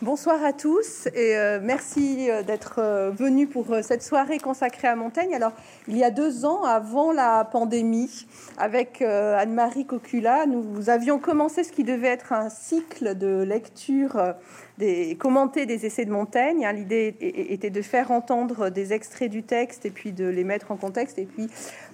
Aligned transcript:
Bonsoir 0.00 0.42
à 0.42 0.54
tous 0.54 1.06
et 1.08 1.36
euh, 1.36 1.60
merci 1.62 2.30
euh, 2.30 2.42
d'être 2.42 2.76
euh, 2.78 3.10
venus 3.10 3.46
pour 3.50 3.66
cette 3.82 4.02
soirée 4.02 4.38
consacrée 4.38 4.88
à 4.88 4.96
Montaigne. 4.96 5.34
Alors, 5.34 5.52
il 5.86 5.98
y 5.98 6.04
a 6.04 6.10
deux 6.10 6.46
ans, 6.46 6.64
avant 6.64 7.12
la 7.12 7.44
pandémie, 7.44 8.26
avec 8.56 9.02
Anne-Marie 9.02 9.84
Cocula, 9.84 10.46
nous 10.46 10.88
avions 10.88 11.18
commencé 11.18 11.62
ce 11.62 11.72
qui 11.72 11.84
devait 11.84 12.08
être 12.08 12.32
un 12.32 12.48
cycle 12.48 13.18
de 13.18 13.42
lecture 13.42 14.34
des 14.78 15.14
commentés 15.16 15.66
des 15.66 15.84
essais 15.84 16.06
de 16.06 16.10
Montaigne. 16.10 16.64
Hein, 16.64 16.72
l'idée 16.72 17.14
était 17.20 17.70
de 17.70 17.82
faire 17.82 18.10
entendre 18.10 18.70
des 18.70 18.92
extraits 18.92 19.30
du 19.30 19.42
texte 19.42 19.84
et 19.84 19.90
puis 19.90 20.12
de 20.12 20.26
les 20.26 20.44
mettre 20.44 20.72
en 20.72 20.76
contexte. 20.76 21.18
Et 21.18 21.26
puis, 21.26 21.48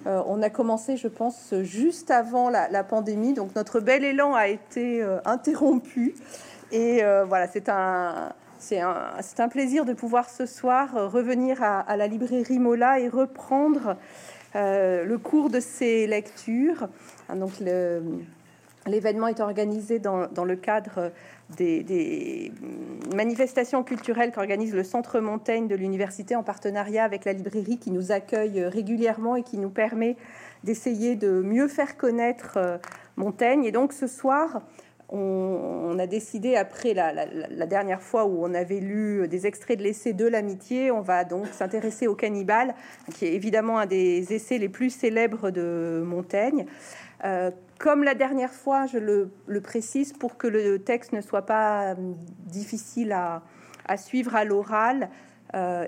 on 0.05 0.41
a 0.41 0.49
commencé, 0.49 0.97
je 0.97 1.07
pense, 1.07 1.53
juste 1.61 2.11
avant 2.11 2.49
la, 2.49 2.69
la, 2.69 2.83
pandémie. 2.83 3.33
Donc, 3.33 3.55
notre 3.55 3.79
bel 3.79 4.03
élan 4.03 4.33
a 4.33 4.47
été 4.47 5.05
interrompu. 5.25 6.15
Et 6.73 7.03
euh, 7.03 7.23
voilà, 7.23 7.47
c'est 7.47 7.69
un, 7.69 8.33
c'est 8.57 8.81
un, 8.81 9.13
un, 9.37 9.47
plaisir 9.47 9.85
de 9.85 9.93
pouvoir 9.93 10.27
ce 10.27 10.47
soir 10.47 10.97
euh, 10.97 11.07
revenir 11.07 11.61
à, 11.61 11.95
la 11.95 12.07
librairie 12.07 12.57
Mola 12.57 12.99
et 12.99 13.07
reprendre 13.07 13.95
euh, 14.55 15.05
le 15.05 15.17
cours 15.19 15.51
de 15.51 15.59
ces 15.59 16.07
lectures. 16.07 16.87
Ah, 17.29 17.35
donc 17.35 17.51
l'événement 18.87 19.27
est 19.27 19.39
organisé 19.39 19.99
dans, 19.99 20.27
le 20.43 20.55
cadre 20.55 21.11
des 21.55 22.51
manifestations 23.15 23.83
culturelles 23.83 24.31
qu'organise 24.31 24.73
le 24.73 24.83
Centre 24.83 25.19
Montaigne 25.19 25.67
de 25.67 25.75
l'université 25.75 26.35
en 26.35 26.41
partenariat 26.41 27.03
avec 27.03 27.23
la 27.25 27.33
librairie 27.33 27.77
qui 27.77 27.91
nous 27.91 28.11
accueille 28.11 28.65
régulièrement 28.65 29.35
et 29.35 29.43
qui 29.43 29.59
nous 29.59 29.69
permet 29.69 30.17
d'essayer 30.63 31.15
de 31.15 31.29
mieux 31.29 31.67
faire 31.67 31.97
connaître 31.97 32.79
Montaigne. 33.15 33.63
Et 33.63 33.71
donc 33.71 33.93
ce 33.93 34.07
soir, 34.07 34.63
on, 35.13 35.97
a 35.99 36.07
décidé, 36.07 36.55
après 36.55 36.93
la, 36.93 37.65
dernière 37.67 38.01
fois 38.01 38.25
où 38.25 38.43
on 38.43 38.53
avait 38.53 38.79
lu 38.79 39.27
des 39.27 39.45
extraits 39.45 39.77
de 39.77 39.83
l'essai 39.83 40.13
de 40.13 40.25
l'amitié, 40.25 40.89
on 40.89 41.01
va 41.01 41.23
donc 41.23 41.47
s'intéresser 41.47 42.07
au 42.07 42.15
cannibale, 42.15 42.73
qui 43.13 43.25
est 43.25 43.33
évidemment 43.33 43.77
un 43.77 43.85
des 43.85 44.33
essais 44.33 44.57
les 44.57 44.69
plus 44.69 44.89
célèbres 44.89 45.51
de 45.51 46.03
Montaigne. 46.05 46.65
Euh, 47.25 47.51
comme 47.77 48.03
la 48.03 48.15
dernière 48.15 48.51
fois, 48.51 48.85
je 48.85 48.97
le, 48.97 49.61
précise 49.61 50.13
pour 50.13 50.37
que 50.37 50.47
le 50.47 50.79
texte 50.79 51.13
ne 51.13 51.21
soit 51.21 51.45
pas 51.45 51.91
euh, 51.91 51.95
difficile 52.45 53.11
à, 53.11 53.41
suivre 53.97 54.35
à 54.35 54.43
l'oral. 54.43 55.09
Euh, 55.53 55.85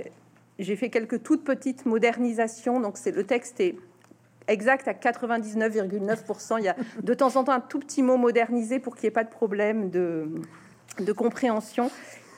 j'ai 0.59 0.75
fait 0.75 0.89
quelques 0.89 1.23
toutes 1.23 1.43
petites 1.43 1.85
modernisations. 1.85 2.79
Donc, 2.79 2.97
c'est 2.97 3.11
le 3.11 3.23
texte 3.23 3.59
est 3.59 3.75
exact 4.47 4.87
à 4.87 4.93
99,9%. 4.93 6.59
Il 6.59 6.65
y 6.65 6.67
a 6.67 6.75
de 7.01 7.13
temps 7.13 7.35
en 7.35 7.43
temps 7.43 7.51
un 7.51 7.59
tout 7.59 7.79
petit 7.79 8.03
mot 8.03 8.17
modernisé 8.17 8.79
pour 8.79 8.95
qu'il 8.95 9.03
n'y 9.03 9.07
ait 9.07 9.11
pas 9.11 9.23
de 9.23 9.29
problème 9.29 9.89
de, 9.89 10.27
compréhension. 11.13 11.91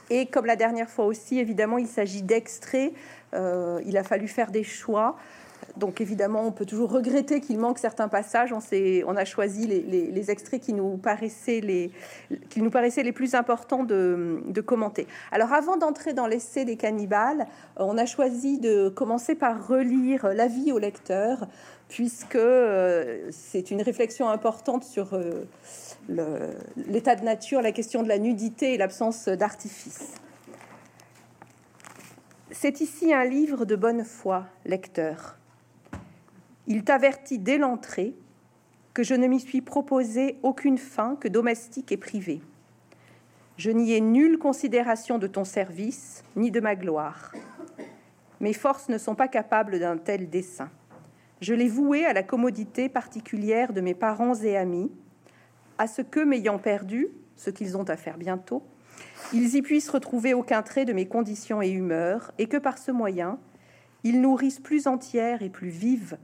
Et 0.09 0.25
comme 0.25 0.45
la 0.45 0.55
dernière 0.55 0.89
fois 0.89 1.05
aussi, 1.05 1.39
évidemment, 1.39 1.77
il 1.77 1.87
s'agit 1.87 2.21
d'extraits. 2.21 2.93
Euh, 3.33 3.81
il 3.85 3.97
a 3.97 4.03
fallu 4.03 4.27
faire 4.27 4.51
des 4.51 4.63
choix. 4.63 5.17
Donc 5.77 6.01
évidemment, 6.01 6.45
on 6.45 6.51
peut 6.51 6.65
toujours 6.65 6.91
regretter 6.91 7.39
qu'il 7.39 7.59
manque 7.59 7.77
certains 7.77 8.07
passages. 8.07 8.51
On, 8.53 9.15
a 9.15 9.25
choisi 9.25 9.67
les, 9.67 10.31
extraits 10.31 10.61
qui 10.61 10.73
nous 10.73 10.97
paraissaient 10.97 11.61
les, 11.61 13.11
plus 13.11 13.35
importants 13.35 13.83
de, 13.83 14.41
de 14.47 14.61
commenter. 14.61 15.07
Alors 15.31 15.53
avant 15.53 15.77
d'entrer 15.77 16.13
dans 16.13 16.27
l'essai 16.27 16.65
des 16.65 16.77
cannibales, 16.77 17.47
on 17.77 17.97
a 17.97 18.05
choisi 18.05 18.59
de 18.59 18.89
commencer 18.89 19.35
par 19.35 19.67
relire 19.67 20.27
l'avis 20.33 20.71
au 20.71 20.79
lecteur 20.79 21.47
puisque 21.89 22.35
euh, 22.35 23.29
c'est 23.31 23.71
une 23.71 23.81
réflexion 23.81 24.29
importante 24.29 24.83
sur 24.83 25.13
euh, 25.13 25.45
l'état 26.75 27.15
de 27.15 27.23
nature, 27.23 27.61
la 27.61 27.71
question 27.71 28.03
de 28.03 28.07
la 28.07 28.19
nudité 28.19 28.73
et 28.73 28.77
l'absence 28.77 29.27
d'artifice. 29.27 30.13
C'est 32.51 32.81
ici 32.81 33.13
un 33.13 33.25
livre 33.25 33.65
de 33.65 33.75
bonne 33.75 34.03
foi, 34.03 34.45
lecteur. 34.65 35.37
Il 36.67 36.83
t'avertit 36.83 37.39
dès 37.39 37.57
l'entrée 37.57 38.13
que 38.93 39.01
je 39.01 39.13
ne 39.13 39.27
m'y 39.27 39.39
suis 39.39 39.61
proposé 39.61 40.37
aucune 40.43 40.77
fin 40.77 41.15
que 41.15 41.29
domestique 41.29 41.93
et 41.93 41.97
privée. 41.97 42.41
Je 43.55 43.71
n'y 43.71 43.93
ai 43.93 44.01
nulle 44.01 44.37
considération 44.37 45.17
de 45.17 45.27
ton 45.27 45.45
service, 45.45 46.23
ni 46.35 46.51
de 46.51 46.59
ma 46.59 46.75
gloire. 46.75 47.31
Mes 48.41 48.53
forces 48.53 48.89
ne 48.89 48.97
sont 48.97 49.15
pas 49.15 49.29
capables 49.29 49.79
d'un 49.79 49.97
tel 49.97 50.29
dessein. 50.29 50.69
Je 51.41 51.53
l'ai 51.53 51.69
voué 51.69 52.05
à 52.05 52.13
la 52.13 52.23
commodité 52.23 52.89
particulière 52.89 53.71
de 53.71 53.81
mes 53.81 53.95
parents 53.95 54.35
et 54.35 54.57
amis, 54.57 54.91
à 55.77 55.87
ce 55.87 56.01
que, 56.01 56.19
m'ayant 56.19 56.59
perdu, 56.59 57.07
ce 57.35 57.49
qu'ils 57.49 57.77
ont 57.77 57.83
à 57.83 57.95
faire 57.95 58.17
bientôt, 58.17 58.63
ils 59.31 59.55
y 59.55 59.61
puissent 59.61 59.89
retrouver 59.89 60.33
aucun 60.33 60.63
trait 60.63 60.85
de 60.85 60.93
mes 60.93 61.07
conditions 61.07 61.61
et 61.61 61.69
humeurs, 61.69 62.31
et 62.39 62.47
que 62.47 62.57
par 62.57 62.77
ce 62.77 62.91
moyen, 62.91 63.39
ils 64.03 64.19
nourrissent 64.19 64.59
plus 64.59 64.87
entière 64.87 65.41
et 65.41 65.49
plus 65.49 65.69
vive 65.69 66.17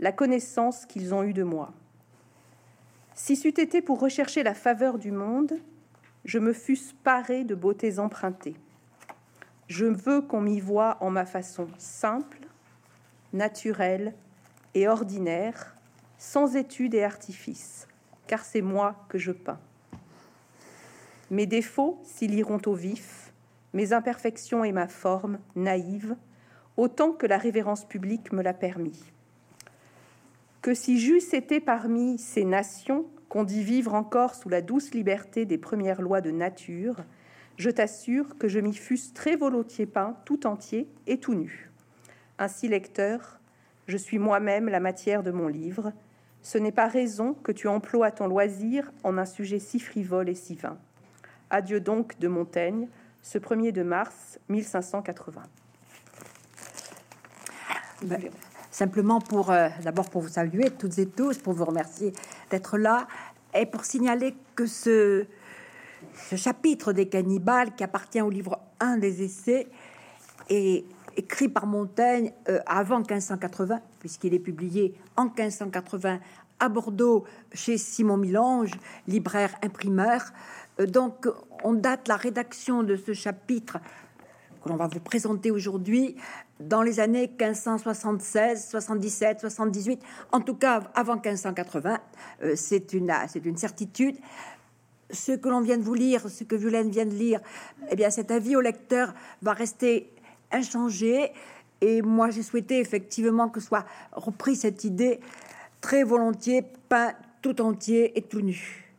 la 0.00 0.12
connaissance 0.12 0.86
qu'ils 0.86 1.14
ont 1.14 1.22
eue 1.22 1.32
de 1.32 1.42
moi. 1.42 1.72
Si 3.14 3.36
c'eût 3.36 3.60
été 3.60 3.80
pour 3.80 4.00
rechercher 4.00 4.42
la 4.42 4.54
faveur 4.54 4.98
du 4.98 5.12
monde, 5.12 5.54
je 6.24 6.38
me 6.38 6.52
fusse 6.52 6.94
paré 7.04 7.44
de 7.44 7.54
beautés 7.54 7.98
empruntées. 7.98 8.56
Je 9.68 9.86
veux 9.86 10.20
qu'on 10.20 10.40
m'y 10.40 10.60
voie 10.60 10.96
en 11.00 11.10
ma 11.10 11.24
façon 11.24 11.68
simple, 11.78 12.40
naturelle 13.32 14.14
et 14.74 14.88
ordinaire, 14.88 15.74
sans 16.18 16.56
étude 16.56 16.94
et 16.94 17.04
artifice, 17.04 17.86
car 18.26 18.44
c'est 18.44 18.62
moi 18.62 19.06
que 19.08 19.18
je 19.18 19.32
peins. 19.32 19.60
Mes 21.30 21.46
défauts 21.46 22.00
s'ils 22.04 22.34
iront 22.34 22.60
au 22.66 22.74
vif, 22.74 23.32
mes 23.72 23.92
imperfections 23.92 24.64
et 24.64 24.72
ma 24.72 24.88
forme 24.88 25.38
naïve, 25.56 26.16
autant 26.76 27.12
que 27.12 27.26
la 27.26 27.38
révérence 27.38 27.84
publique 27.84 28.32
me 28.32 28.42
l'a 28.42 28.54
permis. 28.54 29.13
Que 30.64 30.72
si 30.72 30.98
j'eusse 30.98 31.34
été 31.34 31.60
parmi 31.60 32.16
ces 32.16 32.46
nations 32.46 33.04
qu'on 33.28 33.44
dit 33.44 33.62
vivre 33.62 33.92
encore 33.92 34.34
sous 34.34 34.48
la 34.48 34.62
douce 34.62 34.94
liberté 34.94 35.44
des 35.44 35.58
premières 35.58 36.00
lois 36.00 36.22
de 36.22 36.30
nature, 36.30 37.04
je 37.58 37.68
t'assure 37.68 38.38
que 38.38 38.48
je 38.48 38.60
m'y 38.60 38.72
fusse 38.72 39.12
très 39.12 39.36
volontiers 39.36 39.84
peint 39.84 40.16
tout 40.24 40.46
entier 40.46 40.88
et 41.06 41.18
tout 41.18 41.34
nu. 41.34 41.70
Ainsi, 42.38 42.66
lecteur, 42.66 43.40
je 43.88 43.98
suis 43.98 44.18
moi-même 44.18 44.70
la 44.70 44.80
matière 44.80 45.22
de 45.22 45.30
mon 45.30 45.48
livre. 45.48 45.92
Ce 46.40 46.56
n'est 46.56 46.72
pas 46.72 46.88
raison 46.88 47.34
que 47.34 47.52
tu 47.52 47.68
emploies 47.68 48.10
ton 48.10 48.26
loisir 48.26 48.90
en 49.02 49.18
un 49.18 49.26
sujet 49.26 49.58
si 49.58 49.78
frivole 49.78 50.30
et 50.30 50.34
si 50.34 50.54
vain. 50.54 50.78
Adieu 51.50 51.78
donc 51.78 52.18
de 52.20 52.28
Montaigne, 52.28 52.88
ce 53.20 53.36
1er 53.36 53.72
de 53.72 53.82
mars 53.82 54.38
1580. 54.48 55.42
Ben, 58.04 58.30
simplement 58.74 59.20
pour 59.20 59.52
euh, 59.52 59.68
d'abord 59.84 60.10
pour 60.10 60.22
vous 60.22 60.28
saluer 60.28 60.68
toutes 60.70 60.98
et 60.98 61.06
tous, 61.06 61.38
pour 61.38 61.52
vous 61.52 61.64
remercier 61.64 62.12
d'être 62.50 62.76
là 62.76 63.06
et 63.54 63.66
pour 63.66 63.84
signaler 63.84 64.34
que 64.56 64.66
ce, 64.66 65.26
chapitre 66.36 66.92
des 66.92 67.08
cannibales 67.08 67.74
qui 67.76 67.84
appartient 67.84 68.20
au 68.20 68.30
livre 68.30 68.58
1 68.80 68.98
des 68.98 69.22
essais 69.22 69.68
est 70.50 70.84
écrit 71.16 71.48
par 71.48 71.66
Montaigne 71.66 72.32
euh, 72.48 72.58
avant 72.66 72.98
1580, 72.98 73.80
puisqu'il 74.00 74.34
est 74.34 74.40
publié 74.40 74.94
en 75.16 75.26
1580 75.26 76.18
à 76.58 76.68
Bordeaux 76.68 77.24
chez 77.52 77.78
Simon 77.78 78.16
Milange, 78.16 78.72
libraire 79.06 79.54
imprimeur. 79.62 80.20
Euh, 80.80 80.86
donc, 80.86 81.28
on 81.62 81.74
date 81.74 82.08
la 82.08 82.16
rédaction 82.16 82.82
de 82.82 82.96
ce 82.96 83.12
chapitre 83.12 83.78
que 84.64 84.70
l'on 84.70 84.76
va 84.76 84.88
vous 84.88 85.00
présenter 85.00 85.50
aujourd'hui 85.50 86.16
dans 86.58 86.82
les 86.82 86.98
années 86.98 87.28
1576, 87.28 88.68
77, 88.70 89.40
78, 89.40 90.02
en 90.32 90.40
tout 90.40 90.54
cas 90.54 90.82
avant 90.94 91.14
1580. 91.14 91.98
Euh, 92.42 92.54
c'est 92.56 92.92
une, 92.94 93.12
certitude. 93.56 94.16
Ce 95.10 95.32
que 95.32 95.48
l'on 95.48 95.60
vient 95.60 95.76
de 95.76 95.82
vous 95.82 95.94
lire, 95.94 96.28
ce 96.28 96.44
que 96.44 96.56
Violaine 96.56 96.90
vient 96.90 97.04
de 97.04 97.14
lire, 97.14 97.40
eh 97.90 97.96
bien, 97.96 98.08
cet 98.10 98.30
avis 98.30 98.56
au 98.56 98.60
lecteur 98.60 99.12
va 99.42 99.52
rester 99.52 100.10
inchangé. 100.50 101.32
Et 101.80 102.00
moi, 102.00 102.30
j'ai 102.30 102.42
souhaité 102.42 102.80
effectivement 102.80 103.50
que 103.50 103.60
soit 103.60 103.84
repris 104.12 104.56
cette 104.56 104.84
idée 104.84 105.20
très 105.82 106.04
volontiers, 106.04 106.64
peint 106.88 107.12
tout 107.42 107.60
entier 107.60 108.16
et 108.16 108.22
tout 108.22 108.40
nu. 108.40 108.90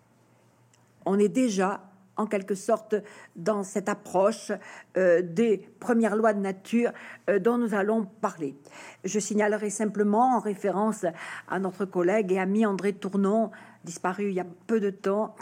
On 1.06 1.18
est 1.18 1.30
déjà, 1.30 1.82
en 2.18 2.26
quelque 2.26 2.56
sorte, 2.56 2.96
dans 3.36 3.64
cette 3.64 3.90
approche 3.90 4.52
euh, 4.98 5.22
des 5.22 5.58
premières 5.80 6.16
lois 6.16 6.34
de 6.34 6.40
nature 6.40 6.92
euh, 7.30 7.40
dont 7.40 7.58
nous 7.58 7.74
allons 7.74 8.06
parler. 8.06 8.56
Je 9.04 9.20
signalerai 9.20 9.70
simplement, 9.70 10.38
en 10.38 10.40
référence 10.40 11.06
à 11.48 11.60
notre 11.60 11.86
collègue 11.86 12.32
et 12.32 12.40
ami 12.40 12.66
André 12.66 12.94
Tournon, 12.94 13.52
disparu 13.84 14.30
il 14.30 14.36
y 14.36 14.40
a 14.40 14.48
peu 14.68 14.80
de 14.80 14.90
temps, 14.90 15.36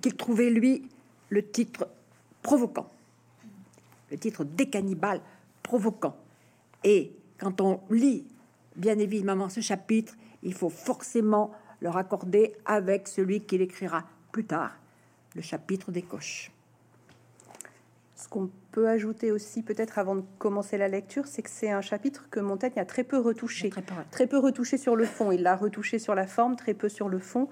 qu'il 0.00 0.16
trouvait, 0.16 0.50
lui, 0.50 0.88
le 1.30 1.48
titre 1.48 1.88
provoquant, 2.42 2.88
le 4.10 4.18
titre 4.18 4.44
des 4.44 4.68
cannibales 4.68 5.20
provoquant. 5.62 6.16
Et 6.84 7.12
quand 7.38 7.60
on 7.60 7.80
lit, 7.90 8.26
bien 8.76 8.98
évidemment, 8.98 9.48
ce 9.48 9.60
chapitre, 9.60 10.14
il 10.42 10.54
faut 10.54 10.68
forcément 10.68 11.52
le 11.80 11.88
raccorder 11.88 12.54
avec 12.64 13.08
celui 13.08 13.42
qu'il 13.42 13.62
écrira 13.62 14.04
plus 14.32 14.44
tard, 14.44 14.72
le 15.36 15.42
chapitre 15.42 15.92
des 15.92 16.02
coches. 16.02 16.50
ce 18.16 18.28
qu'on 18.28 18.50
peut 18.72 18.88
ajouter 18.88 19.30
aussi, 19.30 19.62
peut-être 19.62 19.98
avant 19.98 20.16
de 20.16 20.24
commencer 20.38 20.78
la 20.78 20.88
lecture, 20.88 21.26
c'est 21.26 21.42
que 21.42 21.50
c'est 21.50 21.70
un 21.70 21.82
chapitre 21.82 22.28
que 22.30 22.40
Montaigne 22.40 22.78
a 22.78 22.86
très 22.86 23.04
peu 23.04 23.18
retouché. 23.18 23.68
Très 23.68 23.82
peu, 23.82 23.94
très 24.10 24.26
peu 24.26 24.38
retouché 24.38 24.78
sur 24.78 24.96
le 24.96 25.04
fond. 25.04 25.30
Il 25.30 25.42
l'a 25.42 25.54
retouché 25.54 25.98
sur 25.98 26.14
la 26.14 26.26
forme, 26.26 26.56
très 26.56 26.74
peu 26.74 26.88
sur 26.88 27.08
le 27.08 27.18
fond. 27.18 27.48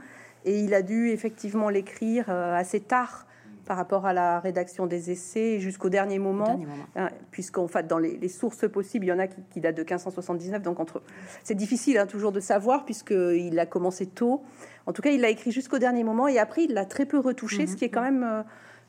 Et 0.46 0.60
il 0.60 0.74
a 0.74 0.82
dû 0.82 1.10
effectivement 1.10 1.68
l'écrire 1.68 2.30
euh, 2.30 2.54
assez 2.54 2.80
tard 2.80 3.26
par 3.64 3.76
rapport 3.76 4.06
à 4.06 4.12
la 4.12 4.40
rédaction 4.40 4.86
des 4.86 5.10
essais 5.10 5.58
jusqu'au 5.58 5.88
dernier 5.88 6.18
moment, 6.18 6.60
hein, 6.96 7.08
puisqu'en 7.30 7.68
fait, 7.68 7.86
dans 7.86 7.98
les, 7.98 8.28
sources 8.28 8.68
possibles, 8.68 9.06
il 9.06 9.08
y 9.08 9.12
en 9.12 9.18
a 9.18 9.26
qui, 9.26 9.60
datent 9.60 9.76
de 9.76 9.82
1579, 9.82 10.62
donc 10.62 10.80
entre... 10.80 11.02
c'est 11.42 11.54
difficile 11.54 11.98
hein, 11.98 12.06
toujours 12.06 12.32
de 12.32 12.40
savoir, 12.40 12.84
puisqu'il 12.84 13.58
a 13.58 13.66
commencé 13.66 14.06
tôt. 14.06 14.42
En 14.86 14.92
tout 14.92 15.02
cas, 15.02 15.10
il 15.10 15.20
l'a 15.20 15.30
écrit 15.30 15.52
jusqu'au 15.52 15.78
dernier 15.78 16.04
moment, 16.04 16.28
et 16.28 16.38
après, 16.38 16.64
il 16.64 16.74
l'a 16.74 16.84
très 16.84 17.06
peu 17.06 17.18
retouché, 17.18 17.66
ce 17.66 17.72
mhm. 17.72 17.78
qui 17.78 17.84
est 17.84 17.90
quand 17.90 18.02
même... 18.02 18.22
Euh, 18.22 18.42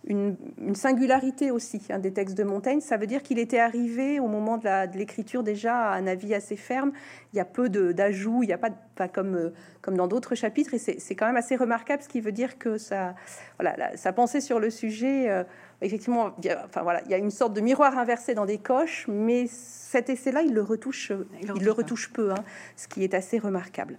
une, 0.08 0.36
singularité 0.74 1.52
aussi 1.52 1.82
hein, 1.90 2.00
des 2.00 2.12
textes 2.12 2.38
de 2.38 2.44
Montaigne. 2.44 2.82
Ça 2.82 2.98
veut 2.98 3.08
dire 3.08 3.24
qu'il 3.24 3.40
était 3.40 3.60
arrivé 3.60 4.20
au 4.20 4.28
moment 4.28 4.58
de 4.58 4.98
l'écriture 4.98 5.44
déjà 5.44 5.76
à 5.76 5.96
un 5.96 6.08
avis 6.08 6.34
assez 6.34 6.56
ferme. 6.56 6.92
Il 7.34 7.38
y 7.38 7.40
a 7.40 7.46
peu 7.46 7.70
d'ajouts, 7.70 8.44
il 8.44 8.48
n'y 8.48 8.54
a 8.54 8.58
pas, 8.58 8.70
pas 8.70 9.08
comme, 9.08 9.36
euh, 9.36 9.54
comme 9.82 9.96
dans 9.96 10.08
d'autres 10.08 10.36
chapitres, 10.36 10.74
et 10.74 10.78
c'est 10.78 11.16
quand 11.16 11.26
même 11.26 11.38
assez 11.38 11.56
remarquable, 11.56 12.04
ce 12.04 12.08
qui 12.08 12.22
veut 12.22 12.32
dire 12.32 12.58
que 12.58 12.78
ça, 12.78 13.16
voilà, 13.60 13.96
sa 13.98 14.14
pensée 14.14 14.42
sur 14.42 14.60
le 14.60 14.70
sujet, 14.70 15.30
euh, 15.30 15.44
effectivement, 15.82 16.32
il 16.40 16.46
y 16.46 16.50
a, 16.50 16.64
enfin 16.66 16.84
voilà, 16.84 17.02
il 17.06 17.12
y 17.12 17.14
a 17.14 17.18
une 17.18 17.32
sorte 17.32 17.54
de 17.54 17.62
miroir 17.62 17.98
inversé 17.98 18.34
dans 18.34 18.46
des 18.46 18.58
coches, 18.58 19.06
mais 19.08 19.48
cet 19.48 20.10
essai-là, 20.10 20.42
il 20.42 20.54
le 20.54 20.62
retouche, 20.62 21.12
il, 21.42 21.64
le 21.64 21.72
retouche 21.72 22.12
peu, 22.12 22.32
hein, 22.32 22.44
ce 22.76 22.88
qui 22.88 23.04
est 23.04 23.14
assez 23.14 23.38
remarquable. 23.38 23.98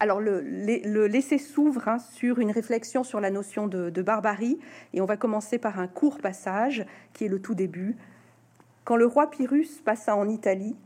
Alors, 0.00 0.20
le, 0.20 0.40
l'essai 1.06 1.38
s'ouvre 1.38 1.88
hein, 1.88 1.98
sur 1.98 2.38
une 2.38 2.50
réflexion 2.50 3.04
sur 3.04 3.20
la 3.20 3.30
notion 3.30 3.66
de, 3.66 4.02
barbarie, 4.02 4.58
et 4.92 5.00
on 5.00 5.06
va 5.06 5.16
commencer 5.16 5.58
par 5.58 5.78
un 5.78 5.86
court 5.86 6.18
passage 6.18 6.84
qui 7.12 7.24
est 7.24 7.28
le 7.28 7.40
tout 7.40 7.54
début. 7.54 7.96
Quand 8.84 8.96
le 8.96 9.06
roi 9.06 9.30
Pyrrhus 9.30 9.80
passa 9.84 10.16
en 10.16 10.28
Italie, 10.28 10.76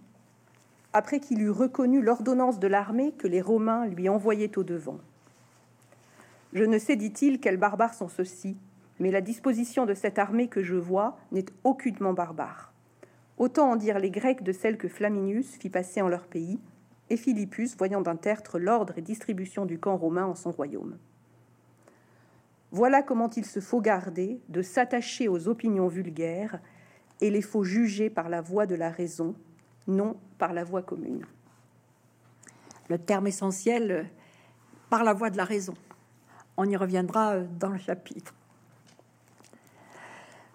après 0.93 1.21
qu'il 1.21 1.43
eut 1.43 1.51
reconnu 1.51 2.03
l'ordonnance 2.03 2.59
de 2.59 2.67
l'armée 2.67 3.13
que 3.13 3.27
les 3.27 3.41
Romains 3.41 3.87
lui 3.87 4.09
envoyaient 4.09 4.59
au 4.59 4.63
devant. 4.63 4.99
Je 6.53 6.65
ne 6.65 6.79
sais, 6.79 6.97
dit-il, 6.97 7.41
quels 7.41 7.59
barbares 7.59 7.95
sont 7.95 8.09
ceux-ci, 8.09 8.57
mais 9.01 9.11
la 9.11 9.21
disposition 9.21 9.87
de 9.87 9.95
cette 9.95 10.19
armée 10.19 10.49
que 10.49 10.63
je 10.63 10.77
vois 10.77 11.19
n'est 11.31 11.47
aucunement 11.65 12.15
barbare. 12.15 12.73
Autant 13.37 13.71
en 13.71 13.77
dire 13.77 13.99
les 13.99 14.11
Grecs 14.11 14.43
de 14.43 14.53
celle 14.53 14.79
que 14.79 14.89
Flaminius 14.89 15.57
fit 15.57 15.71
passer 15.71 16.03
en 16.03 16.09
leur 16.09 16.27
pays, 16.27 16.59
et 17.11 17.17
Philippus, 17.17 17.71
voyant 17.77 18.01
d'un 18.01 18.17
tertre 18.17 18.59
l'ordre 18.59 18.97
et 18.97 19.03
distribution 19.03 19.67
du 19.67 19.79
camp 19.79 19.97
romain 19.97 20.27
en 20.27 20.35
son 20.35 20.51
royaume. 20.51 20.97
Voilà 22.71 23.03
comment 23.03 23.31
il 23.31 23.47
se 23.47 23.61
faut 23.61 23.81
garder 23.81 24.41
de 24.49 24.61
s'attacher 24.61 25.29
aux 25.29 25.49
opinions 25.49 25.89
vulgaires 25.89 26.61
et 27.21 27.31
les 27.31 27.43
faut 27.43 27.65
juger 27.65 28.11
par 28.11 28.29
la 28.29 28.43
voie 28.43 28.67
de 28.67 28.75
la 28.75 28.91
raison, 28.91 29.35
non 29.87 30.17
par 30.37 30.53
la 30.53 30.65
voie 30.65 30.83
commune. 30.83 31.25
Le 32.89 32.99
terme 32.99 33.27
essentiel, 33.27 34.11
par 34.91 35.03
la 35.05 35.15
voie 35.15 35.31
de 35.31 35.37
la 35.37 35.45
raison. 35.45 35.75
On 36.57 36.69
y 36.69 36.77
reviendra 36.77 37.41
dans 37.41 37.71
le 37.71 37.79
chapitre. 37.79 38.35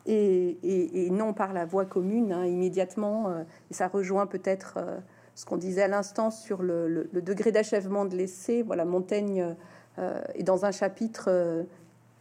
Et, 0.06 1.10
non 1.12 1.34
par 1.34 1.54
la 1.54 1.66
voie 1.66 1.86
commune, 1.86 2.34
hein, 2.34 2.46
immédiatement. 2.46 3.30
Euh, 3.30 3.44
ça 3.72 3.88
rejoint 3.88 4.28
peut-être 4.28 4.74
euh, 4.78 5.00
ce 5.36 5.46
qu'on 5.46 5.58
disait 5.58 5.84
à 5.84 5.88
l'instant 5.88 6.32
sur 6.32 6.62
le, 6.62 7.10
degré 7.14 7.52
d'achèvement 7.52 8.06
de 8.06 8.16
l'essai. 8.16 8.62
Voilà, 8.62 8.86
Montaigne 8.86 9.56
euh, 10.00 10.22
est 10.36 10.44
dans 10.44 10.66
un 10.66 10.72
chapitre 10.72 11.26
euh, 11.28 11.64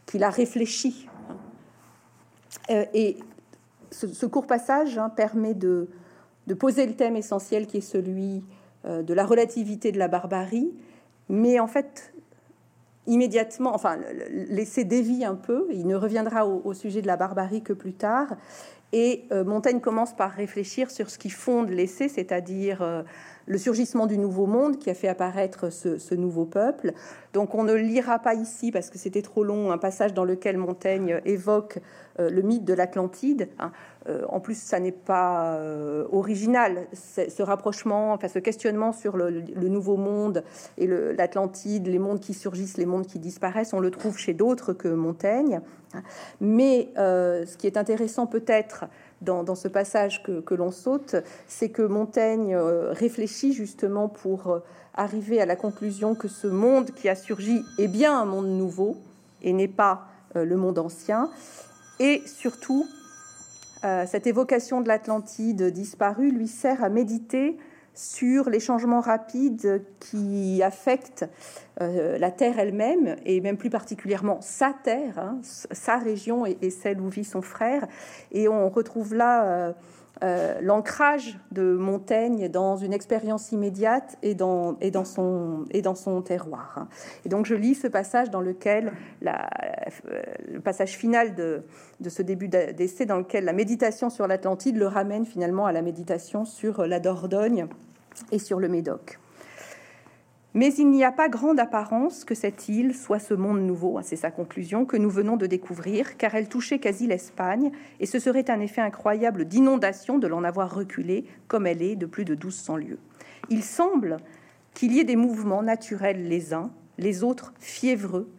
qu'il 0.05 0.23
a 0.23 0.29
réfléchi. 0.29 1.07
Euh, 2.69 2.85
et 2.93 3.17
ce, 3.91 4.25
court 4.25 4.47
passage 4.47 4.97
hein, 4.97 5.09
permet 5.09 5.53
de, 5.53 5.89
poser 6.59 6.85
le 6.85 6.93
thème 6.93 7.15
essentiel 7.15 7.67
qui 7.67 7.77
est 7.77 7.81
celui 7.81 8.43
de 8.85 9.13
la 9.13 9.25
relativité 9.25 9.93
de 9.93 9.97
la 9.97 10.09
barbarie, 10.09 10.73
mais 11.29 11.57
en 11.61 11.67
fait, 11.67 12.13
immédiatement, 13.07 13.73
enfin, 13.73 13.97
l'essai 14.29 14.83
dévie 14.83 15.23
un 15.23 15.35
peu, 15.35 15.67
il 15.71 15.87
ne 15.87 15.95
reviendra 15.95 16.45
au, 16.45 16.73
sujet 16.73 17.01
de 17.01 17.07
la 17.07 17.15
barbarie 17.15 17.61
que 17.61 17.71
plus 17.71 17.93
tard, 17.93 18.35
et 18.93 19.25
euh, 19.31 19.43
Montaigne 19.43 19.79
commence 19.79 20.15
par 20.15 20.31
réfléchir 20.31 20.91
sur 20.91 21.09
ce 21.09 21.17
qui 21.17 21.31
fonde 21.31 21.69
l'essai, 21.69 22.07
c'est-à-dire 22.07 22.83
euh, 22.83 23.01
le 23.47 23.57
surgissement 23.57 24.05
du 24.05 24.19
nouveau 24.19 24.45
monde 24.45 24.77
qui 24.77 24.91
a 24.91 24.93
fait 24.93 25.07
apparaître 25.07 25.71
ce, 25.71 26.13
nouveau 26.13 26.45
peuple. 26.45 26.93
Donc 27.33 27.55
on 27.55 27.63
ne 27.63 27.73
lira 27.73 28.19
pas 28.19 28.35
ici, 28.35 28.71
parce 28.71 28.91
que 28.91 28.99
c'était 28.99 29.23
trop 29.23 29.43
long, 29.43 29.71
un 29.71 29.79
passage 29.79 30.13
dans 30.13 30.25
lequel 30.25 30.57
Montaigne 30.57 31.21
évoque 31.25 31.79
euh, 32.19 32.29
le 32.29 32.43
mythe 32.43 32.65
de 32.65 32.73
l'Atlantide. 32.73 33.49
Hein. 33.57 33.71
En 34.27 34.39
plus, 34.39 34.57
ça 34.57 34.79
n'est 34.79 34.91
pas 34.91 35.57
original, 36.11 36.87
ce 36.93 37.41
rapprochement, 37.41 38.13
enfin 38.13 38.27
ce 38.27 38.39
questionnement 38.39 38.91
sur 38.91 39.15
le, 39.15 39.31
nouveau 39.69 39.95
monde 39.95 40.43
et 40.77 40.87
l'Atlantide, 40.87 41.87
les 41.87 41.99
mondes 41.99 42.19
qui 42.19 42.33
surgissent, 42.33 42.77
les 42.77 42.85
mondes 42.85 43.07
qui 43.07 43.19
disparaissent, 43.19 43.73
on 43.73 43.79
le 43.79 43.91
trouve 43.91 44.17
chez 44.17 44.33
d'autres 44.33 44.73
que 44.73 44.89
Montaigne. 44.89 45.61
Mais 46.39 46.89
euh, 46.97 47.45
ce 47.45 47.57
qui 47.57 47.67
est 47.67 47.77
intéressant 47.77 48.27
peut-être 48.27 48.85
dans, 49.21 49.55
ce 49.55 49.67
passage 49.67 50.21
que, 50.23 50.53
l'on 50.53 50.71
saute, 50.71 51.15
c'est 51.47 51.69
que 51.69 51.81
Montaigne 51.81 52.55
euh, 52.55 52.91
réfléchit 52.91 53.53
justement 53.53 54.09
pour 54.09 54.47
euh, 54.47 54.59
arriver 54.93 55.39
à 55.41 55.45
la 55.45 55.55
conclusion 55.55 56.13
que 56.13 56.27
ce 56.27 56.47
monde 56.47 56.91
qui 56.91 57.07
a 57.07 57.15
surgi 57.15 57.63
est 57.77 57.87
bien 57.87 58.19
un 58.19 58.25
monde 58.25 58.47
nouveau 58.47 58.97
et 59.41 59.53
n'est 59.53 59.67
pas 59.67 60.07
le 60.35 60.55
monde 60.57 60.79
ancien. 60.79 61.29
Et 61.99 62.23
surtout, 62.25 62.87
cette 64.05 64.27
évocation 64.27 64.81
de 64.81 64.87
l'Atlantide 64.87 65.71
disparue 65.71 66.31
lui 66.31 66.47
sert 66.47 66.83
à 66.83 66.89
méditer 66.89 67.57
sur 67.93 68.49
les 68.49 68.59
changements 68.59 69.01
rapides 69.01 69.83
qui 69.99 70.61
affectent 70.63 71.25
euh, 71.81 72.17
la 72.17 72.31
Terre 72.31 72.59
elle-même, 72.59 73.15
et 73.25 73.41
même 73.41 73.57
plus 73.57 73.69
particulièrement 73.69 74.41
sa 74.41 74.73
Terre, 74.83 75.19
hein, 75.19 75.39
sa 75.43 75.97
région 75.97 76.45
et, 76.45 76.69
celle 76.69 76.99
où 76.99 77.09
vit 77.09 77.23
son 77.23 77.41
frère. 77.41 77.87
Et 78.31 78.47
on 78.47 78.69
retrouve 78.69 79.13
là 79.13 79.45
euh, 79.45 79.73
euh, 80.23 80.59
l'ancrage 80.61 81.37
de 81.51 81.73
Montaigne 81.73 82.47
dans 82.47 82.77
une 82.77 82.93
expérience 82.93 83.51
immédiate 83.51 84.17
et 84.23 84.35
dans, 84.35 84.77
son, 85.05 85.65
terroir. 86.25 86.87
Et 87.25 87.29
donc 87.29 87.45
je 87.45 87.55
lis 87.55 87.75
ce 87.75 87.87
passage 87.87 88.29
dans 88.29 88.39
lequel, 88.41 88.93
le 89.21 90.59
passage 90.59 90.91
final 90.91 91.35
de 91.35 91.63
ce 92.07 92.21
début 92.21 92.47
d'essai, 92.47 93.05
dans 93.05 93.17
lequel 93.17 93.43
la 93.43 93.53
méditation 93.53 94.09
sur 94.09 94.27
l'Atlantide 94.27 94.77
le 94.77 94.87
ramène 94.87 95.25
finalement 95.25 95.65
à 95.65 95.71
la 95.71 95.81
méditation 95.81 96.45
sur 96.45 96.85
la 96.85 96.99
Dordogne 96.99 97.67
et 98.31 98.39
sur 98.39 98.59
le 98.59 98.69
Médoc. 98.69 99.19
Mais 100.55 100.71
il 100.75 100.91
n'y 100.91 101.03
a 101.03 101.11
pas 101.11 101.29
grande 101.29 101.59
apparence 101.59 102.25
que 102.25 102.35
cette 102.35 102.69
île 102.69 102.95
soit 102.95 103.17
ce 103.17 103.33
monde 103.33 103.61
nouveau, 103.61 103.97
hein, 103.97 104.03
c'est 104.03 104.15
sa 104.15 104.29
conclusion, 104.29 104.85
que 104.85 104.97
nous 104.97 105.09
venons 105.09 105.35
de 105.35 105.47
découvrir, 105.47 106.15
car 106.15 106.35
elle 106.35 106.47
touchait 106.47 106.77
quasi 106.77 107.07
l'Espagne, 107.07 107.71
et 107.99 108.05
ce 108.05 108.19
serait 108.19 108.51
un 108.51 108.59
effet 108.59 108.81
incroyable 108.81 109.45
d'inondation 109.45 110.19
de 110.19 110.27
l'en 110.27 110.43
avoir 110.43 110.73
reculé, 110.73 111.25
comme 111.47 111.65
elle 111.65 111.81
est, 111.81 111.95
de 111.95 112.05
plus 112.05 112.23
de 112.23 112.33
1200 112.33 112.77
lieues. 112.77 112.99
Il 113.49 113.63
semble 113.63 114.17
qu'il 114.75 114.93
y 114.93 114.99
ait 114.99 115.05
des 115.05 115.15
mouvements 115.15 115.63
naturels 115.63 116.27
les 116.27 116.53
uns, 116.53 116.69
les 116.99 117.23
autres 117.23 117.53
fiévreux, 117.59 118.29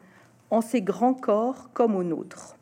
en 0.50 0.61
ces 0.61 0.83
grands 0.83 1.14
corps 1.14 1.71
comme 1.73 1.97
au 1.97 2.04
nôtre. 2.04 2.56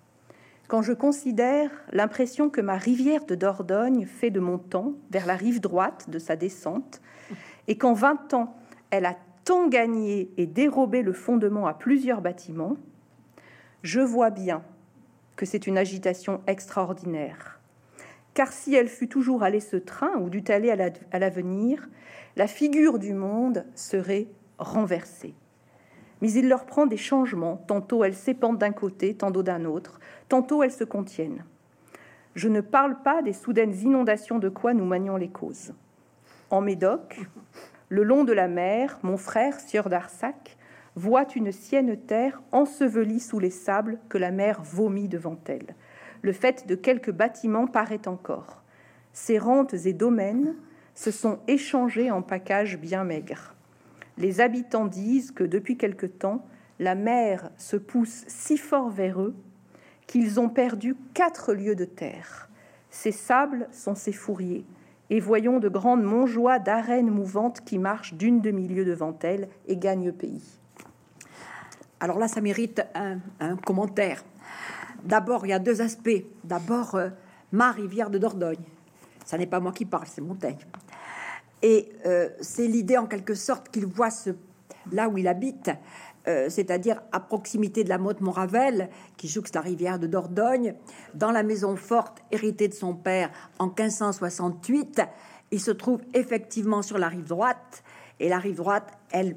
Quand 0.66 0.80
je 0.80 0.94
considère 0.94 1.71
l'impression 1.92 2.49
que 2.49 2.62
ma 2.62 2.78
rivière 2.78 3.26
de 3.26 3.35
Dordogne 3.35 4.06
fait 4.06 4.30
de 4.30 4.40
mon 4.40 4.56
temps 4.56 4.94
vers 5.11 5.26
la 5.26 5.37
rive 5.37 5.61
droite 5.61 6.09
de 6.09 6.18
sa 6.18 6.37
descente, 6.37 7.02
et 7.68 7.76
qu'en 7.76 7.92
20 7.92 8.32
ans, 8.32 8.56
elle 8.90 9.04
a 9.04 9.16
tant 9.45 9.69
gagné 9.69 10.31
et 10.37 10.47
dérobé 10.47 11.03
le 11.03 11.13
fondement 11.13 11.67
à 11.67 11.75
plusieurs 11.75 12.21
bâtiments, 12.21 12.77
je 13.83 14.01
vois 14.01 14.31
bien 14.31 14.63
que 15.37 15.47
c'est 15.47 15.67
une 15.67 15.79
agitation 15.79 16.41
extraordinaire. 16.47 17.61
Car 18.35 18.53
si 18.53 18.75
elle 18.75 18.89
fût 18.89 19.09
toujours 19.09 19.43
allée 19.43 19.61
ce 19.61 19.77
train 19.77 20.17
ou 20.19 20.31
dût 20.31 20.45
aller 20.49 20.71
à 20.71 21.19
l'avenir, 21.19 21.89
la 22.37 22.47
figure 22.47 22.99
du 22.99 23.13
monde 23.13 23.67
serait 23.75 24.29
renversée. 24.59 25.35
Mais 26.21 26.33
il 26.33 26.49
leur 26.49 26.65
prend 26.65 26.87
des 26.87 26.97
changements, 26.97 27.57
tantôt 27.67 28.05
elles 28.05 28.15
s'épandent 28.15 28.59
d'un 28.59 28.73
côté, 28.73 29.15
tantôt 29.15 29.43
d'un 29.43 29.65
autre, 29.65 29.99
tantôt 30.29 30.63
elles 30.63 30.73
se 30.73 30.85
contiennent. 30.85 31.45
Je 32.35 32.49
ne 32.49 32.61
parle 32.61 33.03
pas 33.03 33.21
des 33.21 33.33
soudaines 33.35 33.75
inondations 33.75 34.39
de 34.39 34.49
quoi 34.49 34.73
nous 34.73 34.87
manions 34.87 35.17
les 35.17 35.29
causes. 35.29 35.75
En 36.49 36.61
Médoc, 36.61 37.21
le 37.93 38.05
long 38.05 38.25
de 38.25 38.33
la 38.33 38.49
mer, 38.49 38.99
mon 39.03 39.19
frère, 39.19 39.61
sieur 39.61 39.91
d'Arsac, 39.91 40.57
voit 40.97 41.27
une 41.37 41.53
sienne 41.53 41.95
terre 41.99 42.41
ensevelie 42.51 43.21
sous 43.21 43.39
les 43.39 43.51
sables 43.51 43.99
que 44.09 44.17
la 44.17 44.31
mer 44.31 44.63
vomit 44.63 45.09
devant 45.09 45.37
elle. 45.45 45.75
Le 46.23 46.33
fait 46.33 46.67
de 46.67 46.75
quelques 46.75 47.11
bâtiments 47.11 47.67
paraît 47.67 48.09
encore. 48.09 48.63
Ces 49.13 49.37
rentes 49.37 49.75
et 49.75 49.93
domaines 49.93 50.57
se 50.95 51.11
sont 51.11 51.41
échangés 51.49 52.11
en 52.11 52.23
packages 52.23 52.79
bien 52.79 53.05
maigres. 53.05 53.55
Les 54.17 54.41
habitants 54.41 54.87
disent 54.87 55.31
que 55.31 55.45
depuis 55.45 55.77
quelque 55.77 56.07
temps, 56.07 56.47
la 56.79 56.95
mer 56.95 57.51
se 57.59 57.77
pousse 57.77 58.25
si 58.27 58.57
fort 58.57 58.89
vers 58.89 59.21
eux 59.21 59.37
qu'ils 60.07 60.41
ont 60.41 60.49
perdu 60.49 60.97
quatre 61.13 61.53
lieues 61.53 61.77
de 61.77 61.85
terre. 61.85 62.49
Ces 62.89 63.13
sables 63.13 63.69
sont 63.71 63.95
ses 63.95 64.13
fourriers, 64.13 64.65
et 65.12 65.21
voyons 65.21 65.59
de 65.59 65.69
grandes 65.69 66.02
montjoies 66.02 66.59
d'arènes 66.59 67.11
mouvantes 67.11 67.61
qui 67.61 67.78
marchent 67.78 68.14
d'une 68.14 68.40
demi-lieue 68.40 68.87
devant 68.87 69.14
elles 69.23 69.47
et 69.66 69.76
gagnent 69.76 70.11
pays. 70.11 70.42
Alors 72.00 72.19
là, 72.19 72.28
ça 72.28 72.40
mérite 72.40 72.83
un, 72.95 73.57
commentaire. 73.57 74.25
D'abord, 75.04 75.45
il 75.45 75.50
y 75.50 75.52
a 75.52 75.59
deux 75.59 75.83
aspects. 75.83 76.25
D'abord, 76.45 76.95
euh, 76.95 77.11
ma 77.52 77.73
rivière 77.73 78.09
de 78.09 78.16
Dordogne. 78.16 78.64
Ça 79.26 79.37
n'est 79.37 79.47
pas 79.47 79.61
moi 79.61 79.73
qui 79.73 79.85
parle, 79.85 80.07
c'est 80.07 80.23
Montaigne. 80.23 80.57
Et 81.61 81.92
euh, 82.07 82.31
c'est 82.40 82.66
l'idée, 82.66 82.97
en 82.97 83.07
quelque 83.07 83.35
sorte, 83.35 83.69
qu'il 83.69 83.85
voit 83.85 84.11
ce, 84.11 84.31
là 84.92 85.11
où 85.11 85.19
il 85.19 85.28
habite, 85.28 85.71
euh, 86.29 86.49
c'est-à-dire 86.49 87.02
à 87.12 87.21
proximité 87.21 87.85
de 87.85 87.88
la 87.88 87.99
motte 87.99 88.21
Montravel, 88.21 88.88
qui 89.17 89.29
jouxte 89.29 89.55
la 89.55 89.61
rivière 89.61 89.99
de 89.99 90.07
Dordogne, 90.07 90.75
dans 91.14 91.31
la 91.31 91.43
maison 91.43 91.76
forte 91.76 92.23
héritée 92.31 92.69
de 92.69 92.75
son 92.75 92.95
père 92.95 93.31
en 93.59 93.67
1568. 93.67 95.02
Il 95.50 95.61
se 95.61 95.71
trouve 95.71 96.00
effectivement 96.14 96.83
sur 96.83 96.99
la 96.99 97.09
rive 97.09 97.26
droite, 97.26 97.83
et 98.21 98.29
la 98.29 98.38
rive 98.38 98.57
droite, 98.57 98.93
elle, 99.11 99.37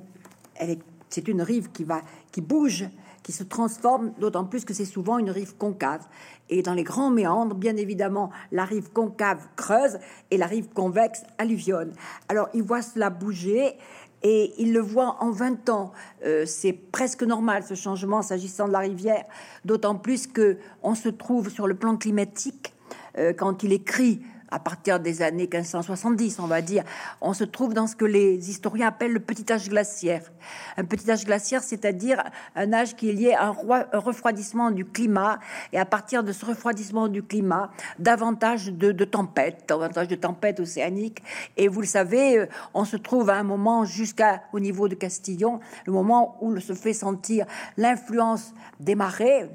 elle 0.55 0.77
c'est 1.09 1.27
une 1.29 1.41
rive 1.41 1.71
qui 1.71 1.85
va, 1.85 2.01
qui 2.33 2.41
bouge, 2.41 2.85
qui 3.23 3.31
se 3.31 3.43
transforme, 3.43 4.11
d'autant 4.19 4.43
plus 4.43 4.65
que 4.65 4.73
c'est 4.73 4.85
souvent 4.85 5.17
une 5.17 5.31
rive 5.31 5.55
concave. 5.55 6.05
Et 6.49 6.61
dans 6.61 6.73
les 6.73 6.83
grands 6.83 7.09
méandres, 7.09 7.55
bien 7.55 7.77
évidemment, 7.77 8.31
la 8.51 8.65
rive 8.65 8.91
concave 8.91 9.47
creuse 9.55 9.97
et 10.29 10.37
la 10.37 10.45
rive 10.45 10.67
convexe 10.73 11.23
alluvionne. 11.37 11.93
Alors, 12.27 12.49
il 12.53 12.63
voit 12.63 12.81
cela 12.81 13.09
bouger 13.09 13.77
et 14.25 14.55
il 14.57 14.73
le 14.73 14.79
voit 14.79 15.17
en 15.19 15.29
20 15.29 15.69
ans. 15.69 15.91
Euh, 16.25 16.45
c'est 16.47 16.73
presque 16.73 17.21
normal 17.21 17.63
ce 17.63 17.75
changement 17.75 18.23
s'agissant 18.23 18.67
de 18.67 18.73
la 18.73 18.79
rivière, 18.79 19.23
d'autant 19.65 19.95
plus 19.95 20.25
que 20.25 20.57
on 20.81 20.95
se 20.95 21.09
trouve 21.09 21.49
sur 21.49 21.67
le 21.67 21.75
plan 21.75 21.95
climatique 21.95 22.73
euh, 23.19 23.33
quand 23.33 23.61
il 23.61 23.71
écrit 23.71 24.21
à 24.55 24.59
partir 24.59 25.01
des 25.01 25.21
années 25.21 25.49
1570, 25.51 26.39
on 26.39 26.47
va 26.47 26.61
dire, 26.61 26.85
on 27.19 27.33
se 27.33 27.43
trouve 27.43 27.73
dans 27.73 27.87
ce 27.87 27.95
que 27.97 28.05
les 28.05 28.49
historiens 28.49 28.87
appellent 28.87 29.11
le 29.11 29.19
petit 29.19 29.51
âge 29.51 29.67
glaciaire. 29.67 30.31
Un 30.77 30.85
petit 30.85 31.11
âge 31.11 31.25
glaciaire, 31.25 31.61
c'est-à-dire 31.61 32.23
un 32.55 32.71
âge 32.71 32.95
qui 32.95 33.09
est 33.09 33.13
lié 33.13 33.33
à 33.33 33.47
un, 33.47 33.99
refroidissement 33.99 34.71
du 34.71 34.85
climat, 34.85 35.39
et 35.73 35.77
à 35.77 35.83
partir 35.83 36.23
de 36.23 36.31
ce 36.31 36.45
refroidissement 36.45 37.09
du 37.09 37.21
climat, 37.21 37.69
davantage 37.99 38.67
de, 38.67 39.03
tempêtes, 39.03 39.65
davantage 39.67 40.07
de 40.07 40.15
tempêtes 40.15 40.61
océaniques. 40.61 41.21
Et 41.57 41.67
vous 41.67 41.81
le 41.81 41.87
savez, 41.87 42.37
euh, 42.37 42.45
on 42.73 42.85
se 42.85 42.95
trouve 42.95 43.29
à 43.29 43.35
un 43.35 43.43
moment 43.43 43.83
jusqu'au 43.83 44.59
niveau 44.61 44.87
de 44.87 44.95
Castillon, 44.95 45.59
le 45.85 45.91
moment 45.91 46.37
où 46.39 46.57
se 46.61 46.71
fait 46.71 46.93
sentir 46.93 47.45
l'influence 47.75 48.53
des 48.79 48.95
marées. 48.95 49.49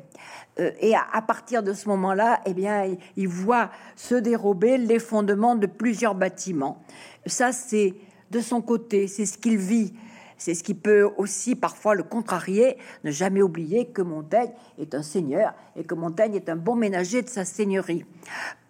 Euh, 0.59 0.71
et 0.81 0.95
à, 0.95 1.23
partir 1.23 1.63
de 1.63 1.73
ce 1.73 1.89
moment-là, 1.89 2.41
eh 2.47 2.55
bien, 2.55 2.97
il, 3.17 3.29
voit 3.29 3.71
se 3.97 4.15
dérober 4.15 4.79
les 4.79 4.99
fondements 4.99 5.55
de 5.55 5.67
plusieurs 5.67 6.15
bâtiments. 6.15 6.83
Ça, 7.27 7.53
c'est 7.53 7.95
de 8.31 8.41
son 8.41 8.61
côté, 8.61 9.09
c'est 9.09 9.27
ce 9.27 9.39
qu'il 9.39 9.59
vit. 9.59 9.95
C'est 10.37 10.55
ce 10.55 10.63
qui 10.63 10.73
peut 10.73 11.11
aussi 11.19 11.55
parfois 11.55 11.95
le 11.95 12.03
contrarier. 12.03 12.79
Ne 13.05 13.11
jamais 13.11 13.43
oublier 13.43 13.89
que 13.89 14.01
Montaigne 14.01 14.53
est 14.79 14.95
un 14.95 15.03
seigneur 15.03 15.53
et 15.77 15.85
que 15.85 15.95
Montaigne 15.95 16.35
est 16.35 16.49
un 16.49 16.57
bon 16.57 16.77
ménager 16.77 17.21
de 17.21 17.29
sa 17.29 17.45
seigneurie. 17.45 18.07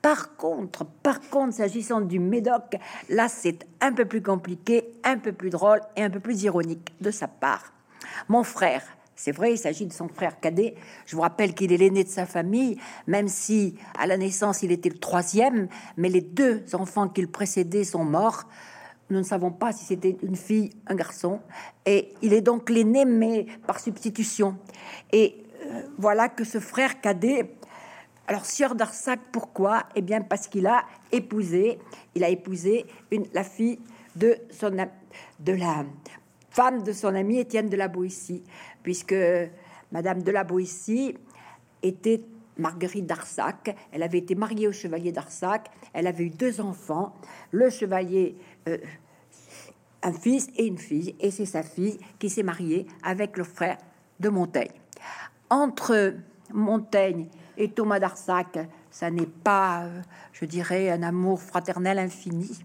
Par 0.03 0.35
contre, 0.37 0.85
par 0.85 1.21
contre, 1.31 1.55
s'agissant 1.55 2.01
du 2.01 2.19
Médoc, 2.19 2.77
là, 3.09 3.29
c'est 3.29 3.67
un 3.81 3.93
peu 3.93 4.05
plus 4.05 4.21
compliqué, 4.21 4.95
un 5.05 5.19
peu 5.19 5.33
plus 5.33 5.51
drôle 5.51 5.81
et 5.95 6.03
un 6.03 6.11
peu 6.11 6.19
plus 6.19 6.43
ironique 6.43 6.93
de 7.01 7.13
sa 7.13 7.29
part. 7.29 7.73
Mon 8.29 8.43
frère, 8.43 8.83
c'est 9.21 9.33
vrai, 9.33 9.53
il 9.53 9.59
s'agit 9.59 9.85
de 9.85 9.93
son 9.93 10.09
frère 10.09 10.41
cadet. 10.41 10.75
Je 11.05 11.15
vous 11.15 11.21
rappelle 11.21 11.55
qu'il 11.55 11.75
est 11.75 11.77
l'aîné 11.77 12.05
de 12.05 12.09
sa 12.09 12.25
famille, 12.25 12.79
même 13.07 13.29
si 13.29 13.75
à 13.99 14.07
la 14.07 14.17
naissance 14.17 14.63
il 14.63 14.73
était 14.73 14.89
le 14.89 14.97
troisième, 14.97 15.69
mais 15.99 16.09
les 16.09 16.23
deux 16.23 16.65
enfants 16.73 17.07
qui 17.07 17.21
le 17.21 17.27
précédaient 17.27 17.85
sont 17.85 18.03
morts. 18.03 18.45
Nous 19.11 19.19
ne 19.19 19.23
savons 19.23 19.51
pas 19.51 19.73
si 19.73 19.85
c'était 19.85 20.17
une 20.23 20.37
fille, 20.37 20.71
un 20.87 20.95
garçon. 20.95 21.41
Et 21.85 22.15
il 22.23 22.33
est 22.33 22.41
donc 22.41 22.71
l'aîné, 22.71 23.05
mais 23.05 23.45
par 23.67 23.79
substitution. 23.79 24.57
Et 25.13 25.45
euh, 25.67 25.83
voilà 25.99 26.31
que 26.31 26.45
ce 26.45 26.59
frère 26.59 27.03
cadet, 27.03 27.57
alors 28.27 28.47
Sieur 28.47 28.75
d'Arsac, 28.75 29.21
pourquoi? 29.33 29.83
Eh 29.97 30.01
bien 30.01 30.23
parce 30.23 30.49
qu'il 30.49 30.67
a 30.67 30.87
épousé, 31.13 31.79
il 32.15 32.25
a 32.25 32.31
épousé 32.31 32.87
la 33.35 33.45
fille 33.45 33.81
de 34.17 34.39
son 34.51 34.71
de 34.71 35.53
la 35.53 35.85
femme 36.51 36.83
de 36.83 36.93
son 36.93 37.15
ami 37.15 37.39
Étienne 37.39 37.69
de 37.69 37.77
la 37.77 37.89
Boétie 37.89 38.43
puisque 38.83 39.15
Madame 39.93 40.23
de 40.23 40.31
la 40.31 40.45
Boétie 40.45 41.17
était 41.83 42.23
Marguerite 42.61 43.07
d'Arsac. 43.07 43.75
Elle 43.91 44.03
avait 44.03 44.19
été 44.19 44.35
mariée 44.35 44.69
au 44.69 44.73
chevalier 44.73 45.13
d'Arsac. 45.13 45.71
Elle 45.93 46.07
avait 46.07 46.25
eu 46.25 46.31
deux 46.31 46.61
enfants. 46.61 47.15
Le 47.51 47.71
chevalier, 47.71 48.37
euh, 48.69 48.79
un 50.03 50.13
fils 50.13 50.49
et 50.57 50.67
une 50.67 50.79
fille. 50.79 51.17
Et 51.19 51.31
c'est 51.31 51.47
sa 51.47 51.63
fille 51.63 51.99
qui 52.19 52.31
s'est 52.31 52.43
mariée 52.43 52.87
avec 53.03 53.37
le 53.37 53.45
frère 53.45 53.79
de 54.21 54.29
Montaigne. 54.29 54.73
Entre 55.49 56.15
Montaigne 56.53 57.29
et 57.57 57.71
Thomas 57.71 57.99
d'Arsac, 57.99 58.59
ça 58.91 59.11
n'est 59.11 59.27
pas, 59.27 59.85
euh, 59.85 60.01
je 60.33 60.45
dirais, 60.45 60.91
un 60.91 61.03
amour 61.03 61.41
fraternel 61.41 61.99
infini. 61.99 62.61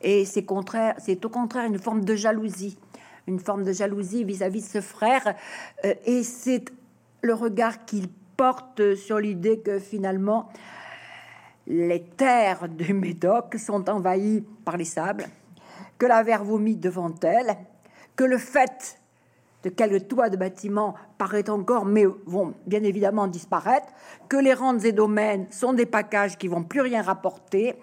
Et 0.00 0.24
c'est 0.24 0.48
au 0.50 1.28
contraire 1.28 1.66
une 1.66 1.78
forme 1.78 2.04
de 2.04 2.14
jalousie 2.14 2.78
une 3.28 3.38
forme 3.38 3.62
de 3.62 3.72
jalousie 3.72 4.24
vis-à-vis 4.24 4.62
de 4.62 4.66
ce 4.66 4.80
frère. 4.80 5.34
Euh, 5.84 5.94
et 6.06 6.22
c'est 6.24 6.64
le 7.22 7.34
regard 7.34 7.84
qu'il 7.84 8.08
porte 8.36 8.94
sur 8.94 9.18
l'idée 9.18 9.60
que 9.60 9.78
finalement 9.78 10.48
les 11.66 12.02
terres 12.02 12.68
du 12.68 12.94
Médoc 12.94 13.56
sont 13.58 13.88
envahies 13.90 14.42
par 14.64 14.76
les 14.76 14.86
sables, 14.86 15.26
que 15.98 16.06
la 16.06 16.22
verre 16.22 16.44
vomit 16.44 16.76
devant 16.76 17.14
elle, 17.22 17.56
que 18.16 18.24
le 18.24 18.38
fait 18.38 18.98
de 19.64 19.70
quelques 19.70 20.08
toits 20.08 20.30
de 20.30 20.36
bâtiments 20.36 20.94
paraît 21.18 21.50
encore, 21.50 21.84
mais 21.84 22.04
vont 22.26 22.54
bien 22.66 22.82
évidemment 22.82 23.26
disparaître, 23.26 23.88
que 24.28 24.36
les 24.36 24.54
rentes 24.54 24.84
et 24.84 24.92
domaines 24.92 25.46
sont 25.50 25.72
des 25.72 25.86
packages 25.86 26.38
qui 26.38 26.46
vont 26.46 26.62
plus 26.62 26.80
rien 26.80 27.02
rapporter. 27.02 27.74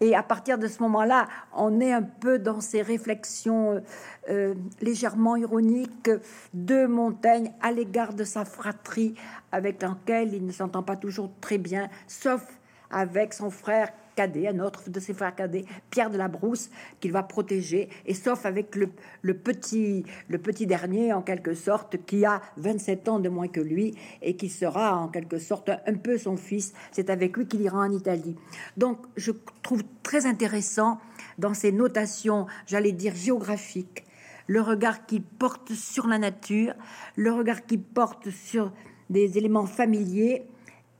Et 0.00 0.14
à 0.14 0.22
partir 0.22 0.56
de 0.58 0.68
ce 0.68 0.82
moment-là, 0.82 1.26
on 1.54 1.80
est 1.80 1.92
un 1.92 2.02
peu 2.02 2.38
dans 2.38 2.60
ces 2.60 2.82
réflexions 2.82 3.82
euh, 4.28 4.54
légèrement 4.80 5.36
ironiques 5.36 6.10
de 6.54 6.86
Montaigne 6.86 7.52
à 7.60 7.72
l'égard 7.72 8.14
de 8.14 8.24
sa 8.24 8.44
fratrie, 8.44 9.14
avec 9.50 9.82
laquelle 9.82 10.32
il 10.32 10.46
ne 10.46 10.52
s'entend 10.52 10.82
pas 10.82 10.96
toujours 10.96 11.30
très 11.40 11.58
bien, 11.58 11.88
sauf 12.06 12.46
avec 12.90 13.34
son 13.34 13.50
frère 13.50 13.92
cadet, 14.16 14.48
un 14.48 14.58
autre 14.58 14.90
de 14.90 14.98
ses 14.98 15.14
frères 15.14 15.36
cadets, 15.36 15.64
Pierre 15.90 16.10
de 16.10 16.18
la 16.18 16.26
Brousse, 16.26 16.70
qu'il 16.98 17.12
va 17.12 17.22
protéger, 17.22 17.88
et 18.04 18.14
sauf 18.14 18.44
avec 18.44 18.74
le, 18.74 18.88
petit, 19.34 20.04
le 20.28 20.38
petit 20.38 20.66
dernier, 20.66 21.12
en 21.12 21.22
quelque 21.22 21.54
sorte, 21.54 22.04
qui 22.04 22.24
a 22.24 22.42
27 22.56 23.08
ans 23.08 23.20
de 23.20 23.28
moins 23.28 23.46
que 23.46 23.60
lui, 23.60 23.94
et 24.22 24.34
qui 24.34 24.48
sera 24.48 24.96
en 24.96 25.08
quelque 25.08 25.38
sorte 25.38 25.70
un 25.70 25.94
peu 25.94 26.18
son 26.18 26.36
fils. 26.36 26.72
C'est 26.90 27.10
avec 27.10 27.36
lui 27.36 27.46
qu'il 27.46 27.60
ira 27.60 27.78
en 27.78 27.92
Italie. 27.92 28.34
Donc, 28.76 28.98
je 29.16 29.30
trouve 29.62 29.84
très 30.02 30.26
intéressant 30.26 30.98
dans 31.38 31.54
ces 31.54 31.70
notations, 31.70 32.46
j'allais 32.66 32.92
dire 32.92 33.14
géographiques, 33.14 34.04
le 34.46 34.60
regard 34.60 35.06
qu'il 35.06 35.22
porte 35.22 35.72
sur 35.72 36.06
la 36.06 36.18
nature, 36.18 36.72
le 37.16 37.32
regard 37.32 37.66
qu'il 37.66 37.82
porte 37.82 38.30
sur 38.30 38.72
des 39.10 39.38
éléments 39.38 39.66
familiers 39.66 40.44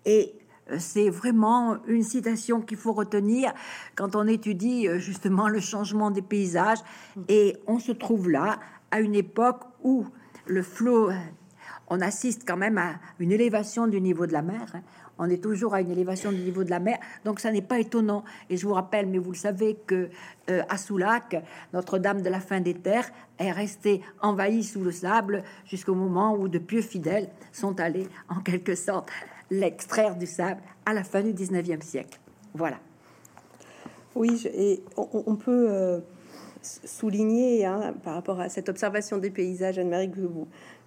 et 0.05 0.35
c'est 0.79 1.11
vraiment 1.11 1.77
une 1.87 2.03
citation 2.03 2.61
qu'il 2.61 2.77
faut 2.77 2.93
retenir 2.93 3.53
quand 3.95 4.17
on 4.17 4.27
étudie 4.27 4.89
euh, 4.89 4.99
justement 4.99 5.49
le 5.49 5.61
changement 5.61 6.11
des 6.11 6.23
paysages. 6.23 6.79
Et 7.29 7.57
on 7.67 7.79
se 7.79 7.93
trouve 7.93 8.31
là 8.31 8.59
à 8.91 9.01
une 9.01 9.15
époque 9.15 9.63
où 9.83 10.07
le 10.47 10.63
flot, 10.63 11.11
euh, 11.11 11.15
on 11.89 12.01
assiste 12.01 12.43
quand 12.47 12.57
même 12.57 12.79
à 12.79 12.95
une 13.19 13.33
élévation 13.33 13.87
du 13.87 14.01
niveau 14.01 14.27
de 14.27 14.33
la 14.33 14.43
mer. 14.43 14.67
Hein. 14.75 14.83
On 15.19 15.31
est 15.31 15.43
toujours 15.43 15.75
à 15.75 15.81
une 15.81 15.91
élévation 15.91 16.31
du 16.31 16.41
niveau 16.41 16.63
de 16.63 16.69
la 16.69 16.79
mer, 16.79 16.99
donc 17.25 17.41
ça 17.41 17.51
n'est 17.51 17.63
pas 17.63 17.79
étonnant. 17.79 18.23
Et 18.51 18.59
je 18.59 18.67
vous 18.67 18.75
rappelle, 18.75 19.07
mais 19.07 19.17
vous 19.17 19.31
le 19.31 19.37
savez, 19.37 19.79
que 19.87 20.11
euh, 20.51 20.63
à 20.69 20.77
Soulac, 20.77 21.43
Notre-Dame 21.73 22.21
de 22.21 22.29
la 22.29 22.41
fin 22.41 22.61
des 22.61 22.75
terres 22.75 23.09
est 23.39 23.51
restée 23.51 24.03
envahie 24.21 24.63
sous 24.63 24.83
le 24.83 24.93
sable 24.93 25.43
jusqu'au 25.65 25.95
moment 25.95 26.37
où 26.37 26.49
de 26.49 26.59
pieux 26.59 26.83
fidèles 26.83 27.31
sont 27.51 27.81
allés, 27.81 28.09
en 28.29 28.41
quelque 28.41 28.75
sorte, 28.75 29.11
l'extraire 29.51 30.17
du 30.17 30.27
sable 30.27 30.61
à 30.85 30.95
la 30.95 31.05
fin 31.05 31.23
du 31.23 31.33
19e 31.33 31.83
siècle. 31.83 32.19
Voilà. 32.55 32.79
Oui, 34.15 34.43
et 34.55 34.83
on, 34.97 35.37
peut 35.37 35.69
euh, 35.71 36.01
souligner 36.63 37.67
hein, 37.67 37.95
par 38.03 38.15
rapport 38.15 38.41
à 38.41 38.49
cette 38.49 38.71
observation 38.71 39.19
des 39.19 39.31
paysages, 39.31 39.79
Anne-Marie, 39.79 40.11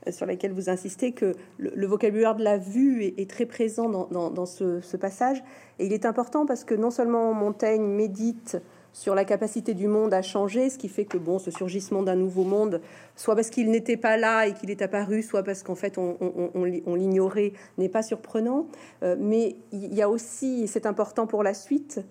euh, 0.08 0.12
sur 0.12 0.26
laquelle 0.26 0.52
vous 0.52 0.70
insistez, 0.70 1.12
que 1.12 1.34
le, 1.60 1.86
vocabulaire 1.86 2.36
de 2.36 2.44
la 2.44 2.58
vue 2.58 3.04
est, 3.04 3.30
très 3.30 3.46
présent 3.46 3.88
dans, 3.88 4.46
ce, 4.48 4.98
passage. 4.98 5.44
Et 5.78 5.86
il 5.86 5.94
est 5.94 6.06
important 6.06 6.48
parce 6.48 6.64
que 6.64 6.74
non 6.74 6.90
seulement 6.90 7.34
Montaigne 7.34 7.84
médite 7.84 8.58
sur 8.94 9.16
la 9.16 9.26
capacité 9.26 9.74
du 9.74 9.88
monde 9.88 10.14
à 10.14 10.22
changer, 10.22 10.70
ce 10.70 10.78
qui 10.78 10.90
fait 10.90 11.06
que 11.06 11.18
bon, 11.18 11.40
ce 11.40 11.52
surgissement 11.52 12.04
d'un 12.04 12.16
nouveau 12.16 12.44
monde, 12.44 12.82
soit 13.16 13.36
parce 13.36 13.50
qu'il 13.50 13.70
n'était 13.70 13.98
pas 13.98 14.18
là 14.18 14.48
et 14.48 14.54
qu'il 14.54 14.72
est 14.72 14.82
apparu, 14.82 15.22
soit 15.22 15.44
parce 15.44 15.64
qu'en 15.64 15.76
fait 15.76 15.98
on, 15.98 16.96
l'ignorait, 16.96 17.54
n'est 17.78 17.90
pas 17.90 18.04
surprenant. 18.04 18.68
Euh, 19.04 19.16
mais 19.20 19.56
il 19.72 19.94
y 19.94 20.02
a 20.02 20.10
aussi, 20.10 20.64
et 20.64 20.68
c'est 20.68 20.86
important 20.86 21.28
pour 21.28 21.44
la 21.44 21.54
suite, 21.54 22.02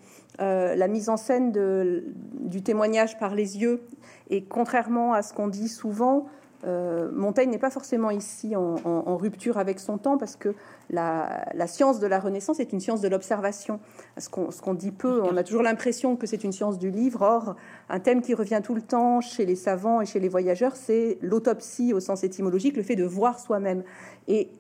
euh, 0.40 0.74
la 0.74 0.88
mise 0.88 1.08
en 1.08 1.16
scène 1.16 1.52
du 1.52 2.62
témoignage 2.62 3.18
par 3.18 3.34
les 3.34 3.58
yeux. 3.58 3.82
Et 4.30 4.44
contrairement 4.44 5.12
à 5.12 5.22
ce 5.22 5.32
qu'on 5.32 5.48
dit 5.48 5.68
souvent, 5.68 6.26
euh, 6.64 7.10
Montaigne 7.12 7.50
n'est 7.50 7.58
pas 7.58 7.70
forcément 7.70 8.10
ici 8.10 8.56
en, 8.56 9.16
rupture 9.16 9.58
avec 9.58 9.78
son 9.78 9.98
temps 9.98 10.18
parce 10.18 10.36
que 10.36 10.54
la, 10.90 11.66
science 11.66 12.00
de 12.00 12.06
la 12.06 12.18
Renaissance 12.18 12.60
est 12.60 12.72
une 12.72 12.80
science 12.80 13.00
de 13.00 13.08
l'observation. 13.08 13.80
Ce 14.16 14.28
qu'on 14.28 14.74
dit 14.74 14.90
peu, 14.90 15.22
on 15.22 15.36
a 15.36 15.42
toujours 15.42 15.62
l'impression 15.62 16.16
que 16.16 16.26
c'est 16.26 16.44
une 16.44 16.52
science 16.52 16.78
du 16.78 16.90
livre. 16.90 17.22
Or, 17.22 17.56
un 17.88 18.00
thème 18.00 18.22
qui 18.22 18.34
revient 18.34 18.60
tout 18.62 18.74
le 18.74 18.82
temps 18.82 19.20
chez 19.20 19.44
les 19.44 19.56
savants 19.56 20.00
et 20.00 20.06
chez 20.06 20.20
les 20.20 20.28
voyageurs, 20.28 20.76
c'est 20.76 21.18
l'autopsie 21.20 21.92
au 21.92 22.00
sens 22.00 22.24
étymologique, 22.24 22.76
le 22.76 22.82
fait 22.82 22.96
de 22.96 23.04
voir 23.04 23.38
soi-même. 23.38 23.82
Et 24.28 24.50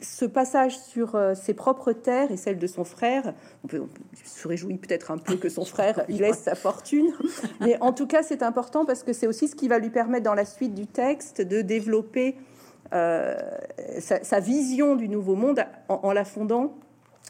ce 0.00 0.24
passage 0.24 0.78
sur 0.78 1.14
euh, 1.14 1.34
ses 1.34 1.54
propres 1.54 1.92
terres 1.92 2.30
et 2.32 2.36
celle 2.36 2.58
de 2.58 2.66
son 2.66 2.84
frère, 2.84 3.34
on, 3.64 3.68
peut, 3.68 3.82
se 4.24 4.48
réjouit 4.48 4.78
peut-être 4.78 5.10
un 5.10 5.18
peu 5.18 5.36
que 5.36 5.48
son 5.48 5.64
frère 5.64 6.04
il 6.08 6.18
laisse 6.18 6.40
sa 6.40 6.56
fortune, 6.56 7.12
mais 7.60 7.76
en 7.80 7.92
tout 7.92 8.08
cas 8.08 8.24
c'est 8.24 8.42
important 8.42 8.84
parce 8.84 9.04
que 9.04 9.12
c'est 9.12 9.28
aussi 9.28 9.46
ce 9.46 9.54
qui 9.54 9.68
va 9.68 9.78
lui 9.78 9.90
permettre 9.90 10.24
dans 10.24 10.34
la 10.34 10.44
suite 10.44 10.74
du 10.74 10.86
texte 10.86 11.40
de 11.40 11.62
développer 11.62 12.36
euh, 12.92 13.34
sa, 14.00 14.40
vision 14.40 14.96
du 14.96 15.08
nouveau 15.08 15.34
monde 15.34 15.64
en, 15.88 16.12
la 16.12 16.24
fondant 16.24 16.74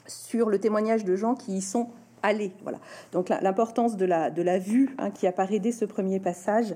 sur 0.06 0.48
le 0.48 0.58
témoignage 0.58 1.04
de 1.04 1.14
gens 1.14 1.34
qui 1.34 1.56
y 1.56 1.62
sont 1.62 1.90
allés. 2.24 2.52
Voilà. 2.62 2.78
Donc 3.12 3.28
l'importance 3.28 3.96
de 3.96 4.04
la, 4.04 4.30
de 4.30 4.42
la 4.42 4.58
vue 4.58 4.94
hein, 4.98 5.10
qui 5.10 5.26
apparaît 5.26 5.58
dès 5.58 5.72
ce 5.72 5.84
premier 5.84 6.20
passage 6.20 6.74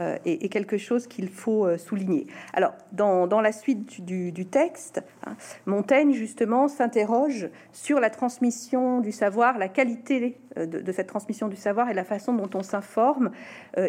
euh, 0.00 0.18
est, 0.24 0.48
quelque 0.48 0.76
chose 0.76 1.06
qu'il 1.06 1.28
faut 1.28 1.66
euh, 1.66 1.78
souligner. 1.78 2.26
Alors 2.52 2.72
dans, 2.92 3.26
dans 3.26 3.40
la 3.40 3.52
suite 3.52 4.04
du, 4.04 4.32
du 4.32 4.46
texte, 4.46 5.02
hein, 5.26 5.36
Montaigne 5.66 6.12
justement 6.12 6.68
s'interroge 6.68 7.48
sur 7.72 8.00
la 8.00 8.10
transmission 8.10 9.00
du 9.00 9.12
savoir, 9.12 9.58
la 9.58 9.68
qualité 9.68 10.40
de, 10.56 10.64
de, 10.80 10.92
cette 10.92 11.08
transmission 11.08 11.48
du 11.48 11.56
savoir 11.56 11.90
et 11.90 11.94
la 11.94 12.04
façon 12.04 12.34
dont 12.34 12.50
on 12.54 12.62
s'informe. 12.62 13.30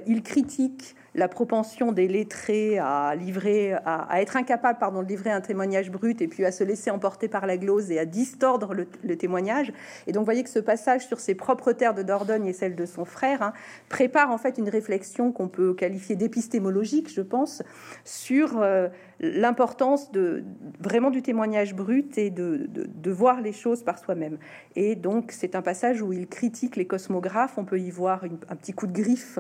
il 0.05 0.21
critique 0.21 0.95
la 1.19 1.27
propension 1.27 1.91
des 1.91 2.07
lettrés 2.07 2.79
à 2.79 3.13
livrer, 3.13 3.73
à, 3.85 4.21
être 4.21 4.37
incapable, 4.37 4.79
pardon, 4.79 5.03
de 5.03 5.07
livrer 5.07 5.29
un 5.29 5.41
témoignage 5.41 5.91
brut 5.91 6.21
et 6.21 6.27
puis 6.27 6.45
à 6.45 6.51
se 6.51 6.63
laisser 6.63 6.89
emporter 6.89 7.27
par 7.27 7.45
la 7.45 7.57
glose 7.57 7.91
et 7.91 7.99
à 7.99 8.05
distordre 8.05 8.73
le, 8.73 9.17
témoignage. 9.17 9.73
Et 10.07 10.13
donc, 10.13 10.23
voyez 10.23 10.43
que 10.43 10.49
ce 10.49 10.59
passage 10.59 11.05
sur 11.05 11.19
ses 11.19 11.35
propres 11.35 11.73
terres 11.73 11.93
de 11.93 12.03
Dordogne 12.03 12.47
et 12.47 12.53
celle 12.53 12.75
de 12.75 12.85
son 12.85 13.03
frère 13.03 13.41
hein, 13.41 13.53
prépare 13.89 14.31
en 14.31 14.37
fait 14.37 14.57
une 14.57 14.69
réflexion 14.69 15.31
qu'on 15.33 15.49
peut 15.49 15.73
qualifier 15.73 16.15
d'épistémologique, 16.15 17.13
je 17.13 17.21
pense, 17.21 17.61
sur 18.05 18.61
euh, 18.61 18.87
l'importance 19.19 20.11
de 20.11 20.43
vraiment 20.79 21.09
du 21.09 21.21
témoignage 21.21 21.75
brut 21.75 22.17
et 22.17 22.29
de, 22.29 22.67
de 22.69 23.11
voir 23.11 23.41
les 23.41 23.53
choses 23.53 23.83
par 23.83 23.99
soi-même. 23.99 24.37
Et 24.75 24.95
donc, 24.95 25.31
c'est 25.31 25.55
un 25.55 25.61
passage 25.61 26.01
où 26.01 26.13
il 26.13 26.27
critique 26.27 26.75
les 26.75 26.87
cosmographes. 26.87 27.57
On 27.57 27.65
peut 27.65 27.79
y 27.79 27.91
voir 27.91 28.23
un 28.23 28.55
petit 28.55 28.73
coup 28.73 28.87
de 28.87 28.93
griffe 28.93 29.39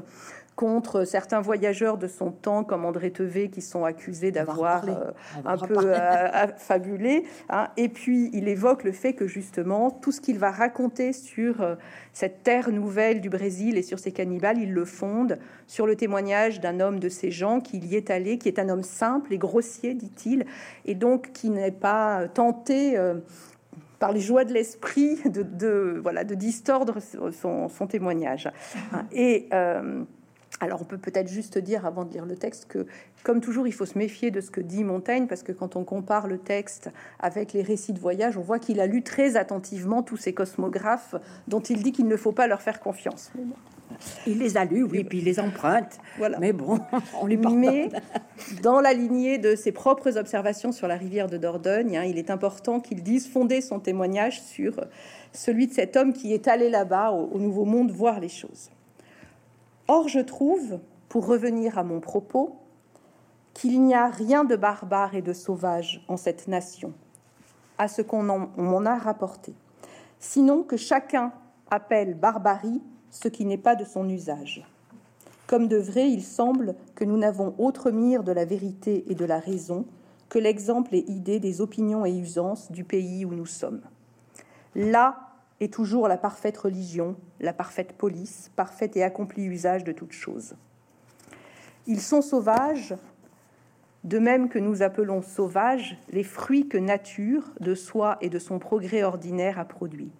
contre 0.59 1.05
certains 1.05 1.39
voyageurs 1.39 1.97
de 1.97 2.09
son 2.09 2.31
temps, 2.31 2.65
comme 2.65 2.83
André 2.83 3.11
Tevet, 3.11 3.47
qui 3.47 3.61
sont 3.61 3.85
accusés 3.85 4.31
d'avoir 4.31 4.83
euh, 4.89 5.11
un 5.45 5.57
peu 5.57 5.77
euh, 5.85 6.47
fabulé. 6.57 7.23
Hein. 7.47 7.69
Et 7.77 7.87
puis, 7.87 8.29
il 8.33 8.49
évoque 8.49 8.83
le 8.83 8.91
fait 8.91 9.13
que 9.13 9.25
justement, 9.25 9.89
tout 9.89 10.11
ce 10.11 10.19
qu'il 10.19 10.37
va 10.37 10.51
raconter 10.51 11.13
sur 11.13 11.61
euh, 11.61 11.75
cette 12.11 12.43
terre 12.43 12.71
nouvelle 12.71 13.21
du 13.21 13.29
Brésil 13.29 13.77
et 13.77 13.83
sur 13.83 13.99
ces 13.99 14.11
cannibales, 14.11 14.57
il 14.57 14.73
le 14.73 14.83
fonde 14.83 15.39
sur 15.69 15.85
le 15.85 15.95
témoignage 15.95 16.59
d'un 16.59 16.79
homme 16.79 16.99
de 16.99 17.09
ces 17.09 17.29
gens 17.29 17.61
qui 17.61 17.77
y 17.77 17.95
est 17.95 18.09
allé, 18.09 18.39
qui 18.39 18.47
est 18.47 18.57
un 18.57 18.69
homme 18.69 18.81
simple 18.81 19.31
et 19.31 19.37
grossier, 19.37 19.93
dit-il, 19.93 20.47
et 20.85 20.95
donc 20.95 21.31
qui 21.31 21.51
n'est 21.51 21.71
pas 21.71 22.27
tenté 22.27 22.99
par 23.99 24.11
les 24.11 24.19
joies 24.19 24.45
de 24.45 24.53
l'esprit 24.53 25.19
de, 25.25 25.99
voilà 26.01 26.23
de 26.23 26.33
distordre 26.33 26.97
son, 27.31 27.87
témoignage. 27.87 28.49
Et 29.11 29.47
alors 30.59 30.81
on 30.81 30.85
peut 30.85 30.97
peut-être 30.97 31.29
juste 31.29 31.59
dire 31.59 31.85
avant 31.85 32.03
de 32.03 32.13
lire 32.13 32.25
le 32.25 32.35
texte 32.35 32.65
que, 32.67 32.87
comme 33.23 33.39
toujours, 33.39 33.67
il 33.67 33.71
faut 33.71 33.85
se 33.85 33.97
méfier 33.97 34.31
de 34.31 34.41
ce 34.41 34.49
que 34.49 34.61
dit 34.61 34.83
Montaigne, 34.83 35.27
parce 35.27 35.43
que 35.43 35.51
quand 35.51 35.75
on 35.75 35.83
compare 35.83 36.27
le 36.27 36.39
texte 36.39 36.89
avec 37.19 37.53
les 37.53 37.61
récits 37.61 37.93
de 37.93 37.99
voyage, 37.99 38.37
on 38.37 38.41
voit 38.41 38.57
qu'il 38.57 38.79
a 38.79 38.87
lu 38.87 39.03
très 39.03 39.37
attentivement 39.37 40.01
tous 40.01 40.17
ces 40.17 40.33
cosmographes 40.33 41.13
dont 41.47 41.61
il 41.61 41.83
dit 41.83 41.91
qu'il 41.91 42.07
ne 42.07 42.17
faut 42.17 42.31
pas 42.31 42.47
leur 42.47 42.63
faire 42.63 42.79
confiance. 42.79 43.31
Il 44.27 44.39
les 44.39 44.57
a 44.57 44.65
lus, 44.65 44.83
oui, 44.83 45.03
puis 45.03 45.19
il 45.19 45.25
les 45.25 45.39
emprunte. 45.39 45.99
Voilà. 46.17 46.39
Mais 46.39 46.53
bon, 46.53 46.79
on 47.21 47.25
lui 47.25 47.37
pardonne. 47.37 47.59
Mais 47.59 47.89
dans 48.61 48.79
la 48.81 48.93
lignée 48.93 49.37
de 49.37 49.55
ses 49.55 49.71
propres 49.71 50.17
observations 50.17 50.71
sur 50.71 50.87
la 50.87 50.95
rivière 50.95 51.27
de 51.27 51.37
Dordogne, 51.37 51.97
hein, 51.97 52.03
il 52.03 52.17
est 52.17 52.29
important 52.29 52.79
qu'il 52.79 53.03
dise 53.03 53.27
fonder 53.27 53.61
son 53.61 53.79
témoignage 53.79 54.41
sur 54.41 54.79
celui 55.33 55.67
de 55.67 55.73
cet 55.73 55.97
homme 55.97 56.13
qui 56.13 56.33
est 56.33 56.47
allé 56.47 56.69
là-bas 56.69 57.11
au 57.11 57.37
Nouveau 57.39 57.65
Monde 57.65 57.91
voir 57.91 58.19
les 58.19 58.29
choses. 58.29 58.69
Or, 59.87 60.07
je 60.07 60.19
trouve, 60.19 60.79
pour 61.09 61.25
revenir 61.25 61.77
à 61.77 61.83
mon 61.83 61.99
propos, 61.99 62.55
qu'il 63.53 63.81
n'y 63.81 63.95
a 63.95 64.07
rien 64.07 64.43
de 64.43 64.55
barbare 64.55 65.15
et 65.15 65.21
de 65.21 65.33
sauvage 65.33 66.03
en 66.07 66.15
cette 66.15 66.47
nation, 66.47 66.93
à 67.77 67.87
ce 67.87 68.01
qu'on 68.01 68.23
m'en 68.23 68.85
a 68.85 68.95
rapporté, 68.95 69.53
sinon 70.19 70.63
que 70.63 70.77
chacun 70.77 71.33
appelle 71.69 72.13
barbarie 72.13 72.81
ce 73.11 73.27
qui 73.27 73.45
n'est 73.45 73.57
pas 73.57 73.75
de 73.75 73.85
son 73.85 74.07
usage. 74.09 74.65
Comme 75.47 75.67
de 75.67 75.77
vrai, 75.77 76.09
il 76.09 76.23
semble 76.23 76.75
que 76.95 77.03
nous 77.03 77.17
n'avons 77.17 77.55
autre 77.57 77.89
mire 77.89 78.23
de 78.23 78.31
la 78.31 78.45
vérité 78.45 79.05
et 79.09 79.15
de 79.15 79.25
la 79.25 79.39
raison 79.39 79.85
que 80.29 80.37
l'exemple 80.37 80.93
et 80.93 81.05
idée 81.07 81.39
des 81.39 81.59
opinions 81.59 82.05
et 82.05 82.15
usances 82.15 82.71
du 82.71 82.83
pays 82.83 83.25
où 83.25 83.33
nous 83.33 83.47
sommes. 83.47 83.81
Là 84.75 85.17
est 85.59 85.73
toujours 85.73 86.07
la 86.07 86.17
parfaite 86.17 86.57
religion, 86.57 87.15
la 87.39 87.51
parfaite 87.51 87.93
police, 87.93 88.51
parfaite 88.55 88.95
et 88.95 89.03
accompli 89.03 89.43
usage 89.43 89.83
de 89.83 89.91
toutes 89.91 90.11
choses. 90.11 90.55
Ils 91.87 92.01
sont 92.01 92.21
sauvages, 92.21 92.95
de 94.03 94.19
même 94.19 94.49
que 94.49 94.59
nous 94.59 94.83
appelons 94.83 95.21
sauvages 95.21 95.97
les 96.11 96.23
fruits 96.23 96.67
que 96.67 96.77
nature, 96.77 97.51
de 97.59 97.75
soi 97.75 98.17
et 98.21 98.29
de 98.29 98.39
son 98.39 98.59
progrès 98.59 99.03
ordinaire, 99.03 99.59
a 99.59 99.65
produits. 99.65 100.11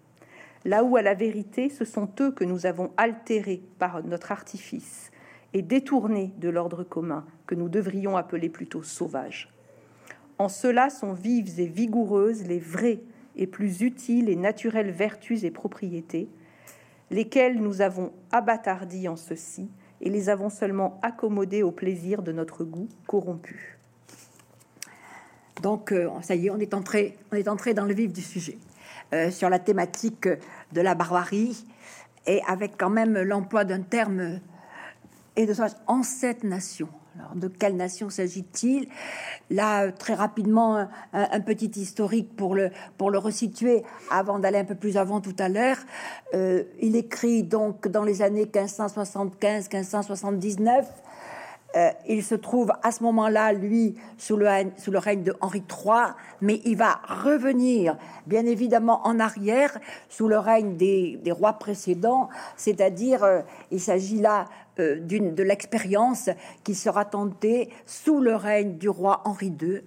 Là 0.66 0.84
où, 0.84 0.98
à 0.98 1.02
la 1.02 1.14
vérité, 1.14 1.70
ce 1.70 1.86
sont 1.86 2.10
eux 2.20 2.32
que 2.32 2.44
nous 2.44 2.66
avons 2.66 2.92
altérés 2.98 3.62
par 3.78 4.04
notre 4.04 4.32
artifice 4.32 5.12
et 5.54 5.62
détournés 5.62 6.34
de 6.38 6.50
l'ordre 6.50 6.84
commun, 6.84 7.26
que 7.48 7.56
nous 7.56 7.70
devrions 7.70 8.18
appeler 8.18 8.50
plutôt 8.50 8.84
sauvages. 8.84 9.52
En 10.38 10.50
cela 10.50 10.90
sont 10.90 11.14
vives 11.14 11.60
et 11.60 11.66
vigoureuses 11.66 12.44
les 12.46 12.60
vrais 12.60 13.00
et 13.36 13.48
plus 13.48 13.82
utiles 13.82 14.30
et 14.30 14.36
naturelles 14.36 14.92
vertus 14.92 15.44
et 15.44 15.52
propriétés, 15.52 16.30
lesquelles 17.10 17.60
nous 17.60 17.82
avons 17.82 18.12
abattardis 18.32 19.08
en 19.08 19.16
ceci 19.16 19.70
et 20.02 20.10
les 20.10 20.30
avons 20.30 20.50
seulement 20.50 21.00
accommodés 21.02 21.64
au 21.64 21.72
plaisir 21.72 22.22
de 22.22 22.32
notre 22.32 22.64
goût 22.64 22.88
corrompu. 23.08 23.78
Donc, 25.62 25.92
euh, 25.92 26.10
ça 26.22 26.36
y 26.36 26.48
est, 26.48 26.50
on 26.50 26.60
est 26.60 26.74
entré, 26.74 27.18
on 27.32 27.36
est 27.36 27.48
entré 27.48 27.74
dans 27.74 27.86
le 27.86 27.94
vif 27.94 28.14
du 28.14 28.22
sujet 28.22 28.58
sur 29.32 29.50
la 29.50 29.60
thématique 29.60 30.28
de 30.72 30.82
la 30.82 30.96
barbarie 30.96 31.66
et 32.28 32.42
avec 32.48 32.78
quand 32.78 32.90
même 32.90 33.18
l'emploi 33.18 33.66
d'un 33.66 33.82
terme 33.82 34.40
et 35.36 35.46
de 35.46 35.54
en 35.88 36.04
cette 36.04 36.44
nation. 36.44 36.90
Alors, 37.18 37.36
de 37.36 37.48
quelle 37.48 37.76
nation 37.76 38.10
s'agit-il? 38.10 38.88
Là, 39.50 39.92
très 39.92 40.14
rapidement, 40.14 40.88
un, 41.12 41.42
petit 41.42 41.72
historique 41.76 42.34
pour 42.36 42.56
le, 42.56 42.72
pour 42.98 43.12
le 43.12 43.18
resituer 43.18 43.84
avant 44.12 44.40
d'aller 44.40 44.60
un 44.60 44.66
peu 44.66 44.76
plus 44.76 44.96
avant 44.96 45.20
tout 45.20 45.36
à 45.40 45.50
l'heure. 45.50 45.78
Euh, 46.34 46.64
il 46.80 46.96
écrit 46.96 47.44
donc 47.44 47.88
dans 47.88 48.04
les 48.04 48.22
années 48.22 48.46
1575-1579. 48.46 50.86
Euh, 51.76 51.92
il 52.08 52.24
se 52.24 52.36
trouve 52.36 52.72
à 52.82 52.92
ce 52.92 53.04
moment-là, 53.04 53.54
lui, 53.54 53.96
sous 54.18 54.38
le, 54.38 54.48
règne 54.98 55.24
de 55.24 55.36
Henri 55.40 55.60
III, 55.70 56.14
mais 56.42 56.62
il 56.66 56.76
va 56.76 57.00
revenir, 57.08 57.96
bien 58.26 58.46
évidemment, 58.46 59.06
en 59.06 59.20
arrière, 59.20 59.78
sous 60.10 60.28
le 60.28 60.40
règne 60.40 60.78
des, 60.78 61.22
rois 61.32 61.54
précédents, 61.54 62.30
c'est-à-dire, 62.58 63.24
euh, 63.24 63.42
il 63.70 63.80
s'agit 63.80 64.20
là 64.20 64.46
euh, 64.80 65.00
de 65.00 65.44
l'expérience 65.44 66.30
qui 66.64 66.74
sera 66.74 67.06
tentée 67.06 67.70
sous 67.86 68.20
le 68.20 68.36
règne 68.36 68.78
du 68.78 68.90
roi 68.90 69.22
Henri 69.26 69.54
II. 69.62 69.82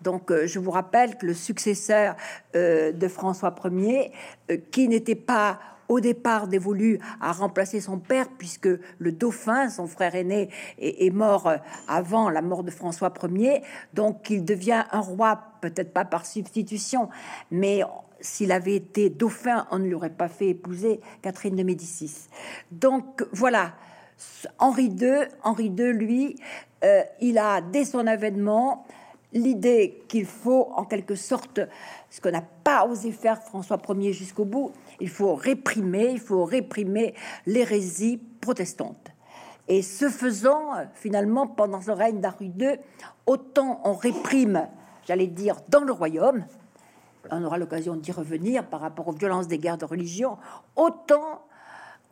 Donc, 0.00 0.32
je 0.32 0.58
vous 0.58 0.70
rappelle 0.70 1.18
que 1.18 1.26
le 1.26 1.34
successeur 1.34 2.16
de 2.54 3.08
François 3.08 3.54
Ier, 3.70 4.10
qui 4.70 4.88
n'était 4.88 5.14
pas 5.14 5.60
au 5.90 5.98
départ 5.98 6.46
dévolu 6.46 7.00
à 7.20 7.32
remplacer 7.32 7.80
son 7.80 7.98
père, 7.98 8.28
puisque 8.38 8.68
le 8.98 9.12
dauphin, 9.12 9.68
son 9.68 9.88
frère 9.88 10.14
aîné, 10.14 10.48
est, 10.78 11.12
mort 11.12 11.52
avant 11.88 12.30
la 12.30 12.42
mort 12.42 12.62
de 12.62 12.70
François 12.70 13.12
Ier. 13.28 13.62
Donc 13.92 14.30
il 14.30 14.44
devient 14.44 14.84
un 14.92 15.00
roi, 15.00 15.42
peut-être 15.60 15.92
pas 15.92 16.04
par 16.04 16.26
substitution, 16.26 17.08
mais 17.50 17.82
s'il 18.20 18.52
avait 18.52 18.76
été 18.76 19.10
dauphin, 19.10 19.66
on 19.72 19.80
ne 19.80 19.86
lui 19.86 19.94
aurait 19.94 20.10
pas 20.10 20.28
fait 20.28 20.50
épouser 20.50 21.00
Catherine 21.22 21.56
de 21.56 21.64
Médicis. 21.64 22.28
Donc 22.70 23.26
voilà, 23.32 23.72
Henri 24.60 24.86
II, 24.86 25.26
Henri 25.42 25.66
II, 25.76 25.92
lui, 25.92 26.36
euh, 26.84 27.02
il 27.20 27.36
a 27.36 27.60
dès 27.60 27.84
son 27.84 28.06
avènement 28.06 28.86
l'idée 29.32 30.02
qu'il 30.08 30.26
faut 30.26 30.68
en 30.74 30.84
quelque 30.84 31.14
sorte 31.14 31.60
ce 32.10 32.20
qu'on 32.20 32.30
n'a 32.30 32.42
pas 32.42 32.86
osé 32.86 33.12
faire 33.12 33.42
François 33.42 33.80
Ier 33.88 34.12
jusqu'au 34.12 34.44
bout, 34.44 34.72
il 35.00 35.08
faut 35.08 35.34
réprimer, 35.34 36.10
il 36.10 36.20
faut 36.20 36.44
réprimer 36.44 37.14
l'hérésie 37.46 38.20
protestante. 38.40 39.10
Et 39.68 39.82
ce 39.82 40.08
faisant, 40.08 40.72
finalement, 40.94 41.46
pendant 41.46 41.80
ce 41.80 41.90
règne 41.90 42.20
d'Henri 42.20 42.52
II, 42.58 42.76
autant 43.26 43.80
on 43.84 43.94
réprime, 43.94 44.66
j'allais 45.06 45.28
dire, 45.28 45.56
dans 45.68 45.84
le 45.84 45.92
royaume, 45.92 46.44
on 47.30 47.44
aura 47.44 47.58
l'occasion 47.58 47.96
d'y 47.96 48.12
revenir 48.12 48.66
par 48.66 48.80
rapport 48.80 49.08
aux 49.08 49.12
violences 49.12 49.46
des 49.46 49.58
guerres 49.58 49.78
de 49.78 49.84
religion, 49.84 50.38
autant 50.76 51.42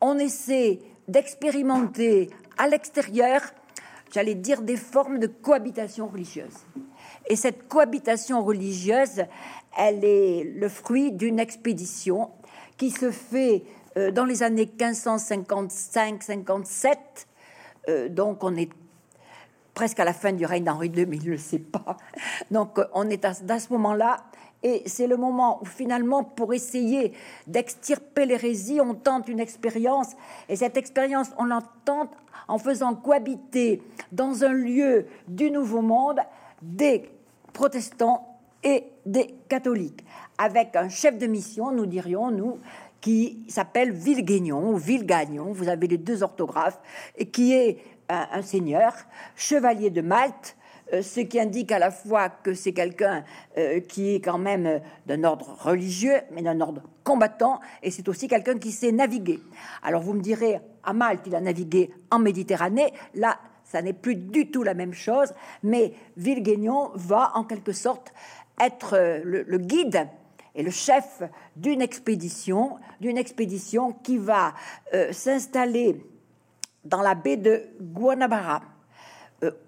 on 0.01 0.18
essaie 0.18 0.81
d'expérimenter 1.09 2.31
à 2.59 2.68
l'extérieur, 2.68 3.40
j'allais 4.12 4.35
dire, 4.35 4.62
des 4.62 4.77
formes 4.77 5.18
de 5.18 5.27
cohabitation 5.27 6.07
religieuse. 6.07 6.55
Et 7.29 7.37
cette 7.37 7.66
cohabitation 7.68 8.44
religieuse, 8.44 9.24
elle 9.77 10.05
est 10.05 10.44
le 10.44 10.68
fruit 10.68 11.12
d'une 11.12 11.40
expédition 11.40 12.31
qui 12.78 12.90
se 12.90 13.10
fait 13.10 13.64
euh, 13.98 14.10
dans 14.10 14.24
les 14.24 14.42
années 14.42 14.70
1555-57. 14.78 16.96
Euh, 17.88 18.08
donc 18.08 18.42
on 18.42 18.56
est 18.56 18.70
presque 19.74 20.00
à 20.00 20.04
la 20.04 20.14
fin 20.14 20.32
du 20.32 20.46
règne 20.46 20.64
d'Henri 20.64 20.88
II, 20.88 21.06
mais 21.06 21.18
il 21.18 21.26
ne 21.26 21.32
le 21.32 21.38
sait 21.38 21.58
pas. 21.58 21.98
Donc 22.50 22.80
on 22.94 23.10
est 23.10 23.24
à, 23.24 23.32
à 23.48 23.60
ce 23.60 23.72
moment-là 23.74 24.24
et 24.62 24.82
c'est 24.86 25.06
le 25.06 25.16
moment 25.16 25.60
où 25.62 25.64
finalement, 25.64 26.24
pour 26.24 26.52
essayer 26.52 27.12
d'extirper 27.46 28.26
l'hérésie, 28.26 28.80
on 28.80 28.94
tente 28.94 29.28
une 29.28 29.38
expérience. 29.38 30.08
Et 30.48 30.56
cette 30.56 30.76
expérience, 30.76 31.28
on 31.38 31.44
l'entend 31.44 32.10
en 32.48 32.58
faisant 32.58 32.94
cohabiter 32.94 33.80
dans 34.10 34.42
un 34.42 34.52
lieu 34.52 35.06
du 35.28 35.52
Nouveau 35.52 35.80
Monde 35.80 36.18
des 36.60 37.08
protestants 37.52 38.38
des 39.07 39.35
catholiques, 39.48 40.04
avec 40.37 40.76
un 40.76 40.88
chef 40.88 41.18
de 41.18 41.26
mission, 41.26 41.72
nous 41.72 41.87
dirions, 41.87 42.31
nous, 42.31 42.59
qui 43.00 43.44
s'appelle 43.48 43.92
Villegaignon 43.92 44.72
ou 44.72 44.76
Villegagnon, 44.76 45.52
vous 45.52 45.68
avez 45.68 45.87
les 45.87 45.98
deux 45.98 46.22
orthographes, 46.22 46.81
et 47.16 47.26
qui 47.26 47.52
est 47.52 47.78
un 48.09 48.42
seigneur, 48.42 48.94
chevalier 49.37 49.90
de 49.90 50.00
Malte, 50.00 50.57
euh, 50.94 51.02
ce 51.02 51.20
qui 51.20 51.38
indique 51.38 51.70
à 51.72 51.78
la 51.78 51.90
fois 51.90 52.31
que 52.31 52.54
c'est 52.54 52.72
quelqu'un 52.72 53.24
euh, 53.59 53.81
qui 53.81 54.14
est 54.14 54.20
quand 54.20 54.38
même 54.38 54.66
euh, 54.66 54.78
d'un 55.07 55.22
ordre 55.24 55.54
religieux, 55.61 56.20
mais 56.33 56.40
d'un 56.40 56.61
ordre 56.61 56.83
combattant, 57.04 57.61
et 57.83 57.90
c'est 57.90 58.09
aussi 58.09 58.26
quelqu'un 58.26 58.59
qui 58.59 58.72
sait 58.72 58.92
naviguer. 58.92 59.40
Alors 59.83 60.00
vous 60.00 60.14
me 60.14 60.22
direz, 60.22 60.61
à 60.83 60.94
Malte, 60.94 61.26
il 61.26 61.35
a 61.35 61.40
navigué 61.40 61.90
en 62.11 62.18
Méditerranée, 62.18 62.92
là, 63.14 63.38
ça 63.64 63.83
n'est 63.83 63.92
plus 63.92 64.16
du 64.16 64.50
tout 64.50 64.62
la 64.62 64.72
même 64.72 64.94
chose, 64.94 65.35
mais 65.62 65.92
Villegaignon 66.16 66.90
va 66.94 67.33
en 67.35 67.44
quelque 67.44 67.72
sorte 67.72 68.14
être 68.61 69.21
le, 69.25 69.59
guide 69.59 70.09
et 70.55 70.62
le 70.62 70.71
chef 70.71 71.23
d'une 71.57 71.83
expédition, 71.83 72.77
d'une 73.01 73.18
expédition 73.18 73.92
qui 73.92 74.18
va 74.18 74.55
s'installer 75.12 76.05
dans 76.85 77.03
la 77.03 77.14
baie 77.14 77.37
de 77.37 77.62
Guanabara, 77.81 78.62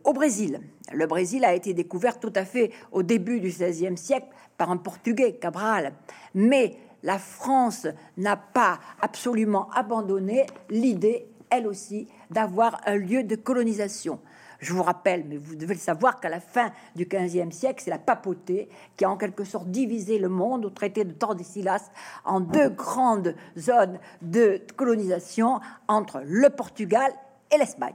au 0.05 0.12
Brésil. 0.12 0.61
Le 0.92 1.07
Brésil 1.07 1.44
a 1.44 1.55
été 1.55 1.72
découvert 1.74 2.18
tout 2.18 2.33
à 2.35 2.44
fait 2.44 2.72
au 2.90 3.03
début 3.03 3.40
du 3.40 3.48
XVIe 3.48 3.96
siècle 3.96 4.29
par 4.57 4.70
un 4.70 4.76
Portugais, 4.76 5.35
Cabral. 5.35 5.92
Mais 6.35 6.76
la 7.03 7.18
France 7.18 7.87
n'a 8.16 8.37
pas 8.37 8.79
absolument 9.00 9.70
abandonné 9.70 10.46
l'idée, 10.68 11.26
elle 11.48 11.66
aussi, 11.66 12.09
d'avoir 12.31 12.81
un 12.87 12.96
lieu 12.96 13.24
de 13.24 13.37
colonisation. 13.37 14.20
Je 14.60 14.74
vous 14.74 14.82
rappelle, 14.82 15.24
mais 15.26 15.38
vous 15.38 15.56
devez 15.56 15.74
le 15.74 15.80
savoir, 15.80 16.20
qu'à 16.20 16.28
la 16.28 16.40
fin 16.40 16.70
du 16.94 17.06
XVe 17.06 17.50
siècle, 17.50 17.82
c'est 17.82 17.90
la 17.90 17.98
papauté 17.98 18.68
qui 18.96 19.06
a 19.06 19.10
en 19.10 19.16
quelque 19.16 19.44
sorte 19.44 19.68
divisé 19.68 20.18
le 20.18 20.28
monde 20.28 20.66
au 20.66 20.70
traité 20.70 21.04
de 21.04 21.12
Tordesillas 21.12 21.90
en 22.26 22.40
deux 22.40 22.68
grandes 22.68 23.34
zones 23.58 23.98
de 24.20 24.60
colonisation 24.76 25.60
entre 25.88 26.22
le 26.26 26.50
Portugal 26.50 27.10
et 27.50 27.56
l'Espagne. 27.56 27.94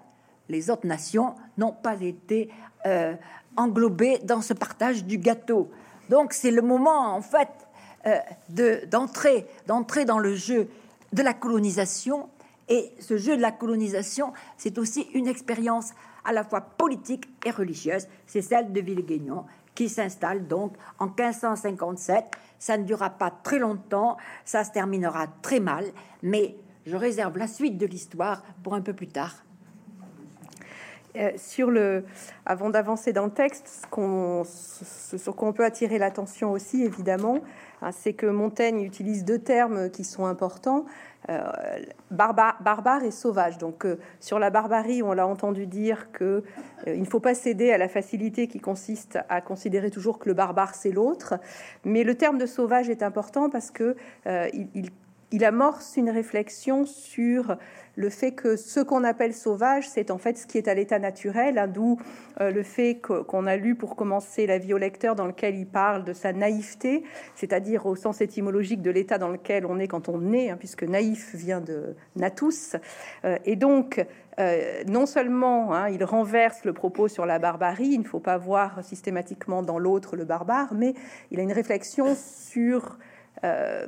Les 0.49 0.69
autres 0.71 0.87
nations 0.87 1.35
n'ont 1.57 1.71
pas 1.71 2.01
été 2.01 2.49
euh, 2.85 3.15
englobé 3.57 4.19
dans 4.23 4.41
ce 4.41 4.53
partage 4.53 5.05
du 5.05 5.17
gâteau. 5.19 5.69
Donc 6.09 6.33
c'est 6.33 6.51
le 6.51 6.61
moment 6.61 7.15
en 7.15 7.21
fait 7.21 7.49
euh, 8.05 8.17
de 8.49 8.85
d'entrer 8.85 9.47
d'entrer 9.67 10.05
dans 10.05 10.19
le 10.19 10.35
jeu 10.35 10.69
de 11.13 11.23
la 11.23 11.33
colonisation 11.33 12.29
et 12.69 12.91
ce 12.99 13.17
jeu 13.17 13.37
de 13.37 13.41
la 13.41 13.51
colonisation 13.51 14.33
c'est 14.57 14.77
aussi 14.77 15.07
une 15.13 15.27
expérience 15.27 15.93
à 16.25 16.33
la 16.33 16.43
fois 16.43 16.61
politique 16.61 17.25
et 17.45 17.51
religieuse. 17.51 18.07
C'est 18.25 18.41
celle 18.41 18.73
de 18.73 18.81
Villegaignon 18.81 19.45
qui 19.75 19.89
s'installe 19.89 20.47
donc 20.47 20.75
en 20.99 21.07
1557. 21.07 22.25
Ça 22.59 22.77
ne 22.77 22.83
durera 22.83 23.09
pas 23.09 23.31
très 23.31 23.59
longtemps, 23.59 24.17
ça 24.43 24.63
se 24.63 24.71
terminera 24.71 25.27
très 25.41 25.59
mal, 25.59 25.85
mais 26.23 26.55
je 26.85 26.95
réserve 26.95 27.37
la 27.37 27.47
suite 27.47 27.77
de 27.77 27.85
l'histoire 27.85 28.43
pour 28.63 28.73
un 28.73 28.81
peu 28.81 28.93
plus 28.93 29.07
tard. 29.07 29.44
Euh, 31.17 31.31
sur 31.37 31.71
le, 31.71 32.03
avant 32.45 32.69
d'avancer 32.69 33.13
dans 33.13 33.25
le 33.25 33.31
texte, 33.31 33.67
ce, 33.67 35.17
sur 35.17 35.35
quoi 35.35 35.47
on 35.47 35.53
peut 35.53 35.63
attirer 35.63 35.97
l'attention 35.97 36.51
aussi, 36.51 36.83
évidemment, 36.83 37.39
hein, 37.81 37.91
c'est 37.91 38.13
que 38.13 38.25
Montaigne 38.25 38.81
utilise 38.81 39.23
deux 39.23 39.39
termes 39.39 39.89
qui 39.89 40.03
sont 40.03 40.25
importants 40.25 40.85
euh, 41.29 41.41
barbare, 42.11 43.03
et 43.03 43.11
sauvage. 43.11 43.57
Donc, 43.57 43.85
euh, 43.85 43.97
sur 44.19 44.39
la 44.39 44.49
barbarie, 44.49 45.01
on 45.01 45.13
l'a 45.13 45.25
entendu 45.25 45.65
dire 45.65 46.11
que 46.11 46.43
il 46.85 46.99
ne 46.99 47.05
faut 47.05 47.19
pas 47.19 47.33
céder 47.33 47.71
à 47.71 47.77
la 47.77 47.87
facilité 47.87 48.47
qui 48.47 48.59
consiste 48.59 49.17
à 49.29 49.41
considérer 49.41 49.89
toujours 49.89 50.19
que 50.19 50.29
le 50.29 50.35
barbare 50.35 50.75
c'est 50.75 50.91
l'autre. 50.91 51.35
Mais 51.83 52.03
le 52.03 52.15
terme 52.15 52.37
de 52.37 52.45
sauvage 52.45 52.89
est 52.89 53.01
important 53.01 53.49
parce 53.49 53.71
que 53.71 53.95
il 54.25 54.91
amorce 55.43 55.97
une 55.97 56.09
réflexion 56.09 56.85
sur 56.85 57.57
le 57.95 58.09
fait 58.09 58.31
que 58.33 58.55
ce 58.55 58.79
qu'on 58.79 59.03
appelle 59.03 59.33
sauvage, 59.33 59.87
c'est 59.87 60.11
en 60.11 60.17
fait 60.17 60.37
ce 60.37 60.45
qui 60.45 60.57
est 60.57 60.67
à 60.67 60.73
l'état 60.73 60.99
naturel, 60.99 61.57
hein, 61.57 61.67
d'où 61.67 61.97
euh, 62.41 62.51
le 62.51 62.63
fait 62.63 62.95
qu'on 62.95 63.47
a 63.47 63.55
lu 63.55 63.75
pour 63.75 63.95
commencer 63.95 64.47
la 64.47 64.57
vie 64.57 64.73
au 64.73 64.77
lecteur 64.77 65.15
dans 65.15 65.25
lequel 65.25 65.55
il 65.55 65.65
parle 65.65 66.03
de 66.03 66.13
sa 66.13 66.33
naïveté, 66.33 67.03
c'est-à-dire 67.35 67.85
au 67.85 67.95
sens 67.95 68.21
étymologique 68.21 68.81
de 68.81 68.91
l'état 68.91 69.17
dans 69.17 69.29
lequel 69.29 69.65
on 69.65 69.79
est 69.79 69.87
quand 69.87 70.09
on 70.09 70.19
naît, 70.19 70.49
hein, 70.49 70.57
puisque 70.57 70.83
naïf 70.83 71.35
vient 71.35 71.61
de 71.61 71.95
natus. 72.15 72.75
Euh, 73.23 73.37
et 73.45 73.55
donc, 73.55 74.05
euh, 74.39 74.83
non 74.87 75.05
seulement 75.05 75.73
hein, 75.73 75.87
il 75.89 76.03
renverse 76.03 76.65
le 76.65 76.73
propos 76.73 77.07
sur 77.07 77.25
la 77.25 77.39
barbarie, 77.39 77.87
il 77.87 77.99
ne 77.99 78.05
faut 78.05 78.19
pas 78.19 78.37
voir 78.37 78.83
systématiquement 78.83 79.63
dans 79.63 79.79
l'autre 79.79 80.17
le 80.17 80.25
barbare, 80.25 80.73
mais 80.73 80.93
il 81.31 81.39
a 81.39 81.43
une 81.43 81.53
réflexion 81.53 82.15
sur 82.15 82.97
euh, 83.43 83.85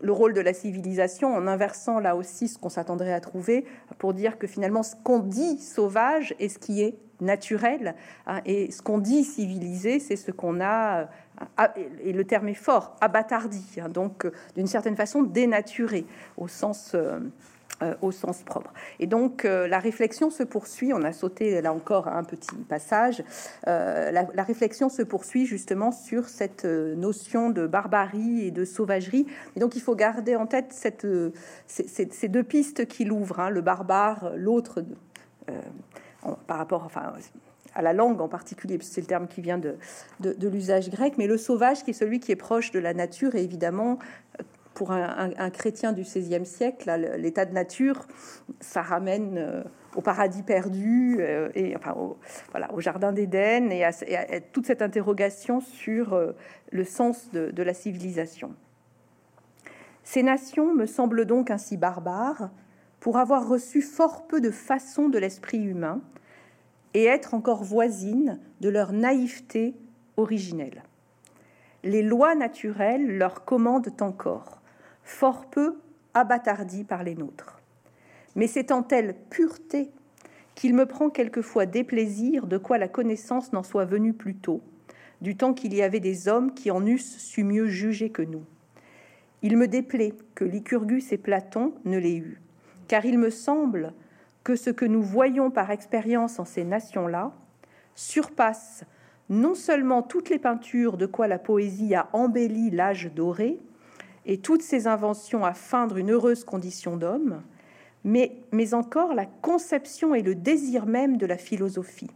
le 0.00 0.12
rôle 0.12 0.34
de 0.34 0.40
la 0.40 0.52
civilisation 0.52 1.32
en 1.32 1.46
inversant 1.46 2.00
là 2.00 2.16
aussi 2.16 2.48
ce 2.48 2.58
qu'on 2.58 2.68
s'attendrait 2.68 3.12
à 3.12 3.20
trouver 3.20 3.64
pour 3.98 4.12
dire 4.12 4.38
que 4.38 4.46
finalement 4.46 4.82
ce 4.82 4.96
qu'on 4.96 5.20
dit 5.20 5.58
sauvage 5.58 6.34
est 6.40 6.48
ce 6.48 6.58
qui 6.58 6.82
est 6.82 6.96
naturel 7.20 7.94
hein, 8.26 8.40
et 8.44 8.72
ce 8.72 8.82
qu'on 8.82 8.98
dit 8.98 9.22
civilisé 9.22 10.00
c'est 10.00 10.16
ce 10.16 10.32
qu'on 10.32 10.60
a 10.60 11.02
euh, 11.02 11.66
et 12.02 12.12
le 12.12 12.24
terme 12.24 12.48
est 12.48 12.54
fort 12.54 12.96
abattardi 13.00 13.80
hein, 13.80 13.88
donc 13.88 14.26
euh, 14.26 14.32
d'une 14.56 14.66
certaine 14.66 14.96
façon 14.96 15.22
dénaturé 15.22 16.04
au 16.36 16.48
sens 16.48 16.96
au 18.00 18.12
sens 18.12 18.42
propre. 18.42 18.72
Et 19.00 19.06
donc 19.06 19.44
euh, 19.44 19.66
la 19.66 19.78
réflexion 19.78 20.30
se 20.30 20.42
poursuit, 20.42 20.92
on 20.92 21.02
a 21.02 21.12
sauté 21.12 21.60
là 21.60 21.72
encore 21.72 22.08
un 22.08 22.24
petit 22.24 22.54
passage, 22.68 23.22
euh, 23.66 24.10
la, 24.10 24.42
réflexion 24.42 24.88
se 24.88 25.02
poursuit 25.02 25.46
justement 25.46 25.92
sur 25.92 26.28
cette 26.28 26.64
notion 26.64 27.50
de 27.50 27.66
barbarie 27.66 28.46
et 28.46 28.50
de 28.50 28.64
sauvagerie. 28.64 29.26
Et 29.56 29.60
donc 29.60 29.76
il 29.76 29.80
faut 29.80 29.94
garder 29.94 30.36
en 30.36 30.46
tête 30.46 30.72
ces, 31.66 32.28
deux 32.28 32.42
pistes 32.42 32.86
qu'il 32.86 33.12
ouvre, 33.12 33.40
hein, 33.40 33.50
le 33.50 33.60
barbare, 33.60 34.32
l'autre, 34.36 34.84
par 36.46 36.58
rapport 36.58 36.84
enfin, 36.84 37.12
à 37.74 37.82
la 37.82 37.92
langue 37.92 38.20
en 38.20 38.28
particulier, 38.28 38.78
c'est 38.80 39.00
le 39.00 39.06
terme 39.06 39.28
qui 39.28 39.40
vient 39.40 39.58
de, 39.58 39.76
de 40.20 40.48
l'usage 40.48 40.90
grec, 40.90 41.14
mais 41.18 41.26
le 41.26 41.38
sauvage 41.38 41.84
qui 41.84 41.90
est 41.90 41.94
celui 41.94 42.20
qui 42.20 42.32
est 42.32 42.36
proche 42.36 42.70
de 42.70 42.78
la 42.78 42.94
nature 42.94 43.34
et 43.34 43.42
évidemment 43.42 43.98
pour 44.74 44.92
un, 44.92 45.50
chrétien 45.50 45.92
du 45.92 46.02
XVIe 46.02 46.46
siècle, 46.46 46.90
l'état 47.18 47.44
de 47.44 47.52
nature, 47.52 48.06
ça 48.60 48.82
ramène 48.82 49.36
euh, 49.38 49.62
au 49.94 50.00
paradis 50.00 50.42
perdu 50.42 51.18
euh, 51.20 51.50
et 51.54 51.76
enfin 51.76 51.94
au, 51.94 52.80
jardin 52.80 53.12
d'Éden 53.12 53.70
et, 53.70 53.84
à, 53.84 53.92
toute 54.40 54.66
cette 54.66 54.82
interrogation 54.82 55.60
sur 55.60 56.14
euh, 56.14 56.32
le 56.70 56.84
sens 56.84 57.30
de, 57.32 57.62
la 57.62 57.74
civilisation. 57.74 58.54
Ces 60.04 60.22
nations 60.22 60.74
me 60.74 60.86
semblent 60.86 61.26
donc 61.26 61.50
ainsi 61.50 61.76
barbares 61.76 62.50
pour 62.98 63.18
avoir 63.18 63.46
reçu 63.46 63.82
fort 63.82 64.26
peu 64.26 64.40
de 64.40 64.50
façons 64.50 65.08
de 65.08 65.18
l'esprit 65.18 65.62
humain 65.62 66.00
et 66.94 67.04
être 67.04 67.34
encore 67.34 67.62
voisines 67.62 68.40
de 68.60 68.68
leur 68.68 68.92
naïveté 68.92 69.74
originelle. 70.16 70.82
les 71.84 72.02
lois 72.02 72.34
naturelles 72.34 73.18
leur 73.18 73.44
commandent 73.44 73.92
encore, 74.00 74.61
fort 75.02 75.46
peu 75.46 75.76
abattardis 76.14 76.84
par 76.84 77.02
les 77.02 77.14
nôtres. 77.14 77.60
Mais 78.36 78.46
c'est 78.46 78.72
en 78.72 78.82
telle 78.82 79.14
pureté 79.30 79.90
qu'il 80.54 80.74
me 80.74 80.86
prend 80.86 81.10
quelquefois 81.10 81.66
déplaisir 81.66 82.46
de 82.46 82.58
quoi 82.58 82.78
la 82.78 82.88
connaissance 82.88 83.52
n'en 83.52 83.62
soit 83.62 83.84
venue 83.84 84.12
plus 84.12 84.34
tôt, 84.34 84.62
du 85.20 85.36
temps 85.36 85.54
qu'il 85.54 85.74
y 85.74 85.82
avait 85.82 86.00
des 86.00 86.28
hommes 86.28 86.52
qui 86.54 86.70
en 86.70 86.84
eussent 86.86 87.18
su 87.18 87.44
mieux 87.44 87.66
juger 87.66 88.10
que 88.10 88.22
nous. 88.22 88.44
Il 89.42 89.56
me 89.56 89.66
déplaît 89.66 90.14
que 90.34 90.44
Lycurgus 90.44 91.12
et 91.12 91.18
Platon 91.18 91.74
ne 91.84 91.98
l'aient 91.98 92.16
eu, 92.16 92.40
car 92.88 93.04
il 93.04 93.18
me 93.18 93.30
semble 93.30 93.92
que 94.44 94.56
ce 94.56 94.70
que 94.70 94.84
nous 94.84 95.02
voyons 95.02 95.50
par 95.50 95.70
expérience 95.70 96.38
en 96.38 96.44
ces 96.44 96.64
nations-là 96.64 97.32
surpasse 97.94 98.84
non 99.28 99.54
seulement 99.54 100.02
toutes 100.02 100.30
les 100.30 100.38
peintures 100.38 100.96
de 100.96 101.06
quoi 101.06 101.26
la 101.26 101.38
poésie 101.38 101.94
a 101.94 102.08
embelli 102.12 102.70
l'âge 102.70 103.10
doré 103.14 103.58
et 104.26 104.38
toutes 104.38 104.62
ses 104.62 104.86
inventions 104.86 105.44
à 105.44 105.54
feindre 105.54 105.96
une 105.96 106.10
heureuse 106.10 106.44
condition 106.44 106.96
d'homme, 106.96 107.42
mais, 108.04 108.36
mais 108.52 108.74
encore 108.74 109.14
la 109.14 109.26
conception 109.26 110.14
et 110.14 110.22
le 110.22 110.34
désir 110.34 110.86
même 110.86 111.16
de 111.16 111.26
la 111.26 111.38
philosophie. 111.38 112.10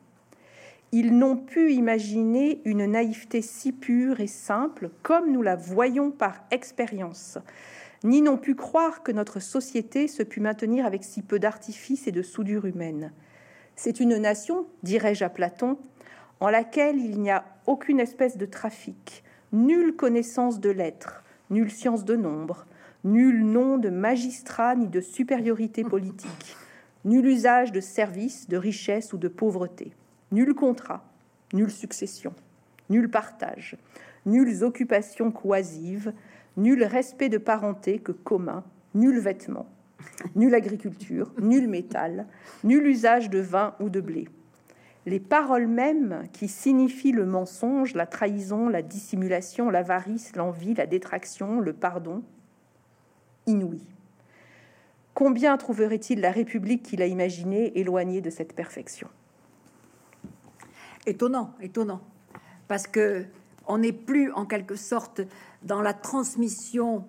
Ils 0.93 1.17
n'ont 1.17 1.37
pu 1.37 1.73
imaginer 1.73 2.61
une 2.65 2.87
naïveté 2.87 3.43
si 3.43 3.73
pure 3.73 4.21
et 4.21 4.29
simple 4.29 4.91
comme 5.03 5.33
nous 5.33 5.43
la 5.43 5.57
voyons 5.57 6.11
par 6.11 6.45
expérience, 6.51 7.39
ni 8.05 8.23
n'ont 8.23 8.39
pu 8.39 8.55
croire 8.55 9.03
que 9.03 9.13
notre 9.13 9.41
société 9.41 10.07
se 10.07 10.23
put 10.23 10.41
maintenir 10.41 10.87
avec 10.87 11.03
si 11.03 11.23
peu 11.23 11.39
d'artifice 11.39 12.07
et 12.07 12.13
de 12.13 12.23
soudure 12.23 12.67
humaine. 12.67 13.13
C'est 13.75 14.01
une 14.01 14.17
nation, 14.17 14.67
dirais-je 14.85 15.25
à 15.25 15.29
Platon, 15.29 15.77
en 16.41 16.49
laquelle 16.49 16.99
il 16.99 17.21
n'y 17.21 17.31
a 17.31 17.45
aucune 17.67 18.01
espèce 18.01 18.37
de 18.37 18.47
trafic, 18.47 19.25
nulle 19.53 19.97
connaissance 19.97 20.61
de 20.61 20.71
l'être, 20.71 21.25
nulle 21.51 21.71
science 21.71 22.05
de 22.05 22.17
nombre, 22.17 22.67
nul 23.05 23.45
nom 23.45 23.79
de 23.79 23.89
magistrat 23.89 24.75
ni 24.75 24.89
de 24.89 25.01
supériorité 25.01 25.85
politique, 25.85 26.57
nul 27.05 27.27
usage 27.27 27.73
de 27.73 27.81
service, 27.81 28.49
de 28.49 28.57
richesse 28.57 29.13
ou 29.13 29.19
de 29.19 29.29
pauvreté, 29.29 29.93
nul 30.33 30.55
contrat, 30.55 31.05
nulle 31.53 31.71
succession, 31.71 32.35
nul 32.91 33.09
partage, 33.09 33.77
nulles 34.25 34.65
occupations 34.65 35.31
coisives, 35.31 36.13
nul 36.57 36.83
respect 36.85 37.29
de 37.29 37.39
parenté 37.39 37.99
que 37.99 38.13
commun, 38.13 38.65
nul 38.95 39.19
vêtement, 39.21 39.67
nulle 40.35 40.55
agriculture, 40.55 41.33
nul 41.41 41.69
métal, 41.69 42.27
nul 42.65 42.87
usage 42.87 43.31
de 43.31 43.39
vin 43.39 43.75
ou 43.81 43.89
de 43.89 44.01
blé. 44.01 44.29
Les 45.07 45.21
paroles 45.21 45.69
mêmes 45.69 46.27
qui 46.33 46.49
signifient 46.49 47.13
le 47.13 47.25
mensonge, 47.25 47.95
la 47.95 48.07
trahison, 48.07 48.69
la 48.69 48.83
dissimulation, 48.83 49.71
l'avarice, 49.71 50.35
l'envie, 50.35 50.75
la 50.75 50.87
détraction, 50.87 51.61
le 51.61 51.73
pardon, 51.73 52.25
inouï. 53.47 53.83
Combien 55.15 55.57
trouverait-il 55.57 56.21
la 56.21 56.33
République 56.33 56.83
qu'il 56.83 57.03
a 57.03 57.07
imaginée 57.07 57.79
éloignée 57.79 58.21
de 58.21 58.31
cette 58.31 58.53
perfection? 58.53 59.09
Étonnant, 61.07 61.55
étonnant, 61.61 62.01
parce 62.67 62.89
que 62.89 63.25
on 63.69 63.79
n'est 63.79 63.93
plus 63.93 64.33
en 64.33 64.45
quelque 64.45 64.77
sorte 64.77 65.21
dans 65.63 65.83
la 65.83 65.95
transmission 65.95 67.07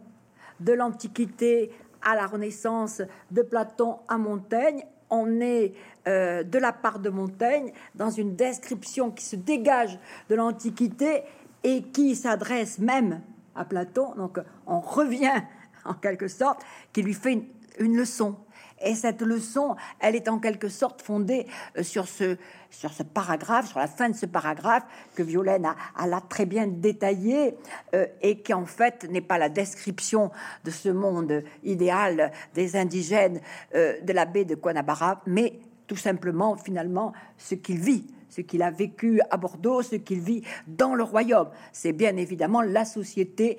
de 0.60 0.74
l'Antiquité 0.74 1.72
à 2.02 2.16
la 2.16 2.28
Renaissance, 2.28 3.02
de 3.32 3.42
Platon 3.42 3.98
à 4.08 4.18
Montaigne. 4.18 4.86
On 5.10 5.40
est 5.40 5.74
euh, 6.08 6.44
de 6.44 6.58
la 6.60 6.74
part 6.74 7.00
de 7.00 7.10
Montaigne 7.10 7.72
dans 7.96 8.10
une 8.10 8.36
description 8.36 9.12
qui 9.12 9.26
se 9.26 9.36
dégage 9.36 10.00
de 10.30 10.36
l'Antiquité 10.36 11.24
et 11.64 11.84
qui 11.84 12.16
s'adresse 12.16 12.80
même 12.80 13.22
à 13.56 13.66
Platon. 13.66 14.14
Donc 14.16 14.40
on 14.66 14.80
revient 14.80 15.42
en 15.88 15.94
quelque 15.94 16.28
sorte, 16.28 16.62
qui 16.94 17.02
lui 17.02 17.14
fait 17.14 17.42
une, 17.80 17.98
leçon. 17.98 18.36
Et 18.82 18.96
cette 18.96 19.22
leçon, 19.22 19.76
elle 20.00 20.16
est 20.16 20.28
en 20.28 20.40
quelque 20.40 20.70
sorte 20.70 21.02
fondée 21.02 21.48
euh, 21.78 21.84
sur 21.84 22.08
ce, 22.08 22.38
sur 22.70 22.94
ce 22.94 23.04
paragraphe, 23.04 23.70
sur 23.70 23.80
la 23.80 23.88
fin 23.88 24.10
de 24.10 24.16
ce 24.16 24.26
paragraphe 24.26 24.84
que 25.16 25.24
Violaine 25.24 25.66
a, 25.66 26.08
là 26.08 26.22
très 26.28 26.46
bien 26.46 26.68
détaillé 26.68 27.56
euh, 27.96 28.06
et 28.22 28.42
qui 28.42 28.54
en 28.54 28.66
fait 28.66 29.08
n'est 29.10 29.22
pas 29.22 29.38
la 29.38 29.50
description 29.50 30.32
de 30.64 30.72
ce 30.72 30.90
monde 30.90 31.44
idéal 31.64 32.32
des 32.54 32.76
indigènes 32.76 33.42
euh, 33.76 34.00
de 34.02 34.14
la 34.14 34.26
baie 34.26 34.46
de 34.46 34.56
Guanabara, 34.56 35.22
mais 35.26 35.60
tout 35.88 35.96
simplement 35.96 36.56
finalement 36.56 37.14
ce 37.38 37.56
qu'il 37.56 37.80
vit 37.80 38.06
ce 38.30 38.42
qu'il 38.42 38.62
a 38.62 38.70
vécu 38.70 39.22
à 39.32 39.38
Bordeaux, 39.38 39.82
ce 39.82 39.96
qu'il 39.96 40.20
vit 40.20 40.44
dans 40.68 40.96
le 40.96 41.04
royaume. 41.04 41.50
C'est 41.72 41.94
bien 41.94 42.18
évidemment 42.18 42.62
la 42.62 42.84
société 42.84 43.58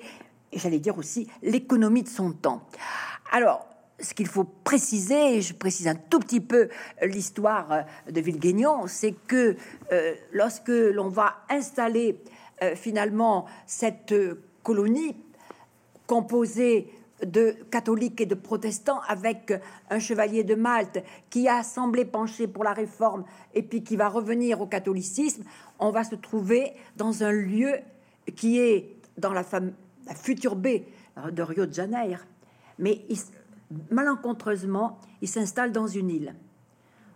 et 0.51 0.59
j'allais 0.59 0.79
dire 0.79 0.97
aussi 0.97 1.27
l'économie 1.41 2.03
de 2.03 2.07
son 2.07 2.31
temps. 2.31 2.61
Alors, 3.31 3.68
ce 4.01 4.13
qu'il 4.13 4.27
faut 4.27 4.43
préciser, 4.43 5.37
et 5.37 5.41
je 5.41 5.53
précise 5.53 5.87
un 5.87 5.95
tout 5.95 6.19
petit 6.19 6.39
peu 6.39 6.69
l'histoire 7.01 7.71
euh, 7.71 7.81
de 8.11 8.21
Villeguignon, 8.21 8.87
c'est 8.87 9.13
que 9.27 9.55
euh, 9.91 10.15
lorsque 10.31 10.69
l'on 10.69 11.09
va 11.09 11.37
installer 11.49 12.21
euh, 12.63 12.75
finalement 12.75 13.45
cette 13.65 14.13
colonie 14.63 15.15
composée 16.07 16.93
de 17.25 17.55
catholiques 17.69 18.21
et 18.21 18.25
de 18.25 18.35
protestants 18.35 19.01
avec 19.07 19.53
un 19.89 19.99
chevalier 19.99 20.45
de 20.45 20.55
Malte 20.55 21.03
qui 21.29 21.49
a 21.49 21.63
semblé 21.63 22.05
pencher 22.05 22.47
pour 22.47 22.63
la 22.63 22.71
réforme 22.71 23.25
et 23.53 23.61
puis 23.61 23.83
qui 23.83 23.97
va 23.97 24.07
revenir 24.07 24.61
au 24.61 24.67
catholicisme, 24.67 25.43
on 25.79 25.91
va 25.91 26.05
se 26.05 26.15
trouver 26.15 26.73
dans 26.95 27.23
un 27.23 27.31
lieu 27.31 27.73
qui 28.37 28.59
est 28.59 28.95
dans 29.17 29.33
la, 29.33 29.43
fam 29.43 29.73
la 30.07 30.15
future 30.15 30.55
baie 30.55 30.85
de 31.29 31.41
Rio 31.41 31.65
de 31.65 31.73
Janeiro. 31.73 32.23
Mais 32.77 33.01
malencontreusement, 33.91 34.99
il 35.21 35.27
s'installe 35.27 35.71
dans 35.71 35.87
une 35.87 36.09
île. 36.09 36.35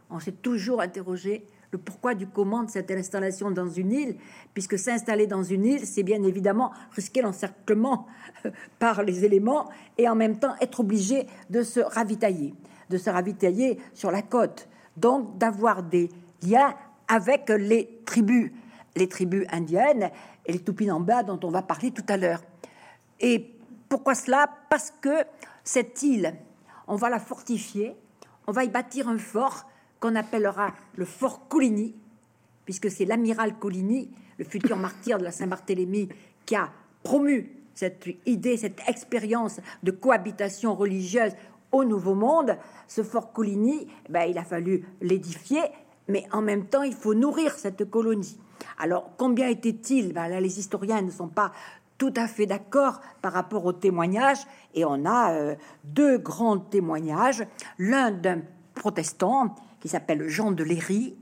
On 0.10 0.20
s'est 0.20 0.32
toujours 0.32 0.82
interrogé 0.82 1.46
le 1.74 1.80
pourquoi 1.80 2.13
du 2.13 2.28
comment 2.28 2.63
de 2.63 2.70
cette 2.70 2.92
installation 2.92 3.50
dans 3.50 3.68
une 3.68 3.92
île, 3.92 4.16
puisque 4.54 4.78
s'installer 4.78 5.26
dans 5.26 5.42
une 5.42 5.66
île, 5.66 5.88
c'est 5.88 6.04
bien 6.04 6.22
évidemment 6.22 6.72
risquer 6.92 7.24
l'encerclement 7.24 8.06
par 8.80 9.02
les 9.02 9.26
éléments 9.26 9.70
et 9.98 10.08
en 10.08 10.16
même 10.16 10.38
temps 10.38 10.54
être 10.62 10.82
obligé 10.82 11.26
de 11.50 11.63
se 11.63 11.80
ravitailler, 11.80 12.54
de 12.92 12.98
se 12.98 13.10
ravitailler 13.10 13.80
sur 13.96 14.12
la 14.12 14.22
côte, 14.22 14.68
donc 14.98 15.39
d'avoir 15.39 15.82
des 15.82 16.10
liens 16.44 16.76
avec 17.08 17.50
les 17.50 18.02
tribus, 18.06 18.52
les 18.96 19.10
tribus 19.10 19.48
indiennes 19.52 20.12
et 20.46 20.54
les 20.54 20.60
Tupinamba 20.60 21.24
dont 21.24 21.39
on 21.44 21.50
va 21.50 21.63
parler 21.63 21.89
tout 21.89 22.06
à 22.08 22.18
l'heure. 22.18 22.44
Et 23.20 23.52
pourquoi 23.89 24.13
cela? 24.13 24.48
Parce 24.70 24.92
que 25.02 25.24
cette 25.63 26.02
île, 26.04 26.34
on 26.88 26.95
va 26.95 27.10
la 27.10 27.19
fortifier, 27.19 27.95
on 28.47 28.52
va 28.52 28.63
y 28.63 28.69
bâtir 28.69 29.08
un 29.08 29.17
fort 29.17 29.65
qu'on 29.99 30.15
appellera 30.15 30.73
le 30.95 31.06
fort 31.06 31.47
Coligny, 31.47 31.95
puisque 32.65 32.91
c'est 32.91 33.06
l'amiral 33.06 33.58
Coligny, 33.58 34.12
le 34.38 34.45
futur 34.45 34.78
martyr 34.78 35.17
de 35.17 35.23
la 35.23 35.32
Saint-Barthélemy, 35.32 36.10
qui 36.45 36.56
a 36.56 36.71
promu 37.04 37.49
cette 37.73 38.08
idée, 38.26 38.58
cette 38.58 38.82
expérience 38.88 39.60
de 39.82 39.91
cohabitation 39.91 40.76
religieuse 40.76 41.34
au 41.71 41.84
Nouveau 41.84 42.15
Monde. 42.15 42.58
Ce 42.88 43.02
fort 43.04 43.34
Coligny, 43.34 43.88
ben, 44.10 44.23
il 44.23 44.38
a 44.38 44.43
fallu 44.43 44.86
l'édifier, 45.02 45.62
mais 46.08 46.26
en 46.32 46.41
même 46.41 46.65
temps, 46.67 46.84
il 46.84 46.93
faut 46.93 47.13
nourrir 47.13 47.54
cette 47.54 47.89
colonie. 47.89 48.38
Alors, 48.78 49.12
combien 49.17 49.47
était-il? 49.47 50.13
Ben, 50.13 50.28
Là, 50.28 50.39
les 50.39 50.60
historiens 50.60 51.02
ne 51.02 51.12
sont 51.12 51.28
pas 51.28 51.52
tout 52.04 52.13
à 52.18 52.28
fait 52.28 52.46
d'accord 52.46 53.00
par 53.22 53.32
rapport 53.32 53.63
aux 53.63 53.72
témoignages. 53.72 54.46
Et 54.74 54.84
on 54.84 55.06
a 55.06 55.32
euh, 55.32 55.56
deux 55.86 56.18
grands 56.18 56.60
témoignages. 56.60 57.48
L'un 57.80 58.12
d'un 58.12 58.42
protestant 58.76 59.56
qui 59.80 59.88
s'appelle 59.88 60.28
Jean 60.28 60.52
de 60.52 60.66
Léry, 60.66 61.16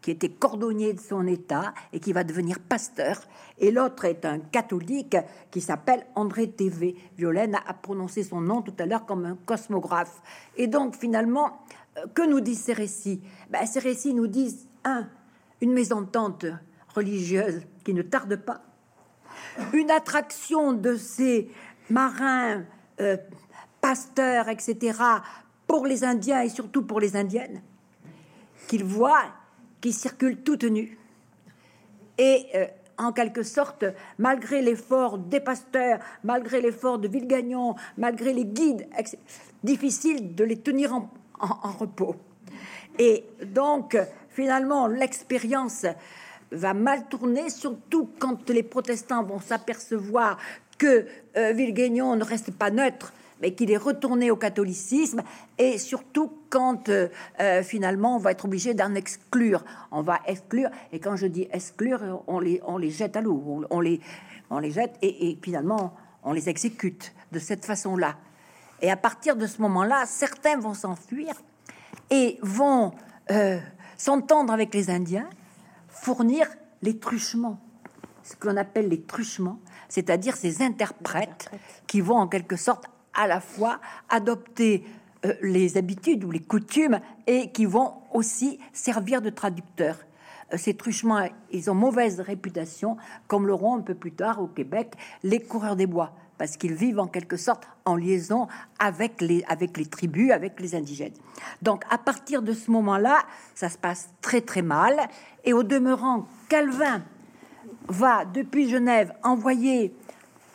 qui 0.00 0.10
était 0.10 0.30
cordonnier 0.30 0.94
de 0.94 0.98
son 0.98 1.28
État 1.28 1.74
et 1.92 2.00
qui 2.00 2.12
va 2.12 2.24
devenir 2.24 2.58
pasteur. 2.58 3.20
Et 3.58 3.70
l'autre 3.70 4.04
est 4.04 4.24
un 4.24 4.40
catholique 4.40 5.16
qui 5.52 5.60
s'appelle 5.60 6.04
André 6.16 6.50
TV. 6.50 6.96
Violaine 7.16 7.56
a 7.64 7.72
prononcé 7.72 8.24
son 8.24 8.40
nom 8.40 8.62
tout 8.62 8.74
à 8.80 8.86
l'heure 8.86 9.06
comme 9.06 9.26
un 9.26 9.38
cosmographe. 9.46 10.20
Et 10.56 10.66
donc 10.66 10.96
finalement, 10.96 11.60
euh, 11.98 12.06
que 12.12 12.28
nous 12.28 12.40
disent 12.40 12.64
ces 12.64 12.72
récits? 12.72 13.22
Ben, 13.48 13.64
Ces 13.64 13.78
récits 13.78 14.12
nous 14.12 14.26
disent, 14.26 14.66
un, 14.82 15.06
une 15.60 15.72
mésentente 15.72 16.46
religieuse 16.92 17.60
qui 17.84 17.94
ne 17.94 18.02
tarde 18.02 18.34
pas 18.34 18.62
une 19.72 19.90
attraction 19.90 20.72
de 20.72 20.96
ces 20.96 21.50
marins, 21.90 22.64
euh, 23.00 23.16
pasteurs, 23.80 24.48
etc., 24.48 24.98
pour 25.66 25.86
les 25.86 26.04
Indiens 26.04 26.42
et 26.42 26.48
surtout 26.48 26.82
pour 26.82 27.00
les 27.00 27.16
Indiennes, 27.16 27.62
qu'ils 28.68 28.84
voient, 28.84 29.32
qui 29.80 29.92
circulent 29.92 30.42
toutes 30.42 30.64
nues. 30.64 30.98
Et 32.18 32.46
euh, 32.54 32.66
en 32.98 33.12
quelque 33.12 33.42
sorte, 33.42 33.84
malgré 34.18 34.62
l'effort 34.62 35.18
des 35.18 35.40
pasteurs, 35.40 35.98
malgré 36.24 36.60
l'effort 36.60 36.98
de 36.98 37.08
Villegagnon, 37.08 37.74
malgré 37.98 38.32
les 38.32 38.46
guides, 38.46 38.88
difficile 39.62 40.34
de 40.34 40.44
les 40.44 40.56
tenir 40.58 40.94
en 40.94 41.72
repos. 41.72 42.16
Et 42.98 43.24
donc, 43.44 43.98
finalement, 44.30 44.86
l'expérience 44.86 45.86
va 46.52 46.74
mal 46.74 47.08
tourner, 47.08 47.50
surtout 47.50 48.08
quand 48.18 48.48
les 48.50 48.62
protestants 48.62 49.22
vont 49.22 49.40
s'apercevoir 49.40 50.38
que 50.78 51.06
euh, 51.36 51.52
ne 51.52 52.24
reste 52.24 52.50
pas 52.52 52.70
neutre, 52.70 53.12
mais 53.40 53.52
qu'il 53.52 53.70
est 53.70 53.76
retourné 53.76 54.30
au 54.30 54.36
catholicisme, 54.36 55.22
et 55.58 55.78
surtout 55.78 56.32
quand 56.48 56.88
euh, 56.88 57.08
euh, 57.40 57.62
finalement 57.62 58.16
on 58.16 58.18
va 58.18 58.32
être 58.32 58.44
obligé 58.44 58.74
d'en 58.74 58.94
exclure. 58.94 59.64
On 59.90 60.02
va 60.02 60.20
exclure, 60.26 60.70
et 60.92 60.98
quand 60.98 61.16
je 61.16 61.26
dis 61.26 61.48
exclure, 61.52 62.22
on 62.26 62.40
les, 62.40 62.60
on 62.66 62.78
les 62.78 62.90
jette 62.90 63.16
à 63.16 63.20
l'eau, 63.20 63.66
on, 63.70 63.80
les, 63.80 64.00
on 64.50 64.58
les 64.58 64.70
jette, 64.70 64.94
et, 65.02 65.38
finalement 65.42 65.94
on 66.22 66.32
les 66.32 66.48
exécute 66.48 67.12
de 67.32 67.38
cette 67.38 67.64
façon-là. 67.64 68.16
Et 68.82 68.90
à 68.90 68.96
partir 68.96 69.36
de 69.36 69.46
ce 69.46 69.62
moment-là, 69.62 70.04
certains 70.06 70.58
vont 70.58 70.74
s'enfuir 70.74 71.34
et 72.10 72.38
vont 72.42 72.92
euh, 73.30 73.58
s'entendre 73.96 74.52
avec 74.52 74.74
les 74.74 74.90
Indiens, 74.90 75.28
fournir 76.02 76.46
les 76.82 76.98
truchements, 76.98 77.60
ce 78.22 78.36
qu'on 78.36 78.56
appelle 78.56 78.88
les 78.88 79.02
truchements, 79.02 79.60
c'est-à-dire 79.88 80.36
ces 80.36 80.62
interprètes. 80.62 81.50
qui 81.86 82.00
vont 82.00 82.16
en 82.16 82.28
quelque 82.28 82.56
sorte 82.56 82.86
à 83.14 83.26
la 83.26 83.40
fois 83.40 83.80
adopter 84.08 84.84
euh, 85.24 85.34
les 85.42 85.76
habitudes 85.76 86.24
ou 86.24 86.30
les 86.30 86.42
coutumes 86.42 87.00
et 87.26 87.50
qui 87.50 87.64
vont 87.64 87.94
aussi 88.12 88.58
servir 88.72 89.22
de 89.22 89.30
traducteurs. 89.30 89.98
Euh, 90.52 90.56
ces 90.56 90.74
truchements, 90.74 91.26
ils 91.50 91.70
ont 91.70 91.74
mauvaise 91.74 92.20
réputation, 92.20 92.96
comme 93.26 93.46
l'auront 93.46 93.76
un 93.76 93.80
peu 93.80 93.94
plus 93.94 94.12
tard 94.12 94.40
au 94.40 94.46
Québec 94.46 94.94
les 95.22 95.40
coureurs 95.40 95.76
des 95.76 95.86
bois, 95.86 96.12
parce 96.38 96.56
qu'ils 96.56 96.74
vivent 96.74 97.00
en 97.00 97.06
quelque 97.06 97.36
sorte 97.36 97.68
en 97.84 97.96
liaison 97.96 98.48
avec 98.78 99.20
les, 99.20 99.44
avec 99.48 99.76
les 99.76 99.86
tribus, 99.86 100.32
avec 100.32 100.60
les 100.60 100.74
indigènes. 100.74 101.14
Donc 101.62 101.84
à 101.90 101.98
partir 101.98 102.42
de 102.42 102.52
ce 102.52 102.70
moment-là, 102.70 103.18
ça 103.54 103.68
se 103.68 103.78
passe 103.78 104.10
très 104.20 104.40
très 104.40 104.62
mal, 104.62 105.08
et 105.44 105.52
au 105.52 105.62
demeurant, 105.62 106.26
Calvin 106.48 107.02
va 107.88 108.24
depuis 108.24 108.68
Genève 108.68 109.12
envoyer 109.22 109.94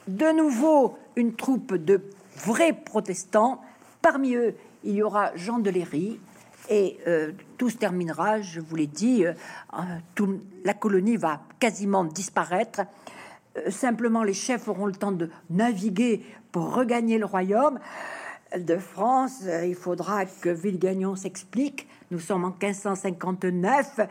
de 0.08 0.36
nouveau 0.36 0.98
une 1.16 1.36
troupe 1.36 1.76
de 1.76 2.02
vrais 2.36 2.74
protestants. 2.74 3.62
Parmi 4.02 4.36
eux, 4.36 4.56
il 4.84 4.96
y 4.96 5.04
aura 5.04 5.36
Jean 5.36 5.60
de 5.60 5.70
Léry. 5.70 6.20
Et 6.70 7.00
euh, 7.08 7.32
tout 7.58 7.70
se 7.70 7.78
terminera, 7.78 8.40
je 8.40 8.62
vous 8.62 8.76
l'ai 8.76 8.88
dit, 8.88 9.26
euh, 9.26 9.34
tout, 10.16 10.40
la 10.64 10.74
colonie 10.74 11.18
va 11.18 11.42
quasiment 11.60 12.06
disparaître. 12.06 12.82
Euh, 13.58 13.70
simplement, 13.70 14.24
les 14.24 14.34
chefs 14.34 14.68
auront 14.68 14.86
le 14.86 14.94
temps 14.94 15.12
de 15.12 15.30
naviguer 15.50 16.26
pour 16.52 16.74
regagner 16.74 17.18
le 17.18 17.26
royaume 17.26 17.80
de 18.58 18.78
France. 18.78 19.44
Il 19.64 19.76
faudra 19.76 20.26
que 20.26 20.50
Villegagnon 20.50 21.16
s'explique. 21.16 21.88
Nous 22.12 22.20
sommes 22.20 22.44
en 22.44 22.50
1559. 22.50 24.02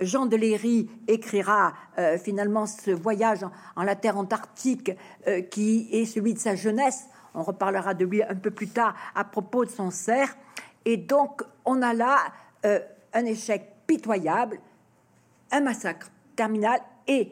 Jean 0.00 0.26
de 0.26 0.36
Léry 0.36 0.90
écrira 1.06 1.74
euh, 1.98 2.16
finalement 2.16 2.66
ce 2.66 2.90
voyage 2.90 3.44
en, 3.76 3.82
la 3.82 3.94
terre 3.94 4.16
antarctique 4.16 4.92
euh, 5.26 5.42
qui 5.42 5.88
est 5.92 6.06
celui 6.06 6.32
de 6.32 6.38
sa 6.38 6.54
jeunesse. 6.54 7.04
On 7.34 7.42
reparlera 7.42 7.94
de 7.94 8.04
lui 8.06 8.22
un 8.22 8.34
peu 8.34 8.50
plus 8.50 8.68
tard 8.68 8.94
à 9.14 9.24
propos 9.24 9.66
de 9.66 9.70
son 9.70 9.90
cerf. 9.90 10.36
Et 10.86 10.96
donc, 10.96 11.42
on 11.66 11.82
a 11.82 11.92
là 11.92 12.18
euh, 12.64 12.80
un 13.12 13.26
échec 13.26 13.70
pitoyable, 13.86 14.58
un 15.52 15.60
massacre 15.60 16.10
terminal 16.36 16.80
et 17.06 17.30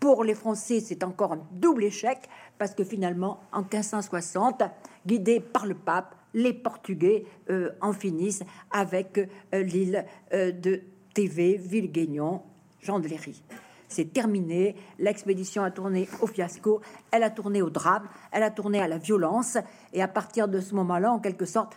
pour 0.00 0.24
les 0.24 0.34
Français, 0.34 0.80
c'est 0.80 1.04
encore 1.04 1.34
un 1.34 1.42
double 1.52 1.84
échec 1.84 2.18
parce 2.58 2.74
que 2.74 2.82
finalement, 2.84 3.40
en 3.52 3.60
1560, 3.60 4.62
guidés 5.06 5.40
par 5.40 5.66
le 5.66 5.74
pape, 5.74 6.16
les 6.32 6.54
Portugais 6.54 7.26
euh, 7.50 7.70
en 7.82 7.92
finissent 7.92 8.42
avec 8.70 9.18
euh, 9.18 9.62
l'île 9.62 10.06
euh, 10.32 10.52
de 10.52 10.80
TV, 11.12 11.56
Villeguignon, 11.58 12.42
Jean 12.80 12.98
de 12.98 13.08
Léry. 13.08 13.42
C'est 13.88 14.12
terminé. 14.12 14.76
L'expédition 14.98 15.64
a 15.64 15.70
tourné 15.70 16.08
au 16.22 16.26
fiasco, 16.26 16.80
elle 17.10 17.24
a 17.24 17.30
tourné 17.30 17.60
au 17.60 17.68
drame, 17.68 18.08
elle 18.32 18.44
a 18.44 18.50
tourné 18.50 18.80
à 18.80 18.88
la 18.88 18.98
violence. 18.98 19.58
Et 19.92 20.00
à 20.00 20.08
partir 20.08 20.48
de 20.48 20.60
ce 20.60 20.74
moment-là, 20.76 21.12
en 21.12 21.18
quelque 21.18 21.44
sorte, 21.44 21.76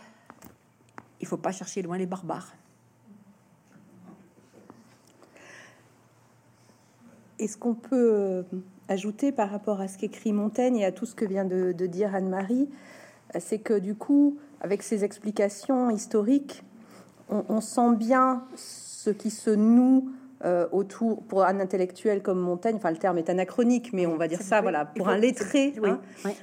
il 1.20 1.26
faut 1.26 1.36
pas 1.36 1.52
chercher 1.52 1.82
loin 1.82 1.98
les 1.98 2.06
barbares. 2.06 2.54
Est-ce 7.38 7.56
qu'on 7.56 7.74
peut 7.74 8.44
ajouter 8.88 9.32
par 9.32 9.50
rapport 9.50 9.80
à 9.80 9.88
ce 9.88 9.98
qu'écrit 9.98 10.32
Montaigne 10.32 10.76
et 10.76 10.84
à 10.84 10.92
tout 10.92 11.06
ce 11.06 11.14
que 11.14 11.24
vient 11.24 11.44
de 11.44 11.86
dire 11.86 12.14
Anne-Marie 12.14 12.68
c'est 13.40 13.58
que 13.58 13.78
du 13.78 13.94
coup, 13.94 14.36
avec 14.60 14.82
ces 14.82 15.04
explications 15.04 15.90
historiques, 15.90 16.62
on, 17.28 17.60
sent 17.60 17.96
bien 17.96 18.44
ce 18.54 19.10
qui 19.10 19.30
se 19.30 19.50
noue 19.50 20.10
euh, 20.44 20.66
autour, 20.72 21.22
pour 21.22 21.44
un 21.44 21.58
intellectuel 21.58 22.22
comme 22.22 22.38
Montaigne, 22.38 22.76
enfin 22.76 22.90
le 22.90 22.98
terme 22.98 23.16
est 23.16 23.30
anachronique, 23.30 23.92
mais 23.94 24.06
on 24.06 24.16
va 24.16 24.28
dire 24.28 24.42
ça, 24.42 24.60
voilà, 24.60 24.84
pour 24.84 25.08
un 25.08 25.16
lettré, 25.16 25.72
hein, 25.82 26.00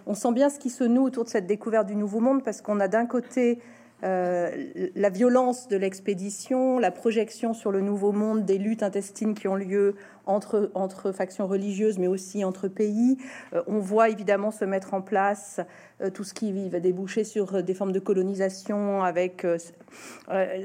on 0.07 0.15
sent 0.15 0.31
bien 0.33 0.49
ce 0.49 0.57
qui 0.57 0.71
se 0.71 0.83
noue 0.83 1.03
autour 1.03 1.23
de 1.23 1.29
cette 1.29 1.45
découverte 1.45 1.85
du 1.85 1.95
Nouveau 1.95 2.19
Monde, 2.19 2.43
parce 2.43 2.61
qu'on 2.61 2.79
a 2.79 2.87
d'un 2.87 3.05
côté 3.05 3.59
euh, 3.59 3.80
la 4.01 5.09
violence 5.09 5.67
de 5.67 5.77
l'expédition, 5.77 6.79
la 6.79 6.91
projection 6.91 7.53
sur 7.53 7.71
le 7.71 7.81
nouveau 7.81 8.11
monde 8.11 8.45
des 8.45 8.57
luttes 8.57 8.83
intestines 8.83 9.35
qui 9.35 9.47
ont 9.47 9.55
lieu 9.55 9.95
entre, 10.25 10.71
entre 10.73 11.11
factions 11.11 11.47
religieuses, 11.47 11.99
mais 11.99 12.07
aussi 12.07 12.43
entre 12.43 12.67
pays. 12.67 13.17
Euh, 13.53 13.63
on 13.67 13.79
voit 13.79 14.09
évidemment 14.09 14.51
se 14.51 14.65
mettre 14.65 14.93
en 14.93 15.01
place 15.01 15.59
euh, 16.01 16.09
tout 16.09 16.23
ce 16.23 16.33
qui 16.33 16.69
va 16.69 16.79
déboucher 16.79 17.23
sur 17.23 17.63
des 17.63 17.73
formes 17.73 17.91
de 17.91 17.99
colonisation 17.99 19.03
avec 19.03 19.45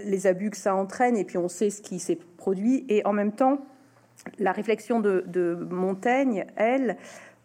les 0.05 0.27
abus 0.27 0.51
que 0.51 0.57
ça 0.57 0.75
entraîne, 0.75 1.17
et 1.17 1.25
puis 1.25 1.39
on 1.39 1.49
sait 1.49 1.71
ce 1.71 1.83
qui 1.83 1.99
s'est 1.99 2.19
produit. 2.37 2.85
Et 2.89 3.05
en 3.07 3.13
même 3.13 3.33
temps, 3.33 3.65
la 4.39 4.53
réflexion 4.53 5.01
de, 5.01 5.67
Montaigne, 5.71 6.47
elle, 6.57 6.97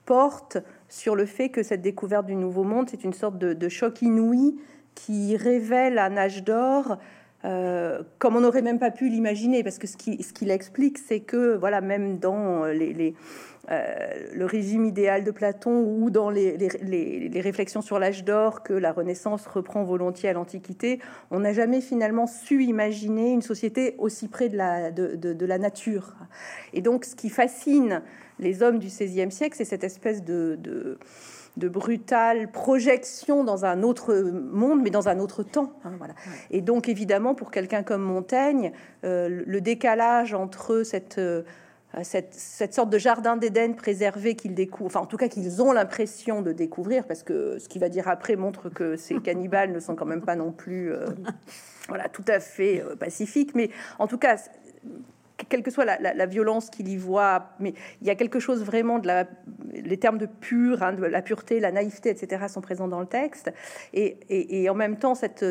porte 0.06 0.58
sur 0.90 1.16
le 1.16 1.26
fait 1.26 1.50
que 1.50 1.64
cette 1.64 1.82
découverte 1.82 2.26
du 2.26 2.36
nouveau 2.36 2.64
monde, 2.64 2.90
c'est 2.90 3.04
une 3.04 3.14
sorte 3.14 3.38
de 3.38 3.70
choc 3.70 4.02
inouï 4.02 4.58
qui 4.96 5.36
révèle 5.38 5.98
un 5.98 6.18
âge 6.18 6.44
d'or 6.44 6.98
euh, 7.44 8.04
comme 8.20 8.36
on 8.36 8.42
n'aurait 8.42 8.62
même 8.62 8.80
pas 8.80 8.92
pu 8.92 9.10
l'imaginer, 9.10 9.64
parce 9.64 9.80
que 9.80 9.88
ce 9.88 9.98
qu'il 9.98 10.24
ce 10.24 10.46
explique, 10.46 11.00
c'est 11.00 11.22
que 11.22 11.56
voilà, 11.58 11.82
même 11.82 12.20
dans 12.20 12.66
les, 12.66 13.16
euh, 13.72 13.96
le 14.34 14.46
régime 14.46 14.86
idéal 14.86 15.24
de 15.24 15.32
Platon 15.32 15.82
ou 15.82 16.12
dans 16.12 16.30
les, 16.30 16.58
les 16.58 17.42
réflexions 17.42 17.82
sur 17.82 17.98
l'âge 17.98 18.24
d'or 18.24 18.62
que 18.62 18.74
la 18.74 18.92
Renaissance 18.92 19.48
reprend 19.48 19.84
volontiers 19.84 20.30
à 20.30 20.34
l'Antiquité, 20.34 21.00
on 21.32 21.40
n'a 21.40 21.54
jamais 21.54 21.82
finalement 21.82 22.28
su 22.28 22.64
imaginer 22.64 23.32
une 23.32 23.42
société 23.42 23.96
aussi 23.98 24.28
près 24.28 24.50
de 24.50 24.58
la, 24.58 24.92
de, 24.92 25.16
de, 25.16 25.46
la 25.46 25.58
nature. 25.58 26.14
Et 26.74 26.82
donc, 26.82 27.06
ce 27.06 27.16
qui 27.16 27.30
fascine 27.30 28.04
les 28.40 28.62
hommes 28.62 28.78
du 28.78 28.88
XVIe 28.88 29.32
siècle, 29.32 29.56
c'est 29.58 29.66
cette 29.66 29.84
espèce 29.84 30.24
de, 30.24 30.58
de 30.60 31.00
de 31.58 31.68
brutale 31.68 32.50
projection 32.50 33.44
dans 33.44 33.66
un 33.66 33.84
autre 33.84 34.14
monde, 34.14 34.82
mais 34.82 34.90
dans 34.90 35.10
un 35.10 35.20
autre 35.20 35.44
temps. 35.44 35.74
Hein, 35.84 35.94
voilà. 35.98 36.14
Et 36.50 36.62
donc, 36.62 36.88
évidemment, 36.88 37.36
pour 37.36 37.52
quelqu'un 37.52 37.84
comme 37.84 38.02
Montaigne, 38.02 38.72
euh, 39.04 39.44
le 39.46 39.62
décalage 39.62 40.34
entre 40.34 40.84
cette, 40.84 41.18
euh, 41.18 41.44
cette, 42.04 42.34
cette, 42.34 42.74
sorte 42.74 42.90
de 42.90 42.98
jardin 42.98 43.36
d'Éden 43.36 43.76
préservé 43.76 44.36
qu'ils 44.36 44.54
découvrent, 44.54 44.86
enfin, 44.86 45.02
en 45.02 45.06
tout 45.06 45.18
cas, 45.18 45.28
qu'ils 45.28 45.62
ont 45.62 45.74
l'impression 45.74 46.42
de 46.42 46.54
découvrir, 46.54 47.06
parce 47.06 47.24
que 47.24 47.60
ce 47.60 47.68
qu'il 47.68 47.82
va 47.82 47.90
dire 47.90 48.08
après 48.08 48.38
montre 48.38 48.70
que 48.70 48.96
ces 48.96 49.16
cannibales 49.22 49.74
ne 49.74 49.80
sont 49.80 49.96
quand 49.96 50.06
même 50.06 50.24
pas 50.24 50.36
non 50.36 50.52
plus. 50.52 50.94
Euh, 50.94 51.06
voilà, 51.90 52.08
tout 52.08 52.26
à 52.28 52.40
fait 52.40 52.82
pacifiques, 52.98 53.54
mais 53.56 53.72
en 54.00 54.08
tout 54.08 54.18
cas, 54.18 54.38
quelle 55.50 55.64
que 55.64 55.72
soit 55.72 55.86
la, 55.86 56.26
violence 56.26 56.70
qu'il 56.70 56.88
y 56.88 56.98
voit, 56.98 57.52
mais 57.60 57.74
il 58.02 58.08
y 58.08 58.10
a 58.10 58.16
quelque 58.16 58.40
chose 58.40 58.64
vraiment 58.64 59.00
de 59.00 59.08
la, 59.08 59.26
les 59.74 59.98
termes 59.98 60.18
de 60.18 60.26
pur, 60.26 60.84
hein, 60.84 60.94
de 60.94 61.04
la 61.04 61.22
pureté, 61.22 61.60
la 61.60 61.72
naïveté, 61.72 62.10
etc. 62.10 62.46
sont 62.48 62.62
présents 62.62 62.88
dans 62.88 63.00
le 63.00 63.08
texte, 63.08 63.52
et, 63.94 64.70
en 64.70 64.76
même 64.76 64.98
temps 64.98 65.16
cette 65.16 65.46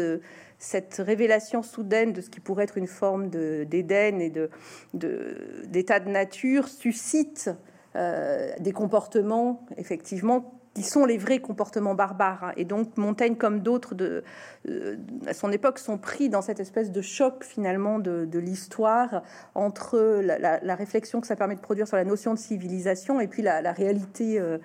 cette 0.58 0.96
révélation 0.96 1.62
soudaine 1.62 2.12
de 2.12 2.20
ce 2.20 2.28
qui 2.28 2.38
pourrait 2.38 2.64
être 2.64 2.76
une 2.76 2.86
forme 2.86 3.30
d'Éden 3.30 4.20
et 4.20 4.30
de 4.30 4.50
d'état 4.92 6.00
de, 6.00 6.10
nature 6.10 6.68
suscite 6.68 7.50
euh, 7.96 8.52
des 8.60 8.72
comportements 8.72 9.66
effectivement 9.78 10.59
qui 10.74 10.82
sont 10.82 11.04
les 11.04 11.18
vrais 11.18 11.40
comportements 11.40 11.94
barbares. 11.94 12.44
Hein. 12.44 12.52
Et 12.56 12.64
donc 12.64 12.96
Montaigne, 12.96 13.36
comme 13.36 13.60
d'autres 13.60 13.94
de, 13.94 14.22
euh, 14.68 14.96
à 15.26 15.34
son 15.34 15.50
époque, 15.50 15.78
sont 15.78 15.98
pris 15.98 16.28
dans 16.28 16.42
cette 16.42 16.60
espèce 16.60 16.92
de 16.92 17.02
choc 17.02 17.44
finalement 17.44 17.98
de, 17.98 18.38
l'histoire 18.38 19.22
entre 19.54 20.20
la, 20.22 20.74
réflexion 20.74 21.20
que 21.20 21.26
ça 21.26 21.36
permet 21.36 21.56
de 21.56 21.60
produire 21.60 21.88
sur 21.88 21.96
la 21.96 22.04
notion 22.04 22.34
de 22.34 22.38
civilisation 22.38 23.20
et 23.20 23.26
puis 23.26 23.42
la, 23.42 23.72
réalité 23.72 24.38
euh, 24.38 24.58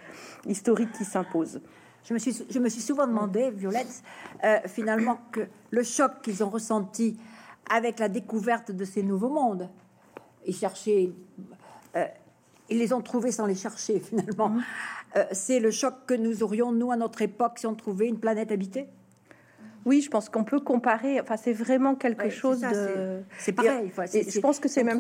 historique 0.46 0.92
qui 0.94 1.06
s'impose. 1.06 1.62
Je 2.04 2.14
me, 2.14 2.20
suis, 2.20 2.46
je 2.50 2.60
me 2.60 2.70
suis 2.70 2.82
souvent 2.82 3.08
demandé, 3.08 3.50
Violette, 3.50 4.04
euh, 4.44 4.60
finalement, 4.68 5.20
que 5.32 5.48
le 5.72 5.84
choc 5.84 6.22
qu'ils 6.22 6.44
ont 6.44 6.50
ressenti 6.50 7.18
avec 7.70 7.98
la 7.98 8.10
découverte 8.10 8.72
de 8.72 8.86
ces 8.86 9.02
nouveaux 9.02 9.30
mondes, 9.30 9.70
ils 10.46 10.56
cherchaient, 10.56 11.10
ils 12.70 12.80
les 12.80 12.94
ont 12.94 13.02
trouvés 13.02 13.32
sans 13.32 13.46
les 13.46 13.56
chercher 13.56 14.00
finalement. 14.10 14.50
Mmh. 14.50 14.64
Euh, 15.18 15.26
c'est 15.32 15.60
le 15.60 15.72
choc 15.72 15.94
que 16.06 16.14
nous 16.14 16.44
aurions, 16.44 16.72
nous, 16.72 16.92
à 16.92 16.98
notre 16.98 17.22
époque, 17.22 17.60
si 17.60 17.68
on 17.68 17.76
trouvait 17.76 18.08
une 18.08 18.20
planète 18.20 18.52
habitée? 18.52 18.88
Oui, 19.86 20.02
je 20.02 20.10
pense 20.10 20.30
qu'on 20.30 20.44
peut 20.44 20.60
comparer. 20.60 21.22
Enfin, 21.22 21.38
c'est 21.38 21.54
vraiment 21.54 21.94
quelque 21.94 22.30
chose 22.30 22.62
de. 22.62 23.22
C'est 23.38 23.52
pareil. 23.52 23.92
je 23.96 24.40
pense 24.40 24.60
que 24.60 24.68
c'est 24.68 24.84
même. 24.84 24.98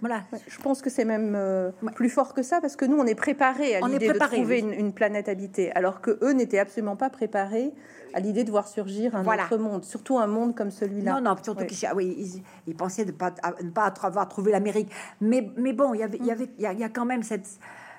Voilà. 0.00 0.24
Je 0.46 0.58
pense 0.58 0.82
que 0.82 0.90
c'est 0.90 1.06
même 1.06 1.34
euh, 1.34 1.70
plus 1.94 2.10
fort 2.10 2.34
que 2.34 2.42
ça 2.42 2.60
parce 2.60 2.76
que 2.76 2.84
nous, 2.84 2.98
on 2.98 3.06
est 3.06 3.14
préparés 3.14 3.76
à 3.76 3.80
l'idée 3.80 4.08
de 4.08 4.18
trouver 4.18 4.58
une, 4.60 4.92
planète 4.92 5.28
habitée, 5.28 5.72
alors 5.72 6.00
que 6.00 6.18
eux 6.22 6.32
n'étaient 6.32 6.58
absolument 6.58 6.96
pas 6.96 7.10
préparés 7.10 7.72
à 8.14 8.20
l'idée 8.20 8.44
de 8.44 8.50
voir 8.50 8.66
surgir 8.66 9.14
un 9.14 9.24
autre 9.24 9.56
monde, 9.58 9.84
surtout 9.84 10.18
un 10.18 10.26
monde 10.26 10.54
comme 10.54 10.70
celui-là. 10.70 11.14
Non, 11.14 11.20
non, 11.20 11.36
surtout 11.42 11.64
qu'ils 11.66 11.88
oui, 11.94 12.42
ils, 12.66 12.74
pensaient 12.74 13.04
de 13.04 13.12
pas, 13.12 13.32
ne 13.62 13.70
pas 13.70 13.92
avoir 14.02 14.28
trouvé 14.28 14.52
l'Amérique. 14.52 14.90
Mais, 15.20 15.50
mais 15.56 15.72
bon, 15.72 15.94
il 15.94 16.00
y 16.00 16.02
avait, 16.02 16.18
il 16.18 16.26
y 16.26 16.30
avait, 16.30 16.48
il 16.58 16.62
y, 16.62 16.84
a 16.84 16.88
quand 16.88 17.04
même 17.04 17.22
cette, 17.22 17.48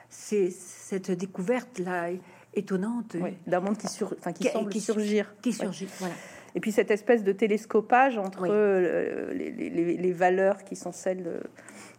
cette 0.10 1.12
découverte 1.12 1.80
là 1.80 2.10
étonnante. 2.54 3.16
d'un 3.47 3.60
monde 3.60 3.78
qui, 3.78 3.88
sur, 3.88 4.14
enfin, 4.18 4.34
qui, 4.34 4.47
semble 4.47 4.74
surgir. 4.74 5.34
Qui 5.41 5.54
surgit, 5.54 5.88
voilà. 6.00 6.16
Et 6.56 6.60
puis 6.60 6.72
cette 6.72 6.91
espèce 6.91 7.24
de 7.24 7.32
télescopage 7.32 8.18
entre 8.18 8.47
euh, 8.50 9.32
les, 9.34 10.12
valeurs 10.12 10.64
qui 10.64 10.76
sont 10.76 10.91
celles 10.91 11.24
de, 11.24 11.39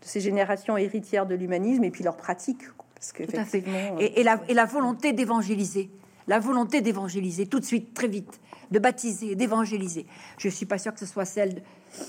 ces 0.00 0.20
générations 0.20 0.76
héritières 0.76 1.26
de 1.26 1.34
l'humanisme 1.34 1.84
et 1.84 1.90
puis 1.90 2.02
leurs 2.02 2.16
pratiques. 2.16 2.64
Parce 2.94 3.12
que 3.12 3.22
et, 3.22 4.20
et, 4.20 4.22
la, 4.24 4.40
et 4.48 4.54
la 4.54 4.64
volonté 4.66 5.12
d'évangéliser. 5.12 5.90
La 6.26 6.38
volonté 6.38 6.80
d'évangéliser 6.80 7.46
tout 7.46 7.60
de 7.60 7.64
suite, 7.64 7.94
très 7.94 8.08
vite, 8.08 8.40
de 8.70 8.78
baptiser, 8.78 9.34
d'évangéliser. 9.34 10.06
Je 10.38 10.48
suis 10.48 10.66
pas 10.66 10.78
sûre 10.78 10.92
que 10.92 11.00
ce 11.00 11.06
soit 11.06 11.24
celle 11.24 11.62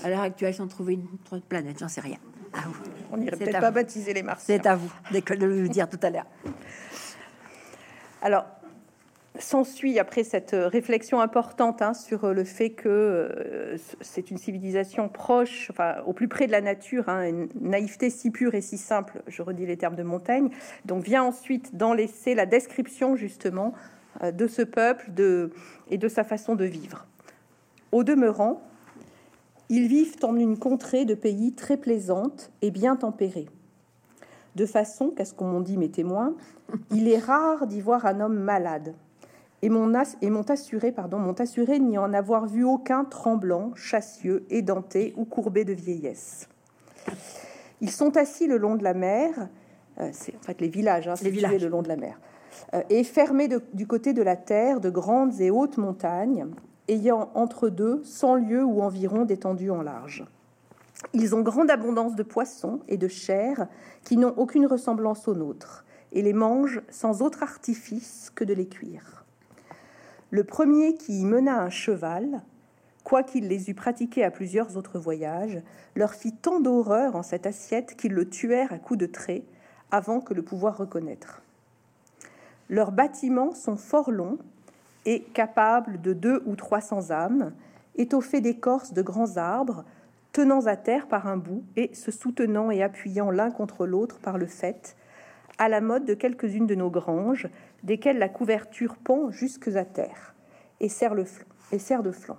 à 0.04 0.10
l'heure 0.10 0.22
actuelle 0.22 0.54
si 0.54 0.62
on 0.62 0.68
trouvait 0.68 0.94
une 0.94 1.08
autre 1.32 1.46
planète, 1.48 1.80
j'en 1.80 1.88
sais 1.88 2.02
rien. 2.02 2.18
On 3.12 3.18
n'irait 3.18 3.38
peut-être 3.38 3.60
pas 3.60 3.72
baptiser 3.72 4.14
les 4.14 4.24
Martiens. 4.24 4.58
C'est 4.58 4.68
à 4.68 4.76
vous, 4.76 4.92
dès 5.12 5.22
que 5.22 5.34
de 5.34 5.46
le 5.46 5.70
dire 5.70 5.89
tout 5.89 6.00
à 6.02 6.10
l'heure. 6.10 6.26
Alors, 8.22 8.46
s'ensuit 9.40 9.98
après 10.00 10.24
cette 10.24 10.56
réflexion 10.56 11.22
importante 11.22 11.82
hein, 11.82 11.94
sur 11.94 12.34
le 12.34 12.44
fait 12.44 12.72
que 12.72 12.90
euh, 12.90 13.78
c'est 14.02 14.30
une 14.30 14.38
civilisation 14.38 15.10
proche, 15.10 15.70
enfin 15.72 15.96
au 16.06 16.14
plus 16.14 16.28
près 16.28 16.48
de 16.48 16.52
la 16.52 16.62
nature, 16.62 17.08
hein, 17.08 17.28
une 17.28 17.50
naïveté 17.60 18.10
si 18.10 18.30
pure 18.30 18.56
et 18.56 18.62
si 18.62 18.78
simple, 18.78 19.22
je 19.28 19.42
redis 19.42 19.66
les 19.66 19.78
termes 19.78 19.96
de 19.96 20.04
Montaigne. 20.04 20.50
Donc 20.86 21.04
vient 21.04 21.24
ensuite 21.24 21.76
dans 21.76 21.94
l'essai 21.94 22.36
la 22.36 22.46
description 22.46 23.16
justement 23.16 23.74
euh, 24.22 24.32
de 24.32 24.48
ce 24.48 24.62
peuple 24.62 25.12
et 25.90 25.98
de 25.98 26.08
sa 26.08 26.24
façon 26.24 26.56
de 26.56 26.66
vivre. 26.66 27.06
Au 27.92 28.04
demeurant, 28.04 28.62
ils 29.70 29.88
vivent 29.88 30.18
en 30.24 30.36
une 30.36 30.58
contrée 30.58 31.06
de 31.06 31.16
pays 31.16 31.54
très 31.54 31.78
plaisante 31.78 32.52
et 32.62 32.72
bien 32.72 32.98
tempérée 32.98 33.48
de 34.56 34.66
façon 34.66 35.10
qu'à 35.10 35.26
ce 35.26 35.34
qu'on 35.34 35.45
m'ont 35.45 35.62
dit 35.62 35.78
mes 35.78 35.89
témoins, 35.89 36.36
il 36.91 37.08
est 37.08 37.20
rare 37.20 37.68
d'y 37.68 37.82
voir 37.82 38.06
un 38.06 38.20
homme 38.20 38.39
malade. 38.39 38.95
Et 39.62 39.70
m'ont 39.70 39.93
assuré, 40.49 40.91
pardon, 40.91 41.20
m'ont 41.20 41.39
assuré 41.39 41.80
n'y 41.80 41.97
en 41.97 42.14
avoir 42.14 42.47
vu 42.47 42.64
aucun 42.64 43.06
tremblant, 43.06 43.72
chassieux, 43.76 44.45
édenté 44.49 45.14
ou 45.18 45.26
courbé 45.26 45.66
de 45.66 45.74
vieillesse. 45.74 46.49
Ils 47.80 47.91
sont 47.91 48.18
assis 48.18 48.47
le 48.47 48.58
long 48.58 48.76
de 48.76 48.84
la 48.84 48.93
mer, 48.93 49.49
euh, 49.99 50.10
c'est 50.14 50.36
en 50.36 50.41
fait 50.41 50.62
les 50.62 50.70
villages, 50.70 51.08
hein, 51.08 51.14
les 51.22 51.30
villages 51.30 51.62
le 51.62 51.70
long 51.70 51.82
de 51.82 51.88
la 51.88 51.95
mer, 51.95 52.20
euh, 52.74 52.82
et 52.89 53.04
fermés 53.04 53.49
du 53.74 53.88
côté 53.88 54.14
de 54.14 54.22
la 54.22 54.36
terre 54.36 54.80
de 54.80 54.89
grandes 54.89 55.39
et 55.41 55.52
hautes 55.52 55.78
montagnes, 55.78 56.47
ayant 56.88 57.30
entre 57.36 57.70
deux 57.70 58.04
cent 58.04 58.36
lieues 58.36 58.64
ou 58.64 58.82
environ 58.82 59.26
d'étendue 59.26 59.70
en 59.70 59.82
large. 59.82 60.26
Ils 61.14 61.36
ont 61.36 61.41
grande 61.41 61.72
abondance 61.72 62.16
de 62.16 62.24
poissons 62.24 62.82
et 62.88 62.97
de 62.97 63.08
chair 63.08 63.68
qui 64.04 64.18
n'ont 64.18 64.34
aucune 64.38 64.66
ressemblance 64.66 65.28
aux 65.28 65.36
nôtres, 65.36 65.86
et 66.12 66.22
les 66.22 66.34
mangent 66.34 66.82
sans 66.89 67.22
autre 67.22 67.43
artifice 67.43 68.32
que 68.34 68.43
de 68.43 68.54
les 68.54 68.68
cuire. 68.68 69.26
Le 70.30 70.43
premier 70.43 70.95
qui 70.95 71.22
y 71.22 71.26
mena 71.26 71.62
un 71.62 71.70
cheval, 71.70 72.41
quoiqu'il 73.04 73.47
les 73.47 73.70
eût 73.70 73.74
pratiqués 73.74 74.24
à 74.24 74.32
plusieurs 74.32 74.78
autres 74.78 74.99
voyages, 74.99 75.62
leur 75.95 76.14
fit 76.14 76.34
tant 76.34 76.60
d'horreur 76.60 77.16
en 77.16 77.24
cette 77.24 77.45
assiette 77.45 77.95
qu'ils 77.97 78.14
le 78.14 78.30
tuèrent 78.30 78.72
à 78.72 78.78
coups 78.78 78.99
de 78.99 79.06
trait 79.08 79.43
avant 79.89 80.22
que 80.22 80.34
le 80.34 80.41
pouvoir 80.41 80.78
reconnaître. 80.78 81.41
Leurs 82.70 82.93
bâtiments 82.93 83.54
sont 83.54 83.76
fort 83.76 84.12
longs 84.12 84.38
et 85.06 85.24
capables 85.34 85.99
de 85.99 86.14
deux 86.14 86.41
ou 86.45 86.56
trois 86.56 86.80
cents 86.80 87.12
âmes, 87.12 87.52
étoffés 87.95 88.39
d'écorces 88.39 88.93
de 88.93 89.02
grands 89.02 89.36
arbres, 89.36 89.84
tenant 90.32 90.66
à 90.66 90.78
terre 90.78 91.08
par 91.08 91.28
un 91.28 91.38
bout 91.38 91.64
et 91.76 91.94
se 91.94 92.12
soutenant 92.12 92.72
et 92.72 92.84
appuyant 92.84 93.32
l'un 93.32 93.52
contre 93.52 93.86
l'autre 93.86 94.20
par 94.20 94.38
le 94.38 94.46
fait, 94.46 94.96
à 95.58 95.70
la 95.70 95.82
mode 95.82 96.06
de 96.06 96.14
quelques-unes 96.14 96.68
de 96.68 96.76
nos 96.76 96.90
granges, 96.90 97.48
desquelles 97.84 98.18
la 98.18 98.30
couverture 98.30 98.96
pend 98.96 99.32
jusque 99.32 99.68
à 99.70 99.86
terre 99.86 100.34
et 100.80 100.90
sert, 100.90 101.14
de 101.16 102.12
flanc. 102.12 102.38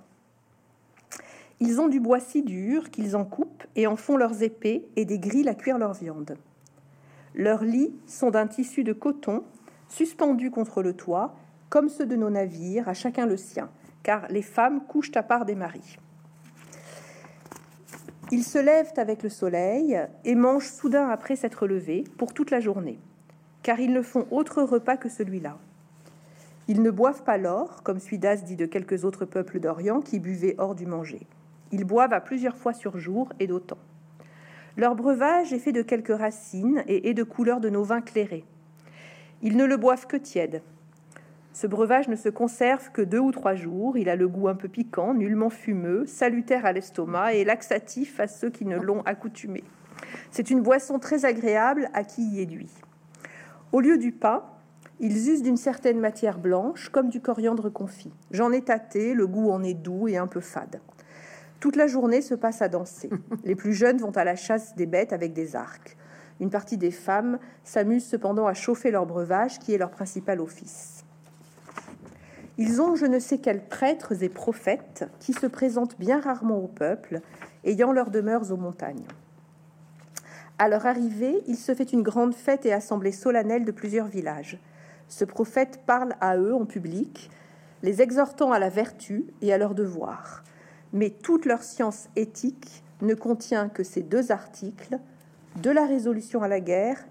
Ils 1.59 1.79
ont 1.79 1.87
du 1.87 1.99
bois 1.99 2.19
si 2.19 2.43
dur 2.43 2.89
qu'ils 2.89 3.15
en 3.15 3.23
coupent 3.23 3.63
et 3.75 3.87
en 3.87 3.95
font 3.95 4.17
leurs 4.17 4.43
épées 4.43 4.85
et 4.95 5.05
des 5.05 5.19
grilles 5.19 5.47
à 5.47 5.55
cuire 5.55 5.77
leur 5.77 5.93
viande. 5.93 6.37
Leurs 7.35 7.63
lits 7.63 7.95
sont 8.05 8.31
d'un 8.31 8.47
tissu 8.47 8.83
de 8.83 8.93
coton 8.93 9.43
suspendus 9.87 10.51
contre 10.51 10.81
le 10.81 10.93
toit, 10.93 11.35
comme 11.69 11.89
ceux 11.89 12.05
de 12.05 12.15
nos 12.15 12.29
navires, 12.29 12.89
à 12.89 12.93
chacun 12.93 13.25
le 13.25 13.37
sien, 13.37 13.69
car 14.03 14.27
les 14.29 14.41
femmes 14.41 14.81
couchent 14.85 15.15
à 15.15 15.23
part 15.23 15.45
des 15.45 15.55
maris. 15.55 15.97
Ils 18.31 18.43
se 18.43 18.57
lèvent 18.57 18.93
avec 18.97 19.21
le 19.21 19.29
soleil 19.29 19.99
et 20.23 20.35
mangent 20.35 20.69
soudain 20.69 21.09
après 21.09 21.35
s'être 21.35 21.67
levés 21.67 22.03
pour 22.17 22.33
toute 22.33 22.51
la 22.51 22.59
journée, 22.59 22.97
car 23.61 23.79
ils 23.79 23.93
ne 23.93 24.01
font 24.01 24.25
autre 24.31 24.63
repas 24.63 24.97
que 24.97 25.09
celui-là. 25.09 25.57
Ils 26.67 26.81
ne 26.81 26.91
boivent 26.91 27.23
pas 27.23 27.37
l'or, 27.37 27.83
comme 27.83 27.99
Suidas 27.99 28.37
dit 28.37 28.55
de 28.55 28.65
quelques 28.65 29.03
autres 29.03 29.25
peuples 29.25 29.59
d'Orient 29.59 29.99
qui 29.99 30.19
buvaient 30.19 30.55
hors 30.57 30.75
du 30.75 30.85
manger. 30.85 31.27
Ils 31.71 31.83
boivent 31.83 32.13
à 32.13 32.21
plusieurs 32.21 32.55
fois 32.55 32.73
sur 32.73 32.97
jour 32.97 33.29
et 33.39 33.47
d'autant. 33.47 33.77
Leur 34.77 34.95
breuvage 34.95 35.53
est 35.53 35.59
fait 35.59 35.71
de 35.71 35.81
quelques 35.81 36.17
racines 36.17 36.83
et 36.87 37.09
est 37.09 37.13
de 37.13 37.23
couleur 37.23 37.59
de 37.59 37.69
nos 37.69 37.83
vins 37.83 38.01
clairés. 38.01 38.45
Ils 39.41 39.57
ne 39.57 39.65
le 39.65 39.77
boivent 39.77 40.07
que 40.07 40.17
tiède, 40.17 40.61
ce 41.53 41.67
breuvage 41.67 42.07
ne 42.07 42.15
se 42.15 42.29
conserve 42.29 42.91
que 42.91 43.03
deux 43.03 43.19
ou 43.19 43.31
trois 43.31 43.53
jours. 43.53 43.95
Il 43.95 44.09
a 44.09 44.15
le 44.15 44.27
goût 44.27 44.47
un 44.47 44.55
peu 44.55 44.67
piquant, 44.67 45.13
nullement 45.13 45.51
fumeux, 45.51 46.05
salutaire 46.07 46.65
à 46.65 46.73
l'estomac 46.73 47.35
et 47.35 47.45
laxatif 47.45 48.19
à 48.19 48.27
ceux 48.27 48.49
qui 48.49 48.65
ne 48.65 48.77
l'ont 48.77 49.03
accoutumé. 49.03 49.63
C'est 50.31 50.49
une 50.49 50.61
boisson 50.61 50.97
très 50.97 51.25
agréable 51.25 51.89
à 51.93 52.03
qui 52.03 52.23
y 52.23 52.41
éduit. 52.41 52.71
Au 53.71 53.81
lieu 53.81 53.99
du 53.99 54.11
pain, 54.11 54.43
ils 54.99 55.29
usent 55.29 55.43
d'une 55.43 55.57
certaine 55.57 55.99
matière 55.99 56.39
blanche, 56.39 56.89
comme 56.89 57.09
du 57.09 57.21
coriandre 57.21 57.71
confit. 57.71 58.13
J'en 58.31 58.51
ai 58.51 58.61
tâté, 58.61 59.13
le 59.13 59.27
goût 59.27 59.51
en 59.51 59.63
est 59.63 59.73
doux 59.75 60.07
et 60.07 60.17
un 60.17 60.27
peu 60.27 60.39
fade. 60.39 60.81
Toute 61.59 61.75
la 61.75 61.85
journée 61.85 62.21
se 62.21 62.33
passe 62.33 62.63
à 62.63 62.67
danser. 62.67 63.11
Les 63.43 63.55
plus 63.55 63.73
jeunes 63.73 63.97
vont 63.97 64.11
à 64.11 64.23
la 64.23 64.35
chasse 64.35 64.75
des 64.75 64.87
bêtes 64.87 65.13
avec 65.13 65.33
des 65.33 65.55
arcs. 65.55 65.97
Une 66.39 66.49
partie 66.49 66.77
des 66.77 66.91
femmes 66.91 67.37
s'amuse 67.63 68.05
cependant 68.05 68.47
à 68.47 68.55
chauffer 68.55 68.89
leur 68.89 69.05
breuvage, 69.05 69.59
qui 69.59 69.73
est 69.73 69.77
leur 69.77 69.91
principal 69.91 70.41
office. 70.41 71.02
Ils 72.57 72.81
ont 72.81 72.95
je 72.95 73.05
ne 73.05 73.19
sais 73.19 73.39
quels 73.39 73.65
prêtres 73.65 74.21
et 74.21 74.29
prophètes 74.29 75.05
qui 75.19 75.33
se 75.33 75.47
présentent 75.47 75.97
bien 75.97 76.19
rarement 76.19 76.57
au 76.57 76.67
peuple, 76.67 77.21
ayant 77.63 77.91
leurs 77.91 78.11
demeures 78.11 78.51
aux 78.51 78.57
montagnes. 78.57 79.05
À 80.59 80.69
leur 80.69 80.85
arrivée, 80.85 81.41
il 81.47 81.57
se 81.57 81.73
fait 81.73 81.91
une 81.93 82.03
grande 82.03 82.35
fête 82.35 82.65
et 82.65 82.73
assemblée 82.73 83.11
solennelle 83.11 83.65
de 83.65 83.71
plusieurs 83.71 84.07
villages. 84.07 84.59
Ce 85.07 85.25
prophète 85.25 85.81
parle 85.85 86.13
à 86.21 86.37
eux 86.37 86.53
en 86.53 86.65
public, 86.65 87.31
les 87.81 88.01
exhortant 88.01 88.51
à 88.51 88.59
la 88.59 88.69
vertu 88.69 89.25
et 89.41 89.51
à 89.51 89.57
leur 89.57 89.73
devoir. 89.73 90.43
Mais 90.93 91.09
toute 91.09 91.45
leur 91.45 91.63
science 91.63 92.07
éthique 92.15 92.83
ne 93.01 93.15
contient 93.15 93.67
que 93.67 93.83
ces 93.83 94.03
deux 94.03 94.31
articles, 94.31 94.99
de 95.61 95.69
la 95.69 95.85
résolution 95.85 96.43
à 96.43 96.47
la 96.47 96.59
guerre 96.59 97.03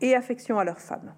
et 0.00 0.14
affection 0.14 0.58
à 0.58 0.64
leurs 0.64 0.80
femmes. 0.80 1.12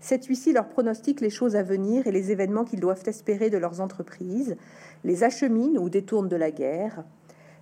Cette 0.00 0.26
huissier 0.26 0.52
leur 0.52 0.68
pronostique 0.68 1.20
les 1.20 1.30
choses 1.30 1.56
à 1.56 1.62
venir 1.62 2.06
et 2.06 2.12
les 2.12 2.30
événements 2.30 2.64
qu'ils 2.64 2.80
doivent 2.80 3.02
espérer 3.06 3.50
de 3.50 3.58
leurs 3.58 3.80
entreprises, 3.80 4.56
les 5.04 5.24
achemine 5.24 5.78
ou 5.78 5.88
détourne 5.88 6.28
de 6.28 6.36
la 6.36 6.50
guerre. 6.50 7.04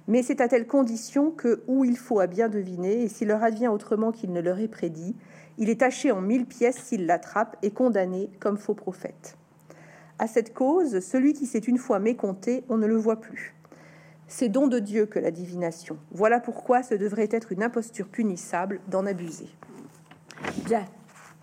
Mais 0.09 0.23
c'est 0.23 0.41
à 0.41 0.49
telle 0.49 0.67
condition 0.67 1.31
que, 1.31 1.63
où 1.67 1.85
il 1.85 1.97
faut 1.97 2.21
à 2.21 2.27
bien 2.27 2.49
deviner, 2.49 3.03
et 3.03 3.09
s'il 3.09 3.29
leur 3.29 3.43
advient 3.43 3.69
autrement 3.69 4.13
qu'il 4.13 4.33
ne 4.33 4.41
leur 4.41 4.61
est 4.61 4.69
prédit, 4.69 5.17
il 5.59 5.71
est 5.71 5.81
taché 5.81 6.13
en 6.13 6.21
mille 6.21 6.47
pièces 6.47 6.77
s'il 6.77 7.07
l'attrape 7.07 7.57
et 7.63 7.71
condamné 7.71 8.31
comme 8.39 8.59
faux 8.59 8.75
prophète. 8.75 9.37
À 10.19 10.27
cette 10.27 10.55
cause, 10.55 11.01
celui 11.01 11.33
qui 11.33 11.47
s'est 11.47 11.59
une 11.59 11.79
fois 11.79 11.99
mécompté, 11.99 12.65
on 12.69 12.77
ne 12.77 12.87
le 12.87 12.97
voit 12.97 13.21
plus. 13.21 13.55
C'est 14.29 14.49
don 14.49 14.67
de 14.67 14.79
Dieu 14.79 15.07
que 15.07 15.19
la 15.19 15.31
divination. 15.31 15.99
Voilà 16.11 16.41
pourquoi 16.41 16.83
ce 16.83 16.95
devrait 16.95 17.29
être 17.31 17.53
une 17.53 17.63
imposture 17.63 18.09
punissable 18.09 18.81
d'en 18.89 19.07
abuser. 19.07 19.49
Bien. 20.65 20.85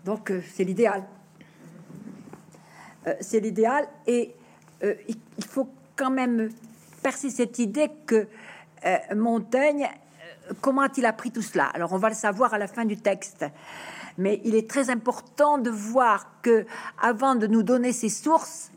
Donc 0.04 0.30
euh, 0.30 0.42
c'est 0.54 0.64
l'idéal. 0.64 1.04
Euh, 3.06 3.14
c'est 3.20 3.40
l'idéal 3.40 3.86
et 4.06 4.34
euh, 4.82 4.94
il 5.08 5.44
faut 5.44 5.68
quand 5.96 6.10
même 6.10 6.50
percer 7.02 7.30
cette 7.30 7.58
idée 7.58 7.90
que 8.06 8.26
Montaigne, 9.14 9.88
comment 10.60 10.82
a-t-il 10.82 11.06
appris 11.06 11.30
tout 11.30 11.40
cela? 11.40 11.64
Alors 11.66 11.94
on 11.94 11.96
va 11.96 12.10
le 12.10 12.14
savoir 12.14 12.52
à 12.52 12.58
la 12.58 12.66
fin 12.66 12.84
du 12.84 12.98
texte. 12.98 13.46
Mais 14.18 14.40
il 14.44 14.54
est 14.54 14.68
très 14.68 14.90
important 14.90 15.58
de 15.58 15.70
voir 15.70 16.40
que, 16.42 16.66
avant 17.00 17.34
de 17.34 17.46
nous 17.46 17.62
donner 17.62 17.92
ces 17.92 18.10
sources, 18.10 18.70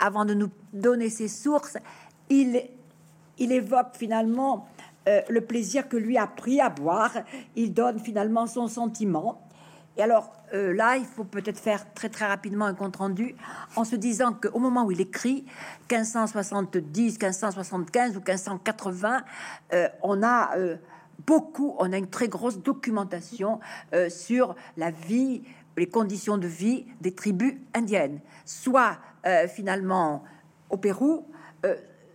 avant 0.00 0.24
de 0.24 0.34
nous 0.34 0.50
donner 0.72 1.10
ses 1.10 1.26
sources, 1.28 1.76
il, 2.30 2.62
évoque 3.38 3.96
finalement 3.96 4.68
le 5.06 5.40
plaisir 5.40 5.88
que 5.88 5.96
lui 5.96 6.16
a 6.16 6.26
pris 6.28 6.60
à 6.60 6.70
boire. 6.70 7.12
Il 7.56 7.74
donne 7.74 7.98
finalement 7.98 8.46
son 8.46 8.68
sentiment. 8.68 9.47
Et 9.98 10.02
alors 10.02 10.32
euh, 10.54 10.72
là, 10.72 10.96
il 10.96 11.04
faut 11.04 11.24
peut-être 11.24 11.58
faire 11.58 11.92
très 11.92 12.08
très 12.08 12.26
rapidement 12.26 12.64
un 12.64 12.74
compte 12.74 12.96
rendu 12.96 13.34
en 13.76 13.84
se 13.84 13.96
disant 13.96 14.32
qu'au 14.32 14.60
moment 14.60 14.84
où 14.84 14.92
il 14.92 15.00
écrit 15.00 15.44
1570, 15.90 17.18
1575 17.18 18.16
ou 18.16 18.20
1580, 18.20 19.22
euh, 19.74 19.88
on 20.02 20.22
a 20.22 20.50
beaucoup, 21.26 21.74
on 21.78 21.92
a 21.92 21.98
une 21.98 22.08
très 22.08 22.28
grosse 22.28 22.58
documentation 22.58 23.58
sur 24.08 24.54
la 24.76 24.92
vie, 24.92 25.42
les 25.76 25.88
conditions 25.88 26.38
de 26.38 26.46
vie 26.46 26.86
des 27.00 27.12
tribus 27.12 27.54
indiennes, 27.74 28.20
soit 28.44 28.98
finalement 29.48 30.22
au 30.70 30.76
Pérou, 30.76 31.26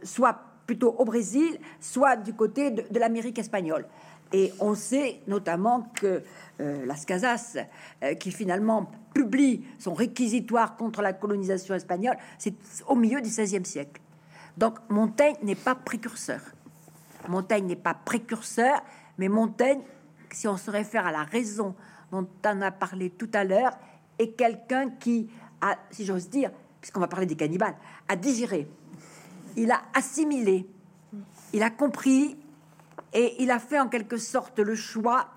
soit 0.03 0.39
plutôt 0.65 0.95
au 0.97 1.05
Brésil, 1.05 1.59
soit 1.79 2.15
du 2.15 2.33
côté 2.33 2.71
de, 2.71 2.99
l'Amérique 2.99 3.39
espagnole. 3.39 3.85
Et 4.33 4.51
on 4.59 4.75
sait 4.75 5.21
notamment 5.27 5.87
que 5.95 6.23
euh, 6.59 6.85
Las 6.85 7.05
Casas, 7.05 7.57
euh, 8.03 8.15
qui 8.15 8.31
finalement 8.31 8.91
publie 9.13 9.65
son 9.79 9.93
réquisitoire 9.93 10.75
contre 10.75 11.01
la 11.01 11.13
colonisation 11.13 11.75
espagnole, 11.75 12.17
c'est 12.37 12.55
au 12.87 12.95
milieu 12.95 13.21
du 13.21 13.29
XVIe 13.29 13.65
siècle. 13.65 14.01
Donc 14.57 14.79
Montaigne 14.89 15.35
n'est 15.43 15.55
pas 15.55 15.75
précurseur. 15.75 16.41
Montaigne 17.29 17.67
n'est 17.67 17.75
pas 17.75 17.93
précurseur, 17.93 18.81
mais 19.17 19.29
Montaigne, 19.29 19.81
si 20.31 20.47
on 20.47 20.57
se 20.57 20.69
réfère 20.69 21.05
à 21.05 21.11
la 21.11 21.23
raison 21.23 21.75
dont 22.11 22.27
on 22.45 22.61
a 22.61 22.71
parlé 22.71 23.11
tout 23.11 23.29
à 23.33 23.43
l'heure, 23.43 23.77
est 24.19 24.31
quelqu'un 24.31 24.89
qui 24.89 25.29
a, 25.61 25.77
si 25.91 26.05
j'ose 26.05 26.29
dire, 26.29 26.51
puisqu'on 26.81 26.99
va 26.99 27.07
parler 27.07 27.25
des 27.25 27.35
cannibales, 27.35 27.75
a 28.09 28.15
digéré 28.15 28.67
il 29.55 29.71
a 29.71 29.81
assimilé, 29.93 30.67
il 31.53 31.63
a 31.63 31.69
compris 31.69 32.37
et 33.13 33.41
il 33.41 33.51
a 33.51 33.59
fait 33.59 33.79
en 33.79 33.87
quelque 33.87 34.17
sorte 34.17 34.59
le 34.59 34.75
choix, 34.75 35.29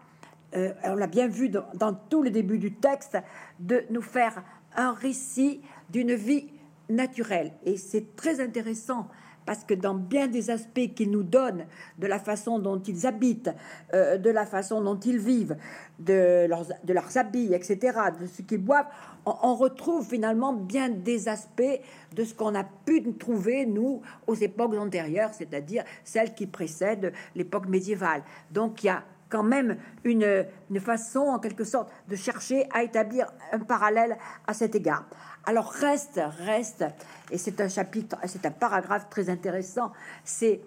euh, 0.54 0.72
on 0.84 0.94
l'a 0.94 1.06
bien 1.06 1.28
vu 1.28 1.48
dans, 1.48 1.66
dans, 1.74 1.92
tout 1.92 2.22
le 2.22 2.30
début 2.30 2.58
du 2.58 2.72
texte, 2.74 3.18
de 3.58 3.84
nous 3.90 4.02
faire 4.02 4.42
un 4.74 4.92
récit 4.92 5.60
d'une 5.90 6.14
vie 6.14 6.48
naturelle. 6.88 7.52
Et 7.64 7.76
c'est 7.76 8.16
très 8.16 8.40
intéressant 8.40 9.08
parce 9.46 9.64
que 9.64 9.74
dans 9.74 9.94
bien 9.94 10.26
des 10.26 10.50
aspects 10.50 10.92
qu'ils 10.94 11.10
nous 11.10 11.22
donnent, 11.22 11.66
de 11.98 12.06
la 12.06 12.18
façon 12.18 12.58
dont 12.58 12.78
ils 12.80 13.06
habitent, 13.06 13.50
euh, 13.94 14.18
de 14.18 14.30
la 14.30 14.44
façon 14.44 14.82
dont 14.82 14.98
ils 14.98 15.18
vivent, 15.18 15.56
de 15.98 16.46
leurs, 16.46 17.16
habits, 17.16 17.54
etc., 17.54 17.98
de 18.20 18.26
ce 18.26 18.42
qu'ils 18.42 18.62
boivent, 18.62 18.88
on, 19.24 19.54
retrouve 19.54 20.06
finalement 20.06 20.52
bien 20.52 20.88
des 20.88 21.28
aspects 21.28 21.80
de 22.14 22.24
ce 22.24 22.34
qu'on 22.34 22.54
a 22.54 22.64
pu 22.64 23.02
trouver, 23.14 23.64
nous, 23.64 24.02
aux 24.26 24.34
époques 24.34 24.74
antérieures, 24.74 25.30
c'est-à-dire 25.32 25.84
celles 26.04 26.34
qui 26.34 26.46
précèdent 26.46 27.12
l'époque 27.34 27.66
médiévale. 27.68 28.22
Donc 28.50 28.82
il 28.82 28.86
y 28.86 28.90
a 28.90 29.02
quand 29.28 29.42
même 29.42 29.76
une, 30.04 30.46
façon, 30.80 31.20
en 31.20 31.38
quelque 31.38 31.64
sorte, 31.64 31.90
de 32.08 32.16
chercher 32.16 32.68
à 32.72 32.82
établir 32.82 33.26
un 33.52 33.58
parallèle 33.58 34.16
à 34.46 34.54
cet 34.54 34.74
égard. 34.74 35.04
Alors 35.44 35.70
reste, 35.70 36.20
reste, 36.44 36.84
et 37.30 37.38
c'est 37.38 37.60
un 37.60 37.68
chapitre, 37.68 38.16
c'est 38.26 38.46
un 38.46 38.50
paragraphe 38.50 39.08
très 39.08 39.30
intéressant, 39.30 39.92
c'est 40.24 40.60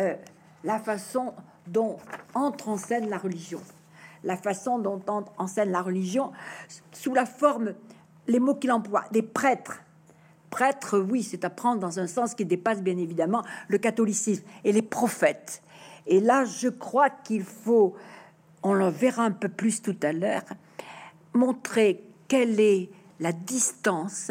euh, 0.00 0.14
la 0.64 0.78
façon 0.78 1.34
dont 1.66 1.96
entre 2.34 2.68
en 2.68 2.76
scène 2.76 3.08
la 3.08 3.18
religion, 3.18 3.60
la 4.24 4.36
façon 4.36 4.78
dont 4.78 5.02
entre 5.06 5.32
en 5.38 5.46
scène 5.46 5.70
la 5.70 5.82
religion 5.82 6.32
sous 6.92 7.14
la 7.14 7.26
forme, 7.26 7.74
les 8.26 8.40
mots 8.40 8.54
qu'il 8.54 8.72
emploie, 8.72 9.04
des 9.12 9.22
prêtres. 9.22 9.80
Prêtres, 10.50 10.98
oui, 10.98 11.22
c'est 11.22 11.44
à 11.44 11.50
prendre 11.50 11.80
dans 11.80 11.98
un 11.98 12.06
sens 12.06 12.34
qui 12.34 12.44
dépasse 12.44 12.82
bien 12.82 12.96
évidemment 12.96 13.42
le 13.68 13.78
catholicisme 13.78 14.44
et 14.64 14.72
les 14.72 14.82
prophètes. 14.82 15.62
Et 16.06 16.20
là, 16.20 16.44
je 16.44 16.68
crois 16.68 17.10
qu'il 17.10 17.42
faut, 17.42 17.94
on 18.62 18.74
le 18.74 18.88
verra 18.88 19.24
un 19.24 19.32
peu 19.32 19.48
plus 19.48 19.82
tout 19.82 19.96
à 20.02 20.12
l'heure, 20.12 20.44
montrer 21.34 22.04
quelle 22.28 22.60
est 22.60 22.90
la 23.20 23.32
distance, 23.32 24.30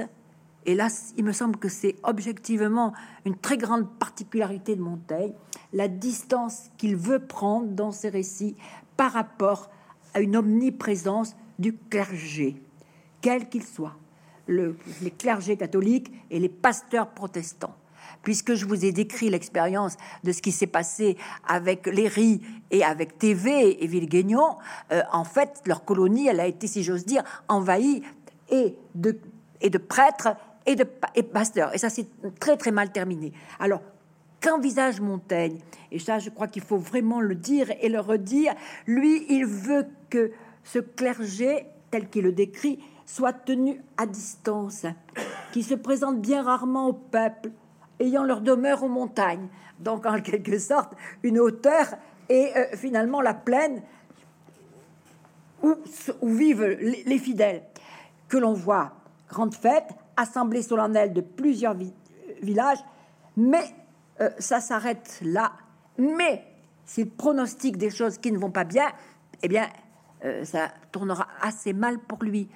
et 0.65 0.73
là, 0.73 0.88
il 1.17 1.23
me 1.23 1.32
semble 1.32 1.57
que 1.57 1.69
c'est 1.69 1.95
objectivement 2.03 2.93
une 3.26 3.38
très 3.38 3.57
grande 3.57 3.89
particularité 3.99 4.76
de 4.76 4.82
Montaigne, 4.82 5.34
la 5.73 5.88
distance 5.88 6.69
qu'il 6.78 6.95
veut 6.95 7.19
prendre 7.19 7.67
dans 7.67 7.91
ses 7.91 8.09
récits 8.09 8.55
par 8.97 9.11
rapport 9.13 9.69
à 10.13 10.21
une 10.21 10.36
omniprésence 10.36 11.36
du 11.59 11.76
clergé, 11.76 12.55
quel 13.21 13.47
qu'il 13.49 13.63
soit, 13.63 13.95
le, 14.47 14.78
les 15.01 15.11
clergés 15.11 15.57
catholiques 15.57 16.11
et 16.32 16.39
les 16.39 16.49
pasteurs 16.49 17.09
protestants 17.09 17.76
puisque 18.26 18.55
je 18.55 18.65
vous 18.65 18.84
ai 18.84 18.91
décrit 18.91 19.30
l'expérience 19.30 19.95
de 20.26 20.34
ce 20.34 20.41
qui 20.41 20.51
s'est 20.51 20.67
passé 20.67 21.15
avec 21.47 21.88
Léry 21.88 22.41
et 22.71 22.84
avec 22.84 23.17
TV 23.17 23.82
et 23.82 23.88
Villeguignon, 23.88 24.57
euh, 24.91 25.01
en 25.13 25.23
fait, 25.23 25.61
leur 25.65 25.86
colonie, 25.86 26.28
elle 26.28 26.41
a 26.41 26.47
été, 26.47 26.67
si 26.67 26.84
j'ose 26.84 27.05
dire, 27.05 27.23
envahie 27.47 28.01
et 28.49 28.76
de, 28.95 29.17
et 29.61 29.69
de 29.69 29.78
prêtres 29.78 30.36
et 30.65 30.76
de 30.76 30.86
et 31.13 31.23
pasteurs. 31.23 31.73
Et 31.73 31.78
ça, 31.78 31.89
c'est 31.89 32.07
très, 32.39 32.57
très 32.57 32.71
mal 32.71 32.91
terminé. 32.91 33.32
Alors, 33.59 33.82
qu'envisage 34.41 34.99
Montaigne? 34.99 35.59
Et 35.91 35.99
ça, 35.99 36.17
je 36.17 36.32
crois 36.32 36.47
qu'il 36.47 36.63
faut 36.63 36.78
vraiment 36.78 37.21
le 37.21 37.36
dire 37.36 37.71
et 37.80 37.89
le 37.89 37.99
redire. 37.99 38.53
Lui, 38.88 39.26
il 39.30 39.45
veut 39.45 39.86
que 40.09 40.32
ce 40.63 40.80
clergé, 40.80 41.67
tel 41.91 42.09
qu'il 42.09 42.23
le 42.23 42.32
décrit, 42.32 42.80
soit 43.05 43.34
tenu 43.34 43.80
à 43.97 44.07
distance, 44.07 44.88
qui 45.51 45.61
se 45.61 45.76
présente 45.76 46.19
bien 46.19 46.41
rarement 46.41 46.88
au 46.88 46.93
peuple, 46.93 47.51
ayant 47.99 48.23
leur 48.23 48.41
demeure 48.41 48.83
aux 48.83 48.89
montagnes. 48.89 49.47
Donc, 49.79 50.05
en 50.05 50.21
quelque 50.21 50.57
sorte, 50.59 50.93
une 51.23 51.39
hauteur 51.39 51.87
et 52.29 52.51
euh, 52.55 52.65
finalement 52.75 53.21
la 53.21 53.33
plaine 53.33 53.81
où, 55.61 55.75
où 56.21 56.29
vivent 56.29 56.63
les 56.65 57.19
fidèles 57.19 57.63
que 58.27 58.37
l'on 58.37 58.53
voit 58.53 58.93
grande 59.29 59.53
fête, 59.53 59.89
assemblée 60.17 60.61
solennelle 60.61 61.13
de 61.13 61.21
plusieurs 61.21 61.75
villages, 62.41 62.83
mais 63.35 63.65
euh, 64.21 64.29
ça 64.39 64.61
s'arrête 64.61 65.19
là. 65.23 65.53
Mais 65.97 66.45
s'il 66.85 67.09
pronostique 67.09 67.77
des 67.77 67.89
choses 67.89 68.17
qui 68.17 68.31
ne 68.31 68.37
vont 68.37 68.51
pas 68.51 68.63
bien, 68.63 68.87
eh 69.43 69.47
bien, 69.47 69.67
euh, 70.23 70.43
ça 70.45 70.69
tournera 70.91 71.27
assez 71.41 71.73
mal 71.73 71.99
pour 71.99 72.23
lui. 72.23 72.47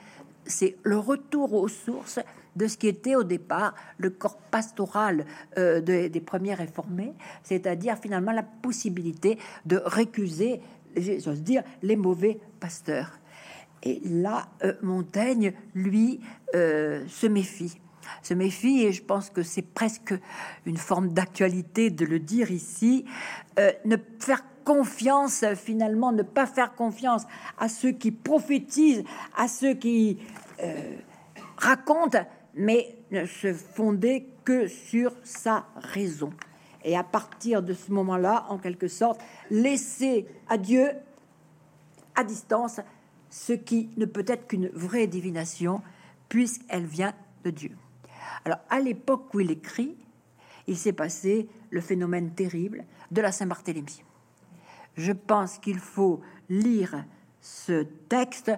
C'est 0.45 0.77
le 0.83 0.97
retour 0.97 1.53
aux 1.53 1.67
sources 1.67 2.19
de 2.59 2.67
ce 2.67 2.77
qui 2.77 2.87
était 2.87 3.15
au 3.15 3.23
départ 3.23 3.73
le 3.97 4.09
corps 4.09 4.37
pastoral 4.37 5.25
euh, 5.57 5.79
des 5.79 6.19
premiers 6.19 6.53
réformés, 6.53 7.13
c'est-à-dire 7.41 7.97
finalement 7.97 8.33
la 8.33 8.43
possibilité 8.43 9.39
de 9.65 9.81
récuser, 9.83 10.61
j'ose 10.95 11.41
dire, 11.41 11.63
les 11.81 11.95
mauvais 11.95 12.39
pasteurs. 12.59 13.17
Et 13.81 14.01
là, 14.03 14.49
euh, 14.65 14.73
Montaigne, 14.81 15.53
lui, 15.73 16.19
euh, 16.53 17.07
se 17.07 17.27
méfie. 17.27 17.79
Se 18.23 18.33
méfie, 18.33 18.83
et 18.83 18.91
je 18.91 19.03
pense 19.03 19.29
que 19.29 19.41
c'est 19.41 19.61
presque 19.61 20.13
une 20.65 20.77
forme 20.77 21.13
d'actualité 21.13 21.91
de 21.91 22.05
le 22.05 22.19
dire 22.19 22.51
ici, 22.51 23.05
ne 23.85 23.97
faire 24.19 24.43
confiance, 24.63 25.45
finalement, 25.55 26.11
ne 26.11 26.23
pas 26.23 26.47
faire 26.47 26.73
confiance 26.73 27.23
à 27.59 27.69
ceux 27.69 27.91
qui 27.91 28.11
prophétisent, 28.11 29.03
à 29.37 29.47
ceux 29.47 29.75
qui 29.75 30.17
racontent, 31.57 32.25
mais 32.55 32.95
ne 33.11 33.25
se 33.25 33.53
fonder 33.53 34.27
que 34.43 34.67
sur 34.67 35.13
sa 35.23 35.65
raison. 35.75 36.31
Et 36.83 36.95
à 36.97 37.03
partir 37.03 37.61
de 37.61 37.73
ce 37.73 37.91
moment-là, 37.91 38.45
en 38.49 38.57
quelque 38.57 38.87
sorte, 38.87 39.21
laisser 39.49 40.25
à 40.47 40.57
Dieu, 40.57 40.89
à 42.15 42.23
distance, 42.23 42.79
ce 43.29 43.53
qui 43.53 43.89
ne 43.97 44.05
peut 44.05 44.25
être 44.27 44.47
qu'une 44.47 44.69
vraie 44.69 45.07
divination, 45.07 45.81
puisqu'elle 46.29 46.85
vient 46.85 47.13
de 47.43 47.51
Dieu. 47.51 47.71
Alors, 48.45 48.59
à 48.69 48.79
l'époque 48.79 49.33
où 49.33 49.39
il 49.39 49.51
écrit, 49.51 49.95
il 50.67 50.77
s'est 50.77 50.93
passé 50.93 51.49
le 51.69 51.81
phénomène 51.81 52.31
terrible 52.31 52.85
de 53.11 53.21
la 53.21 53.31
Saint-Barthélemy. 53.31 54.03
Je 54.95 55.11
pense 55.11 55.57
qu'il 55.57 55.79
faut 55.79 56.21
lire 56.49 57.05
ce 57.41 57.83
texte 57.83 58.51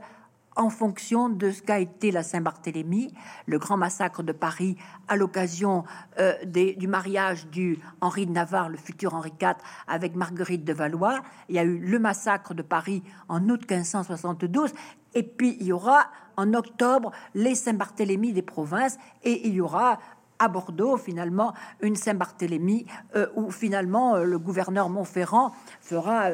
en 0.56 0.70
fonction 0.70 1.30
de 1.30 1.52
ce 1.52 1.62
qu'a 1.62 1.80
été 1.80 2.12
la 2.12 2.24
Saint-Barthélemy, 2.24 3.14
le 3.46 3.60
grand 3.60 3.78
massacre 3.78 4.24
de 4.24 4.32
Paris 4.32 4.78
à 5.08 5.16
l'occasion 5.16 5.84
euh, 6.20 6.34
du 6.46 6.88
mariage 6.88 7.48
du 7.48 7.80
Henri 8.02 8.26
de 8.26 8.32
Navarre, 8.32 8.70
le 8.70 8.78
futur 8.78 9.14
Henri 9.14 9.32
IV, 9.42 9.56
avec 9.88 10.16
Marguerite 10.16 10.66
de 10.66 10.74
Valois. 10.74 11.22
Il 11.50 11.56
y 11.56 11.60
a 11.60 11.64
eu 11.64 11.78
le 11.78 12.00
massacre 12.00 12.54
de 12.54 12.62
Paris 12.62 13.04
en 13.30 13.48
août 13.50 13.62
1572, 13.70 14.74
et 15.14 15.24
puis 15.24 15.58
il 15.60 15.68
y 15.68 15.72
aura 15.72 16.08
en 16.38 16.54
octobre 16.54 17.12
les 17.34 17.56
Saint-Barthélemy 17.56 18.34
des 18.34 18.42
provinces, 18.42 18.98
et 19.24 19.48
il 19.48 19.54
y 19.54 19.62
aura 19.62 20.00
à 20.40 20.48
Bordeaux, 20.48 20.98
finalement, 20.98 21.54
une 21.82 21.96
Saint-Barthélemy 21.96 22.88
euh, 23.16 23.28
où 23.36 23.52
finalement 23.52 24.16
euh, 24.16 24.24
le 24.24 24.40
gouverneur 24.40 24.90
Montferrand 24.90 25.52
fera 25.80 26.32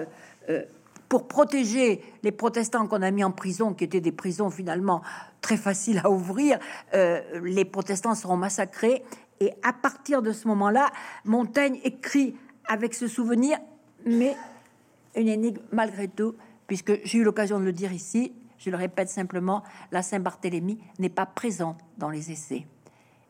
pour 1.09 1.27
protéger 1.27 2.01
les 2.23 2.31
protestants 2.31 2.87
qu'on 2.87 3.01
a 3.01 3.11
mis 3.11 3.23
en 3.23 3.31
prison, 3.31 3.73
qui 3.73 3.83
étaient 3.83 4.01
des 4.01 4.11
prisons 4.11 4.49
finalement 4.49 5.01
très 5.41 5.57
faciles 5.57 6.01
à 6.03 6.09
ouvrir, 6.09 6.59
euh, 6.93 7.21
les 7.43 7.65
protestants 7.65 8.15
seront 8.15 8.37
massacrés 8.37 9.03
Et 9.39 9.53
à 9.63 9.71
partir 9.71 10.21
de 10.21 10.31
ce 10.31 10.47
moment-là, 10.47 10.89
Montaigne 11.23 11.79
écrit 11.83 12.35
avec 12.67 12.93
ce 12.93 13.07
souvenir, 13.07 13.57
mais 14.05 14.35
une 15.15 15.27
énigme 15.27 15.61
malgré 15.71 16.07
tout, 16.07 16.35
puisque 16.67 17.03
j'ai 17.05 17.19
eu 17.19 17.23
l'occasion 17.23 17.59
de 17.59 17.65
le 17.65 17.71
dire 17.71 17.93
ici, 17.93 18.33
je 18.57 18.69
le 18.69 18.77
répète 18.77 19.09
simplement, 19.09 19.63
la 19.91 20.01
Saint-Barthélemy 20.01 20.79
n'est 20.99 21.09
pas 21.09 21.25
présente 21.25 21.79
dans 21.97 22.09
les 22.09 22.31
essais. 22.31 22.65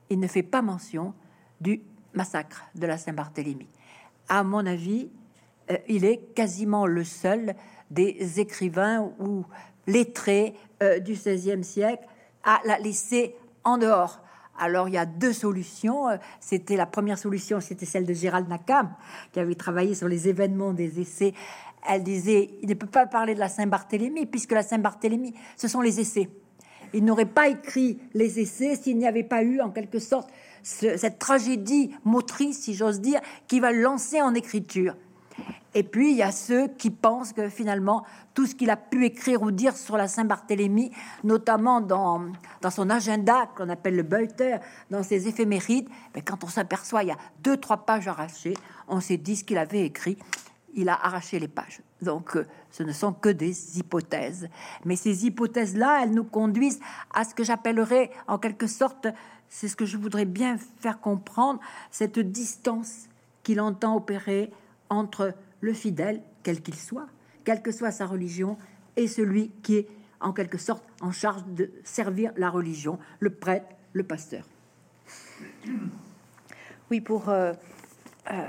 Il 0.10 0.20
ne 0.20 0.28
fait 0.28 0.44
pas 0.44 0.62
mention 0.62 1.14
du 1.60 1.82
massacre 2.14 2.66
de 2.76 2.88
la 2.88 2.98
Saint-Barthélemy. 2.98 3.68
À 4.30 4.44
mon 4.44 4.66
avis, 4.66 5.10
il 5.88 6.06
est 6.06 6.18
quasiment 6.34 6.86
le 6.86 7.04
seul 7.04 7.56
des 7.92 8.40
écrivains 8.40 9.12
ou 9.20 9.46
lettrés 9.88 10.54
euh, 10.84 11.00
du 11.00 11.14
XVIe 11.14 11.64
siècle 11.64 12.06
à 12.44 12.60
la 12.66 12.78
laisser 12.80 13.36
en 13.64 13.78
dehors. 13.78 14.22
Alors 14.60 14.88
il 14.88 14.96
y 14.96 14.98
a 14.98 15.06
deux 15.06 15.34
solutions. 15.34 16.10
Euh, 16.10 16.18
c'était 16.40 16.76
la 16.76 16.86
première 16.86 17.18
solution, 17.18 17.60
c'était 17.60 17.86
celle 17.86 18.06
de 18.06 18.14
Gérald 18.14 18.48
Nakam, 18.50 18.94
qui 19.32 19.40
avait 19.40 19.56
travaillé 19.56 19.96
sur 19.96 20.08
les 20.08 20.28
événements 20.28 20.74
des 20.74 21.00
essais. 21.00 21.34
Elle 21.88 22.04
disait 22.04 22.52
il 22.62 22.70
ne 22.70 22.74
peut 22.74 22.88
pas 22.88 23.06
parler 23.06 23.34
de 23.34 23.40
la 23.40 23.50
Saint-Barthélemy 23.50 24.26
puisque 24.26 24.52
la 24.52 24.64
Saint-Barthélemy, 24.64 25.34
ce 25.56 25.68
sont 25.68 25.82
les 25.82 26.00
essais. 26.00 26.30
Il 26.94 27.04
n'aurait 27.04 27.26
pas 27.26 27.50
écrit 27.50 28.00
les 28.14 28.40
essais 28.40 28.76
s'il 28.76 28.98
n'y 28.98 29.08
avait 29.08 29.24
pas 29.24 29.44
eu 29.44 29.60
en 29.62 29.72
quelque 29.72 30.00
sorte 30.00 30.30
cette 30.64 31.20
tragédie 31.20 31.92
motrice, 32.04 32.60
si 32.60 32.74
j'ose 32.74 33.00
dire, 33.00 33.22
qui 33.48 33.60
va 33.62 33.72
lancer 33.72 34.22
en 34.22 34.34
écriture. 34.34 34.96
Et 35.78 35.84
puis, 35.84 36.10
il 36.10 36.18
y 36.18 36.24
a 36.24 36.32
ceux 36.32 36.70
qui 36.70 36.90
pensent 36.90 37.34
que 37.34 37.50
finalement, 37.50 38.04
tout 38.34 38.48
ce 38.48 38.56
qu'il 38.56 38.72
a 38.72 38.78
pu 38.78 39.06
écrire 39.06 39.44
ou 39.44 39.52
dire 39.52 39.78
sur 39.78 39.96
la 39.96 40.08
Saint-Barthélemy, 40.08 40.90
notamment 41.24 41.82
dans, 41.82 42.32
dans 42.62 42.72
son 42.72 42.90
agenda 42.90 43.48
qu'on 43.56 43.70
appelle 43.70 43.96
le 43.96 44.02
Beuter, 44.02 44.58
dans 44.90 45.04
ses 45.04 45.28
éphémérides, 45.28 45.88
mais 46.16 46.24
quand 46.24 46.44
on 46.44 46.48
s'aperçoit, 46.48 47.04
il 47.04 47.10
y 47.10 47.12
a 47.12 47.18
deux, 47.44 47.58
trois 47.58 47.86
pages 47.86 48.08
arrachées, 48.08 48.56
on 48.88 49.00
s'est 49.00 49.18
dit 49.18 49.36
ce 49.36 49.44
qu'il 49.44 49.60
avait 49.60 49.86
écrit, 49.86 50.18
il 50.74 50.90
a 50.90 50.96
arraché 50.96 51.38
les 51.38 51.48
pages. 51.48 51.82
Donc, 52.02 52.36
euh, 52.38 52.48
ce 52.72 52.82
ne 52.82 52.92
sont 52.92 53.14
que 53.14 53.30
des 53.30 53.78
hypothèses. 53.78 54.50
Mais 54.84 54.96
ces 54.96 55.28
hypothèses-là, 55.28 56.00
elles 56.02 56.12
nous 56.12 56.24
conduisent 56.24 56.80
à 57.14 57.24
ce 57.24 57.36
que 57.36 57.44
j'appellerais 57.44 58.10
en 58.26 58.40
quelque 58.40 58.66
sorte, 58.66 59.06
c'est 59.48 59.68
ce 59.68 59.76
que 59.76 59.86
je 59.86 59.98
voudrais 59.98 60.26
bien 60.26 60.58
faire 60.80 61.00
comprendre, 61.00 61.60
cette 61.92 62.18
distance 62.18 63.10
qu'il 63.44 63.62
entend 63.62 63.96
opérer 63.96 64.52
entre 64.90 65.36
le 65.62 65.74
fidèle, 65.74 66.22
quel 66.44 66.62
qu'il 66.62 66.76
soit, 66.76 67.08
quelle 67.44 67.62
que 67.62 67.72
soit 67.72 67.92
sa 67.92 68.06
religion, 68.06 68.58
et 68.96 69.08
celui 69.08 69.50
qui 69.64 69.78
est 69.78 69.88
en 70.20 70.34
quelque 70.34 70.58
sorte 70.58 70.84
en 71.02 71.12
charge 71.12 71.46
de 71.48 71.72
servir 71.84 72.32
la 72.38 72.50
religion, 72.50 73.00
le 73.20 73.30
prêtre, 73.30 73.68
le 73.94 74.04
pasteur. 74.04 74.46
Oui, 76.90 77.02
pour 77.02 77.30
euh, 77.30 77.54
euh, 78.32 78.42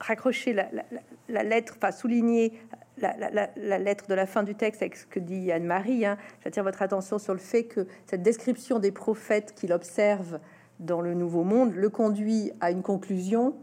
raccrocher 0.00 0.52
la, 0.52 1.42
lettre, 1.42 1.74
enfin 1.76 1.92
souligner 1.92 2.52
la, 2.98 3.78
lettre 3.78 4.06
de 4.08 4.14
la 4.14 4.26
fin 4.26 4.42
du 4.42 4.54
texte 4.54 4.82
avec 4.82 4.96
ce 4.96 5.06
que 5.06 5.20
dit 5.20 5.52
Anne-Marie, 5.52 6.04
hein, 6.04 6.18
j'attire 6.42 6.64
votre 6.64 6.82
attention 6.82 7.18
sur 7.18 7.32
le 7.32 7.40
fait 7.40 7.64
que 7.64 7.86
cette 8.06 8.22
description 8.22 8.78
des 8.78 8.92
prophètes 8.92 9.54
qu'il 9.54 9.72
observe 9.72 10.40
dans 10.80 11.00
le 11.00 11.14
Nouveau 11.14 11.44
Monde 11.44 11.74
le 11.74 11.88
conduit 11.88 12.52
à 12.60 12.70
une 12.70 12.82
conclusion 12.82 13.56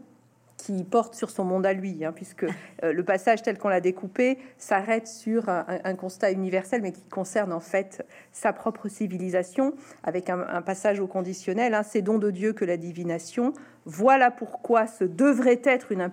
qui 0.64 0.82
porte 0.82 1.14
sur 1.14 1.28
son 1.28 1.44
monde 1.44 1.66
à 1.66 1.74
lui, 1.74 2.04
hein, 2.04 2.12
puisque 2.14 2.44
euh, 2.44 2.92
le 2.92 3.04
passage 3.04 3.42
tel 3.42 3.58
qu'on 3.58 3.68
l'a 3.68 3.82
découpé 3.82 4.38
s'arrête 4.56 5.06
sur 5.06 5.50
un, 5.50 5.94
constat 5.94 6.32
universel, 6.32 6.80
mais 6.80 6.92
qui 6.92 7.02
concerne 7.02 7.52
en 7.52 7.60
fait 7.60 8.06
sa 8.32 8.54
propre 8.54 8.88
civilisation, 8.88 9.74
avec 10.02 10.30
un, 10.30 10.62
passage 10.62 11.00
au 11.00 11.06
conditionnel. 11.06 11.74
Hein, 11.74 11.82
C'est 11.82 12.00
don 12.00 12.18
de 12.18 12.30
Dieu 12.30 12.54
que 12.54 12.64
la 12.64 12.78
divination, 12.78 13.52
voilà 13.86 14.30
pourquoi 14.30 14.86
ce 14.86 15.04
devrait 15.04 15.60
être 15.62 15.92
une, 15.92 16.08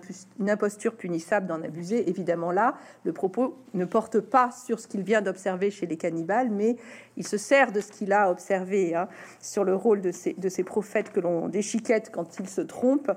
imposture 0.48 0.94
punissable 0.94 1.46
d'en 1.46 1.62
abuser. 1.62 2.08
Évidemment, 2.08 2.52
là, 2.52 2.74
le 3.04 3.12
propos 3.12 3.56
ne 3.72 3.86
porte 3.86 4.20
pas 4.20 4.50
sur 4.50 4.78
ce 4.78 4.86
qu'il 4.86 5.02
vient 5.02 5.22
d'observer 5.22 5.70
chez 5.70 5.86
les 5.86 5.96
cannibales, 5.96 6.50
mais 6.50 6.76
il 7.16 7.26
se 7.26 7.38
sert 7.38 7.72
de 7.72 7.80
ce 7.80 7.90
qu'il 7.90 8.12
a 8.12 8.30
observé 8.30 8.94
hein, 8.94 9.08
sur 9.40 9.64
le 9.64 9.74
rôle 9.74 10.02
de 10.02 10.10
ces, 10.10 10.64
prophètes 10.64 11.12
que 11.12 11.20
l'on 11.20 11.48
déchiquette 11.48 12.10
quand 12.12 12.38
ils 12.38 12.48
se 12.48 12.60
trompent 12.60 13.12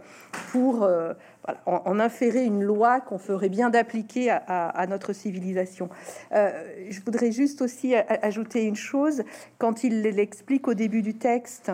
pour 0.51 0.83
euh, 0.83 1.13
en, 1.65 1.99
inférer 1.99 2.43
une 2.43 2.63
loi 2.63 3.01
qu'on 3.01 3.17
ferait 3.17 3.49
bien 3.49 3.69
d'appliquer 3.69 4.31
à, 4.31 4.85
notre 4.87 5.13
civilisation. 5.13 5.89
Euh, 6.33 6.51
je 6.89 7.01
voudrais 7.01 7.31
juste 7.31 7.61
aussi 7.61 7.93
ajouter 7.95 8.63
une 8.63 8.75
chose 8.75 9.23
quand 9.57 9.83
il 9.83 10.01
l'explique 10.01 10.67
au 10.67 10.73
début 10.73 11.01
du 11.01 11.15
texte 11.15 11.71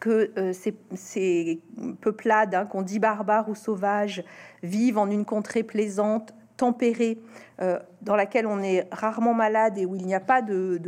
que 0.00 0.30
euh, 0.38 0.52
ces, 0.52 1.60
peuplades 2.00 2.54
hein, 2.54 2.66
qu'on 2.66 2.82
dit 2.82 2.98
barbares 2.98 3.48
ou 3.48 3.54
sauvages 3.54 4.24
vivent 4.62 4.98
en 4.98 5.10
une 5.10 5.24
contrée 5.24 5.62
plaisante, 5.62 6.34
tempérée, 6.56 7.18
euh, 7.60 7.78
dans 8.02 8.14
laquelle 8.14 8.46
on 8.46 8.62
est 8.62 8.86
rarement 8.92 9.34
malade 9.34 9.76
et 9.76 9.86
où 9.86 9.96
il 9.96 10.06
n'y 10.06 10.14
a 10.14 10.20
pas 10.20 10.40
de, 10.40 10.80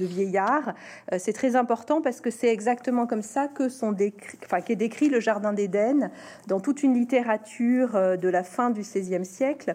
vieillards. 0.00 0.74
Euh, 1.12 1.16
c'est 1.18 1.32
très 1.32 1.56
important 1.56 2.00
parce 2.00 2.20
que 2.20 2.30
c'est 2.30 2.48
exactement 2.48 3.06
comme 3.06 3.22
ça 3.22 3.48
que 3.48 3.68
sont 3.68 3.90
décrit, 3.92 4.38
enfin, 4.44 4.60
qu'est 4.60 4.76
décrit 4.76 5.08
le 5.08 5.18
Jardin 5.18 5.52
d'Éden 5.52 6.10
dans 6.46 6.60
toute 6.60 6.84
une 6.84 6.94
littérature 6.94 7.94
de 7.94 8.28
la 8.28 8.44
fin 8.44 8.70
du 8.70 8.82
XVIe 8.82 9.24
siècle, 9.24 9.74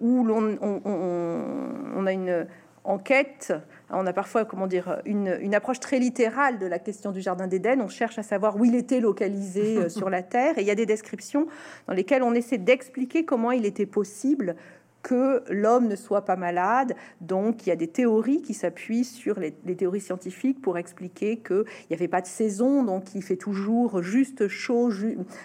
où 0.00 0.24
l'on 0.24 0.58
on, 0.60 2.06
a 2.06 2.12
une 2.12 2.46
enquête 2.84 3.52
on 3.92 4.06
a 4.06 4.12
parfois, 4.12 4.44
comment 4.44 4.66
dire, 4.66 5.00
une, 5.04 5.54
approche 5.54 5.80
très 5.80 5.98
littérale 5.98 6.58
de 6.58 6.66
la 6.66 6.78
question 6.78 7.12
du 7.12 7.20
jardin 7.20 7.46
d'Éden. 7.46 7.80
On 7.80 7.88
cherche 7.88 8.18
à 8.18 8.22
savoir 8.22 8.56
où 8.56 8.64
il 8.64 8.74
était 8.74 9.00
localisé 9.00 9.76
euh, 9.76 9.88
sur 9.88 10.08
la 10.08 10.22
terre, 10.22 10.58
et 10.58 10.62
il 10.62 10.66
y 10.66 10.70
a 10.70 10.74
des 10.74 10.86
descriptions 10.86 11.46
dans 11.86 11.94
lesquelles 11.94 12.22
on 12.22 12.34
essaie 12.34 12.58
d'expliquer 12.58 13.24
comment 13.24 13.52
il 13.52 13.66
était 13.66 13.86
possible 13.86 14.56
que 15.02 15.42
l'homme 15.50 15.88
ne 15.88 15.96
soit 15.96 16.24
pas 16.24 16.36
malade. 16.36 16.94
Donc, 17.20 17.66
il 17.66 17.70
y 17.70 17.72
a 17.72 17.76
des 17.76 17.88
théories 17.88 18.42
qui 18.42 18.54
s'appuient 18.54 19.04
sur 19.04 19.40
les, 19.40 19.52
théories 19.52 20.00
scientifiques 20.00 20.60
pour 20.60 20.78
expliquer 20.78 21.38
qu'il 21.38 21.64
n'y 21.90 21.96
avait 21.96 22.08
pas 22.08 22.20
de 22.20 22.26
saison, 22.26 22.82
donc 22.82 23.14
il 23.14 23.22
fait 23.22 23.36
toujours 23.36 24.02
juste 24.02 24.48
chaud, 24.48 24.90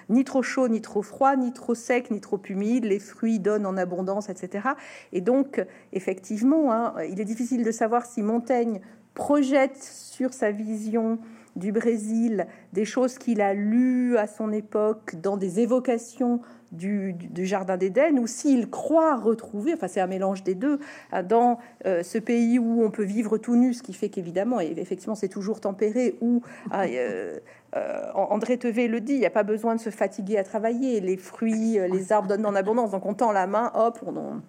ni 0.10 0.24
trop 0.24 0.44
chaud, 0.44 0.68
ni 0.68 0.82
trop 0.82 1.02
froid, 1.02 1.36
ni 1.36 1.54
trop 1.54 1.76
sec, 1.76 2.12
ni 2.12 2.22
trop 2.22 2.42
humide. 2.48 2.86
Les 2.86 3.00
fruits 3.00 3.40
donnent 3.40 3.66
en 3.66 3.78
abondance, 3.78 4.30
etc. 4.30 4.70
Et 5.12 5.22
donc, 5.22 5.64
effectivement, 5.94 6.72
hein, 6.72 6.94
il 7.10 7.20
est 7.20 7.26
difficile 7.26 7.64
de 7.64 7.72
savoir 7.72 8.06
si 8.06 8.22
Montaigne 8.22 8.82
projette 9.14 9.82
sur 9.82 10.34
sa 10.34 10.52
vision 10.52 11.18
du 11.56 11.72
Brésil 11.72 12.46
des 12.72 12.86
choses 12.86 13.18
qu'il 13.18 13.42
a 13.42 13.54
lues 13.54 14.16
à 14.18 14.28
son 14.28 14.52
époque 14.52 15.16
dans 15.16 15.38
des 15.38 15.60
évocations 15.60 16.42
du, 16.72 17.16
Jardin 17.46 17.78
d'Éden, 17.78 18.20
ou 18.20 18.28
s'il 18.28 18.70
croit 18.70 19.16
retrouver, 19.16 19.74
enfin 19.74 19.88
c'est 19.88 20.02
un 20.02 20.08
mélange 20.08 20.44
des 20.44 20.56
deux, 20.56 20.80
hein, 21.12 21.24
dans 21.24 21.60
euh, 21.86 22.04
ce 22.04 22.18
pays 22.18 22.60
où 22.60 22.84
on 22.84 22.92
peut 22.92 23.04
vivre 23.04 23.38
tout 23.38 23.56
nu, 23.56 23.74
ce 23.74 23.84
qui 23.84 23.94
fait 23.94 24.10
qu'évidemment, 24.10 24.60
et 24.60 24.74
effectivement 24.78 25.16
c'est 25.16 25.28
toujours 25.28 25.62
tempéré, 25.62 26.16
où 26.22 26.42
hein, 26.72 26.86
euh, 26.90 27.40
euh, 27.76 28.12
André 28.14 28.58
Tevet 28.58 28.88
le 28.88 29.02
dit, 29.02 29.14
il 29.14 29.20
n'y 29.20 29.26
a 29.26 29.32
pas 29.32 29.44
besoin 29.44 29.76
de 29.76 29.80
se 29.80 29.90
fatiguer 29.90 30.38
à 30.38 30.44
travailler, 30.44 31.00
les 31.00 31.18
fruits, 31.18 31.78
les 31.92 32.12
arbres 32.12 32.28
donnent 32.28 32.46
en 32.46 32.56
abondance, 32.56 32.92
donc 32.92 33.06
on 33.06 33.14
tend 33.14 33.32
la 33.32 33.48
main, 33.48 33.72
hop, 33.76 34.00
on, 34.06 34.42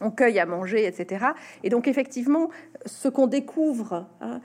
on 0.00 0.10
cueille 0.10 0.38
à 0.38 0.46
manger, 0.46 0.86
etc. 0.86 1.26
Et 1.62 1.70
donc 1.70 1.88
effectivement, 1.88 2.50
ce 2.84 3.08
qu'on 3.08 3.26
découvre 3.26 4.06
hein, 4.20 4.40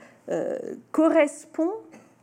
correspond 0.90 1.68
euh, 1.68 1.81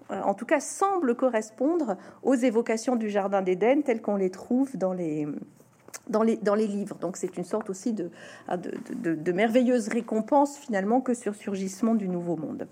en 0.10 0.34
tout 0.34 0.46
cas 0.46 0.60
semble 0.60 1.16
correspondre 1.16 1.98
aux 2.24 2.36
évocations 2.36 2.96
du 2.96 3.10
Jardin 3.10 3.42
d'Éden 3.42 3.84
telles 3.84 4.02
qu'on 4.02 4.16
les 4.16 4.30
trouve 4.32 4.76
dans 4.78 4.94
les, 4.94 5.28
dans 6.10 6.24
les, 6.24 6.38
dans 6.38 6.56
les 6.56 6.68
livres. 6.68 6.98
Donc 7.00 7.18
c'est 7.18 7.38
une 7.38 7.44
sorte 7.44 7.70
aussi 7.70 7.94
de, 7.94 8.10
ah, 8.48 8.58
de, 8.58 9.16
de, 9.16 9.32
merveilleuse 9.32 9.88
récompense 9.88 10.58
finalement 10.58 11.02
que 11.02 11.14
sur 11.14 11.36
surgissement 11.36 11.96
du 11.96 12.08
Nouveau 12.08 12.36
Monde. 12.36 12.68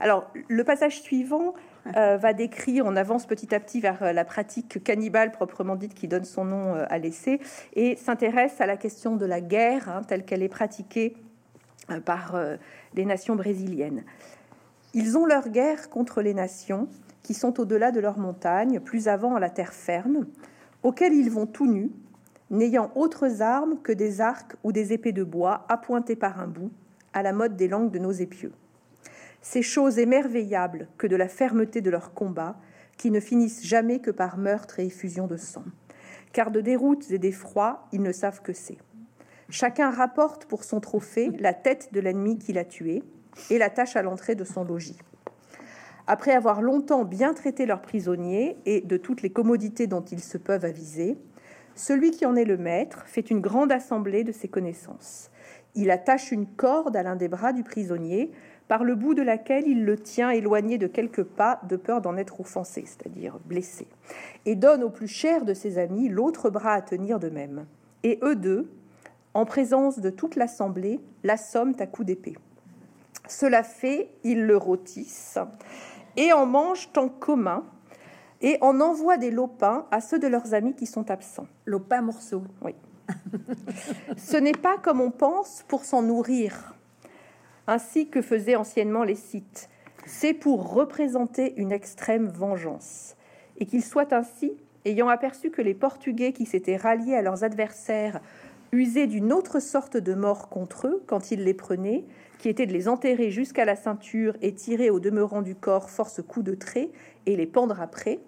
Alors 0.00 0.30
le 0.48 0.64
passage 0.64 1.00
suivant 1.00 1.54
euh, 1.96 2.16
va 2.16 2.32
décrire, 2.32 2.84
on 2.86 2.96
avance 2.96 3.26
petit 3.26 3.54
à 3.54 3.60
petit 3.60 3.80
vers 3.80 4.02
euh, 4.02 4.12
la 4.12 4.24
pratique 4.24 4.82
cannibale 4.82 5.30
proprement 5.30 5.76
dite 5.76 5.94
qui 5.94 6.08
donne 6.08 6.24
son 6.24 6.44
nom 6.44 6.74
à 6.74 6.98
l'essai 6.98 7.40
et 7.74 7.96
s'intéresse 7.96 8.60
à 8.60 8.66
la 8.66 8.76
question 8.76 9.16
de 9.16 9.24
la 9.24 9.40
guerre 9.40 9.88
hein, 9.88 10.02
telle 10.06 10.24
qu'elle 10.24 10.42
est 10.42 10.48
pratiquée 10.48 11.16
par 12.04 12.36
les 12.94 13.04
nations 13.04 13.34
brésiliennes. 13.34 14.04
Ils 14.92 15.16
ont 15.16 15.24
leur 15.24 15.48
guerre 15.48 15.88
contre 15.88 16.20
les 16.20 16.34
nations 16.34 16.88
qui 17.22 17.34
sont 17.34 17.60
au-delà 17.60 17.92
de 17.92 18.00
leurs 18.00 18.18
montagnes, 18.18 18.80
plus 18.80 19.06
avant 19.06 19.36
à 19.36 19.40
la 19.40 19.50
terre 19.50 19.72
ferme, 19.72 20.26
auxquelles 20.82 21.12
ils 21.12 21.30
vont 21.30 21.46
tout 21.46 21.70
nus, 21.70 21.92
n'ayant 22.50 22.90
autres 22.96 23.40
armes 23.40 23.78
que 23.80 23.92
des 23.92 24.20
arcs 24.20 24.56
ou 24.64 24.72
des 24.72 24.92
épées 24.92 25.12
de 25.12 25.22
bois 25.22 25.64
appointées 25.68 26.16
par 26.16 26.40
un 26.40 26.48
bout, 26.48 26.72
à 27.12 27.22
la 27.22 27.32
mode 27.32 27.56
des 27.56 27.68
langues 27.68 27.92
de 27.92 28.00
nos 28.00 28.10
épieux. 28.10 28.52
Ces 29.42 29.62
choses 29.62 29.98
émerveillables 29.98 30.88
que 30.98 31.06
de 31.06 31.16
la 31.16 31.28
fermeté 31.28 31.80
de 31.80 31.90
leur 31.90 32.12
combat, 32.12 32.56
qui 32.96 33.10
ne 33.10 33.20
finissent 33.20 33.64
jamais 33.64 34.00
que 34.00 34.10
par 34.10 34.36
meurtre 34.36 34.80
et 34.80 34.86
effusion 34.86 35.26
de 35.26 35.36
sang. 35.36 35.64
Car 36.32 36.50
de 36.50 36.60
déroutes 36.60 37.10
et 37.10 37.18
d'effrois, 37.18 37.86
ils 37.92 38.02
ne 38.02 38.12
savent 38.12 38.42
que 38.42 38.52
c'est. 38.52 38.78
Chacun 39.48 39.90
rapporte 39.90 40.44
pour 40.44 40.64
son 40.64 40.80
trophée 40.80 41.30
la 41.38 41.54
tête 41.54 41.90
de 41.92 42.00
l'ennemi 42.00 42.38
qu'il 42.38 42.58
a 42.58 42.64
tué, 42.64 43.02
et 43.50 43.58
l'attache 43.58 43.96
à 43.96 44.02
l'entrée 44.02 44.34
de 44.34 44.44
son 44.44 44.64
logis. 44.64 44.98
Après 46.06 46.32
avoir 46.32 46.60
longtemps 46.62 47.04
bien 47.04 47.34
traité 47.34 47.66
leurs 47.66 47.82
prisonniers 47.82 48.56
et 48.66 48.80
de 48.80 48.96
toutes 48.96 49.22
les 49.22 49.30
commodités 49.30 49.86
dont 49.86 50.02
ils 50.02 50.20
se 50.20 50.38
peuvent 50.38 50.64
aviser, 50.64 51.16
celui 51.74 52.10
qui 52.10 52.26
en 52.26 52.36
est 52.36 52.44
le 52.44 52.56
maître 52.56 53.04
fait 53.06 53.30
une 53.30 53.40
grande 53.40 53.72
assemblée 53.72 54.24
de 54.24 54.32
ses 54.32 54.48
connaissances. 54.48 55.30
Il 55.74 55.90
attache 55.90 56.32
une 56.32 56.46
corde 56.46 56.96
à 56.96 57.02
l'un 57.02 57.16
des 57.16 57.28
bras 57.28 57.52
du 57.52 57.62
prisonnier, 57.62 58.32
par 58.66 58.84
le 58.84 58.94
bout 58.94 59.14
de 59.14 59.22
laquelle 59.22 59.66
il 59.66 59.84
le 59.84 59.96
tient 59.96 60.30
éloigné 60.30 60.78
de 60.78 60.86
quelques 60.86 61.24
pas, 61.24 61.60
de 61.68 61.76
peur 61.76 62.00
d'en 62.00 62.16
être 62.16 62.40
offensé, 62.40 62.84
c'est-à-dire 62.86 63.38
blessé, 63.44 63.88
et 64.46 64.54
donne 64.54 64.84
au 64.84 64.90
plus 64.90 65.08
cher 65.08 65.44
de 65.44 65.54
ses 65.54 65.78
amis 65.78 66.08
l'autre 66.08 66.50
bras 66.50 66.74
à 66.74 66.80
tenir 66.80 67.18
de 67.18 67.30
même. 67.30 67.66
Et 68.04 68.20
eux 68.22 68.36
deux, 68.36 68.70
en 69.34 69.44
présence 69.44 69.98
de 69.98 70.10
toute 70.10 70.36
l'assemblée, 70.36 71.00
l'assomment 71.24 71.74
à 71.80 71.86
coups 71.86 72.06
d'épée. 72.06 72.36
Cela 73.30 73.62
fait, 73.62 74.10
ils 74.24 74.44
le 74.44 74.56
rôtissent 74.56 75.38
et 76.16 76.32
en 76.32 76.46
mangent 76.46 76.90
en 76.96 77.08
commun 77.08 77.64
et 78.40 78.58
en 78.60 78.80
envoient 78.80 79.18
des 79.18 79.30
lopins 79.30 79.86
à 79.92 80.00
ceux 80.00 80.18
de 80.18 80.26
leurs 80.26 80.52
amis 80.52 80.74
qui 80.74 80.86
sont 80.86 81.12
absents. 81.12 81.46
Lopin 81.64 82.00
morceau. 82.00 82.42
Oui. 82.60 82.74
Ce 84.16 84.36
n'est 84.36 84.50
pas 84.50 84.78
comme 84.78 85.00
on 85.00 85.12
pense 85.12 85.64
pour 85.68 85.84
s'en 85.84 86.02
nourrir, 86.02 86.74
ainsi 87.68 88.08
que 88.08 88.20
faisaient 88.20 88.56
anciennement 88.56 89.04
les 89.04 89.14
Scythes. 89.14 89.68
C'est 90.06 90.34
pour 90.34 90.72
représenter 90.72 91.54
une 91.56 91.70
extrême 91.70 92.26
vengeance. 92.26 93.14
Et 93.58 93.66
qu'il 93.66 93.84
soit 93.84 94.12
ainsi, 94.12 94.54
ayant 94.84 95.08
aperçu 95.08 95.52
que 95.52 95.62
les 95.62 95.74
Portugais 95.74 96.32
qui 96.32 96.46
s'étaient 96.46 96.76
ralliés 96.76 97.14
à 97.14 97.22
leurs 97.22 97.44
adversaires 97.44 98.20
usaient 98.72 99.06
d'une 99.06 99.32
autre 99.32 99.60
sorte 99.60 99.96
de 99.96 100.14
mort 100.14 100.48
contre 100.48 100.88
eux 100.88 101.02
quand 101.06 101.30
ils 101.30 101.44
les 101.44 101.54
prenaient, 101.54 102.04
qui 102.40 102.48
était 102.48 102.66
de 102.66 102.72
les 102.72 102.88
enterrer 102.88 103.30
jusqu'à 103.30 103.64
la 103.64 103.76
ceinture 103.76 104.36
et 104.40 104.54
tirer 104.54 104.90
au 104.90 104.98
demeurant 104.98 105.42
du 105.42 105.54
corps 105.54 105.90
force 105.90 106.22
coups 106.26 106.44
de 106.44 106.54
trait 106.54 106.90
et 107.26 107.36
les 107.36 107.46
pendre 107.46 107.80
après, 107.80 108.20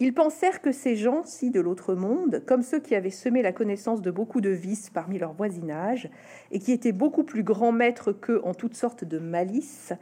ils 0.00 0.12
pensèrent 0.12 0.60
que 0.60 0.72
ces 0.72 0.96
gens-ci 0.96 1.50
de 1.50 1.60
l'autre 1.60 1.94
monde, 1.94 2.42
comme 2.46 2.62
ceux 2.62 2.80
qui 2.80 2.96
avaient 2.96 3.10
semé 3.10 3.42
la 3.42 3.52
connaissance 3.52 4.02
de 4.02 4.10
beaucoup 4.10 4.40
de 4.40 4.50
vices 4.50 4.90
parmi 4.90 5.18
leur 5.18 5.32
voisinage, 5.32 6.10
et 6.50 6.58
qui 6.58 6.72
étaient 6.72 6.92
beaucoup 6.92 7.22
plus 7.22 7.44
grands 7.44 7.72
maîtres 7.72 8.12
qu'eux 8.12 8.40
en 8.44 8.54
toutes 8.54 8.74
sortes 8.74 9.04
de 9.04 9.18
malices, 9.18 9.92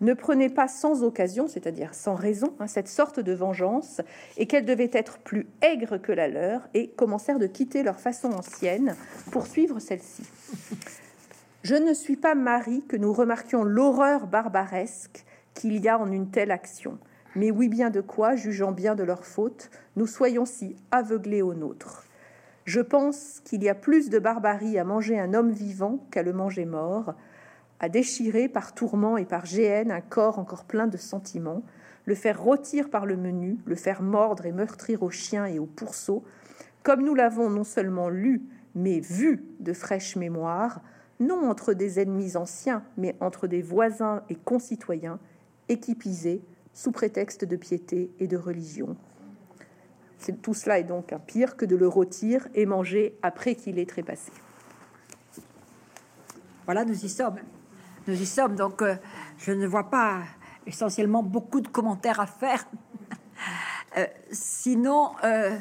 ne 0.00 0.12
prenaient 0.14 0.50
pas 0.50 0.68
sans 0.68 1.04
occasion, 1.04 1.46
c'est-à-dire 1.46 1.94
sans 1.94 2.16
raison, 2.16 2.54
hein, 2.58 2.66
cette 2.66 2.88
sorte 2.88 3.20
de 3.20 3.32
vengeance, 3.32 4.00
et 4.36 4.46
qu'elle 4.46 4.64
devait 4.64 4.90
être 4.92 5.18
plus 5.18 5.46
aigre 5.62 5.96
que 5.96 6.12
la 6.12 6.28
leur, 6.28 6.68
et 6.74 6.88
commencèrent 6.88 7.38
de 7.38 7.46
quitter 7.46 7.84
leur 7.84 8.00
façon 8.00 8.32
ancienne 8.32 8.96
pour 9.30 9.46
suivre 9.46 9.78
celle-ci. 9.78 10.24
Je 11.68 11.74
ne 11.74 11.94
suis 11.94 12.14
pas 12.14 12.36
Marie 12.36 12.84
que 12.86 12.96
nous 12.96 13.12
remarquions 13.12 13.64
l'horreur 13.64 14.28
barbaresque 14.28 15.24
qu'il 15.52 15.82
y 15.82 15.88
a 15.88 15.98
en 15.98 16.12
une 16.12 16.30
telle 16.30 16.52
action 16.52 16.96
mais 17.34 17.50
oui 17.50 17.68
bien 17.68 17.90
de 17.90 18.00
quoi, 18.00 18.36
jugeant 18.36 18.70
bien 18.70 18.94
de 18.94 19.02
leur 19.02 19.24
faute, 19.24 19.70
nous 19.96 20.06
soyons 20.06 20.46
si 20.46 20.76
aveuglés 20.92 21.42
au 21.42 21.54
nôtre. 21.54 22.04
Je 22.66 22.80
pense 22.80 23.40
qu'il 23.44 23.64
y 23.64 23.68
a 23.68 23.74
plus 23.74 24.10
de 24.10 24.20
barbarie 24.20 24.78
à 24.78 24.84
manger 24.84 25.18
un 25.18 25.34
homme 25.34 25.50
vivant 25.50 25.98
qu'à 26.12 26.22
le 26.22 26.32
manger 26.32 26.66
mort, 26.66 27.16
à 27.80 27.88
déchirer 27.88 28.48
par 28.48 28.72
tourment 28.72 29.16
et 29.16 29.24
par 29.24 29.44
géhenne 29.44 29.90
un 29.90 30.00
corps 30.00 30.38
encore 30.38 30.66
plein 30.66 30.86
de 30.86 30.96
sentiments, 30.96 31.64
le 32.04 32.14
faire 32.14 32.40
rôtir 32.40 32.90
par 32.90 33.06
le 33.06 33.16
menu, 33.16 33.58
le 33.66 33.74
faire 33.74 34.02
mordre 34.02 34.46
et 34.46 34.52
meurtrir 34.52 35.02
aux 35.02 35.10
chiens 35.10 35.46
et 35.46 35.58
aux 35.58 35.66
pourceaux, 35.66 36.22
comme 36.84 37.02
nous 37.02 37.16
l'avons 37.16 37.50
non 37.50 37.64
seulement 37.64 38.08
lu, 38.08 38.44
mais 38.76 39.00
vu 39.00 39.44
de 39.58 39.72
fraîche 39.72 40.14
mémoire, 40.14 40.80
non 41.20 41.48
entre 41.48 41.72
des 41.72 42.00
ennemis 42.00 42.36
anciens, 42.36 42.84
mais 42.96 43.16
entre 43.20 43.46
des 43.46 43.62
voisins 43.62 44.22
et 44.28 44.34
concitoyens, 44.34 45.18
équipisés, 45.68 46.42
sous 46.72 46.92
prétexte 46.92 47.44
de 47.44 47.56
piété 47.56 48.10
et 48.18 48.26
de 48.26 48.36
religion. 48.36 48.96
Tout 50.42 50.54
cela 50.54 50.78
est 50.78 50.84
donc 50.84 51.12
un 51.12 51.18
pire 51.18 51.56
que 51.56 51.64
de 51.64 51.76
le 51.76 51.88
rôtir 51.88 52.48
et 52.54 52.66
manger 52.66 53.18
après 53.22 53.54
qu'il 53.54 53.78
ait 53.78 53.86
trépassé. 53.86 54.32
Voilà, 56.64 56.84
nous 56.84 57.04
y 57.04 57.08
sommes. 57.08 57.36
Nous 58.06 58.20
y 58.20 58.26
sommes, 58.26 58.56
donc 58.56 58.82
euh, 58.82 58.96
je 59.38 59.52
ne 59.52 59.66
vois 59.66 59.88
pas 59.88 60.22
essentiellement 60.66 61.22
beaucoup 61.22 61.60
de 61.60 61.68
commentaires 61.68 62.20
à 62.20 62.26
faire. 62.26 62.64
Euh, 63.96 64.04
sinon, 64.30 65.12
euh, 65.24 65.56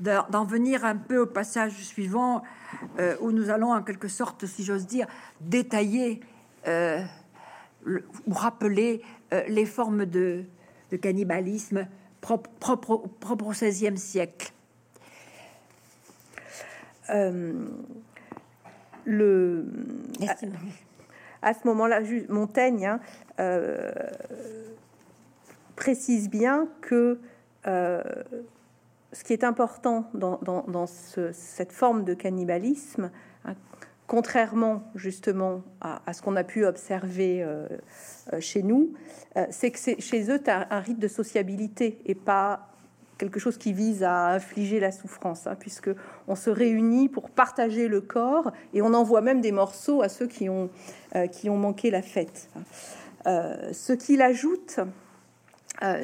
d'en 0.00 0.44
venir 0.44 0.84
un 0.84 0.96
peu 0.96 1.18
au 1.18 1.26
passage 1.26 1.72
suivant, 1.72 2.42
où 3.20 3.32
nous 3.32 3.50
allons 3.50 3.72
en 3.72 3.82
quelque 3.82 4.08
sorte, 4.08 4.46
si 4.46 4.64
j'ose 4.64 4.86
dire, 4.86 5.06
détailler 5.40 6.20
ou 7.86 8.32
rappeler 8.32 9.02
euh, 9.32 9.42
les 9.48 9.66
formes 9.66 10.06
de, 10.06 10.44
cannibalisme 11.02 11.86
propres 12.20 12.94
au 12.94 13.52
XVIe 13.52 13.98
siècle. 13.98 14.52
Euh, 17.10 17.68
le, 19.04 19.66
à, 21.42 21.54
ce 21.54 21.66
moment-là, 21.66 22.00
Montaigne 22.28 22.86
hein, 22.86 23.00
euh, 23.38 23.90
précise 25.76 26.28
bien 26.28 26.68
que 26.80 27.18
ce 29.12 29.24
qui 29.24 29.32
est 29.32 29.44
important 29.44 30.10
dans, 30.14 30.86
cette 30.86 31.72
forme 31.72 32.04
de 32.04 32.14
cannibalisme, 32.14 33.10
contrairement 34.08 34.82
justement 34.94 35.62
à, 35.80 36.12
ce 36.12 36.22
qu'on 36.22 36.34
a 36.34 36.44
pu 36.44 36.64
observer 36.64 37.42
euh, 37.42 37.68
euh, 38.32 38.40
chez 38.40 38.62
nous, 38.62 38.94
euh, 39.36 39.46
c'est 39.50 39.70
que 39.70 39.78
chez 39.78 40.30
eux, 40.30 40.42
tu 40.42 40.50
as 40.50 40.66
un 40.70 40.80
rite 40.80 40.98
de 40.98 41.08
sociabilité 41.08 42.00
et 42.06 42.14
pas 42.14 42.68
quelque 43.18 43.40
chose 43.40 43.58
qui 43.58 43.72
vise 43.72 44.02
à 44.02 44.28
infliger 44.28 44.80
la 44.80 44.92
souffrance, 44.92 45.46
hein, 45.46 45.56
puisque 45.58 45.90
on 46.26 46.36
se 46.36 46.50
réunit 46.50 47.08
pour 47.08 47.30
partager 47.30 47.88
le 47.88 48.00
corps 48.00 48.52
et 48.72 48.80
on 48.80 48.94
envoie 48.94 49.20
même 49.20 49.40
des 49.40 49.52
morceaux 49.52 50.02
à 50.02 50.08
ceux 50.08 50.26
qui 50.26 50.48
ont, 50.48 50.70
qui 51.32 51.50
ont 51.50 51.56
manqué 51.56 51.90
la 51.90 52.00
fête. 52.00 52.48
ce 53.26 53.92
qu'il 53.92 54.22
ajoute, 54.22 54.78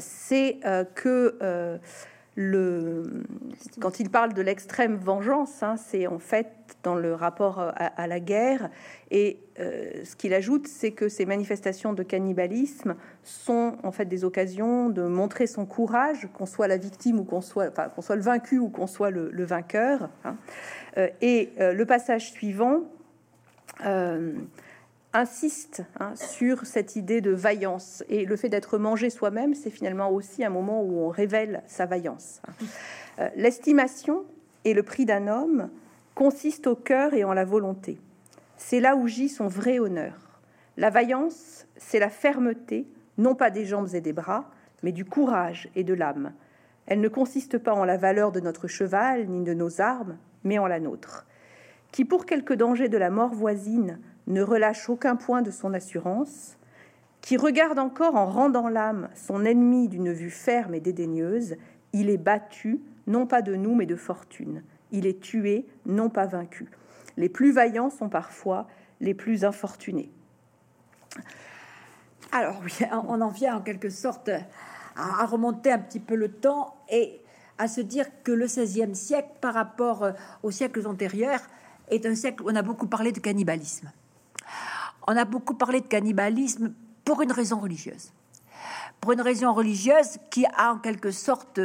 c'est 0.00 0.58
que 0.96 1.78
le, 2.36 3.24
quand 3.80 4.00
il 4.00 4.10
parle 4.10 4.32
de 4.32 4.42
l'extrême 4.42 4.96
vengeance, 4.96 5.62
hein, 5.62 5.76
c'est 5.76 6.06
en 6.06 6.18
fait 6.18 6.48
dans 6.82 6.96
le 6.96 7.14
rapport 7.14 7.60
à, 7.76 8.06
la 8.06 8.20
guerre. 8.20 8.70
Et 9.10 9.38
euh, 9.60 10.04
ce 10.04 10.16
qu'il 10.16 10.34
ajoute, 10.34 10.66
c'est 10.66 10.90
que 10.90 11.08
ces 11.08 11.26
manifestations 11.26 11.92
de 11.92 12.02
cannibalisme 12.02 12.96
sont 13.22 13.76
en 13.82 13.92
fait 13.92 14.06
des 14.06 14.24
occasions 14.24 14.90
de 14.90 15.02
montrer 15.02 15.46
son 15.46 15.64
courage, 15.64 16.28
qu'on 16.34 16.46
soit 16.46 16.66
la 16.66 16.76
victime 16.76 17.20
ou 17.20 17.24
qu'on 17.24 17.40
soit, 17.40 17.68
enfin, 17.68 17.88
qu'on 17.88 18.02
soit 18.02 18.16
le 18.16 18.22
vaincu 18.22 18.58
ou 18.58 18.68
qu'on 18.68 18.86
soit 18.86 19.10
le, 19.10 19.44
vainqueur. 19.44 20.10
Hein. 20.24 20.36
Euh, 20.98 21.08
et 21.20 21.52
euh, 21.60 21.72
le 21.72 21.86
passage 21.86 22.32
suivant 22.32 22.82
insiste 25.14 25.84
hein, 26.00 26.14
sur 26.16 26.66
cette 26.66 26.96
idée 26.96 27.20
de 27.20 27.30
vaillance. 27.30 28.04
Et 28.08 28.26
le 28.26 28.36
fait 28.36 28.48
d'être 28.48 28.76
mangé 28.76 29.08
soi-même, 29.08 29.54
c'est 29.54 29.70
finalement 29.70 30.10
aussi 30.10 30.44
un 30.44 30.50
moment 30.50 30.82
où 30.82 30.98
on 30.98 31.08
révèle 31.08 31.62
sa 31.66 31.86
vaillance. 31.86 32.42
Euh, 33.20 33.28
l'estimation 33.36 34.24
et 34.64 34.74
le 34.74 34.82
prix 34.82 35.06
d'un 35.06 35.28
homme 35.28 35.70
consiste 36.14 36.66
au 36.66 36.74
cœur 36.74 37.14
et 37.14 37.24
en 37.24 37.32
la 37.32 37.44
volonté. 37.44 37.98
C'est 38.56 38.80
là 38.80 38.96
où 38.96 39.06
gît 39.06 39.28
son 39.28 39.46
vrai 39.46 39.78
honneur. 39.78 40.40
La 40.76 40.90
vaillance, 40.90 41.66
c'est 41.76 42.00
la 42.00 42.10
fermeté, 42.10 42.86
non 43.16 43.36
pas 43.36 43.50
des 43.50 43.64
jambes 43.64 43.94
et 43.94 44.00
des 44.00 44.12
bras, 44.12 44.50
mais 44.82 44.90
du 44.90 45.04
courage 45.04 45.68
et 45.76 45.84
de 45.84 45.94
l'âme. 45.94 46.32
Elle 46.86 47.00
ne 47.00 47.08
consiste 47.08 47.58
pas 47.58 47.72
en 47.72 47.84
la 47.84 47.96
valeur 47.96 48.32
de 48.32 48.40
notre 48.40 48.66
cheval 48.66 49.26
ni 49.28 49.44
de 49.44 49.54
nos 49.54 49.80
armes, 49.80 50.18
mais 50.42 50.58
en 50.58 50.66
la 50.66 50.80
nôtre. 50.80 51.24
Qui, 51.92 52.04
pour 52.04 52.26
quelque 52.26 52.52
danger 52.52 52.88
de 52.88 52.98
la 52.98 53.10
mort 53.10 53.32
voisine, 53.32 54.00
ne 54.26 54.42
relâche 54.42 54.88
aucun 54.88 55.16
point 55.16 55.42
de 55.42 55.50
son 55.50 55.74
assurance, 55.74 56.56
qui 57.20 57.36
regarde 57.36 57.78
encore 57.78 58.16
en 58.16 58.26
rendant 58.26 58.68
l'âme 58.68 59.08
son 59.14 59.44
ennemi 59.44 59.88
d'une 59.88 60.12
vue 60.12 60.30
ferme 60.30 60.74
et 60.74 60.80
dédaigneuse, 60.80 61.56
il 61.94 62.10
est 62.10 62.18
battu, 62.18 62.80
non 63.06 63.26
pas 63.26 63.40
de 63.40 63.54
nous, 63.54 63.74
mais 63.74 63.86
de 63.86 63.96
fortune. 63.96 64.62
Il 64.92 65.06
est 65.06 65.20
tué, 65.20 65.66
non 65.86 66.10
pas 66.10 66.26
vaincu. 66.26 66.68
Les 67.16 67.28
plus 67.28 67.52
vaillants 67.52 67.90
sont 67.90 68.08
parfois 68.08 68.66
les 69.00 69.14
plus 69.14 69.44
infortunés. 69.44 70.10
Alors 72.32 72.60
oui, 72.62 72.78
on 73.08 73.20
en 73.20 73.30
vient 73.30 73.56
en 73.56 73.60
quelque 73.60 73.90
sorte 73.90 74.30
à 74.96 75.24
remonter 75.24 75.72
un 75.72 75.78
petit 75.78 76.00
peu 76.00 76.14
le 76.14 76.30
temps 76.30 76.76
et 76.90 77.20
à 77.56 77.68
se 77.68 77.80
dire 77.80 78.06
que 78.22 78.32
le 78.32 78.46
XVIe 78.46 78.94
siècle, 78.94 79.30
par 79.40 79.54
rapport 79.54 80.08
aux 80.42 80.50
siècles 80.50 80.86
antérieurs, 80.86 81.40
est 81.88 82.04
un 82.06 82.14
siècle 82.14 82.42
où 82.42 82.50
on 82.50 82.56
a 82.56 82.62
beaucoup 82.62 82.86
parlé 82.86 83.12
de 83.12 83.20
cannibalisme 83.20 83.90
on 85.06 85.16
a 85.16 85.24
beaucoup 85.24 85.54
parlé 85.54 85.80
de 85.80 85.86
cannibalisme 85.86 86.72
pour 87.04 87.22
une 87.22 87.32
raison 87.32 87.60
religieuse. 87.60 88.12
Pour 89.00 89.12
une 89.12 89.20
raison 89.20 89.52
religieuse 89.52 90.18
qui 90.30 90.46
a 90.46 90.72
en 90.72 90.78
quelque 90.78 91.10
sorte 91.10 91.60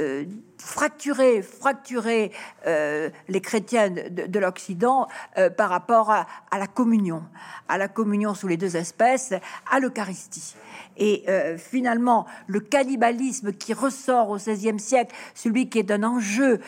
euh, 0.00 0.24
fracturer, 0.58 1.42
fracturer 1.42 2.30
euh, 2.66 3.10
les 3.28 3.40
chrétiens 3.40 3.90
de, 3.90 4.38
l'Occident 4.38 5.08
euh, 5.38 5.50
par 5.50 5.70
rapport 5.70 6.10
à, 6.10 6.26
la 6.52 6.66
communion, 6.66 7.24
à 7.68 7.78
la 7.78 7.88
communion 7.88 8.34
sous 8.34 8.46
les 8.46 8.56
deux 8.56 8.76
espèces, 8.76 9.32
à 9.70 9.80
l'Eucharistie. 9.80 10.54
Et 10.96 11.24
finalement, 11.58 12.26
le 12.48 12.58
cannibalisme 12.58 13.52
qui 13.52 13.72
ressort 13.72 14.30
au 14.30 14.36
XVIe 14.36 14.80
siècle, 14.80 15.14
celui 15.32 15.68
qui 15.68 15.78
est 15.78 15.92
un 15.92 16.02
enjeu 16.02 16.58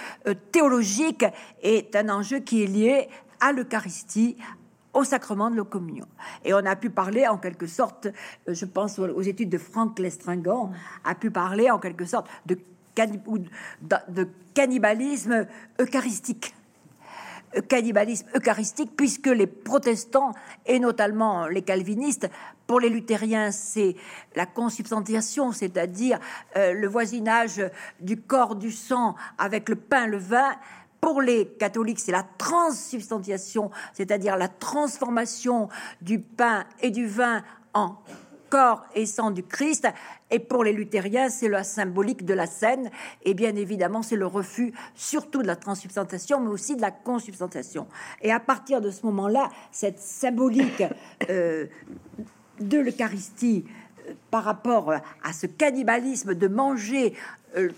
théologique, 0.52 1.24
est 1.62 1.96
un 1.96 2.08
enjeu 2.10 2.38
qui 2.38 2.62
est 2.62 2.68
lié 2.68 3.08
à 3.40 3.50
l'Eucharistie, 3.50 4.36
au 4.92 5.04
sacrement 5.04 5.50
de 5.50 5.56
la 5.56 5.64
communion. 5.64 6.06
Et 6.44 6.52
on 6.54 6.64
a 6.64 6.76
pu 6.76 6.90
parler 6.90 7.26
en 7.26 7.38
quelque 7.38 7.66
sorte, 7.66 8.08
je 8.46 8.64
pense 8.64 8.98
aux 8.98 9.22
études 9.22 9.50
de 9.50 9.58
Franck 9.58 9.98
Lestringant, 9.98 10.72
a 11.04 11.14
pu 11.14 11.30
parler 11.30 11.70
en 11.70 11.78
quelque 11.78 12.04
sorte 12.04 12.28
de 12.46 12.58
cannibalisme 14.54 15.46
eucharistique. 15.80 16.54
Cannibalisme 17.68 18.28
eucharistique, 18.36 18.92
puisque 18.96 19.26
les 19.26 19.48
protestants, 19.48 20.32
et 20.66 20.78
notamment 20.78 21.48
les 21.48 21.62
calvinistes, 21.62 22.28
pour 22.68 22.78
les 22.78 22.88
luthériens, 22.88 23.50
c'est 23.50 23.96
la 24.36 24.46
consubstantiation, 24.46 25.50
c'est-à-dire 25.50 26.20
euh, 26.56 26.72
le 26.72 26.86
voisinage 26.86 27.60
du 27.98 28.16
corps, 28.16 28.54
du 28.54 28.70
sang 28.70 29.16
avec 29.38 29.68
le 29.68 29.74
pain, 29.74 30.06
le 30.06 30.18
vin. 30.18 30.52
Pour 31.00 31.22
les 31.22 31.46
catholiques, 31.46 32.00
c'est 32.00 32.12
la 32.12 32.26
transsubstantiation, 32.38 33.70
c'est-à-dire 33.92 34.36
la 34.36 34.48
transformation 34.48 35.68
du 36.02 36.20
pain 36.20 36.64
et 36.80 36.90
du 36.90 37.06
vin 37.06 37.42
en 37.72 37.96
corps 38.50 38.84
et 38.94 39.06
sang 39.06 39.30
du 39.30 39.42
Christ. 39.42 39.88
Et 40.30 40.38
pour 40.38 40.64
les 40.64 40.72
luthériens, 40.72 41.30
c'est 41.30 41.48
la 41.48 41.64
symbolique 41.64 42.24
de 42.24 42.34
la 42.34 42.46
scène. 42.46 42.90
Et 43.24 43.32
bien 43.32 43.56
évidemment, 43.56 44.02
c'est 44.02 44.16
le 44.16 44.26
refus 44.26 44.74
surtout 44.94 45.42
de 45.42 45.46
la 45.46 45.56
transsubstantiation, 45.56 46.40
mais 46.40 46.50
aussi 46.50 46.76
de 46.76 46.82
la 46.82 46.90
consubstantiation. 46.90 47.86
Et 48.20 48.30
à 48.30 48.40
partir 48.40 48.80
de 48.80 48.90
ce 48.90 49.06
moment-là, 49.06 49.48
cette 49.72 50.00
symbolique 50.00 50.82
euh, 51.30 51.66
de 52.60 52.78
l'Eucharistie 52.78 53.64
euh, 54.08 54.12
par 54.30 54.44
rapport 54.44 54.92
à 54.92 55.32
ce 55.32 55.46
cannibalisme 55.46 56.34
de 56.34 56.48
manger 56.48 57.14
euh, 57.56 57.70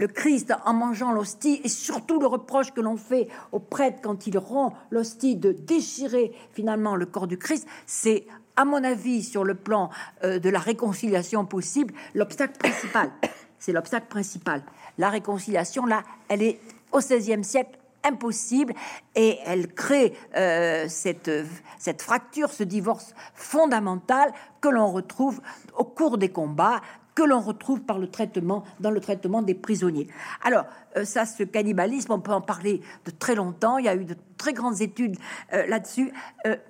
le 0.00 0.08
Christ 0.08 0.54
en 0.64 0.72
mangeant 0.72 1.12
l'hostie 1.12 1.60
et 1.62 1.68
surtout 1.68 2.18
le 2.18 2.26
reproche 2.26 2.72
que 2.72 2.80
l'on 2.80 2.96
fait 2.96 3.28
au 3.52 3.58
prêtre 3.58 3.98
quand 4.02 4.26
il 4.26 4.38
rend 4.38 4.72
l'hostie 4.90 5.36
de 5.36 5.52
déchirer 5.52 6.32
finalement 6.52 6.96
le 6.96 7.04
corps 7.04 7.26
du 7.26 7.36
Christ, 7.36 7.68
c'est 7.86 8.26
à 8.56 8.64
mon 8.64 8.82
avis, 8.82 9.22
sur 9.22 9.44
le 9.44 9.54
plan 9.54 9.90
euh, 10.24 10.38
de 10.38 10.50
la 10.50 10.58
réconciliation 10.58 11.44
possible, 11.46 11.94
l'obstacle 12.14 12.58
principal. 12.58 13.10
C'est 13.58 13.72
l'obstacle 13.72 14.06
principal. 14.08 14.62
La 14.96 15.10
réconciliation, 15.10 15.84
là, 15.84 16.02
elle 16.28 16.42
est 16.42 16.60
au 16.92 16.98
XVIe 16.98 17.44
siècle 17.44 17.78
impossible 18.02 18.72
et 19.14 19.38
elle 19.44 19.72
crée 19.74 20.14
euh, 20.34 20.86
cette, 20.88 21.30
cette 21.78 22.00
fracture, 22.00 22.50
ce 22.50 22.64
divorce 22.64 23.14
fondamental 23.34 24.32
que 24.60 24.68
l'on 24.68 24.90
retrouve 24.90 25.40
au 25.76 25.84
cours 25.84 26.16
des 26.16 26.30
combats 26.30 26.80
que 27.20 27.28
l'on 27.28 27.40
retrouve 27.40 27.80
par 27.80 27.98
le 27.98 28.08
traitement 28.08 28.64
dans 28.80 28.90
le 28.90 29.00
traitement 29.00 29.42
des 29.42 29.54
prisonniers. 29.54 30.08
Alors 30.42 30.64
euh, 30.96 31.04
ça, 31.04 31.26
ce 31.26 31.42
cannibalisme, 31.42 32.12
on 32.12 32.20
peut 32.20 32.32
en 32.32 32.40
parler 32.40 32.80
de 33.04 33.10
très 33.10 33.34
longtemps. 33.34 33.78
Il 33.78 33.84
y 33.84 33.88
a 33.88 33.94
eu 33.94 34.04
de 34.04 34.16
très 34.36 34.52
grandes 34.52 34.80
études 34.80 35.16
là-dessus. 35.52 36.12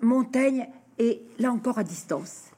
Montaigne 0.00 0.68
et 0.98 1.22
là 1.38 1.52
encore 1.52 1.78
à 1.78 1.84
distance. 1.84 2.50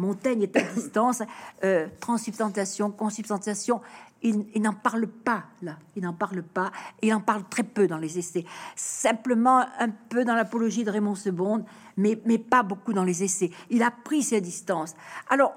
Montaigne 0.00 0.42
est 0.42 0.56
à 0.56 0.62
distance, 0.74 1.22
euh, 1.62 1.86
transsubstantiation, 2.00 2.90
consubstantiation, 2.90 3.80
il, 4.22 4.60
n'en 4.60 4.74
parle 4.74 5.06
pas 5.06 5.44
là, 5.62 5.78
il 5.96 6.02
n'en 6.02 6.12
parle 6.12 6.42
pas, 6.42 6.72
il 7.00 7.14
en 7.14 7.20
parle 7.20 7.44
très 7.48 7.62
peu 7.62 7.86
dans 7.86 7.96
les 7.96 8.18
essais, 8.18 8.44
simplement 8.76 9.64
un 9.78 9.88
peu 9.88 10.24
dans 10.24 10.34
l'apologie 10.34 10.84
de 10.84 10.90
Raymond 10.90 11.14
Sebonde, 11.14 11.64
mais, 11.96 12.20
mais 12.26 12.36
pas 12.36 12.62
beaucoup 12.62 12.92
dans 12.92 13.04
les 13.04 13.22
essais. 13.24 13.50
Il 13.70 13.82
a 13.82 13.90
pris 13.90 14.22
ses 14.22 14.42
distances. 14.42 14.94
Alors, 15.30 15.54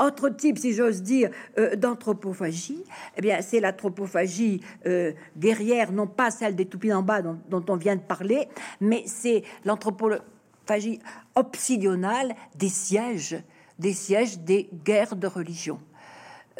autre 0.00 0.28
type, 0.30 0.58
si 0.58 0.72
j'ose 0.72 1.02
dire, 1.02 1.30
euh, 1.58 1.76
d'anthropophagie, 1.76 2.84
eh 3.16 3.20
bien, 3.20 3.40
c'est 3.42 3.60
l'anthropophagie 3.60 4.60
euh, 4.86 5.12
guerrière, 5.36 5.92
non 5.92 6.06
pas 6.06 6.30
celle 6.30 6.56
des 6.56 6.66
toupies 6.66 6.92
en 6.92 7.02
bas 7.02 7.22
dont, 7.22 7.64
on 7.68 7.76
vient 7.76 7.96
de 7.96 8.00
parler, 8.00 8.48
mais 8.80 9.04
c'est 9.06 9.42
l'anthropologie 9.64 11.00
obsidionale 11.34 12.34
des 12.54 12.68
sièges, 12.68 13.42
des 13.78 13.92
sièges 13.92 14.38
des 14.38 14.68
guerres 14.84 15.16
de 15.16 15.26
religion. 15.26 15.80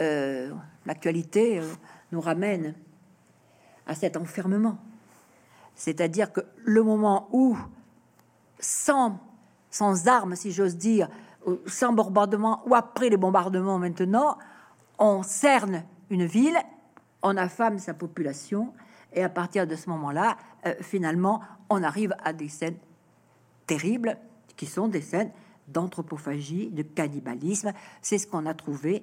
Euh, 0.01 0.53
l'actualité 0.86 1.61
nous 2.12 2.20
ramène 2.20 2.74
à 3.86 3.95
cet 3.95 4.16
enfermement. 4.16 4.78
C'est-à-dire 5.74 6.32
que 6.32 6.41
le 6.64 6.82
moment 6.82 7.28
où, 7.32 7.57
sans, 8.59 9.18
sans 9.70 10.09
armes, 10.09 10.36
si 10.36 10.53
j'ose 10.53 10.76
dire, 10.76 11.09
sans 11.66 11.93
bombardement, 11.93 12.62
ou 12.66 12.74
après 12.74 13.09
les 13.09 13.16
bombardements 13.16 13.78
maintenant, 13.78 14.38
on 14.99 15.22
cerne 15.22 15.84
une 16.11 16.26
ville, 16.26 16.59
on 17.22 17.36
affame 17.36 17.78
sa 17.78 17.95
population, 17.95 18.72
et 19.12 19.22
à 19.22 19.28
partir 19.28 19.66
de 19.66 19.74
ce 19.74 19.88
moment-là, 19.91 20.36
euh, 20.66 20.74
finalement, 20.80 21.41
on 21.68 21.82
arrive 21.82 22.14
à 22.22 22.32
des 22.32 22.49
scènes 22.49 22.78
terribles 23.66 24.16
qui 24.57 24.66
sont 24.66 24.88
des 24.88 25.01
scènes 25.01 25.30
d'anthropophagie, 25.68 26.68
de 26.70 26.82
cannibalisme. 26.82 27.72
C'est 28.03 28.18
ce 28.18 28.26
qu'on 28.26 28.47
a 28.47 28.55
trouvé 28.55 29.03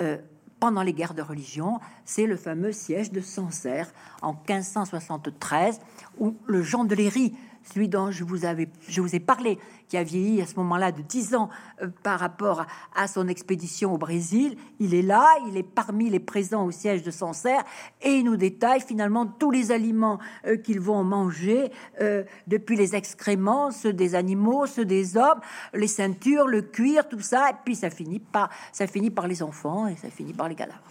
euh, 0.00 0.18
pendant 0.60 0.82
les 0.82 0.92
guerres 0.92 1.14
de 1.14 1.22
religion. 1.22 1.80
C'est 2.04 2.26
le 2.26 2.36
fameux 2.36 2.72
siège 2.72 3.12
de 3.12 3.20
Sancerre 3.20 3.92
en 4.22 4.32
1573, 4.32 5.80
où 6.18 6.36
le 6.46 6.62
Jean 6.62 6.84
de 6.84 6.94
Léry 6.94 7.34
celui 7.62 7.88
dont 7.88 8.10
je 8.10 8.24
vous, 8.24 8.44
avais, 8.44 8.68
je 8.88 9.00
vous 9.00 9.14
ai 9.14 9.20
parlé, 9.20 9.58
qui 9.88 9.96
a 9.96 10.02
vieilli 10.02 10.40
à 10.40 10.46
ce 10.46 10.54
moment-là 10.56 10.92
de 10.92 11.02
10 11.02 11.34
ans 11.34 11.48
euh, 11.82 11.88
par 12.02 12.20
rapport 12.20 12.66
à, 12.94 13.08
son 13.08 13.28
expédition 13.28 13.94
au 13.94 13.98
Brésil, 13.98 14.56
il 14.78 14.94
est 14.94 15.02
là, 15.02 15.26
il 15.48 15.56
est 15.56 15.62
parmi 15.62 16.10
les 16.10 16.20
présents 16.20 16.64
au 16.64 16.70
siège 16.70 17.02
de 17.02 17.10
Sancerre, 17.10 17.64
et 18.02 18.10
il 18.10 18.24
nous 18.24 18.36
détaille 18.36 18.80
finalement 18.80 19.26
tous 19.26 19.50
les 19.50 19.72
aliments 19.72 20.18
euh, 20.46 20.56
qu'ils 20.56 20.80
vont 20.80 21.04
manger, 21.04 21.72
euh, 22.00 22.24
depuis 22.46 22.76
les 22.76 22.94
excréments, 22.94 23.70
ceux 23.70 23.92
des 23.92 24.14
animaux, 24.14 24.66
ceux 24.66 24.84
des 24.84 25.16
hommes, 25.16 25.40
les 25.72 25.88
ceintures, 25.88 26.46
le 26.46 26.62
cuir, 26.62 27.08
tout 27.08 27.20
ça, 27.20 27.50
et 27.50 27.54
puis 27.64 27.74
ça 27.74 27.90
finit 27.90 28.20
par, 28.20 28.50
ça 28.72 28.86
finit 28.86 29.10
par 29.10 29.26
les 29.26 29.42
enfants, 29.42 29.86
et 29.86 29.96
ça 29.96 30.10
finit 30.10 30.34
par 30.34 30.48
les 30.48 30.54
cadavres. 30.54 30.82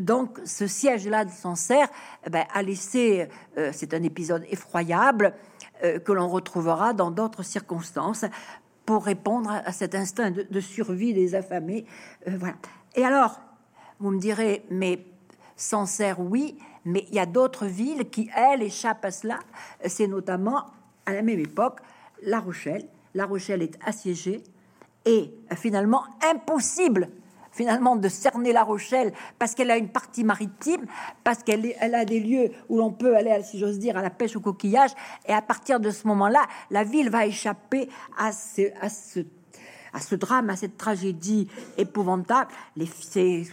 Donc, 0.00 0.40
ce 0.44 0.66
siège-là 0.66 1.24
de 1.24 1.30
Sancerre 1.30 1.86
eh 2.26 2.30
ben, 2.30 2.44
a 2.52 2.62
laissé, 2.62 3.28
c'est 3.70 3.94
un 3.94 4.02
épisode 4.02 4.44
effroyable, 4.50 5.32
euh, 5.82 5.98
que 5.98 6.12
l'on 6.12 6.28
retrouvera 6.28 6.92
dans 6.92 7.10
d'autres 7.10 7.42
circonstances 7.42 8.24
pour 8.86 9.04
répondre 9.04 9.50
à, 9.50 9.72
cet 9.72 9.94
instinct 9.94 10.30
de, 10.30 10.60
survie 10.60 11.14
des 11.14 11.34
affamés. 11.34 11.86
Euh, 12.28 12.36
voilà. 12.38 12.54
Et 12.94 13.04
alors, 13.04 13.40
vous 13.98 14.10
me 14.10 14.18
direz, 14.18 14.64
mais 14.70 15.04
Sancerre, 15.56 16.20
oui, 16.20 16.58
mais 16.84 17.06
il 17.08 17.14
y 17.14 17.18
a 17.18 17.26
d'autres 17.26 17.66
villes 17.66 18.08
qui, 18.10 18.30
elles, 18.36 18.62
échappent 18.62 19.04
à 19.04 19.10
cela. 19.10 19.38
C'est 19.86 20.06
notamment, 20.06 20.66
à 21.06 21.14
la 21.14 21.22
même 21.22 21.40
époque, 21.40 21.80
La 22.22 22.40
Rochelle. 22.40 22.86
La 23.14 23.26
Rochelle 23.26 23.62
est 23.62 23.78
assiégée 23.84 24.42
et 25.04 25.34
finalement 25.56 26.04
impossible 26.22 27.08
finalement 27.54 27.96
de 27.96 28.08
cerner 28.08 28.52
La 28.52 28.62
Rochelle 28.62 29.12
parce 29.38 29.54
qu'elle 29.54 29.70
a 29.70 29.78
une 29.78 29.88
partie 29.88 30.24
maritime, 30.24 30.84
parce 31.22 31.42
qu'elle 31.42 31.72
elle 31.80 31.94
a 31.94 32.04
des 32.04 32.20
lieux 32.20 32.50
où 32.68 32.78
l'on 32.78 32.92
peut 32.92 33.16
aller, 33.16 33.42
si 33.42 33.58
j'ose 33.58 33.78
dire, 33.78 33.96
à 33.96 34.02
la 34.02 34.10
pêche 34.10 34.36
au 34.36 34.40
coquillage. 34.40 34.90
Et 35.26 35.32
à 35.32 35.42
partir 35.42 35.80
de 35.80 35.90
ce 35.90 36.06
moment-là, 36.08 36.44
la 36.70 36.84
ville 36.84 37.10
va 37.10 37.26
échapper 37.26 37.88
à 38.18 38.32
ce, 38.32 38.62
à 38.80 38.88
ce 38.88 39.20
à 39.94 40.00
ce 40.00 40.16
drame, 40.16 40.50
à 40.50 40.56
cette 40.56 40.76
tragédie 40.76 41.48
épouvantable. 41.78 42.50
Les, 42.76 42.88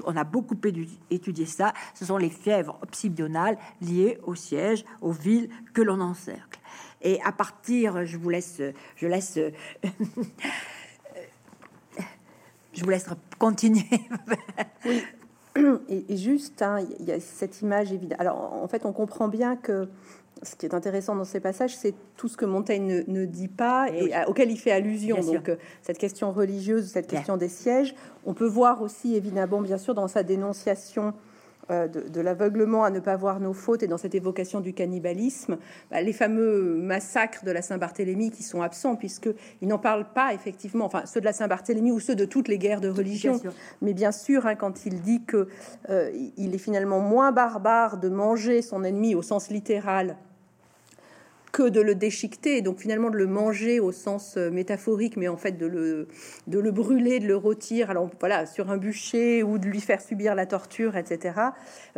on 0.05 0.17
a 0.17 0.23
beaucoup 0.23 0.57
étudié 1.11 1.45
ça. 1.45 1.71
Ce 1.93 2.03
sont 2.03 2.17
les 2.17 2.31
fièvres 2.31 2.79
obsidionales 2.81 3.57
liées 3.79 4.17
au 4.23 4.33
siège, 4.33 4.83
aux 5.01 5.11
villes 5.11 5.49
que 5.73 5.83
l'on 5.83 6.01
encercle. 6.01 6.59
Et 7.03 7.21
à 7.23 7.31
partir, 7.31 8.05
je 8.05 8.17
vous 8.17 8.29
laisse, 8.29 8.61
je 8.95 9.07
laisse 9.07 9.37
je 12.73 12.83
vous 12.83 12.89
laisse 12.89 13.07
continuer. 13.37 13.89
oui. 14.85 15.01
Et, 15.89 16.15
juste, 16.15 16.61
hein, 16.61 16.79
il 16.99 17.05
y 17.05 17.11
a 17.11 17.19
cette 17.19 17.61
image 17.61 17.91
évidente. 17.91 18.19
Alors, 18.19 18.53
en 18.53 18.67
fait, 18.67 18.85
on 18.85 18.93
comprend 18.93 19.27
bien 19.27 19.57
que 19.57 19.89
ce 20.43 20.55
qui 20.55 20.65
est 20.65 20.73
intéressant 20.73 21.15
dans 21.15 21.25
ces 21.25 21.41
passages, 21.41 21.75
c'est 21.75 21.93
tout 22.15 22.29
ce 22.29 22.37
que 22.37 22.45
Montaigne 22.45 23.03
ne, 23.05 23.25
dit 23.25 23.49
pas 23.49 23.87
eh 23.93 24.05
et, 24.05 24.13
auquel 24.27 24.49
il 24.49 24.57
fait 24.57 24.71
allusion. 24.71 25.19
Donc, 25.19 25.49
euh, 25.49 25.57
cette 25.81 25.97
question 25.97 26.31
religieuse, 26.31 26.87
cette 26.87 27.07
question 27.07 27.35
des 27.35 27.49
sièges, 27.49 27.93
on 28.25 28.33
peut 28.33 28.47
voir 28.47 28.81
aussi, 28.81 29.15
évidemment, 29.15 29.61
bien 29.61 29.77
sûr, 29.77 29.93
dans 29.93 30.07
sa 30.07 30.23
dénonciation 30.23 31.13
euh, 31.71 31.87
de, 31.87 32.21
l'aveuglement 32.21 32.83
à 32.83 32.89
ne 32.89 32.99
pas 32.99 33.15
voir 33.15 33.39
nos 33.39 33.53
fautes 33.53 33.83
et 33.83 33.87
dans 33.87 33.97
cette 33.97 34.15
évocation 34.15 34.59
du 34.59 34.73
cannibalisme, 34.73 35.57
bah, 35.89 36.01
les 36.01 36.13
fameux 36.13 36.75
massacres 36.75 37.43
de 37.43 37.51
la 37.51 37.61
Saint-Barthélemy 37.61 38.31
qui 38.31 38.43
sont 38.43 38.61
absents, 38.61 38.95
puisqu'ils 38.95 39.67
n'en 39.67 39.79
parlent 39.79 40.11
pas 40.13 40.33
effectivement, 40.33 40.85
enfin 40.85 41.05
ceux 41.05 41.19
de 41.19 41.25
la 41.25 41.33
Saint-Barthélemy 41.33 41.91
ou 41.91 41.99
ceux 41.99 42.15
de 42.15 42.25
toutes 42.25 42.47
les 42.47 42.57
guerres 42.57 42.81
de 42.81 42.89
religion. 42.89 43.39
Mais 43.81 43.93
bien 43.93 44.11
sûr, 44.11 44.45
hein, 44.45 44.55
quand 44.55 44.85
il 44.85 45.01
dit 45.01 45.23
que 45.23 45.47
euh, 45.89 46.11
il 46.37 46.53
est 46.53 46.59
finalement 46.59 46.99
moins 46.99 47.31
barbare 47.31 47.97
de 47.97 48.09
manger 48.09 48.61
son 48.61 48.83
ennemi 48.83 49.15
au 49.15 49.21
sens 49.21 49.49
littéral 49.49 50.17
que 51.51 51.67
de 51.67 51.81
le 51.81 51.95
déchiqueter, 51.95 52.61
donc 52.61 52.79
finalement 52.79 53.09
de 53.09 53.17
le 53.17 53.27
manger 53.27 53.79
au 53.79 53.91
sens 53.91 54.35
euh, 54.37 54.49
métaphorique, 54.49 55.17
mais 55.17 55.27
en 55.27 55.37
fait 55.37 55.53
de 55.53 55.65
le, 55.65 56.07
de 56.47 56.59
le 56.59 56.71
brûler, 56.71 57.19
de 57.19 57.27
le 57.27 57.35
rôtir, 57.35 57.89
alors 57.89 58.09
voilà, 58.19 58.45
sur 58.45 58.71
un 58.71 58.77
bûcher 58.77 59.43
ou 59.43 59.57
de 59.57 59.67
lui 59.67 59.81
faire 59.81 60.01
subir 60.01 60.35
la 60.35 60.45
torture, 60.45 60.95
etc. 60.95 61.39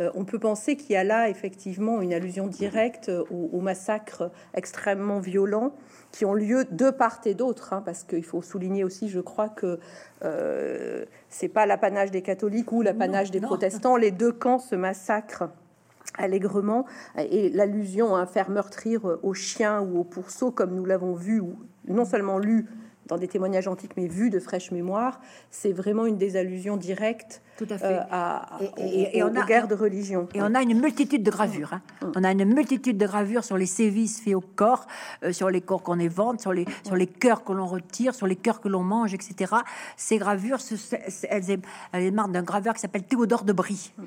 Euh, 0.00 0.10
on 0.14 0.24
peut 0.24 0.38
penser 0.38 0.76
qu'il 0.76 0.92
y 0.92 0.96
a 0.96 1.04
là 1.04 1.28
effectivement 1.28 2.00
une 2.00 2.12
allusion 2.12 2.46
directe 2.46 3.10
aux, 3.30 3.60
massacres 3.60 4.30
extrêmement 4.52 5.20
violents 5.20 5.74
qui 6.12 6.24
ont 6.24 6.34
lieu 6.34 6.64
de 6.70 6.90
part 6.90 7.20
et 7.24 7.34
d'autre, 7.34 7.72
hein, 7.72 7.82
parce 7.84 8.04
qu'il 8.04 8.24
faut 8.24 8.42
souligner 8.42 8.84
aussi, 8.84 9.08
je 9.08 9.20
crois 9.20 9.48
que 9.48 9.78
euh, 10.22 11.04
c'est 11.28 11.48
pas 11.48 11.66
l'apanage 11.66 12.10
des 12.10 12.22
catholiques 12.22 12.72
ou 12.72 12.82
l'apanage 12.82 13.30
des 13.30 13.40
protestants, 13.40 13.96
les 13.96 14.10
deux 14.10 14.32
camps 14.32 14.58
se 14.58 14.74
massacrent 14.74 15.48
allègrement, 16.16 16.86
et 17.18 17.50
l'allusion 17.50 18.14
à 18.14 18.26
faire 18.26 18.50
meurtrir 18.50 19.18
aux 19.22 19.34
chiens 19.34 19.80
ou 19.80 19.98
aux 19.98 20.04
pourceaux, 20.04 20.50
comme 20.50 20.74
nous 20.74 20.84
l'avons 20.84 21.14
vu, 21.14 21.40
ou 21.40 21.56
non 21.88 22.04
seulement 22.04 22.38
lu 22.38 22.66
dans 23.06 23.18
des 23.18 23.28
témoignages 23.28 23.68
antiques, 23.68 23.92
mais 23.96 24.06
vu 24.06 24.30
de 24.30 24.38
fraîche 24.38 24.70
mémoire, 24.70 25.20
c'est 25.50 25.72
vraiment 25.72 26.06
une 26.06 26.16
des 26.16 26.36
allusions 26.36 26.76
directes 26.76 27.42
Tout 27.58 27.66
à, 27.70 27.78
fait. 27.78 27.84
Euh, 27.84 28.00
à, 28.10 28.58
et, 28.78 29.22
on 29.22 29.34
a, 29.34 29.44
guerres 29.44 29.68
de 29.68 29.74
religion. 29.74 30.28
Et 30.34 30.40
on 30.40 30.54
a 30.54 30.62
une 30.62 30.80
multitude 30.80 31.22
de 31.22 31.30
gravures. 31.30 31.74
Hein. 31.74 31.82
Mm. 32.02 32.12
On 32.16 32.24
a 32.24 32.32
une 32.32 32.44
multitude 32.44 32.96
de 32.96 33.06
gravures 33.06 33.44
sur 33.44 33.58
les 33.58 33.66
sévices 33.66 34.20
faits 34.20 34.34
au 34.34 34.40
corps, 34.40 34.86
euh, 35.22 35.32
sur 35.32 35.50
les 35.50 35.60
corps 35.60 35.82
qu'on 35.82 35.98
évente, 35.98 36.40
sur 36.40 36.52
les, 36.52 36.64
sur 36.84 36.96
les 36.96 37.06
cœurs 37.06 37.44
que 37.44 37.52
l'on 37.52 37.66
retire, 37.66 38.14
sur 38.14 38.26
les 38.26 38.36
cœurs 38.36 38.60
que 38.60 38.68
l'on 38.68 38.82
mange, 38.82 39.12
etc. 39.12 39.54
Ces 39.96 40.18
gravures, 40.18 40.58
elles, 41.28 41.60
elles, 41.92 42.02
émarrent 42.02 42.28
d'un 42.28 42.42
graveur 42.42 42.74
qui 42.74 42.80
s'appelle 42.80 43.04
Théodore 43.04 43.44
de 43.44 43.52
Brie. 43.52 43.92
Mm. 43.98 44.02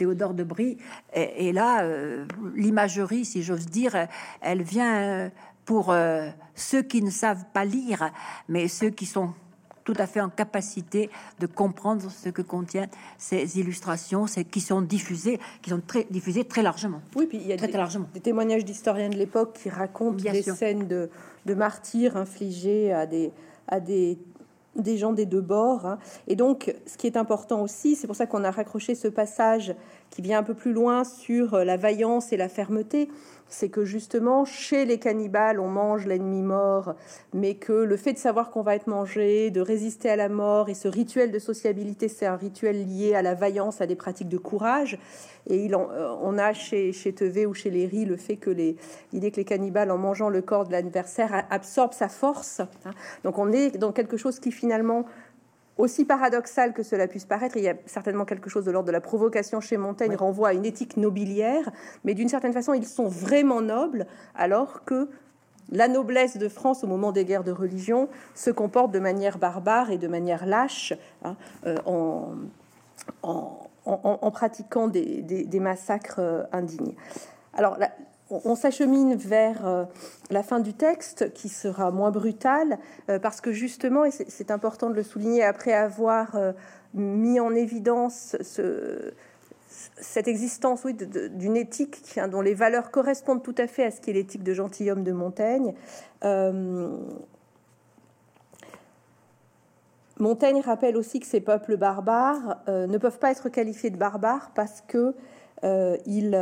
Théodore 0.00 0.32
de 0.32 0.44
Brie. 0.44 0.78
Et, 1.12 1.52
là, 1.52 1.82
euh, 1.82 2.24
l'imagerie, 2.56 3.26
si 3.26 3.42
j'ose 3.42 3.66
dire, 3.66 4.08
elle 4.40 4.62
vient 4.62 4.96
euh, 4.96 5.28
pour 5.66 5.90
euh, 5.90 6.30
ceux 6.54 6.80
qui 6.80 7.02
ne 7.02 7.10
savent 7.10 7.44
pas 7.52 7.66
lire, 7.66 8.10
mais 8.48 8.66
ceux 8.66 8.88
qui 8.88 9.04
sont 9.04 9.34
tout 9.84 9.92
à 9.98 10.06
fait 10.06 10.22
en 10.22 10.30
capacité 10.30 11.10
de 11.38 11.46
comprendre 11.46 12.10
ce 12.10 12.30
que 12.30 12.40
contiennent 12.40 12.88
ces 13.18 13.58
illustrations, 13.58 14.26
c'est 14.26 14.44
qui 14.44 14.62
sont 14.62 14.80
diffusées, 14.80 15.38
qui 15.60 15.68
sont 15.68 15.82
très 15.86 16.06
diffusées 16.08 16.44
très 16.44 16.62
largement. 16.62 17.02
Oui, 17.14 17.26
puis 17.26 17.36
il 17.36 17.46
y 17.46 17.52
a 17.52 17.56
des, 17.56 17.66
largement. 17.70 18.08
des 18.14 18.20
témoignages 18.20 18.64
d'historiens 18.64 19.10
de 19.10 19.16
l'époque 19.16 19.58
qui 19.62 19.68
racontent 19.68 20.16
des 20.16 20.42
scènes 20.42 20.88
de, 20.88 21.10
de 21.44 21.54
martyrs 21.54 22.16
infligés 22.16 22.90
à 22.90 23.04
des 23.04 23.32
à 23.68 23.80
des 23.80 24.18
des 24.76 24.96
gens 24.96 25.12
des 25.12 25.26
deux 25.26 25.40
bords. 25.40 25.86
Hein. 25.86 25.98
Et 26.28 26.36
donc, 26.36 26.74
ce 26.86 26.96
qui 26.96 27.06
est 27.06 27.16
important 27.16 27.62
aussi, 27.62 27.96
c'est 27.96 28.06
pour 28.06 28.16
ça 28.16 28.26
qu'on 28.26 28.44
a 28.44 28.50
raccroché 28.50 28.94
ce 28.94 29.08
passage 29.08 29.74
qui 30.10 30.22
vient 30.22 30.38
un 30.38 30.42
peu 30.42 30.54
plus 30.54 30.72
loin 30.72 31.04
sur 31.04 31.54
euh, 31.54 31.64
la 31.64 31.76
vaillance 31.76 32.32
et 32.32 32.36
la 32.36 32.48
fermeté, 32.48 33.08
c'est 33.50 33.68
que 33.68 33.84
justement, 33.84 34.44
chez 34.44 34.84
les 34.86 34.98
cannibales, 34.98 35.60
on 35.60 35.68
mange 35.68 36.06
l'ennemi 36.06 36.42
mort, 36.42 36.94
mais 37.34 37.56
que 37.56 37.72
le 37.72 37.96
fait 37.96 38.14
de 38.14 38.18
savoir 38.18 38.50
qu'on 38.50 38.62
va 38.62 38.76
être 38.76 38.86
mangé, 38.86 39.50
de 39.50 39.60
résister 39.60 40.08
à 40.08 40.16
la 40.16 40.28
mort, 40.28 40.68
et 40.68 40.74
ce 40.74 40.88
rituel 40.88 41.32
de 41.32 41.38
sociabilité, 41.38 42.08
c'est 42.08 42.26
un 42.26 42.36
rituel 42.36 42.86
lié 42.86 43.14
à 43.14 43.22
la 43.22 43.34
vaillance, 43.34 43.80
à 43.80 43.86
des 43.86 43.96
pratiques 43.96 44.28
de 44.28 44.38
courage. 44.38 44.98
Et 45.48 45.64
il 45.64 45.74
euh, 45.74 46.14
on 46.22 46.38
a 46.38 46.52
chez, 46.52 46.92
chez 46.92 47.12
Tevé 47.12 47.46
ou 47.46 47.54
chez 47.54 47.70
les 47.70 47.86
riz 47.86 48.04
le 48.04 48.16
fait 48.16 48.36
que 48.36 48.50
l'idée 48.50 49.30
que 49.30 49.36
les 49.36 49.44
cannibales, 49.44 49.90
en 49.90 49.98
mangeant 49.98 50.28
le 50.28 50.42
corps 50.42 50.66
de 50.66 50.72
l'adversaire, 50.72 51.44
absorbent 51.50 51.94
sa 51.94 52.08
force. 52.08 52.60
Hein. 52.84 52.92
Donc 53.24 53.38
on 53.38 53.50
est 53.52 53.76
dans 53.76 53.92
quelque 53.92 54.16
chose 54.16 54.38
qui 54.38 54.52
finalement 54.52 55.06
aussi 55.80 56.04
paradoxal 56.04 56.72
que 56.72 56.82
cela 56.82 57.08
puisse 57.08 57.24
paraître, 57.24 57.56
il 57.56 57.64
y 57.64 57.68
a 57.68 57.74
certainement 57.86 58.24
quelque 58.24 58.50
chose 58.50 58.64
de 58.64 58.70
l'ordre 58.70 58.86
de 58.86 58.92
la 58.92 59.00
provocation 59.00 59.60
chez 59.60 59.76
Montaigne, 59.76 60.14
renvoie 60.14 60.48
à 60.48 60.52
une 60.52 60.66
éthique 60.66 60.96
nobiliaire, 60.96 61.70
mais 62.04 62.14
d'une 62.14 62.28
certaine 62.28 62.52
façon, 62.52 62.74
ils 62.74 62.86
sont 62.86 63.08
vraiment 63.08 63.60
nobles, 63.60 64.06
alors 64.34 64.84
que 64.84 65.08
la 65.72 65.88
noblesse 65.88 66.36
de 66.36 66.48
France 66.48 66.84
au 66.84 66.86
moment 66.86 67.12
des 67.12 67.24
guerres 67.24 67.44
de 67.44 67.52
religion 67.52 68.08
se 68.34 68.50
comporte 68.50 68.90
de 68.92 68.98
manière 68.98 69.38
barbare 69.38 69.90
et 69.90 69.98
de 69.98 70.08
manière 70.08 70.44
lâche 70.44 70.92
hein, 71.24 71.36
euh, 71.66 71.76
en, 71.86 72.34
en, 73.22 74.30
pratiquant 74.30 74.88
des, 74.88 75.22
des 75.22 75.60
massacres 75.60 76.18
euh, 76.18 76.42
indignes. 76.52 76.94
Alors, 77.54 77.78
la, 77.78 77.90
on 78.30 78.54
s'achemine 78.54 79.14
vers 79.14 79.66
euh, 79.66 79.84
la 80.30 80.42
fin 80.42 80.60
du 80.60 80.72
texte 80.72 81.32
qui 81.32 81.48
sera 81.48 81.90
moins 81.90 82.10
brutal 82.10 82.78
euh, 83.08 83.18
parce 83.18 83.40
que 83.40 83.52
justement, 83.52 84.04
et 84.04 84.10
c'est 84.10 84.50
important 84.50 84.90
de 84.90 84.94
le 84.94 85.02
souligner, 85.02 85.42
après 85.42 85.72
avoir 85.72 86.36
euh, 86.36 86.52
mis 86.94 87.40
en 87.40 87.54
évidence 87.54 88.36
cette 89.96 90.28
existence 90.28 90.84
d'une 90.84 91.56
éthique 91.56 92.18
dont 92.30 92.40
les 92.40 92.54
valeurs 92.54 92.90
correspondent 92.90 93.42
tout 93.42 93.54
à 93.58 93.66
fait 93.66 93.84
à 93.84 93.90
ce 93.90 94.00
qui 94.00 94.10
est 94.10 94.14
l'éthique 94.14 94.42
de 94.42 94.52
gentilhomme 94.52 95.04
de 95.04 95.12
Montaigne. 95.12 95.74
Montaigne 100.18 100.60
rappelle 100.60 100.96
aussi 100.96 101.20
que 101.20 101.26
ces 101.26 101.40
peuples 101.40 101.76
barbares 101.76 102.58
ne 102.66 102.98
peuvent 102.98 103.20
pas 103.20 103.30
être 103.30 103.48
qualifiés 103.48 103.90
de 103.90 103.96
barbares 103.96 104.50
parce 104.54 104.82
que 104.86 105.14
ils 105.62 106.34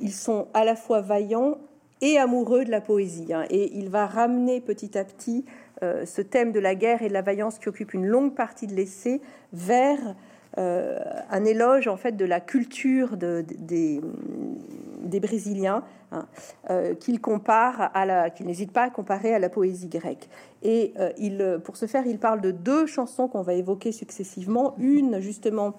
ils 0.00 0.12
sont 0.12 0.48
à 0.54 0.64
la 0.64 0.76
fois 0.76 1.00
vaillants 1.00 1.58
et 2.00 2.18
amoureux 2.18 2.64
de 2.64 2.70
la 2.70 2.80
poésie. 2.80 3.32
Hein. 3.32 3.44
et 3.50 3.76
il 3.76 3.90
va 3.90 4.06
ramener 4.06 4.60
petit 4.60 4.96
à 4.96 5.04
petit 5.04 5.44
euh, 5.82 6.04
ce 6.04 6.20
thème 6.20 6.52
de 6.52 6.60
la 6.60 6.74
guerre 6.74 7.02
et 7.02 7.08
de 7.08 7.14
la 7.14 7.22
vaillance 7.22 7.58
qui 7.58 7.68
occupe 7.68 7.94
une 7.94 8.06
longue 8.06 8.34
partie 8.34 8.66
de 8.66 8.74
l'essai 8.74 9.22
vers 9.54 9.98
euh, 10.58 10.98
un 11.30 11.44
éloge 11.44 11.88
en 11.88 11.96
fait 11.96 12.12
de 12.12 12.24
la 12.26 12.40
culture 12.40 13.16
des, 13.16 14.00
Brésiliens 15.20 15.84
hein, 16.12 16.26
euh, 16.68 16.94
qu'il 16.94 17.20
compare 17.20 17.90
à 17.94 18.04
la, 18.04 18.28
qu'il 18.28 18.46
n'hésite 18.46 18.72
pas 18.72 18.84
à 18.84 18.90
comparer 18.90 19.34
à 19.34 19.38
la 19.38 19.48
poésie 19.48 19.88
grecque. 19.88 20.28
Et 20.62 20.92
il, 21.16 21.60
pour 21.64 21.78
ce 21.78 21.86
faire, 21.86 22.06
il 22.06 22.18
parle 22.18 22.42
de 22.42 22.50
deux 22.50 22.84
chansons 22.84 23.28
qu'on 23.28 23.42
va 23.42 23.54
évoquer 23.54 23.92
successivement. 23.92 24.74
Une 24.78 25.20
justement 25.20 25.74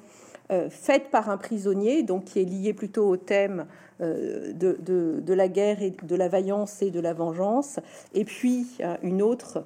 faite 0.69 1.09
par 1.11 1.29
un 1.29 1.37
prisonnier, 1.37 2.03
donc 2.03 2.25
qui 2.25 2.39
est 2.39 2.45
liée 2.45 2.73
plutôt 2.73 3.07
au 3.07 3.15
thème 3.15 3.67
euh, 4.01 4.51
de, 4.53 5.33
la 5.33 5.47
guerre 5.47 5.83
et 5.83 5.91
de 5.91 6.15
la 6.15 6.27
vaillance 6.27 6.81
et 6.81 6.89
de 6.89 6.99
la 6.99 7.13
vengeance, 7.13 7.79
et 8.15 8.25
puis 8.25 8.67
euh, 8.79 8.95
une 9.03 9.21
autre 9.21 9.63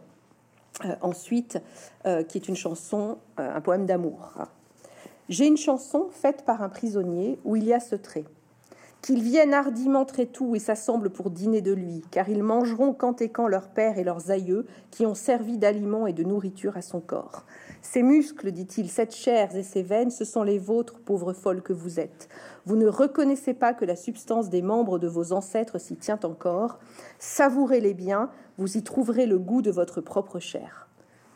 euh, 0.83 0.93
ensuite 1.01 1.59
qui 2.27 2.38
est 2.38 2.47
une 2.47 2.55
chanson, 2.55 3.17
un 3.38 3.61
poème 3.61 3.88
d'amour. 3.88 4.33
J'ai 5.27 5.47
une 5.47 5.57
chanson 5.57 6.09
faite 6.11 6.43
par 6.45 6.61
un 6.61 6.69
prisonnier 6.69 7.39
où 7.45 7.55
il 7.55 7.63
y 7.63 7.73
a 7.73 7.79
ce 7.79 7.95
trait. 7.95 8.25
Qu'ils 9.01 9.23
viennent 9.23 9.55
hardiment 9.55 10.05
très 10.05 10.27
tout 10.27 10.55
et 10.55 10.59
s'assemblent 10.59 11.09
pour 11.09 11.31
dîner 11.31 11.61
de 11.61 11.71
lui, 11.71 12.03
car 12.11 12.29
ils 12.29 12.43
mangeront 12.43 12.93
quand 12.93 13.21
et 13.21 13.29
quand 13.29 13.47
leurs 13.47 13.69
pères 13.69 13.97
et 13.97 14.03
leurs 14.03 14.29
aïeux 14.29 14.67
qui 14.91 15.05
ont 15.07 15.15
servi 15.15 15.57
d'aliment 15.57 16.05
et 16.05 16.13
de 16.13 16.23
nourriture 16.23 16.77
à 16.77 16.83
son 16.83 16.99
corps. 16.99 17.45
Ces 17.91 18.01
muscles, 18.01 18.51
dit-il, 18.51 18.89
cette 18.89 19.13
chair 19.13 19.55
et 19.55 19.61
ces 19.61 19.83
veines, 19.83 20.09
ce 20.09 20.25
sont 20.25 20.41
les 20.41 20.57
vôtres, 20.57 20.99
pauvres 20.99 21.33
folles 21.33 21.61
que 21.61 21.71
vous 21.71 21.99
êtes. 21.99 22.29
Vous 22.65 22.75
ne 22.75 22.88
reconnaissez 22.88 23.53
pas 23.53 23.75
que 23.75 23.86
la 23.86 23.95
substance 23.95 24.49
des 24.49 24.63
membres 24.63 24.97
de 24.97 25.07
vos 25.07 25.33
ancêtres 25.33 25.79
s'y 25.79 25.95
tient 25.95 26.19
encore. 26.23 26.79
Savourez-les 27.19 27.93
bien, 27.93 28.31
vous 28.57 28.75
y 28.75 28.81
trouverez 28.81 29.27
le 29.27 29.38
goût 29.38 29.61
de 29.61 29.69
votre 29.69 30.01
propre 30.01 30.39
chair. 30.39 30.89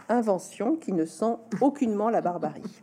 Invention 0.10 0.76
qui 0.76 0.92
ne 0.92 1.06
sent 1.06 1.36
aucunement 1.62 2.10
la 2.10 2.20
barbarie. 2.20 2.82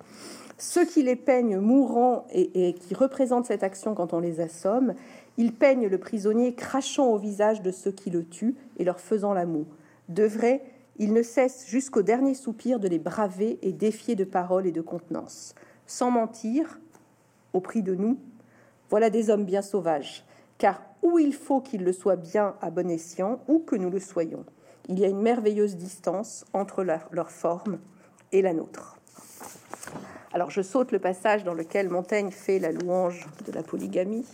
Ceux 0.59 0.87
qui 0.87 1.03
les 1.03 1.17
peignent 1.17 1.59
mourants 1.59 2.25
et, 2.33 2.73
qui 2.75 2.95
représentent 2.95 3.47
cette 3.47 3.65
action 3.65 3.95
quand 3.95 4.15
on 4.15 4.21
les 4.21 4.41
assomme, 4.41 4.95
ils 5.39 5.53
peignent 5.53 5.89
le 5.89 5.99
prisonnier 5.99 6.55
crachant 6.55 7.09
au 7.09 7.19
visage 7.19 7.63
de 7.63 7.73
ceux 7.73 7.93
qui 7.93 8.11
le 8.11 8.25
tuent 8.25 8.55
et 8.77 8.85
leur 8.85 9.01
faisant 9.01 9.35
la 9.35 9.45
moue. 9.45 9.67
De 10.09 10.25
vrai, 10.25 10.63
il 10.99 11.13
ne 11.13 11.23
cesse 11.23 11.67
jusqu'au 11.67 12.03
dernier 12.03 12.35
soupir 12.35 12.81
de 12.81 12.89
les 12.89 12.99
braver 12.99 13.59
et 13.63 13.73
défier 13.73 14.15
de 14.15 14.25
paroles 14.25 14.67
et 14.67 14.73
de 14.73 14.81
contenance. 14.81 15.55
Sans 15.87 16.11
mentir, 16.11 16.81
au 17.53 17.61
prix 17.61 17.83
de 17.83 17.95
nous, 17.95 18.19
voilà 18.91 19.11
des 19.11 19.31
hommes 19.31 19.45
bien 19.45 19.63
sauvages, 19.63 20.25
car 20.59 20.83
où 21.03 21.19
il 21.19 21.35
faut 21.35 21.61
qu'ils 21.61 21.85
le 21.85 21.93
soient 21.93 22.17
bien 22.17 22.57
à 22.61 22.71
bon 22.71 22.91
escient, 22.91 23.41
ou 23.49 23.59
que 23.59 23.77
nous 23.77 23.91
le 23.91 24.01
soyons, 24.01 24.45
il 24.89 24.99
y 24.99 25.05
a 25.05 25.09
une 25.09 25.21
merveilleuse 25.21 25.77
distance 25.77 26.45
entre 26.53 26.83
leur 26.85 27.31
forme 27.31 27.79
et 28.33 28.43
la 28.43 28.53
nôtre. 28.53 28.96
Alors 30.37 30.51
je 30.51 30.61
saute 30.61 30.93
le 30.93 30.99
passage 30.99 31.45
dans 31.45 31.55
lequel 31.55 31.89
Montaigne 31.89 32.31
fait 32.31 32.59
la 32.59 32.71
louange 32.71 33.27
de 33.47 33.53
la 33.53 33.63
polygamie. 33.63 34.27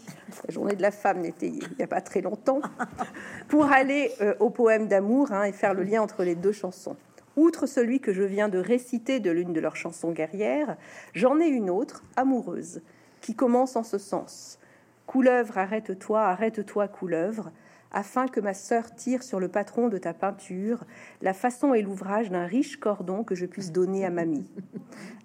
La 0.49 0.53
journée 0.53 0.75
de 0.75 0.83
la 0.83 0.91
femme 0.91 1.21
n'était 1.21 1.47
il 1.47 1.77
n'y 1.79 1.85
a 1.85 1.87
pas 1.87 2.01
très 2.01 2.21
longtemps, 2.21 2.61
pour 3.49 3.67
aller 3.67 4.11
euh, 4.21 4.35
au 4.41 4.51
poème 4.51 4.89
d'amour 4.89 5.31
hein, 5.31 5.45
et 5.45 5.53
faire 5.53 5.75
le 5.75 5.85
lien 5.85 6.03
entre 6.03 6.25
les 6.25 6.35
deux 6.35 6.51
chansons. 6.51 6.97
Outre 7.37 7.67
celui 7.67 8.01
que 8.01 8.13
je 8.13 8.25
viens 8.25 8.49
de 8.49 8.59
réciter 8.59 9.21
de 9.21 9.31
l'une 9.31 9.53
de 9.53 9.61
leurs 9.61 9.77
chansons 9.77 10.11
guerrières, 10.11 10.77
j'en 11.15 11.39
ai 11.39 11.47
une 11.47 11.71
autre, 11.71 12.03
amoureuse, 12.17 12.83
qui 13.21 13.37
commence 13.37 13.77
en 13.77 13.85
ce 13.85 13.99
sens. 13.99 14.59
Couleuvre, 15.07 15.57
arrête-toi, 15.57 16.21
arrête-toi, 16.21 16.89
couleuvre, 16.89 17.53
afin 17.93 18.27
que 18.27 18.41
ma 18.41 18.55
sœur 18.55 18.95
tire 18.95 19.23
sur 19.23 19.39
le 19.39 19.49
patron 19.49 19.89
de 19.89 19.99
ta 19.99 20.15
peinture 20.15 20.85
la 21.21 21.35
façon 21.35 21.75
et 21.75 21.83
l'ouvrage 21.83 22.31
d'un 22.31 22.47
riche 22.47 22.79
cordon 22.79 23.23
que 23.23 23.35
je 23.35 23.47
puisse 23.47 23.71
donner 23.71 24.05
à 24.05 24.11
mamie. 24.11 24.51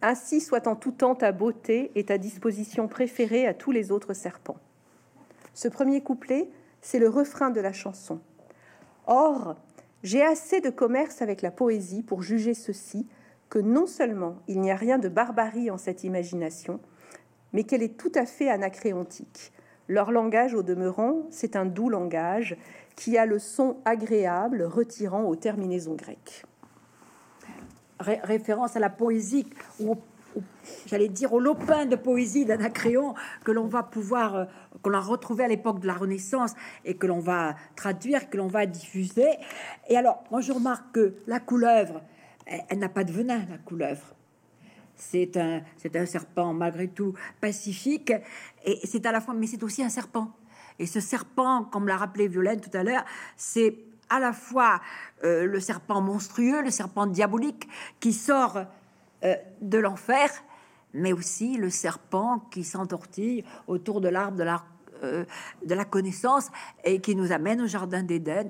Ainsi 0.01 0.41
soit 0.41 0.67
en 0.67 0.75
tout 0.75 0.91
temps 0.91 1.15
ta 1.15 1.31
beauté 1.31 1.91
et 1.95 2.03
ta 2.03 2.17
disposition 2.17 2.87
préférée 2.87 3.47
à 3.47 3.53
tous 3.53 3.71
les 3.71 3.91
autres 3.91 4.13
serpents. 4.13 4.57
Ce 5.53 5.67
premier 5.67 6.01
couplet, 6.01 6.49
c'est 6.81 6.99
le 6.99 7.09
refrain 7.09 7.49
de 7.49 7.61
la 7.61 7.73
chanson. 7.73 8.19
Or, 9.07 9.55
j'ai 10.03 10.21
assez 10.21 10.61
de 10.61 10.69
commerce 10.69 11.21
avec 11.21 11.41
la 11.41 11.51
poésie 11.51 12.03
pour 12.03 12.21
juger 12.21 12.53
ceci, 12.53 13.07
que 13.49 13.59
non 13.59 13.87
seulement 13.87 14.35
il 14.47 14.59
n'y 14.59 14.71
a 14.71 14.75
rien 14.75 14.99
de 14.99 15.07
barbarie 15.07 15.71
en 15.71 15.77
cette 15.77 16.03
imagination, 16.03 16.79
mais 17.53 17.63
qu'elle 17.63 17.81
est 17.81 17.97
tout 17.97 18.11
à 18.13 18.25
fait 18.25 18.49
anacréontique. 18.49 19.53
Leur 19.87 20.11
langage, 20.11 20.53
au 20.53 20.63
demeurant, 20.63 21.23
c'est 21.29 21.55
un 21.55 21.65
doux 21.65 21.89
langage 21.89 22.57
qui 22.95 23.17
a 23.17 23.25
le 23.25 23.39
son 23.39 23.77
agréable 23.85 24.63
retirant 24.63 25.23
aux 25.23 25.35
terminaisons 25.35 25.95
grecques. 25.95 26.43
référence 27.99 28.75
à 28.75 28.79
la 28.79 28.89
poésie, 28.89 29.47
ou, 29.79 29.95
j'allais 30.87 31.07
dire 31.07 31.33
au 31.33 31.39
lopin 31.39 31.85
de 31.85 31.95
poésie 31.95 32.45
d'Anacréon 32.45 33.13
que 33.45 33.51
l'on 33.51 33.67
va 33.67 33.83
pouvoir, 33.83 34.35
euh, 34.35 34.45
qu'on 34.81 34.93
a 34.93 34.99
retrouvé 34.99 35.45
à 35.45 35.47
l'époque 35.47 35.79
de 35.79 35.87
la 35.87 35.93
Renaissance 35.93 36.53
et 36.83 36.95
que 36.95 37.07
l'on 37.07 37.19
va 37.19 37.55
traduire, 37.75 38.29
que 38.29 38.37
l'on 38.37 38.47
va 38.47 38.65
diffuser. 38.65 39.29
Et 39.87 39.97
alors, 39.97 40.23
moi 40.31 40.41
je 40.41 40.51
remarque 40.51 40.91
que 40.93 41.15
la 41.27 41.39
couleuvre, 41.39 42.01
elle 42.45 42.79
n'a 42.79 42.89
pas 42.89 43.03
de 43.03 43.11
venin, 43.11 43.45
la 43.49 43.57
couleuvre. 43.57 44.16
C'est 44.97 45.37
un, 45.37 45.61
c'est 45.77 45.95
un 45.95 46.05
serpent 46.05 46.53
malgré 46.53 46.87
tout 46.87 47.13
pacifique, 47.39 48.11
et 48.65 48.79
c'est 48.83 49.05
à 49.05 49.11
la 49.11 49.21
fois, 49.21 49.33
mais 49.33 49.47
c'est 49.47 49.63
aussi 49.63 49.83
un 49.83 49.89
serpent. 49.89 50.31
Et 50.79 50.85
ce 50.85 50.99
serpent, 50.99 51.63
comme 51.63 51.87
l'a 51.87 51.97
rappelé 51.97 52.27
Violaine 52.27 52.59
tout 52.59 52.75
à 52.75 52.83
l'heure, 52.83 53.05
c'est 53.35 53.77
à 54.09 54.19
la 54.19 54.33
fois 54.33 54.81
euh, 55.23 55.45
le 55.45 55.59
serpent 55.59 56.01
monstrueux, 56.01 56.61
le 56.61 56.71
serpent 56.71 57.07
diabolique 57.07 57.67
qui 57.99 58.13
sort 58.13 58.65
euh, 59.23 59.35
de 59.61 59.77
l'enfer, 59.77 60.29
mais 60.93 61.13
aussi 61.13 61.57
le 61.57 61.69
serpent 61.69 62.39
qui 62.51 62.63
s'entortille 62.63 63.43
autour 63.67 64.01
de 64.01 64.09
l'arbre 64.09 64.37
de 64.37 64.43
la 64.43 64.63
euh, 65.03 65.25
de 65.65 65.75
la 65.75 65.85
connaissance 65.85 66.49
et 66.83 66.99
qui 66.99 67.15
nous 67.15 67.31
amène 67.31 67.61
au 67.61 67.67
jardin 67.67 68.03
d'Éden 68.03 68.49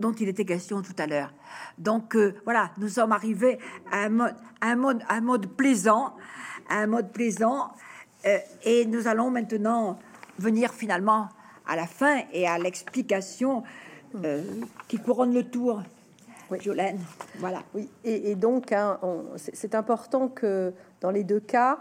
dont 0.00 0.12
il 0.12 0.28
était 0.28 0.44
question 0.44 0.82
tout 0.82 0.94
à 0.98 1.06
l'heure. 1.06 1.32
Donc 1.78 2.14
euh, 2.14 2.34
voilà, 2.44 2.70
nous 2.78 2.88
sommes 2.88 3.12
arrivés 3.12 3.58
à 3.90 4.04
un 4.04 4.08
mode, 4.08 4.34
un 4.60 4.76
mode, 4.76 5.02
un 5.08 5.20
mode 5.20 5.46
plaisant, 5.56 6.14
un 6.68 6.86
mode 6.86 7.12
plaisant, 7.12 7.72
euh, 8.26 8.38
et 8.64 8.84
nous 8.86 9.08
allons 9.08 9.30
maintenant 9.30 9.98
venir 10.38 10.72
finalement 10.72 11.28
à 11.66 11.76
la 11.76 11.86
fin 11.86 12.22
et 12.32 12.46
à 12.46 12.58
l'explication 12.58 13.62
qui 14.88 14.98
couronne 14.98 15.32
le 15.32 15.44
tour. 15.44 15.82
Oui. 16.50 16.58
Jolène, 16.60 16.98
voilà. 17.38 17.62
Oui, 17.74 17.88
et, 18.02 18.34
donc 18.34 18.72
hein, 18.72 18.98
c'est 19.36 19.76
important 19.76 20.28
que 20.28 20.72
dans 21.00 21.12
les 21.12 21.22
deux 21.22 21.38
cas, 21.38 21.78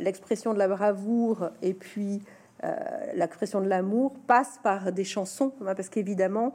l'expression 0.00 0.52
de 0.52 0.58
la 0.58 0.68
bravoure 0.68 1.48
et 1.62 1.72
puis 1.72 2.22
euh, 2.64 2.68
l'expression 3.14 3.60
de 3.60 3.68
l'amour 3.68 4.14
passe 4.26 4.58
par 4.62 4.90
des 4.92 5.04
chansons, 5.04 5.52
hein, 5.60 5.74
parce 5.74 5.90
qu'évidemment, 5.90 6.54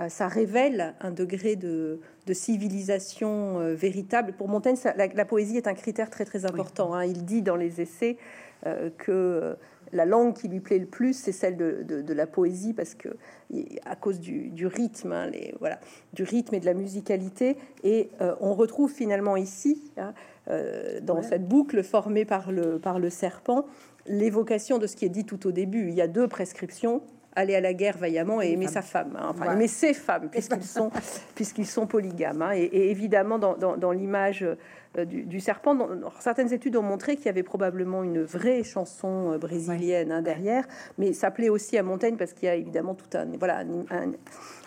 euh, 0.00 0.08
ça 0.08 0.26
révèle 0.26 0.94
un 1.00 1.10
degré 1.10 1.56
de, 1.56 2.00
civilisation 2.32 3.60
euh, 3.60 3.74
véritable. 3.74 4.32
Pour 4.32 4.48
Montaigne, 4.48 4.76
la, 4.96 5.24
poésie 5.26 5.58
est 5.58 5.66
un 5.66 5.74
critère 5.74 6.08
très 6.08 6.24
très 6.24 6.46
important. 6.46 6.94
Hein. 6.94 7.04
Il 7.04 7.24
dit 7.24 7.42
dans 7.42 7.56
les 7.56 7.80
essais 7.80 8.16
que 8.96 9.56
la 9.92 10.04
langue 10.04 10.34
qui 10.34 10.46
lui 10.46 10.60
plaît 10.60 10.78
le 10.78 10.86
plus, 10.86 11.14
c'est 11.14 11.32
celle 11.32 11.56
de, 11.56 12.12
la 12.14 12.26
poésie, 12.28 12.72
parce 12.72 12.94
que 12.94 13.08
à 13.84 13.96
cause 13.96 14.20
du, 14.20 14.66
rythme, 14.68 15.10
hein, 15.10 15.26
les, 15.26 15.52
voilà, 15.58 15.80
du 16.12 16.22
rythme 16.22 16.54
et 16.54 16.60
de 16.60 16.66
la 16.66 16.74
musicalité. 16.74 17.56
Et 17.82 18.08
on 18.40 18.54
retrouve 18.54 18.92
finalement 18.92 19.36
ici, 19.36 19.82
dans 20.46 21.22
cette 21.22 21.48
boucle 21.48 21.82
formée 21.82 22.24
par 22.24 22.52
le, 22.52 22.78
par 22.78 23.00
le 23.00 23.10
serpent, 23.10 23.66
l'évocation 24.06 24.78
de 24.78 24.86
ce 24.86 24.96
qui 24.96 25.04
est 25.04 25.10
dit 25.10 25.24
tout 25.24 25.46
au 25.46 25.52
début. 25.52 25.88
Il 25.88 25.94
y 25.94 26.00
a 26.00 26.08
deux 26.08 26.28
prescriptions 26.28 27.02
aller 27.34 27.54
à 27.54 27.60
la 27.60 27.72
guerre 27.72 27.96
vaillamment 27.96 28.42
et 28.42 28.50
aimer 28.50 28.68
sa 28.68 28.82
femme, 28.82 29.16
hein. 29.18 29.28
enfin 29.30 29.52
aimer 29.52 29.68
ses 29.68 29.94
femmes, 29.94 30.28
puisqu'ils 30.32 30.64
sont, 30.64 30.90
puisqu'ils 31.34 31.66
sont 31.66 31.86
polygames. 31.86 32.42
Hein. 32.42 32.52
Et, 32.54 32.90
évidemment, 32.90 33.38
dans, 33.38 33.92
l'image 33.92 34.44
euh, 34.98 35.04
du, 35.04 35.40
serpent, 35.40 35.76
certaines 36.20 36.52
études 36.52 36.76
ont 36.76 36.82
montré 36.82 37.16
qu'il 37.16 37.26
y 37.26 37.28
avait 37.30 37.42
probablement 37.42 38.02
une 38.02 38.22
vraie 38.22 38.62
chanson 38.62 39.32
euh, 39.32 39.38
brésilienne 39.38 40.12
hein, 40.12 40.22
derrière, 40.22 40.66
mais 40.98 41.12
ça 41.12 41.30
plaît 41.30 41.48
aussi 41.48 41.78
à 41.78 41.82
Montaigne 41.82 42.16
parce 42.16 42.32
qu'il 42.32 42.46
y 42.46 42.50
a 42.50 42.54
évidemment 42.54 42.94
tout 42.94 43.16
un, 43.16 43.26
voilà, 43.38 43.64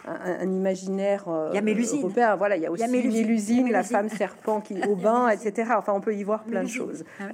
un, 0.07 0.51
imaginaire 0.51 1.27
euh, 1.27 1.53
européen. 1.53 2.35
Voilà, 2.35 2.57
il 2.57 2.63
y 2.63 2.65
a 2.65 2.71
aussi 2.71 2.87
Mélusine, 2.87 3.71
la 3.71 3.83
femme 3.83 4.09
serpent 4.09 4.61
qui 4.61 4.75
au 4.89 4.95
bain, 4.95 5.29
etc. 5.29 5.71
Enfin, 5.77 5.93
on 5.93 6.01
peut 6.01 6.15
y 6.15 6.23
voir 6.23 6.43
plein 6.43 6.63
de 6.63 6.69
choses. 6.69 7.03
Ah, 7.19 7.25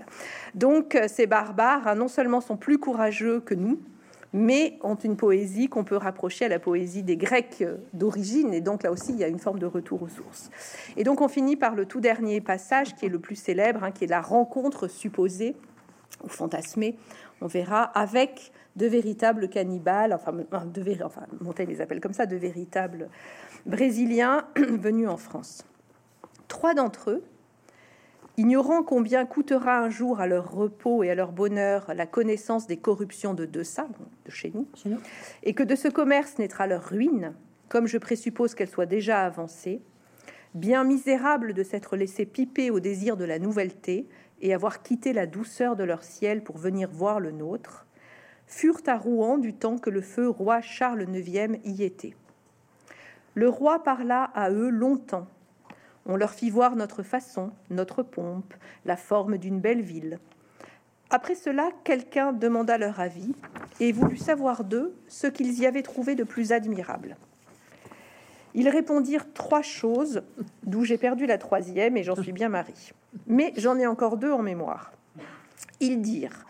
Donc, 0.55 0.97
ces 1.07 1.27
barbares, 1.27 1.95
non 1.95 2.09
seulement 2.09 2.41
sont 2.41 2.57
plus 2.57 2.77
courageux 2.77 3.39
que 3.39 3.53
nous, 3.53 3.79
mais 4.34 4.77
ont 4.82 4.95
une 4.95 5.17
poésie 5.17 5.67
qu'on 5.67 5.84
peut 5.84 5.97
rapprocher 5.97 6.45
à 6.45 6.47
la 6.47 6.59
poésie 6.59 7.03
des 7.03 7.17
Grecs 7.17 7.63
d'origine. 7.93 8.53
Et 8.53 8.61
donc 8.61 8.84
là 8.84 8.91
aussi, 8.91 9.11
il 9.11 9.17
y 9.17 9.23
a 9.23 9.27
une 9.27 9.39
forme 9.39 9.59
de 9.59 9.65
retour 9.65 10.01
aux 10.03 10.07
sources. 10.07 10.49
Et 10.95 11.03
donc 11.03 11.21
on 11.21 11.27
finit 11.27 11.55
par 11.55 11.75
le 11.75 11.86
tout 11.86 11.99
dernier 11.99 12.41
passage, 12.41 12.95
qui 12.95 13.05
est 13.05 13.09
le 13.09 13.19
plus 13.19 13.36
célèbre, 13.36 13.84
hein, 13.84 13.91
qui 13.91 14.05
est 14.05 14.07
la 14.07 14.21
rencontre 14.21 14.88
supposée 14.88 15.55
ou 16.23 16.27
fantasmée, 16.27 16.95
on 17.41 17.47
verra, 17.47 17.84
avec 17.84 18.51
de 18.75 18.86
véritables 18.86 19.49
cannibales, 19.49 20.13
enfin, 20.13 20.32
de, 20.32 21.03
enfin 21.03 21.21
Montaigne 21.41 21.69
les 21.69 21.82
appelle 21.82 21.99
comme 21.99 22.13
ça, 22.13 22.25
de 22.25 22.36
véritables 22.36 23.09
Brésiliens 23.65 24.45
venus 24.55 25.09
en 25.09 25.17
France. 25.17 25.65
Trois 26.47 26.73
d'entre 26.73 27.11
eux, 27.11 27.23
ignorant 28.41 28.81
combien 28.81 29.27
coûtera 29.27 29.77
un 29.77 29.91
jour 29.91 30.19
à 30.19 30.25
leur 30.25 30.51
repos 30.51 31.03
et 31.03 31.11
à 31.11 31.15
leur 31.15 31.31
bonheur 31.31 31.93
la 31.93 32.07
connaissance 32.07 32.65
des 32.65 32.77
corruptions 32.77 33.35
de 33.35 33.45
Dessa, 33.45 33.87
de 34.25 34.31
chez 34.31 34.51
nous, 34.55 34.67
et 35.43 35.53
que 35.53 35.61
de 35.61 35.75
ce 35.75 35.87
commerce 35.87 36.39
naîtra 36.39 36.65
leur 36.65 36.83
ruine, 36.83 37.35
comme 37.69 37.85
je 37.85 37.99
présuppose 37.99 38.55
qu'elle 38.55 38.67
soit 38.67 38.87
déjà 38.87 39.21
avancée, 39.21 39.79
bien 40.55 40.83
misérables 40.83 41.53
de 41.53 41.61
s'être 41.61 41.95
laissés 41.95 42.25
piper 42.25 42.71
au 42.71 42.79
désir 42.79 43.15
de 43.15 43.25
la 43.25 43.37
nouvelleté 43.37 44.07
et 44.41 44.55
avoir 44.55 44.81
quitté 44.81 45.13
la 45.13 45.27
douceur 45.27 45.75
de 45.75 45.83
leur 45.83 46.03
ciel 46.03 46.43
pour 46.43 46.57
venir 46.57 46.89
voir 46.89 47.19
le 47.19 47.31
nôtre, 47.31 47.85
furent 48.47 48.81
à 48.87 48.97
Rouen 48.97 49.37
du 49.37 49.53
temps 49.53 49.77
que 49.77 49.91
le 49.91 50.01
feu 50.01 50.27
roi 50.27 50.61
Charles 50.61 51.05
IX 51.13 51.59
y 51.63 51.83
était. 51.83 52.15
Le 53.35 53.49
roi 53.49 53.83
parla 53.83 54.23
à 54.33 54.49
eux 54.49 54.69
longtemps 54.69 55.27
on 56.06 56.16
leur 56.16 56.32
fit 56.32 56.49
voir 56.49 56.76
notre 56.76 57.04
façon, 57.04 57.52
notre 57.70 58.04
pompe, 58.04 58.54
la 58.86 58.97
forme 58.97 59.38
d'une 59.38 59.60
belle 59.60 59.82
ville. 59.82 60.20
Après 61.10 61.36
cela, 61.36 61.70
quelqu'un 61.84 62.32
demanda 62.32 62.78
leur 62.78 62.99
avis 62.99 63.34
et 63.80 63.91
voulut 63.91 64.18
savoir 64.18 64.64
d'eux 64.64 64.95
ce 65.08 65.28
qu'ils 65.28 65.60
y 65.60 65.66
avaient 65.66 65.84
trouvé 65.84 66.16
de 66.16 66.24
plus 66.24 66.52
admirable. 66.54 67.18
Ils 68.54 68.70
répondirent 68.70 69.32
trois 69.34 69.62
choses, 69.62 70.24
d'où 70.64 70.84
j'ai 70.84 70.97
perdu 70.97 71.26
la 71.26 71.38
troisième 71.38 71.97
et 71.97 72.04
j'en 72.04 72.22
suis 72.22 72.32
bien 72.32 72.49
mari. 72.49 72.91
Mais 73.28 73.54
j'en 73.58 73.78
ai 73.78 73.88
encore 73.88 74.18
deux 74.18 74.32
en 74.32 74.41
mémoire. 74.41 74.91
Ils 75.80 76.02
dirent 76.02 76.45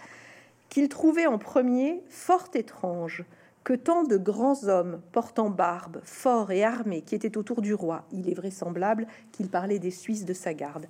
qu'ils 0.69 0.89
trouvaient 0.89 1.27
en 1.27 1.37
premier 1.37 2.01
fort 2.09 2.49
étrange 2.53 3.23
que 3.63 3.73
tant 3.73 4.03
de 4.03 4.17
grands 4.17 4.63
hommes 4.67 5.01
portant 5.11 5.49
barbe, 5.49 6.01
forts 6.03 6.51
et 6.51 6.63
armés, 6.63 7.01
qui 7.01 7.15
étaient 7.15 7.37
autour 7.37 7.61
du 7.61 7.73
roi, 7.73 8.05
il 8.11 8.29
est 8.29 8.33
vraisemblable 8.33 9.07
qu'il 9.31 9.49
parlait 9.49 9.79
des 9.79 9.91
Suisses 9.91 10.25
de 10.25 10.33
sa 10.33 10.53
garde, 10.53 10.87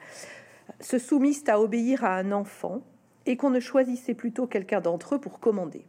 se 0.79 0.97
soumissent 0.97 1.47
à 1.49 1.59
obéir 1.59 2.03
à 2.03 2.15
un 2.15 2.31
enfant 2.31 2.81
et 3.25 3.37
qu'on 3.37 3.49
ne 3.49 3.59
choisissait 3.59 4.13
plutôt 4.13 4.47
quelqu'un 4.47 4.81
d'entre 4.81 5.15
eux 5.15 5.19
pour 5.19 5.39
commander. 5.39 5.85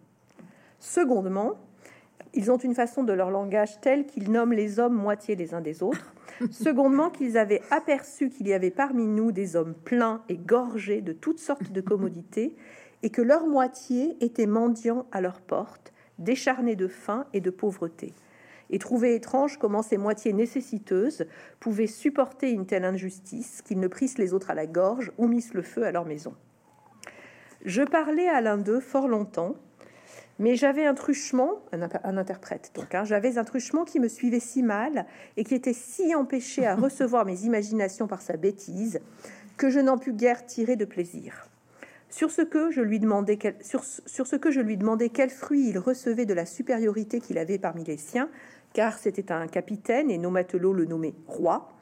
Secondement, 0.81 1.55
ils 2.35 2.51
ont 2.51 2.57
une 2.57 2.75
façon 2.75 3.05
de 3.05 3.13
leur 3.13 3.31
langage 3.31 3.81
telle 3.81 4.07
qu'ils 4.07 4.31
nomment 4.31 4.53
les 4.53 4.79
hommes 4.79 4.97
moitié 4.97 5.37
les 5.37 5.55
uns 5.55 5.61
des 5.61 5.83
autres. 5.83 6.13
Secondement, 6.51 7.11
qu'ils 7.11 7.39
avaient 7.39 7.63
aperçu 7.71 8.31
qu'il 8.31 8.49
y 8.49 8.55
avait 8.55 8.71
parmi 8.71 9.07
nous 9.07 9.33
des 9.33 9.55
hommes 9.55 9.75
pleins 9.75 10.23
et 10.29 10.37
gorgés 10.37 11.01
de 11.03 11.13
toutes 11.13 11.39
sortes 11.39 11.71
de 11.71 11.81
commodités, 11.81 12.57
et 13.03 13.11
que 13.11 13.23
leur 13.23 13.47
moitié 13.47 14.17
était 14.21 14.47
mendiants 14.47 15.07
à 15.13 15.21
leur 15.21 15.41
porte, 15.41 15.93
décharnés 16.19 16.77
de 16.77 16.89
faim 16.89 17.27
et 17.33 17.41
de 17.41 17.51
pauvreté, 17.51 18.15
et 18.71 18.79
trouvaient 18.79 19.15
étrange 19.15 19.59
comment 19.59 19.83
ces 19.83 19.99
moitiés 19.99 20.33
nécessiteuses 20.33 21.27
pouvaient 21.61 21.87
supporter 21.87 22.51
une 22.51 22.67
telle 22.67 22.85
injustice 22.85 23.63
qu'ils 23.63 23.81
ne 23.81 23.89
prissent 23.89 24.19
les 24.19 24.33
autres 24.33 24.51
à 24.51 24.55
la 24.55 24.67
gorge 24.67 25.13
ou 25.19 25.27
missent 25.27 25.55
le 25.55 25.63
feu 25.63 25.85
à 25.85 25.93
leur 25.93 26.07
maison. 26.07 26.35
Je 27.65 27.83
parlais 27.83 28.29
à 28.29 28.41
l'un 28.41 28.59
d'eux 28.59 28.81
fort 28.81 29.07
longtemps, 29.07 29.55
mais 30.39 30.57
j'avais 30.57 30.87
un 30.87 30.95
truchement, 30.95 31.61
un, 31.73 32.17
interprète 32.17 32.73
donc, 32.75 32.95
hein, 32.95 33.05
j'avais 33.05 33.39
un 33.39 33.45
truchement 33.45 33.85
qui 33.85 34.01
me 34.01 34.09
suivait 34.09 34.41
si 34.41 34.63
mal 34.63 35.07
et 35.37 35.45
qui 35.45 35.55
était 35.55 35.75
si 35.75 36.15
empêché 36.15 36.67
à 36.67 36.75
recevoir 36.77 37.25
mes 37.25 37.43
imaginations 37.43 38.09
par 38.09 38.23
sa 38.23 38.37
bêtise 38.37 39.01
que 39.57 39.71
je 39.71 39.79
n'en 39.79 39.99
pus 39.99 40.13
guère 40.13 40.45
tirer 40.47 40.77
de 40.77 40.85
plaisir. 40.85 41.47
Sur 42.13 42.31
ce 42.31 42.43
que 42.43 42.71
je 42.71 42.83
lui 42.83 42.99
demandais, 43.01 43.39
quel 45.09 45.31
fruit 45.31 45.69
il 45.71 45.79
recevait 45.79 46.27
de 46.27 46.35
la 46.35 46.45
supériorité 46.45 47.21
qu'il 47.21 47.39
avait 47.39 47.59
parmi 47.59 47.85
les 47.85 47.97
siens, 47.97 48.29
car 48.75 48.99
c'était 48.99 49.33
un 49.33 49.47
capitaine 49.47 50.11
et 50.11 50.19
nos 50.19 50.29
matelots 50.29 50.75
le 50.75 50.85
nommaient 50.85 51.15
roi, 51.27 51.73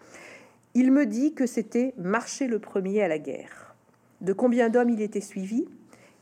il 0.75 0.93
me 0.93 1.05
dit 1.05 1.35
que 1.35 1.47
c'était 1.47 1.95
marcher 1.99 2.47
le 2.47 2.61
premier 2.61 3.03
à 3.03 3.09
la 3.09 3.19
guerre. 3.19 3.75
De 4.21 4.33
combien 4.33 4.69
d'hommes 4.69 4.91
il 4.91 5.03
était 5.03 5.21
suivi? 5.21 5.67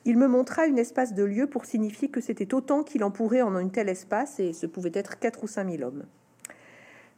Il 0.07 0.17
me 0.17 0.27
montra 0.27 0.67
une 0.67 0.79
espace 0.79 1.13
de 1.13 1.25
lieu 1.25 1.47
pour 1.47 1.67
signifier 1.67 2.09
que 2.09 2.23
c'était 2.23 2.55
autant 2.55 2.85
qu'il 2.85 3.05
en 3.05 3.11
pourrait 3.11 3.43
en 3.43 3.55
un 3.55 3.69
tel 3.69 3.91
espace, 3.91 4.41
et 4.41 4.55
ce 4.55 4.65
pouvait 4.65 4.91
être 4.95 5.19
quatre 5.19 5.45
ou 5.45 5.49
cinq 5.49 5.65
mille 5.65 5.85
hommes. 5.85 6.05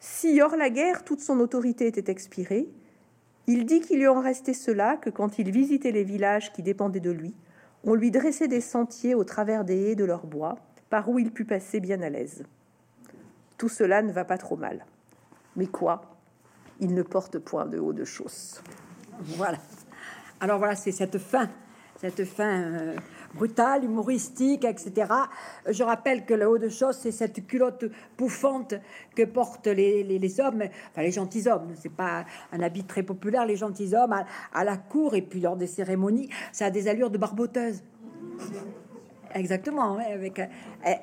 Si 0.00 0.42
hors 0.42 0.56
la 0.56 0.70
guerre 0.70 1.04
toute 1.04 1.20
son 1.20 1.38
autorité 1.38 1.86
était 1.86 2.10
expirée, 2.10 2.68
il 3.52 3.66
dit 3.66 3.80
qu'il 3.80 3.98
lui 3.98 4.06
en 4.06 4.20
restait 4.20 4.54
cela 4.54 4.96
que 4.96 5.10
quand 5.10 5.40
il 5.40 5.50
visitait 5.50 5.90
les 5.90 6.04
villages 6.04 6.52
qui 6.52 6.62
dépendaient 6.62 7.00
de 7.00 7.10
lui, 7.10 7.34
on 7.82 7.94
lui 7.94 8.12
dressait 8.12 8.46
des 8.46 8.60
sentiers 8.60 9.16
au 9.16 9.24
travers 9.24 9.64
des 9.64 9.90
haies 9.90 9.96
de 9.96 10.04
leur 10.04 10.24
bois, 10.24 10.56
par 10.88 11.08
où 11.08 11.18
il 11.18 11.32
put 11.32 11.44
passer 11.44 11.80
bien 11.80 12.00
à 12.00 12.10
l'aise. 12.10 12.44
Tout 13.58 13.68
cela 13.68 14.02
ne 14.02 14.12
va 14.12 14.24
pas 14.24 14.38
trop 14.38 14.56
mal. 14.56 14.86
Mais 15.56 15.66
quoi? 15.66 16.16
Il 16.78 16.94
ne 16.94 17.02
porte 17.02 17.40
point 17.40 17.66
de 17.66 17.80
haut 17.80 17.92
de 17.92 18.04
chausse. 18.04 18.62
Voilà. 19.20 19.58
Alors 20.38 20.58
voilà, 20.58 20.76
c'est 20.76 20.92
cette 20.92 21.18
fin, 21.18 21.50
cette 22.00 22.24
fin 22.24 22.62
euh, 22.62 22.96
brutale, 23.34 23.84
humoristique, 23.84 24.64
etc. 24.64 25.12
Je 25.68 25.82
rappelle 25.82 26.24
que 26.24 26.34
le 26.34 26.48
haut 26.48 26.58
de 26.58 26.68
chose, 26.68 26.96
c'est 27.00 27.12
cette 27.12 27.46
culotte 27.46 27.84
pouffante 28.16 28.74
que 29.14 29.24
portent 29.24 29.68
les, 29.68 30.02
les, 30.02 30.40
hommes, 30.40 30.62
enfin 30.90 31.02
les 31.02 31.12
gentilshommes. 31.12 31.74
C'est 31.76 31.92
pas 31.92 32.24
un 32.52 32.60
habit 32.60 32.84
très 32.84 33.02
populaire, 33.02 33.46
les 33.46 33.56
gentilshommes 33.56 34.12
à, 34.12 34.24
à 34.52 34.64
la 34.64 34.76
cour 34.76 35.14
et 35.14 35.22
puis 35.22 35.40
lors 35.40 35.56
des 35.56 35.66
cérémonies, 35.66 36.28
ça 36.52 36.66
a 36.66 36.70
des 36.70 36.88
allures 36.88 37.10
de 37.10 37.18
barboteuse. 37.18 37.82
Exactement, 39.34 39.96
avec, 39.96 40.40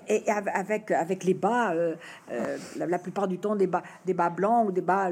et, 0.10 0.24
avec, 0.30 0.92
avec 0.92 1.24
les 1.24 1.34
bas, 1.34 1.74
euh, 1.74 1.96
euh, 2.32 2.58
la, 2.76 3.00
plupart 3.00 3.28
du 3.28 3.40
temps 3.40 3.56
des 3.56 3.68
bas, 3.68 3.84
des 4.06 4.14
bas 4.14 4.30
blancs 4.30 4.68
ou 4.68 4.72
des 4.72 4.82
bas 4.82 5.10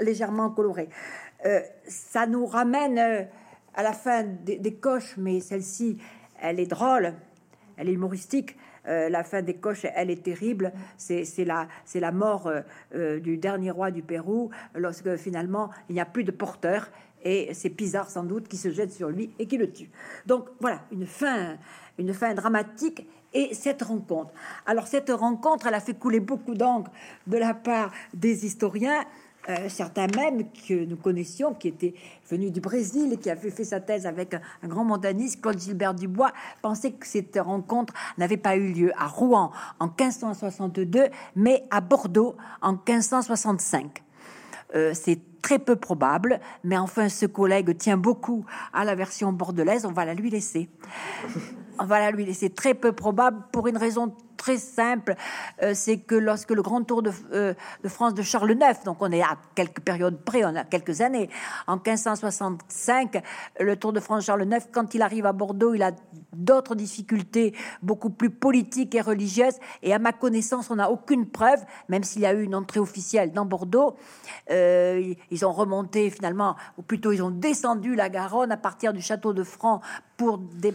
légèrement 0.00 0.50
colorés. 0.50 0.88
Euh, 1.44 1.60
ça 1.86 2.26
nous 2.26 2.44
ramène 2.44 3.28
à 3.74 3.82
la 3.82 3.92
fin 3.92 4.24
des, 4.24 4.58
des 4.58 4.74
coches, 4.74 5.14
mais 5.16 5.38
celle-ci, 5.38 5.98
elle 6.40 6.60
est 6.60 6.66
drôle, 6.66 7.14
elle 7.76 7.88
est 7.88 7.92
humoristique. 7.92 8.56
Euh, 8.88 9.08
la 9.08 9.24
fin 9.24 9.42
des 9.42 9.54
coches, 9.54 9.86
elle 9.94 10.10
est 10.10 10.22
terrible. 10.22 10.72
C'est 10.96 11.24
la, 11.44 12.12
mort 12.12 12.46
euh, 12.46 12.60
euh, 12.94 13.20
du 13.20 13.36
dernier 13.36 13.70
roi 13.70 13.90
du 13.90 14.02
Pérou, 14.02 14.50
lorsque 14.74 15.16
finalement 15.16 15.70
il 15.88 15.94
n'y 15.94 16.00
a 16.00 16.06
plus 16.06 16.24
de 16.24 16.30
porteur. 16.30 16.88
Et 17.24 17.52
c'est 17.54 17.70
Pizarre 17.70 18.08
sans 18.08 18.22
doute 18.22 18.46
qui 18.46 18.56
se 18.56 18.70
jette 18.70 18.92
sur 18.92 19.08
lui 19.08 19.34
et 19.38 19.46
qui 19.46 19.56
le 19.56 19.72
tue. 19.72 19.90
Donc 20.26 20.46
voilà, 20.60 20.82
une 20.92 21.06
fin, 21.06 21.56
une 21.98 22.14
fin 22.14 22.34
dramatique 22.34 23.06
et 23.32 23.52
cette 23.52 23.82
rencontre. 23.82 24.32
Alors 24.64 24.86
cette 24.86 25.10
rencontre, 25.10 25.66
elle 25.66 25.74
a 25.74 25.80
fait 25.80 25.94
couler 25.94 26.20
beaucoup 26.20 26.54
d'encre 26.54 26.90
de 27.26 27.36
la 27.36 27.54
part 27.54 27.90
des 28.14 28.46
historiens. 28.46 29.04
Euh, 29.48 29.68
certains 29.68 30.08
même 30.08 30.44
que 30.50 30.84
nous 30.84 30.96
connaissions, 30.96 31.54
qui 31.54 31.68
était 31.68 31.94
venu 32.28 32.50
du 32.50 32.60
Brésil 32.60 33.12
et 33.12 33.16
qui 33.16 33.30
avait 33.30 33.50
fait 33.50 33.64
sa 33.64 33.80
thèse 33.80 34.04
avec 34.04 34.34
un, 34.34 34.68
grand 34.68 34.84
montaniste, 34.84 35.40
Claude 35.40 35.58
Gilbert 35.58 35.94
Dubois, 35.94 36.32
pensaient 36.62 36.90
que 36.90 37.06
cette 37.06 37.38
rencontre 37.38 37.94
n'avait 38.18 38.38
pas 38.38 38.56
eu 38.56 38.72
lieu 38.72 38.92
à 38.96 39.06
Rouen 39.06 39.52
en 39.78 39.86
1562, 39.86 41.08
mais 41.36 41.62
à 41.70 41.80
Bordeaux 41.80 42.36
en 42.60 42.72
1565. 42.72 44.02
Euh, 44.74 44.92
c'est 44.94 45.20
très 45.46 45.60
peu 45.60 45.76
probable, 45.76 46.40
mais 46.64 46.76
enfin 46.76 47.08
ce 47.08 47.24
collègue 47.24 47.78
tient 47.78 47.96
beaucoup 47.96 48.44
à 48.72 48.84
la 48.84 48.96
version 48.96 49.32
bordelaise, 49.32 49.86
on 49.86 49.92
va 49.92 50.04
la 50.04 50.12
lui 50.12 50.28
laisser. 50.28 50.68
On 51.78 51.84
va 51.84 52.00
la 52.00 52.10
lui 52.10 52.24
laisser 52.24 52.50
très 52.50 52.74
peu 52.74 52.90
probable 52.90 53.44
pour 53.52 53.68
une 53.68 53.76
raison 53.76 54.12
très 54.36 54.58
simple, 54.58 55.16
euh, 55.62 55.72
c'est 55.74 55.98
que 55.98 56.14
lorsque 56.14 56.50
le 56.50 56.62
grand 56.62 56.82
tour 56.84 57.02
de, 57.02 57.10
euh, 57.32 57.54
France 57.86 58.14
de 58.14 58.22
Charles 58.22 58.52
IX, 58.52 58.84
donc 58.84 58.98
on 59.00 59.10
est 59.10 59.22
à 59.22 59.36
quelques 59.54 59.80
périodes 59.80 60.18
près, 60.24 60.44
on 60.44 60.54
a 60.54 60.64
quelques 60.64 61.00
années, 61.00 61.28
en 61.66 61.76
1565, 61.76 63.22
le 63.58 63.76
tour 63.76 63.92
de 63.92 64.00
France 64.00 64.24
Charles 64.24 64.44
IX, 64.44 64.64
quand 64.72 64.94
il 64.94 65.02
arrive 65.02 65.26
à 65.26 65.32
Bordeaux, 65.32 65.74
il 65.74 65.82
a 65.82 65.92
d'autres 66.32 66.74
difficultés 66.74 67.54
beaucoup 67.82 68.10
plus 68.10 68.30
politiques 68.30 68.94
et 68.94 69.00
religieuses, 69.00 69.56
et 69.82 69.92
à 69.92 69.98
ma 69.98 70.12
connaissance, 70.12 70.70
on 70.70 70.76
n'a 70.76 70.90
aucune 70.90 71.26
preuve, 71.26 71.64
même 71.88 72.04
s'il 72.04 72.22
y 72.22 72.26
a 72.26 72.34
eu 72.34 72.42
une 72.42 72.54
entrée 72.54 72.80
officielle 72.80 73.32
dans 73.32 73.46
Bordeaux, 73.46 73.96
euh, 74.50 75.14
ils 75.36 75.44
ont 75.44 75.52
remonté 75.52 76.10
finalement, 76.10 76.56
ou 76.78 76.82
plutôt 76.82 77.12
ils 77.12 77.22
ont 77.22 77.30
descendu 77.30 77.94
la 77.94 78.08
Garonne 78.08 78.52
à 78.52 78.56
partir 78.56 78.92
du 78.92 79.02
château 79.02 79.32
de 79.32 79.44
Franc 79.44 79.80
pour 80.16 80.38
des 80.38 80.74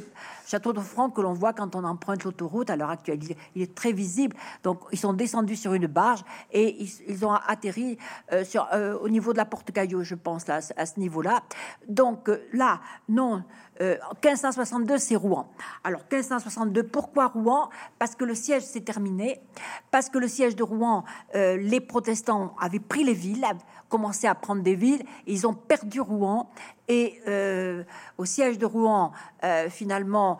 châteaux 0.51 0.73
de 0.73 0.81
Franc 0.81 1.09
que 1.09 1.21
l'on 1.21 1.33
voit 1.33 1.53
quand 1.53 1.75
on 1.75 1.83
emprunte 1.85 2.25
l'autoroute 2.25 2.69
à 2.69 2.75
l'heure 2.75 2.89
actuelle 2.89 3.19
il 3.55 3.61
est 3.61 3.73
très 3.73 3.93
visible. 3.93 4.35
Donc, 4.63 4.79
ils 4.91 4.99
sont 4.99 5.13
descendus 5.13 5.55
sur 5.55 5.73
une 5.73 5.87
barge 5.87 6.23
et 6.51 6.83
ils, 7.07 7.25
ont 7.25 7.31
atterri 7.33 7.97
euh, 8.33 8.43
sur, 8.43 8.67
euh, 8.73 8.97
au 8.99 9.09
niveau 9.09 9.31
de 9.31 9.37
la 9.37 9.45
porte 9.45 9.71
Caillou, 9.71 10.03
je 10.03 10.15
pense, 10.15 10.47
là, 10.47 10.59
à 10.75 10.85
ce 10.85 10.99
niveau-là. 10.99 11.43
Donc, 11.87 12.29
euh, 12.29 12.45
là, 12.53 12.81
non. 13.07 13.43
1562, 13.79 14.99
c'est 14.99 15.15
Rouen. 15.15 15.51
Alors 15.83 16.01
1562, 16.01 16.83
pourquoi 16.83 17.29
Rouen? 17.29 17.71
Parce 17.97 18.13
que 18.13 18.25
le 18.25 18.35
siège 18.35 18.61
s'est 18.61 18.81
terminé, 18.81 19.41
parce 19.89 20.07
que 20.07 20.19
le 20.19 20.27
siège 20.27 20.55
de 20.55 20.61
Rouen, 20.61 21.03
les 21.33 21.79
protestants 21.79 22.53
avaient 22.59 22.79
pris 22.79 23.03
les 23.03 23.15
villes, 23.15 23.43
commencé 23.89 24.27
à 24.27 24.35
prendre 24.35 24.61
des 24.61 24.75
villes, 24.75 25.03
ils 25.25 25.47
ont 25.47 25.55
perdu 25.55 25.99
Rouen, 25.99 26.51
et 26.87 27.21
au 28.17 28.25
siège 28.25 28.57
de 28.57 28.65
Rouen, 28.65 29.11
finalement, 29.69 30.37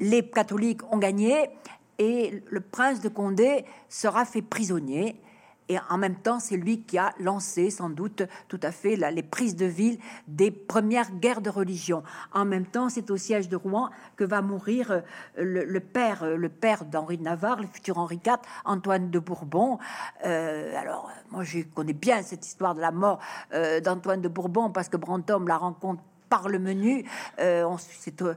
les 0.00 0.28
catholiques 0.28 0.82
ont 0.92 0.98
gagné, 0.98 1.50
et 1.98 2.42
le 2.50 2.60
prince 2.60 3.00
de 3.00 3.08
Condé 3.08 3.64
sera 3.88 4.24
fait 4.24 4.42
prisonnier. 4.42 5.20
Et 5.68 5.78
en 5.88 5.98
même 5.98 6.16
temps, 6.16 6.40
c'est 6.40 6.56
lui 6.56 6.82
qui 6.82 6.98
a 6.98 7.14
lancé 7.18 7.70
sans 7.70 7.88
doute 7.88 8.22
tout 8.48 8.60
à 8.62 8.70
fait 8.70 8.96
les 8.96 9.22
prises 9.22 9.56
de 9.56 9.66
ville 9.66 9.98
des 10.28 10.50
premières 10.50 11.10
guerres 11.12 11.40
de 11.40 11.50
religion. 11.50 12.02
En 12.32 12.44
même 12.44 12.66
temps, 12.66 12.88
c'est 12.88 13.10
au 13.10 13.16
siège 13.16 13.48
de 13.48 13.56
Rouen 13.56 13.90
que 14.16 14.24
va 14.24 14.42
mourir 14.42 14.90
euh, 14.90 15.00
le, 15.36 15.80
père, 15.80 16.22
euh, 16.22 16.36
le 16.36 16.48
père 16.48 16.84
d'Henri 16.84 17.18
de 17.18 17.22
Navarre, 17.22 17.60
le 17.60 17.66
futur 17.66 17.98
Henri 17.98 18.20
IV, 18.24 18.36
Antoine 18.64 19.10
de 19.10 19.18
Bourbon. 19.18 19.78
Euh, 20.26 20.76
alors, 20.76 21.10
moi, 21.30 21.44
je 21.44 21.60
connais 21.60 21.92
bien 21.92 22.22
cette 22.22 22.46
histoire 22.46 22.74
de 22.74 22.80
la 22.80 22.90
mort 22.90 23.18
d'Antoine 23.84 24.20
de 24.20 24.28
Bourbon 24.28 24.70
parce 24.70 24.88
que 24.88 24.96
Brantôme 24.96 25.48
la 25.48 25.56
rencontre 25.56 26.02
par 26.34 26.48
le 26.48 26.58
menu. 26.58 27.04
Euh, 27.38 27.64
euh 28.22 28.34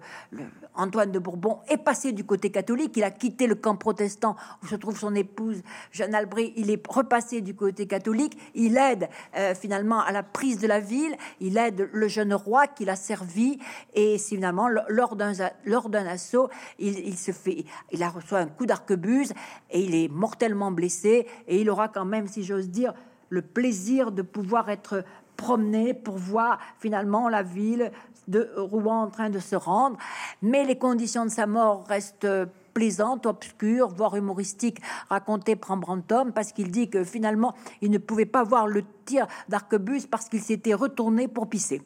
Antoine 0.75 1.11
de 1.11 1.17
Bourbon 1.17 1.61
est 1.67 1.77
passé 1.77 2.11
du 2.11 2.23
côté 2.23 2.51
catholique. 2.51 2.95
Il 2.95 3.03
a 3.03 3.09
quitté 3.09 3.47
le 3.47 3.55
camp 3.55 3.75
protestant 3.75 4.35
où 4.61 4.67
se 4.67 4.75
trouve 4.75 4.99
son 4.99 5.15
épouse 5.15 5.63
Jeanne 5.91 6.13
Albry. 6.13 6.53
Il 6.55 6.69
est 6.69 6.85
repassé 6.87 7.41
du 7.41 7.55
côté 7.55 7.87
catholique. 7.87 8.37
Il 8.53 8.77
aide 8.77 9.09
euh, 9.35 9.55
finalement 9.55 10.01
à 10.01 10.11
la 10.11 10.21
prise 10.21 10.59
de 10.59 10.67
la 10.67 10.79
ville. 10.79 11.17
Il 11.39 11.57
aide 11.57 11.89
le 11.91 12.07
jeune 12.07 12.35
roi 12.35 12.67
qu'il 12.67 12.91
a 12.91 12.95
servi. 12.95 13.57
Et 13.95 14.19
finalement, 14.19 14.67
lors 14.67 15.15
d'un 15.15 15.33
lors 15.65 15.89
d'un 15.89 16.05
assaut, 16.05 16.49
il, 16.77 16.99
il, 16.99 17.17
se 17.17 17.31
fait, 17.31 17.65
il 17.91 18.03
a 18.03 18.09
reçu 18.09 18.35
un 18.35 18.45
coup 18.45 18.67
d'arquebuse 18.67 19.33
et 19.71 19.81
il 19.81 19.95
est 19.95 20.07
mortellement 20.07 20.69
blessé. 20.69 21.25
Et 21.47 21.61
il 21.61 21.69
aura 21.71 21.87
quand 21.87 22.05
même, 22.05 22.27
si 22.27 22.43
j'ose 22.43 22.69
dire, 22.69 22.93
le 23.29 23.41
plaisir 23.41 24.11
de 24.11 24.21
pouvoir 24.21 24.69
être 24.69 25.03
promener 25.37 25.93
pour 25.93 26.17
voir 26.17 26.59
finalement 26.79 27.29
la 27.29 27.43
ville 27.43 27.91
de 28.27 28.49
Rouen 28.57 29.03
en 29.03 29.09
train 29.09 29.29
de 29.29 29.39
se 29.39 29.55
rendre. 29.55 29.97
Mais 30.41 30.65
les 30.65 30.77
conditions 30.77 31.25
de 31.25 31.29
sa 31.29 31.47
mort 31.47 31.85
restent 31.87 32.27
plaisantes, 32.73 33.25
obscures, 33.25 33.87
voire 33.87 34.15
humoristiques, 34.15 34.81
racontées 35.09 35.55
par 35.55 35.75
Brantôme, 35.77 36.31
parce 36.31 36.51
qu'il 36.51 36.69
dit 36.69 36.91
que 36.91 37.03
finalement, 37.03 37.55
il 37.81 37.89
ne 37.89 37.97
pouvait 37.97 38.27
pas 38.27 38.43
voir 38.43 38.67
le 38.67 38.83
tir 39.05 39.25
d'arquebus 39.49 40.05
parce 40.11 40.29
qu'il 40.29 40.41
s'était 40.41 40.75
retourné 40.75 41.27
pour 41.27 41.49
pisser. 41.49 41.81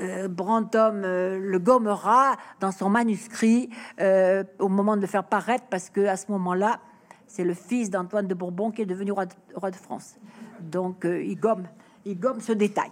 Euh, 0.00 0.28
euh, 0.28 1.38
le 1.38 1.58
gommera 1.58 2.36
dans 2.60 2.72
son 2.72 2.88
manuscrit 2.88 3.70
euh, 4.00 4.42
au 4.58 4.68
moment 4.68 4.96
de 4.96 5.02
le 5.02 5.06
faire 5.06 5.24
paraître, 5.24 5.66
parce 5.70 5.88
que 5.88 6.06
à 6.06 6.16
ce 6.16 6.30
moment-là, 6.32 6.80
c'est 7.28 7.44
le 7.44 7.54
fils 7.54 7.90
d'Antoine 7.90 8.26
de 8.26 8.34
Bourbon 8.34 8.72
qui 8.72 8.82
est 8.82 8.86
devenu 8.86 9.12
roi 9.12 9.26
de, 9.26 9.34
roi 9.54 9.70
de 9.70 9.76
France. 9.76 10.16
Donc, 10.60 11.04
il 11.04 11.38
gomme 11.38 11.68
gomme 12.14 12.40
ce 12.40 12.52
détail. 12.52 12.90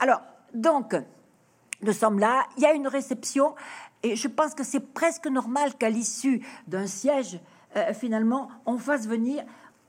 Alors, 0.00 0.20
donc, 0.52 0.94
nous 1.82 1.92
sommes 1.92 2.18
là, 2.18 2.46
il 2.56 2.62
y 2.62 2.66
a 2.66 2.72
une 2.72 2.88
réception, 2.88 3.54
et 4.02 4.16
je 4.16 4.28
pense 4.28 4.54
que 4.54 4.64
c'est 4.64 4.92
presque 4.92 5.26
normal 5.26 5.74
qu'à 5.74 5.90
l'issue 5.90 6.44
d'un 6.66 6.86
siège, 6.86 7.40
euh, 7.76 7.92
finalement, 7.92 8.48
on 8.66 8.78
fasse 8.78 9.06
venir 9.06 9.44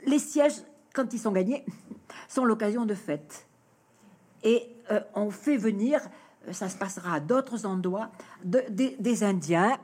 les 0.05 0.19
sièges, 0.19 0.61
quand 0.93 1.13
ils 1.13 1.19
sont 1.19 1.31
gagnés, 1.31 1.65
sont 2.27 2.45
l'occasion 2.45 2.85
de 2.85 2.95
fête. 2.95 3.47
Et 4.43 4.69
euh, 4.91 4.99
on 5.13 5.31
fait 5.31 5.57
venir, 5.57 5.99
ça 6.51 6.69
se 6.69 6.77
passera 6.77 7.15
à 7.15 7.19
d'autres 7.19 7.65
endroits, 7.65 8.11
des 8.43 9.23
Indiens, 9.23 9.77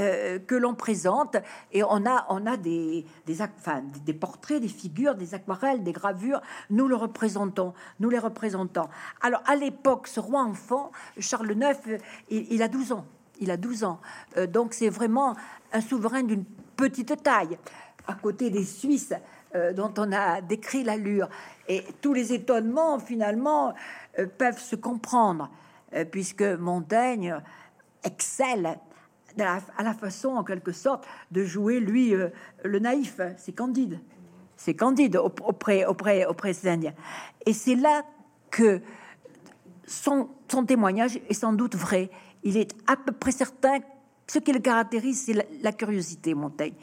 euh, 0.00 0.40
que 0.40 0.56
l'on 0.56 0.74
présente 0.74 1.36
et 1.70 1.84
on 1.84 2.04
a 2.04 2.26
on 2.28 2.46
a 2.46 2.56
des 2.56 3.06
des, 3.26 4.12
portraits, 4.12 4.60
des 4.60 4.66
figures, 4.66 5.14
des 5.14 5.34
aquarelles, 5.34 5.84
des 5.84 5.92
gravures. 5.92 6.40
Nous 6.68 6.88
le 6.88 6.96
représentons, 6.96 7.74
nous 8.00 8.10
les 8.10 8.18
représentons. 8.18 8.88
Alors 9.20 9.40
à 9.46 9.54
l'époque, 9.54 10.08
ce 10.08 10.18
roi 10.18 10.42
enfant, 10.42 10.90
Charles 11.20 11.52
IX, 11.52 12.00
il, 12.28 12.60
a 12.64 12.66
12 12.66 12.90
ans. 12.90 13.06
Il 13.38 13.52
a 13.52 13.56
12 13.56 13.84
ans. 13.84 14.00
Euh, 14.36 14.48
donc 14.48 14.74
c'est 14.74 14.88
vraiment 14.88 15.36
un 15.72 15.80
souverain 15.80 16.24
d'une 16.24 16.44
petite 16.76 17.22
taille, 17.22 17.56
à 18.08 18.14
côté 18.14 18.50
des 18.50 18.64
Suisses 18.64 19.14
euh, 19.54 19.72
dont 19.72 19.94
on 19.96 20.10
a 20.10 20.40
décrit 20.40 20.82
l'allure. 20.82 21.28
Et 21.68 21.84
tous 22.00 22.14
les 22.14 22.32
étonnements, 22.32 22.98
finalement, 22.98 23.74
peuvent 24.38 24.60
se 24.60 24.74
comprendre, 24.74 25.50
puisque 26.10 26.42
Montaigne 26.42 27.40
excelle 28.02 28.78
à 29.42 29.82
la 29.82 29.94
façon, 29.94 30.30
en 30.30 30.44
quelque 30.44 30.72
sorte, 30.72 31.06
de 31.30 31.44
jouer, 31.44 31.80
lui, 31.80 32.14
euh, 32.14 32.28
le 32.62 32.78
naïf. 32.78 33.20
C'est 33.36 33.52
Candide. 33.52 34.00
C'est 34.56 34.74
Candide 34.74 35.16
auprès, 35.16 35.84
auprès, 35.84 36.26
auprès 36.26 36.52
des 36.52 36.68
Indiens. 36.68 36.94
Et 37.44 37.52
c'est 37.52 37.74
là 37.74 38.02
que 38.50 38.80
son, 39.86 40.28
son, 40.48 40.64
témoignage 40.64 41.16
est 41.28 41.34
sans 41.34 41.52
doute 41.52 41.74
vrai. 41.74 42.10
Il 42.42 42.56
est 42.56 42.74
à 42.86 42.96
peu 42.96 43.12
près 43.12 43.32
certain, 43.32 43.80
ce 44.26 44.38
qui 44.38 44.52
le 44.52 44.60
caractérise, 44.60 45.22
c'est 45.26 45.46
la, 45.60 45.72
curiosité, 45.72 46.34
Montaigne. 46.34 46.74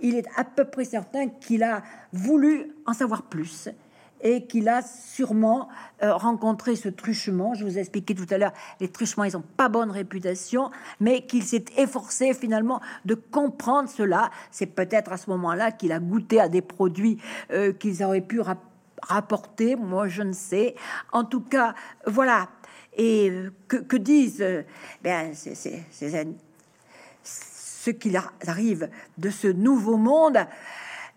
Il 0.00 0.16
est 0.16 0.26
à 0.36 0.44
peu 0.44 0.64
près 0.64 0.84
certain 0.84 1.28
qu'il 1.28 1.62
a 1.62 1.82
voulu 2.12 2.72
en 2.86 2.92
savoir 2.92 3.22
plus 3.22 3.68
et 4.22 4.46
qu'il 4.46 4.68
a 4.68 4.82
sûrement 4.82 5.68
euh, 6.02 6.14
rencontré 6.14 6.76
ce 6.76 6.88
truchement. 6.88 7.54
Je 7.54 7.64
vous 7.64 7.78
ai 7.78 7.80
expliqué 7.80 8.14
tout 8.14 8.26
à 8.30 8.38
l'heure, 8.38 8.52
les 8.80 8.88
truchements, 8.88 9.24
ils 9.24 9.32
n'ont 9.32 9.44
pas 9.56 9.68
bonne 9.68 9.90
réputation, 9.90 10.70
mais 10.98 11.26
qu'il 11.26 11.42
s'est 11.42 11.64
efforcé 11.76 12.34
finalement 12.34 12.80
de 13.04 13.14
comprendre 13.14 13.88
cela. 13.88 14.30
C'est 14.50 14.66
peut-être 14.66 15.12
à 15.12 15.16
ce 15.16 15.30
moment-là 15.30 15.72
qu'il 15.72 15.92
a 15.92 15.98
goûté 15.98 16.40
à 16.40 16.48
des 16.48 16.62
produits 16.62 17.18
euh, 17.52 17.72
qu'ils 17.72 18.02
auraient 18.02 18.20
pu 18.20 18.40
rapporter. 19.02 19.76
Moi, 19.76 20.08
je 20.08 20.22
ne 20.22 20.32
sais. 20.32 20.74
En 21.12 21.24
tout 21.24 21.42
cas, 21.42 21.74
voilà. 22.06 22.48
Et 22.96 23.30
euh, 23.30 23.50
que, 23.68 23.96
disent 23.96 24.44
ben, 25.02 25.32
c'est 25.34 25.84
ce 27.22 27.90
qu'il 27.90 28.20
arrive 28.46 28.90
de 29.16 29.30
ce 29.30 29.48
nouveau 29.48 29.96
monde 29.96 30.38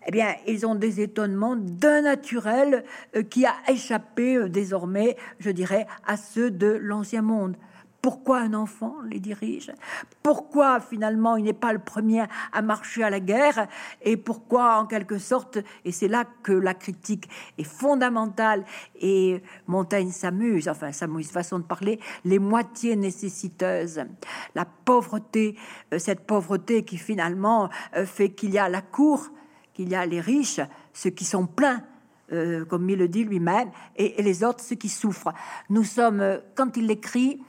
eh 0.06 0.10
bien, 0.10 0.34
ils 0.46 0.66
ont 0.66 0.74
des 0.74 1.00
étonnements 1.00 1.56
d'un 1.56 2.02
naturel 2.02 2.84
euh, 3.16 3.22
qui 3.22 3.46
a 3.46 3.54
échappé 3.68 4.36
euh, 4.36 4.48
désormais, 4.48 5.16
je 5.38 5.50
dirais, 5.50 5.86
à 6.06 6.16
ceux 6.16 6.50
de 6.50 6.66
l'ancien 6.66 7.22
monde. 7.22 7.56
Pourquoi 8.02 8.40
un 8.40 8.52
enfant 8.52 8.96
les 9.08 9.18
dirige? 9.18 9.72
Pourquoi 10.22 10.78
finalement 10.78 11.36
il 11.36 11.44
n'est 11.44 11.54
pas 11.54 11.72
le 11.72 11.78
premier 11.78 12.24
à 12.52 12.60
marcher 12.60 13.02
à 13.02 13.08
la 13.08 13.18
guerre? 13.18 13.66
Et 14.02 14.18
pourquoi 14.18 14.76
en 14.76 14.84
quelque 14.84 15.16
sorte, 15.16 15.56
et 15.86 15.90
c'est 15.90 16.08
là 16.08 16.26
que 16.42 16.52
la 16.52 16.74
critique 16.74 17.30
est 17.56 17.64
fondamentale, 17.64 18.66
et 19.00 19.42
Montaigne 19.68 20.10
s'amuse, 20.10 20.68
enfin 20.68 20.92
s'amuse 20.92 21.30
façon 21.30 21.60
de 21.60 21.64
parler, 21.64 21.98
les 22.26 22.38
moitiés 22.38 22.94
nécessiteuses, 22.94 24.02
la 24.54 24.66
pauvreté, 24.66 25.56
euh, 25.94 25.98
cette 25.98 26.26
pauvreté 26.26 26.84
qui 26.84 26.98
finalement 26.98 27.70
fait 28.04 28.32
qu'il 28.32 28.50
y 28.50 28.58
a 28.58 28.68
la 28.68 28.82
cour, 28.82 29.30
qu'il 29.74 29.88
y 29.88 29.94
a 29.94 30.06
les 30.06 30.20
riches, 30.20 30.60
ceux 30.92 31.10
qui 31.10 31.24
sont 31.24 31.46
pleins, 31.46 31.82
euh, 32.32 32.64
comme 32.64 32.88
il 32.88 32.98
le 32.98 33.08
dit 33.08 33.24
lui-même, 33.24 33.70
et, 33.96 34.22
les 34.22 34.44
autres, 34.44 34.64
ceux 34.64 34.76
qui 34.76 34.88
souffrent. 34.88 35.34
Nous 35.68 35.84
sommes, 35.84 36.20
euh, 36.20 36.38
quand 36.54 36.76
il 36.78 36.86
l'écrit, 36.86 37.42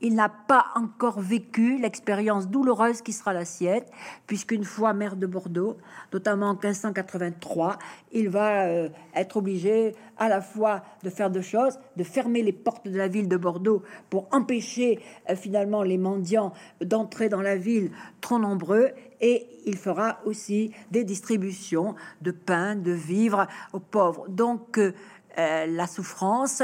il 0.00 0.14
n'a 0.14 0.28
pas 0.28 0.66
encore 0.76 1.18
vécu 1.18 1.78
l'expérience 1.78 2.46
douloureuse 2.46 3.00
qui 3.00 3.12
sera 3.12 3.32
la 3.32 3.44
sienne, 3.44 3.82
puisqu'une 4.26 4.64
fois 4.64 4.92
maire 4.92 5.16
de 5.16 5.26
Bordeaux, 5.26 5.78
notamment 6.12 6.50
en 6.50 6.52
1583, 6.52 7.78
il 8.12 8.28
va 8.28 8.66
euh, 8.66 8.90
être 9.14 9.38
obligé 9.38 9.94
à 10.18 10.28
la 10.28 10.40
fois 10.40 10.82
de 11.02 11.10
faire 11.10 11.30
deux 11.30 11.42
choses, 11.42 11.78
de 11.96 12.04
fermer 12.04 12.42
les 12.42 12.52
portes 12.52 12.86
de 12.86 12.96
la 12.96 13.08
ville 13.08 13.28
de 13.28 13.36
Bordeaux 13.36 13.82
pour 14.10 14.28
empêcher 14.30 15.00
finalement 15.36 15.82
les 15.82 15.98
mendiants 15.98 16.52
d'entrer 16.80 17.28
dans 17.28 17.42
la 17.42 17.56
ville 17.56 17.90
trop 18.20 18.38
nombreux, 18.38 18.90
et 19.20 19.46
il 19.66 19.76
fera 19.76 20.20
aussi 20.24 20.72
des 20.90 21.04
distributions 21.04 21.94
de 22.22 22.30
pain, 22.30 22.76
de 22.76 22.92
vivres 22.92 23.46
aux 23.72 23.80
pauvres. 23.80 24.28
Donc 24.28 24.78
euh, 24.78 24.92
la 25.36 25.86
souffrance, 25.86 26.62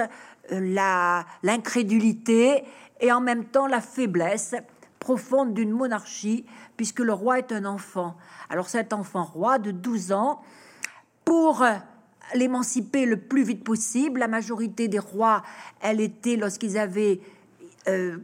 l'incrédulité, 0.51 2.65
et 3.01 3.13
en 3.13 3.21
même 3.21 3.45
temps 3.45 3.67
la 3.67 3.81
faiblesse 3.81 4.55
profonde 4.99 5.55
d'une 5.55 5.71
monarchie, 5.71 6.47
puisque 6.77 7.01
le 7.01 7.13
roi 7.13 7.39
est 7.39 7.53
un 7.53 7.65
enfant. 7.65 8.17
Alors 8.49 8.69
cet 8.69 8.93
enfant 8.93 9.25
roi 9.25 9.59
de 9.59 9.71
12 9.71 10.13
ans, 10.13 10.41
pour 11.25 11.65
l'émanciper 12.35 13.07
le 13.07 13.19
plus 13.19 13.43
vite 13.43 13.65
possible, 13.65 14.21
la 14.21 14.29
majorité 14.29 14.89
des 14.89 14.99
rois, 14.99 15.43
elle 15.81 16.01
était 16.01 16.37
lorsqu'ils 16.37 16.79
avaient 16.79 17.21
euh, 17.89 18.19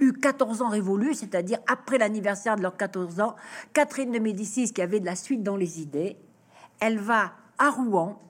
eu 0.00 0.12
14 0.12 0.62
ans 0.62 0.68
révolus, 0.68 1.14
c'est-à-dire 1.14 1.58
après 1.66 1.98
l'anniversaire 1.98 2.56
de 2.56 2.62
leurs 2.62 2.76
14 2.76 3.20
ans, 3.20 3.36
Catherine 3.72 4.12
de 4.12 4.18
Médicis, 4.18 4.72
qui 4.72 4.82
avait 4.82 5.00
de 5.00 5.06
la 5.06 5.16
suite 5.16 5.42
dans 5.42 5.56
les 5.56 5.80
idées, 5.80 6.16
elle 6.80 6.98
va 6.98 7.32
à 7.58 7.70
Rouen 7.70 8.20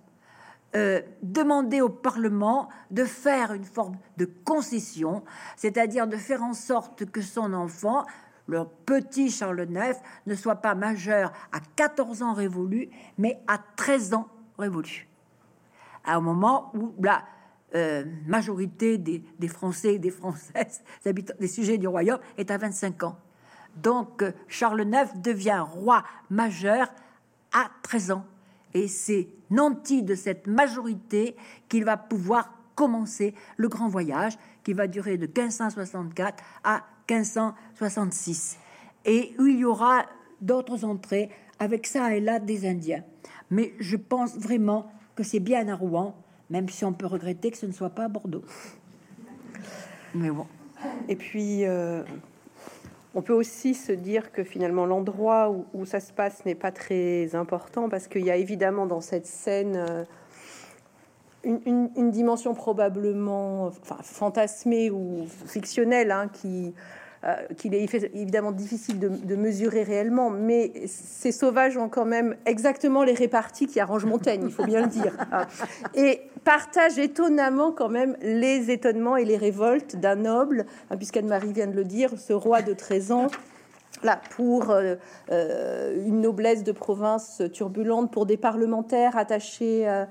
euh, 0.76 1.00
demander 1.22 1.80
au 1.80 1.88
Parlement 1.88 2.68
de 2.90 3.04
faire 3.04 3.52
une 3.52 3.64
forme 3.64 3.96
de 4.18 4.26
concession, 4.26 5.24
c'est-à-dire 5.56 6.06
de 6.06 6.16
faire 6.16 6.42
en 6.42 6.52
sorte 6.52 7.06
que 7.06 7.22
son 7.22 7.54
enfant, 7.54 8.04
le 8.46 8.64
petit 8.84 9.30
Charles 9.30 9.66
IX, 9.70 9.96
ne 10.26 10.34
soit 10.34 10.56
pas 10.56 10.74
majeur 10.74 11.32
à 11.52 11.60
14 11.76 12.22
ans 12.22 12.34
révolu, 12.34 12.90
mais 13.16 13.40
à 13.46 13.58
13 13.76 14.14
ans 14.14 14.28
révolu. 14.58 15.08
À 16.04 16.16
un 16.16 16.20
moment 16.20 16.70
où 16.74 16.92
la 17.02 17.22
euh, 17.74 18.04
majorité 18.26 18.98
des, 18.98 19.48
Français 19.48 19.94
et 19.94 19.98
des 19.98 20.10
Françaises, 20.10 20.82
des, 21.04 21.10
habitants, 21.10 21.34
des 21.38 21.48
sujets 21.48 21.78
du 21.78 21.86
royaume, 21.86 22.18
est 22.36 22.50
à 22.50 22.58
25 22.58 23.02
ans. 23.02 23.18
Donc 23.76 24.22
euh, 24.22 24.32
Charles 24.48 24.86
IX 24.86 25.20
devient 25.20 25.64
roi 25.66 26.04
majeur 26.30 26.88
à 27.52 27.70
13 27.82 28.12
ans. 28.12 28.24
Et 28.74 28.88
c'est 28.88 29.28
nanti 29.50 30.02
de 30.02 30.14
cette 30.14 30.46
majorité 30.46 31.36
qu'il 31.68 31.84
va 31.84 31.96
pouvoir 31.96 32.52
commencer 32.74 33.34
le 33.56 33.68
grand 33.68 33.88
voyage 33.88 34.38
qui 34.62 34.72
va 34.72 34.86
durer 34.86 35.16
de 35.16 35.26
1564 35.26 36.42
à 36.64 36.84
1566 37.10 38.58
et 39.04 39.34
où 39.38 39.46
il 39.46 39.58
y 39.58 39.64
aura 39.64 40.04
d'autres 40.40 40.84
entrées 40.84 41.30
avec 41.58 41.86
ça 41.86 42.14
et 42.14 42.20
là 42.20 42.38
des 42.38 42.68
Indiens. 42.68 43.02
Mais 43.50 43.72
je 43.78 43.96
pense 43.96 44.36
vraiment 44.36 44.90
que 45.16 45.22
c'est 45.22 45.40
bien 45.40 45.66
à 45.68 45.74
Rouen, 45.74 46.14
même 46.50 46.68
si 46.68 46.84
on 46.84 46.92
peut 46.92 47.06
regretter 47.06 47.50
que 47.50 47.56
ce 47.56 47.66
ne 47.66 47.72
soit 47.72 47.90
pas 47.90 48.04
à 48.04 48.08
Bordeaux. 48.08 48.44
Mais 50.14 50.30
bon. 50.30 50.46
Et 51.08 51.16
puis, 51.16 51.66
euh, 51.66 52.02
on 53.14 53.22
peut 53.22 53.32
aussi 53.32 53.74
se 53.74 53.92
dire 53.92 54.32
que 54.32 54.44
finalement 54.44 54.86
l'endroit 54.86 55.54
où, 55.72 55.84
ça 55.84 56.00
se 56.00 56.12
passe 56.12 56.44
n'est 56.44 56.54
pas 56.54 56.70
très 56.70 57.34
important 57.34 57.88
parce 57.88 58.06
qu'il 58.08 58.24
y 58.24 58.30
a 58.30 58.36
évidemment 58.36 58.86
dans 58.86 59.00
cette 59.00 59.26
scène 59.26 59.76
euh, 59.76 60.04
une, 61.44 62.10
dimension 62.10 62.54
probablement 62.54 63.66
enfin, 63.66 63.98
fantasmée 64.02 64.90
ou 64.90 65.26
fictionnelle 65.46 66.10
hein, 66.10 66.28
qui 66.32 66.74
qu'il 67.56 67.74
est 67.74 67.92
évidemment 68.14 68.52
difficile 68.52 68.98
de, 69.00 69.36
mesurer 69.36 69.82
réellement, 69.82 70.30
mais 70.30 70.72
ces 70.86 71.32
sauvages 71.32 71.76
ont 71.76 71.88
quand 71.88 72.04
même 72.04 72.36
exactement 72.46 73.02
les 73.02 73.14
réparties 73.14 73.66
qui 73.66 73.80
arrangent 73.80 74.04
Montaigne, 74.04 74.42
il 74.44 74.52
faut 74.52 74.64
bien 74.64 74.82
le 74.82 74.88
dire, 74.88 75.12
hein. 75.32 75.46
et 75.94 76.22
partagent 76.44 76.98
étonnamment 76.98 77.72
quand 77.72 77.88
même 77.88 78.16
les 78.22 78.70
étonnements 78.70 79.16
et 79.16 79.24
les 79.24 79.36
révoltes 79.36 79.96
d'un 79.96 80.16
noble, 80.16 80.66
hein, 80.90 80.96
puisqu'Anne-Marie 80.96 81.52
vient 81.52 81.66
de 81.66 81.76
le 81.76 81.84
dire, 81.84 82.10
ce 82.18 82.32
roi 82.32 82.62
de 82.62 82.72
13 82.72 83.12
ans 83.12 83.28
là, 84.02 84.20
pour 84.30 84.70
euh, 84.70 84.94
euh, 85.30 86.06
une 86.06 86.20
noblesse 86.20 86.64
de 86.64 86.72
province 86.72 87.42
turbulente, 87.52 88.10
pour 88.12 88.26
des 88.26 88.36
parlementaires 88.36 89.16
attachés 89.16 89.88
euh, 89.88 90.04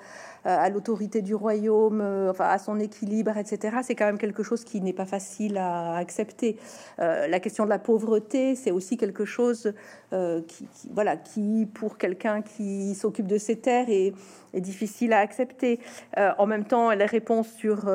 à 0.47 0.69
l'autorité 0.69 1.21
du 1.21 1.35
royaume, 1.35 1.99
euh, 2.01 2.31
enfin 2.31 2.45
à 2.45 2.57
son 2.57 2.79
équilibre, 2.79 3.35
etc. 3.37 3.77
C'est 3.83 3.95
quand 3.95 4.05
même 4.05 4.17
quelque 4.17 4.43
chose 4.43 4.63
qui 4.63 4.79
n'est 4.81 4.93
pas 4.93 5.05
facile 5.05 5.57
à 5.57 5.95
accepter. 5.97 6.57
Euh, 6.99 7.27
la 7.27 7.39
question 7.39 7.65
de 7.65 7.69
la 7.69 7.79
pauvreté, 7.79 8.55
c'est 8.55 8.71
aussi 8.71 8.97
quelque 8.97 9.25
chose 9.25 9.73
qui, 10.11 10.67
voilà, 10.91 11.17
qui 11.17 11.67
pour 11.73 11.97
quelqu'un 11.97 12.41
qui 12.41 12.95
s'occupe 12.95 13.27
de 13.27 13.37
ses 13.37 13.57
terres 13.57 13.89
est, 13.89 14.13
est 14.53 14.61
difficile 14.61 15.13
à 15.13 15.19
accepter. 15.19 15.79
en 16.15 16.45
même 16.45 16.65
temps, 16.65 16.91
la 16.91 17.05
réponse 17.05 17.49
sur 17.49 17.89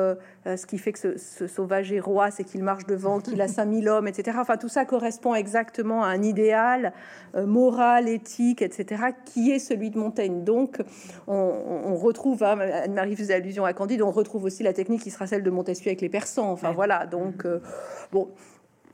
ce 0.45 0.65
qui 0.65 0.77
fait 0.77 0.91
que 0.91 1.17
ce, 1.17 1.47
sauvage 1.47 1.91
est 1.91 1.99
roi, 1.99 2.29
c'est 2.29 2.43
qu'il 2.43 2.63
marche 2.63 2.85
devant, 2.85 3.19
qu'il 3.19 3.41
a 3.41 3.47
5000 3.47 3.89
hommes, 3.89 4.07
etc. 4.07 4.37
Enfin, 4.39 4.57
tout 4.57 4.69
ça 4.69 4.85
correspond 4.85 5.33
exactement 5.33 6.03
à 6.03 6.07
un 6.07 6.21
idéal 6.21 6.93
moral, 7.35 8.07
éthique, 8.07 8.61
etc., 8.61 9.05
qui 9.25 9.51
est 9.51 9.59
celui 9.59 9.89
de 9.89 9.97
Montaigne. 9.97 10.43
Donc, 10.43 10.81
on, 11.27 11.33
on 11.85 11.95
retrouve 11.95 12.43
Anne-Marie 12.43 13.15
faisait 13.15 13.33
allusion 13.33 13.65
à 13.65 13.73
Candide, 13.73 14.01
on 14.01 14.11
retrouve 14.11 14.43
aussi 14.43 14.63
la 14.63 14.73
technique 14.73 15.01
qui 15.01 15.11
sera 15.11 15.27
celle 15.27 15.43
de 15.43 15.49
Montesquieu 15.49 15.89
avec 15.89 16.01
les 16.01 16.09
Persans. 16.09 16.51
Enfin 16.51 16.71
voilà, 16.71 17.05
donc 17.05 17.45
euh, 17.45 17.59
bon, 18.11 18.29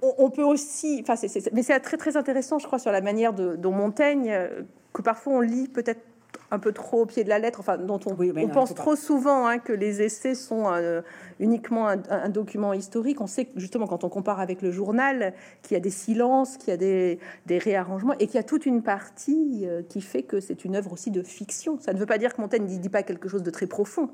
on, 0.02 0.30
peut 0.30 0.44
aussi, 0.44 1.00
enfin, 1.02 1.16
mais 1.54 1.64
c'est 1.64 1.80
très 1.80 1.98
très 1.98 2.16
intéressant, 2.18 2.60
je 2.60 2.68
crois, 2.68 2.80
sur 2.80 2.92
la 2.92 3.02
manière 3.02 3.34
de, 3.34 3.56
dont 3.56 3.72
Montaigne, 3.72 4.32
euh, 4.32 4.62
que 4.94 5.02
parfois 5.02 5.34
on 5.34 5.42
lit 5.42 5.68
peut-être 5.68 6.02
un 6.52 6.60
peu 6.60 6.72
trop 6.72 7.02
au 7.02 7.06
pied 7.06 7.24
de 7.24 7.30
la 7.30 7.40
lettre, 7.40 7.60
enfin, 7.60 7.78
dont 7.78 8.00
on, 8.06 8.16
on 8.20 8.48
pense 8.48 8.74
trop 8.74 8.96
souvent 8.96 9.46
hein, 9.46 9.60
que 9.60 9.74
les 9.74 10.02
essais 10.02 10.36
sont 10.36 10.72
euh, 10.72 11.02
uniquement 11.40 11.88
un, 11.88 12.30
document 12.30 12.74
historique. 12.74 13.22
On 13.22 13.28
sait 13.28 13.46
que 13.46 13.60
justement, 13.60 13.88
quand 13.88 14.04
on 14.04 14.10
compare 14.10 14.40
avec 14.40 14.62
le 14.62 14.72
journal, 14.72 15.34
qu'il 15.62 15.76
y 15.76 15.78
a 15.78 15.80
des 15.80 15.92
silences, 15.92 16.58
qu'il 16.58 16.70
y 16.70 16.74
a 16.74 16.78
des, 16.78 17.20
réarrangements, 17.50 18.14
et 18.14 18.26
qu'il 18.26 18.36
y 18.36 18.40
a 18.40 18.44
toute 18.44 18.66
une 18.66 18.82
partie 18.82 19.66
euh, 19.66 19.82
qui 19.88 20.02
fait 20.02 20.24
que 20.24 20.40
c'est 20.40 20.66
une 20.66 20.76
œuvre 20.76 20.94
aussi 20.94 21.12
de 21.12 21.22
fiction. 21.22 21.78
Ça 21.80 21.94
ne 21.94 22.00
veut 22.00 22.08
pas 22.08 22.18
dire 22.18 22.34
que 22.34 22.42
Montaigne 22.42 22.64
ne 22.64 22.78
dit 22.78 22.90
pas 22.90 23.04
quelque 23.04 23.30
chose 23.30 23.44
de 23.44 23.52
très 23.52 23.68
profond 23.68 24.10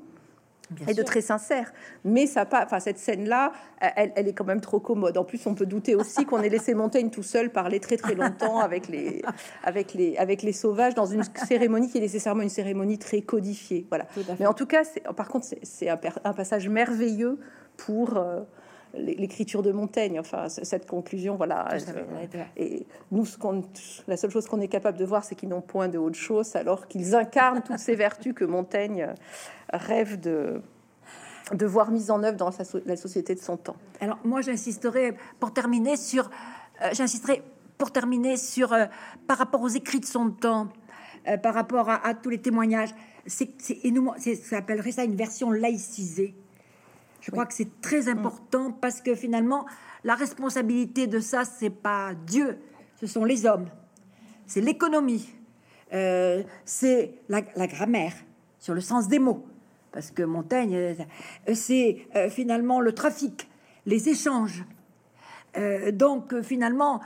et 0.88 0.94
de 0.94 1.02
très 1.02 1.20
sincère. 1.20 1.72
Mais 2.04 2.26
ça 2.26 2.44
pas, 2.44 2.64
enfin 2.64 2.80
cette 2.80 2.98
scène-là, 2.98 3.52
elle, 3.80 4.12
elle, 4.16 4.28
est 4.28 4.32
quand 4.32 4.44
même 4.44 4.60
trop 4.60 4.80
commode. 4.80 5.16
En 5.16 5.24
plus, 5.24 5.46
on 5.46 5.54
peut 5.54 5.66
douter 5.66 5.94
aussi 5.94 6.24
qu'on 6.24 6.42
ait 6.42 6.48
laissé 6.48 6.74
Montaigne 6.74 7.10
tout 7.10 7.22
seul 7.22 7.50
parler 7.50 7.80
très 7.80 7.96
très 7.96 8.14
longtemps 8.14 8.58
avec 8.60 8.88
les, 8.88 9.22
avec 9.64 9.94
les, 9.94 10.16
avec 10.16 10.42
les 10.42 10.52
sauvages 10.52 10.94
dans 10.94 11.06
une 11.06 11.22
cérémonie 11.46 11.88
qui 11.88 11.98
est 11.98 12.02
nécessairement 12.02 12.42
une 12.42 12.48
cérémonie 12.48 12.98
très 12.98 13.22
codifiée. 13.22 13.86
Voilà. 13.88 14.06
Mais 14.38 14.46
en 14.46 14.54
tout 14.54 14.66
cas, 14.66 14.82
par 15.16 15.28
contre, 15.28 15.46
c'est 15.62 15.88
un, 15.88 15.98
un, 16.24 16.32
passage 16.32 16.68
merveilleux 16.68 17.38
pour 17.76 18.16
euh, 18.16 18.40
l'écriture 18.98 19.62
de 19.62 19.72
Montaigne, 19.72 20.18
enfin 20.20 20.48
cette 20.48 20.86
conclusion, 20.86 21.36
voilà. 21.36 21.68
Et 22.56 22.86
nous, 23.10 23.24
ce 23.24 23.36
la 24.08 24.16
seule 24.16 24.30
chose 24.30 24.46
qu'on 24.46 24.60
est 24.60 24.68
capable 24.68 24.98
de 24.98 25.04
voir, 25.04 25.24
c'est 25.24 25.34
qu'ils 25.34 25.48
n'ont 25.48 25.60
point 25.60 25.88
de 25.88 25.98
autre 25.98 26.18
chose, 26.18 26.56
alors 26.56 26.88
qu'ils 26.88 27.14
incarnent 27.14 27.62
toutes 27.62 27.78
ces 27.78 27.94
vertus 27.94 28.34
que 28.34 28.44
Montaigne 28.44 29.08
rêve 29.72 30.20
de 30.20 30.60
de 31.52 31.66
voir 31.66 31.90
mises 31.90 32.10
en 32.10 32.22
œuvre 32.22 32.36
dans 32.36 32.50
la 32.86 32.96
société 32.96 33.34
de 33.34 33.40
son 33.40 33.56
temps. 33.56 33.76
Alors 34.00 34.18
moi, 34.24 34.40
j'insisterai 34.40 35.16
pour 35.38 35.52
terminer 35.52 35.96
sur, 35.96 36.30
euh, 36.82 36.88
j'insisterai 36.92 37.42
pour 37.78 37.92
terminer 37.92 38.36
sur 38.36 38.72
euh, 38.72 38.86
par 39.26 39.38
rapport 39.38 39.62
aux 39.62 39.68
écrits 39.68 40.00
de 40.00 40.06
son 40.06 40.30
temps, 40.30 40.68
euh, 41.28 41.36
par 41.36 41.54
rapport 41.54 41.88
à, 41.88 42.14
tous 42.14 42.30
les 42.30 42.40
témoignages. 42.40 42.94
C'est, 43.26 43.50
c'est, 43.58 44.34
ça 44.36 44.58
appellerait 44.58 44.92
ça 44.92 45.04
une 45.04 45.16
version 45.16 45.50
laïcisée 45.50 46.34
je 47.26 47.32
crois 47.32 47.44
que 47.44 47.54
c'est 47.54 47.80
très 47.80 48.02
mm. 48.02 48.18
important 48.18 48.70
parce 48.70 49.00
que 49.00 49.16
finalement, 49.16 49.66
la 50.04 50.14
responsabilité 50.14 51.08
de 51.08 51.18
ça, 51.18 51.44
c'est 51.44 51.70
pas 51.70 52.12
Dieu, 52.14 52.58
ce 53.00 53.08
sont 53.08 53.24
les 53.24 53.46
hommes, 53.46 53.66
c'est 54.46 54.60
l'économie, 54.60 55.28
euh, 55.92 56.44
c'est 56.64 57.14
la, 57.28 57.40
grammaire 57.40 58.12
sur 58.60 58.74
le 58.74 58.80
sens 58.80 59.08
des 59.08 59.18
mots, 59.18 59.44
parce 59.90 60.12
que 60.12 60.22
Montaigne, 60.22 60.76
euh, 60.76 60.94
c'est 61.52 62.06
euh, 62.14 62.30
finalement 62.30 62.80
le 62.80 62.92
trafic, 62.92 63.48
les 63.86 64.08
échanges. 64.08 64.64
donc 65.92 66.42
finalement, 66.42 67.00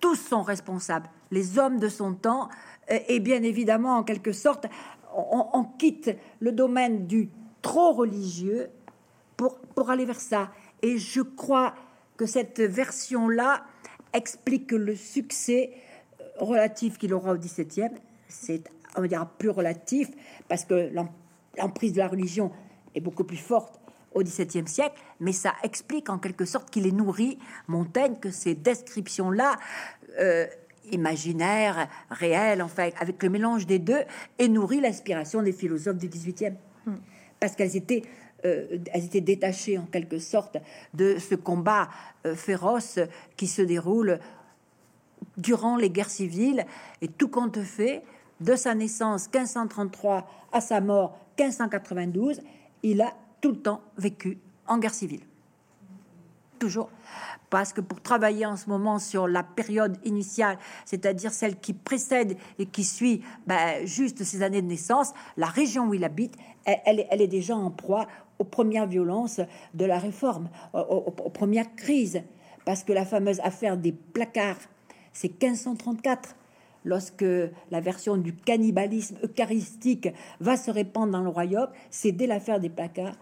tous 0.00 0.16
sont 0.16 0.42
responsables, 0.42 1.08
les 1.32 1.58
hommes 1.58 1.80
de 1.80 1.88
son 1.88 2.14
temps, 2.14 2.48
et 2.88 3.20
bien 3.20 3.42
évidemment, 3.42 3.96
en 3.96 4.04
quelque 4.04 4.32
sorte, 4.32 4.66
on 5.12 5.64
quitte 5.78 6.10
le 6.40 6.52
domaine 6.52 7.06
du 7.06 7.30
trop 7.62 7.92
religieux 7.92 8.68
pour, 9.74 9.90
aller 9.90 10.04
vers 10.04 10.20
ça. 10.20 10.50
Et 10.82 10.98
je 10.98 11.20
crois 11.20 11.74
que 12.16 12.26
cette 12.26 12.60
version-là 12.60 13.64
explique 14.12 14.72
le 14.72 14.94
succès 14.94 15.72
euh, 16.20 16.24
relatif 16.38 16.98
qu'il 16.98 17.14
aura 17.14 17.32
au 17.32 17.38
XVIIe. 17.38 17.90
C'est, 18.28 18.64
on 18.96 19.00
va 19.00 19.08
dire, 19.08 19.26
plus 19.38 19.50
relatif 19.50 20.08
parce 20.48 20.64
que 20.64 20.90
l'emprise 21.56 21.92
de 21.92 21.98
la 21.98 22.08
religion 22.08 22.52
est 22.94 23.00
beaucoup 23.00 23.24
plus 23.24 23.36
forte 23.36 23.80
au 24.12 24.22
XVIIe 24.22 24.66
siècle, 24.66 25.00
mais 25.20 25.32
ça 25.32 25.54
explique 25.62 26.10
en 26.10 26.18
quelque 26.18 26.44
sorte 26.44 26.68
qu'il 26.70 26.86
est 26.86 26.92
nourri, 26.92 27.38
Montaigne, 27.68 28.16
que 28.20 28.32
ces 28.32 28.54
descriptions-là, 28.56 29.56
euh, 30.18 30.46
imaginaires, 30.90 31.88
réelles, 32.10 32.64
fait 32.68 32.92
avec 32.98 33.22
le 33.22 33.28
mélange 33.28 33.66
des 33.66 33.78
deux, 33.78 34.02
est 34.38 34.48
nourri 34.48 34.80
l'inspiration 34.80 35.42
des 35.42 35.52
philosophes 35.52 35.98
du 35.98 36.08
XVIIIe. 36.08 36.56
Hmm. 36.86 36.96
Parce 37.38 37.54
qu'elles 37.54 37.76
étaient 37.76 38.02
elles 38.44 39.04
étaient 39.04 39.20
détachées 39.20 39.78
en 39.78 39.86
quelque 39.86 40.18
sorte 40.18 40.56
de 40.94 41.18
ce 41.18 41.34
combat 41.34 41.88
euh, 42.26 42.34
féroce 42.34 42.98
qui 43.36 43.46
se 43.46 43.62
déroule 43.62 44.18
durant 45.36 45.76
les 45.76 45.90
guerres 45.90 46.10
civiles 46.10 46.64
et 47.02 47.08
tout 47.08 47.28
compte 47.28 47.62
fait 47.62 48.02
de 48.40 48.56
sa 48.56 48.74
naissance 48.74 49.26
1533 49.32 50.26
à 50.52 50.60
sa 50.60 50.80
mort 50.80 51.18
1592, 51.38 52.40
il 52.82 53.02
a 53.02 53.14
tout 53.40 53.50
le 53.50 53.58
temps 53.58 53.82
vécu 53.98 54.38
en 54.66 54.78
guerre 54.78 54.94
civile. 54.94 55.22
Toujours 56.58 56.90
parce 57.50 57.72
que 57.72 57.80
pour 57.80 58.00
travailler 58.00 58.46
en 58.46 58.56
ce 58.56 58.68
moment 58.68 58.98
sur 58.98 59.28
la 59.28 59.42
période 59.42 59.98
initiale, 60.04 60.56
c'est-à-dire 60.86 61.32
celle 61.32 61.58
qui 61.58 61.74
précède 61.74 62.36
et 62.58 62.66
qui 62.66 62.84
suit 62.84 63.22
ben, 63.46 63.84
juste 63.84 64.22
ses 64.22 64.42
années 64.42 64.62
de 64.62 64.68
naissance, 64.68 65.12
la 65.36 65.46
région 65.46 65.88
où 65.88 65.94
il 65.94 66.04
habite, 66.04 66.36
elle, 66.64 67.06
elle, 67.10 67.20
est 67.20 67.26
déjà 67.26 67.56
en 67.56 67.70
proie 67.70 68.06
aux 68.40 68.44
premières 68.44 68.86
violences 68.86 69.40
de 69.74 69.84
la 69.84 69.98
réforme, 69.98 70.48
aux, 70.72 71.10
premières 71.30 71.76
crises, 71.76 72.22
parce 72.64 72.82
que 72.82 72.92
la 72.92 73.04
fameuse 73.04 73.38
affaire 73.40 73.76
des 73.76 73.92
placards, 73.92 74.56
c'est 75.12 75.28
1534 75.28 76.34
lorsque 76.84 77.24
la 77.70 77.80
version 77.80 78.16
du 78.16 78.34
cannibalisme 78.34 79.18
eucharistique 79.22 80.08
va 80.40 80.56
se 80.56 80.70
répandre 80.70 81.12
dans 81.12 81.22
le 81.22 81.28
royaume, 81.28 81.68
c'est 81.90 82.12
dès 82.12 82.26
l'affaire 82.26 82.58
des 82.58 82.70
placards 82.70 83.16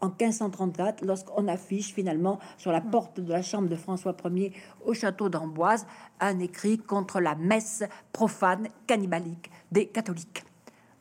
en 0.00 0.08
1534, 0.08 1.04
lorsqu'on 1.04 1.46
affiche 1.46 1.92
finalement 1.92 2.40
sur 2.56 2.72
la 2.72 2.80
porte 2.80 3.20
de 3.20 3.30
la 3.30 3.42
chambre 3.42 3.68
de 3.68 3.76
François 3.76 4.16
Ier 4.24 4.52
au 4.84 4.94
château 4.94 5.28
d'Amboise 5.28 5.86
un 6.18 6.40
écrit 6.40 6.78
contre 6.78 7.20
la 7.20 7.36
messe 7.36 7.84
profane 8.12 8.68
cannibalique 8.86 9.48
des 9.70 9.86
catholiques. 9.86 10.42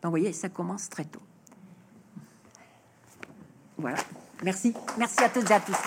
Donc 0.01 0.11
vous 0.11 0.19
voyez, 0.19 0.33
ça 0.33 0.49
commence 0.49 0.87
très 0.87 1.05
tôt. 1.05 1.21
Voilà. 3.77 3.97
Merci. 4.43 4.73
Merci 4.97 5.23
à 5.23 5.29
toutes 5.29 5.49
et 5.49 5.53
à 5.53 5.59
tous. 5.59 5.77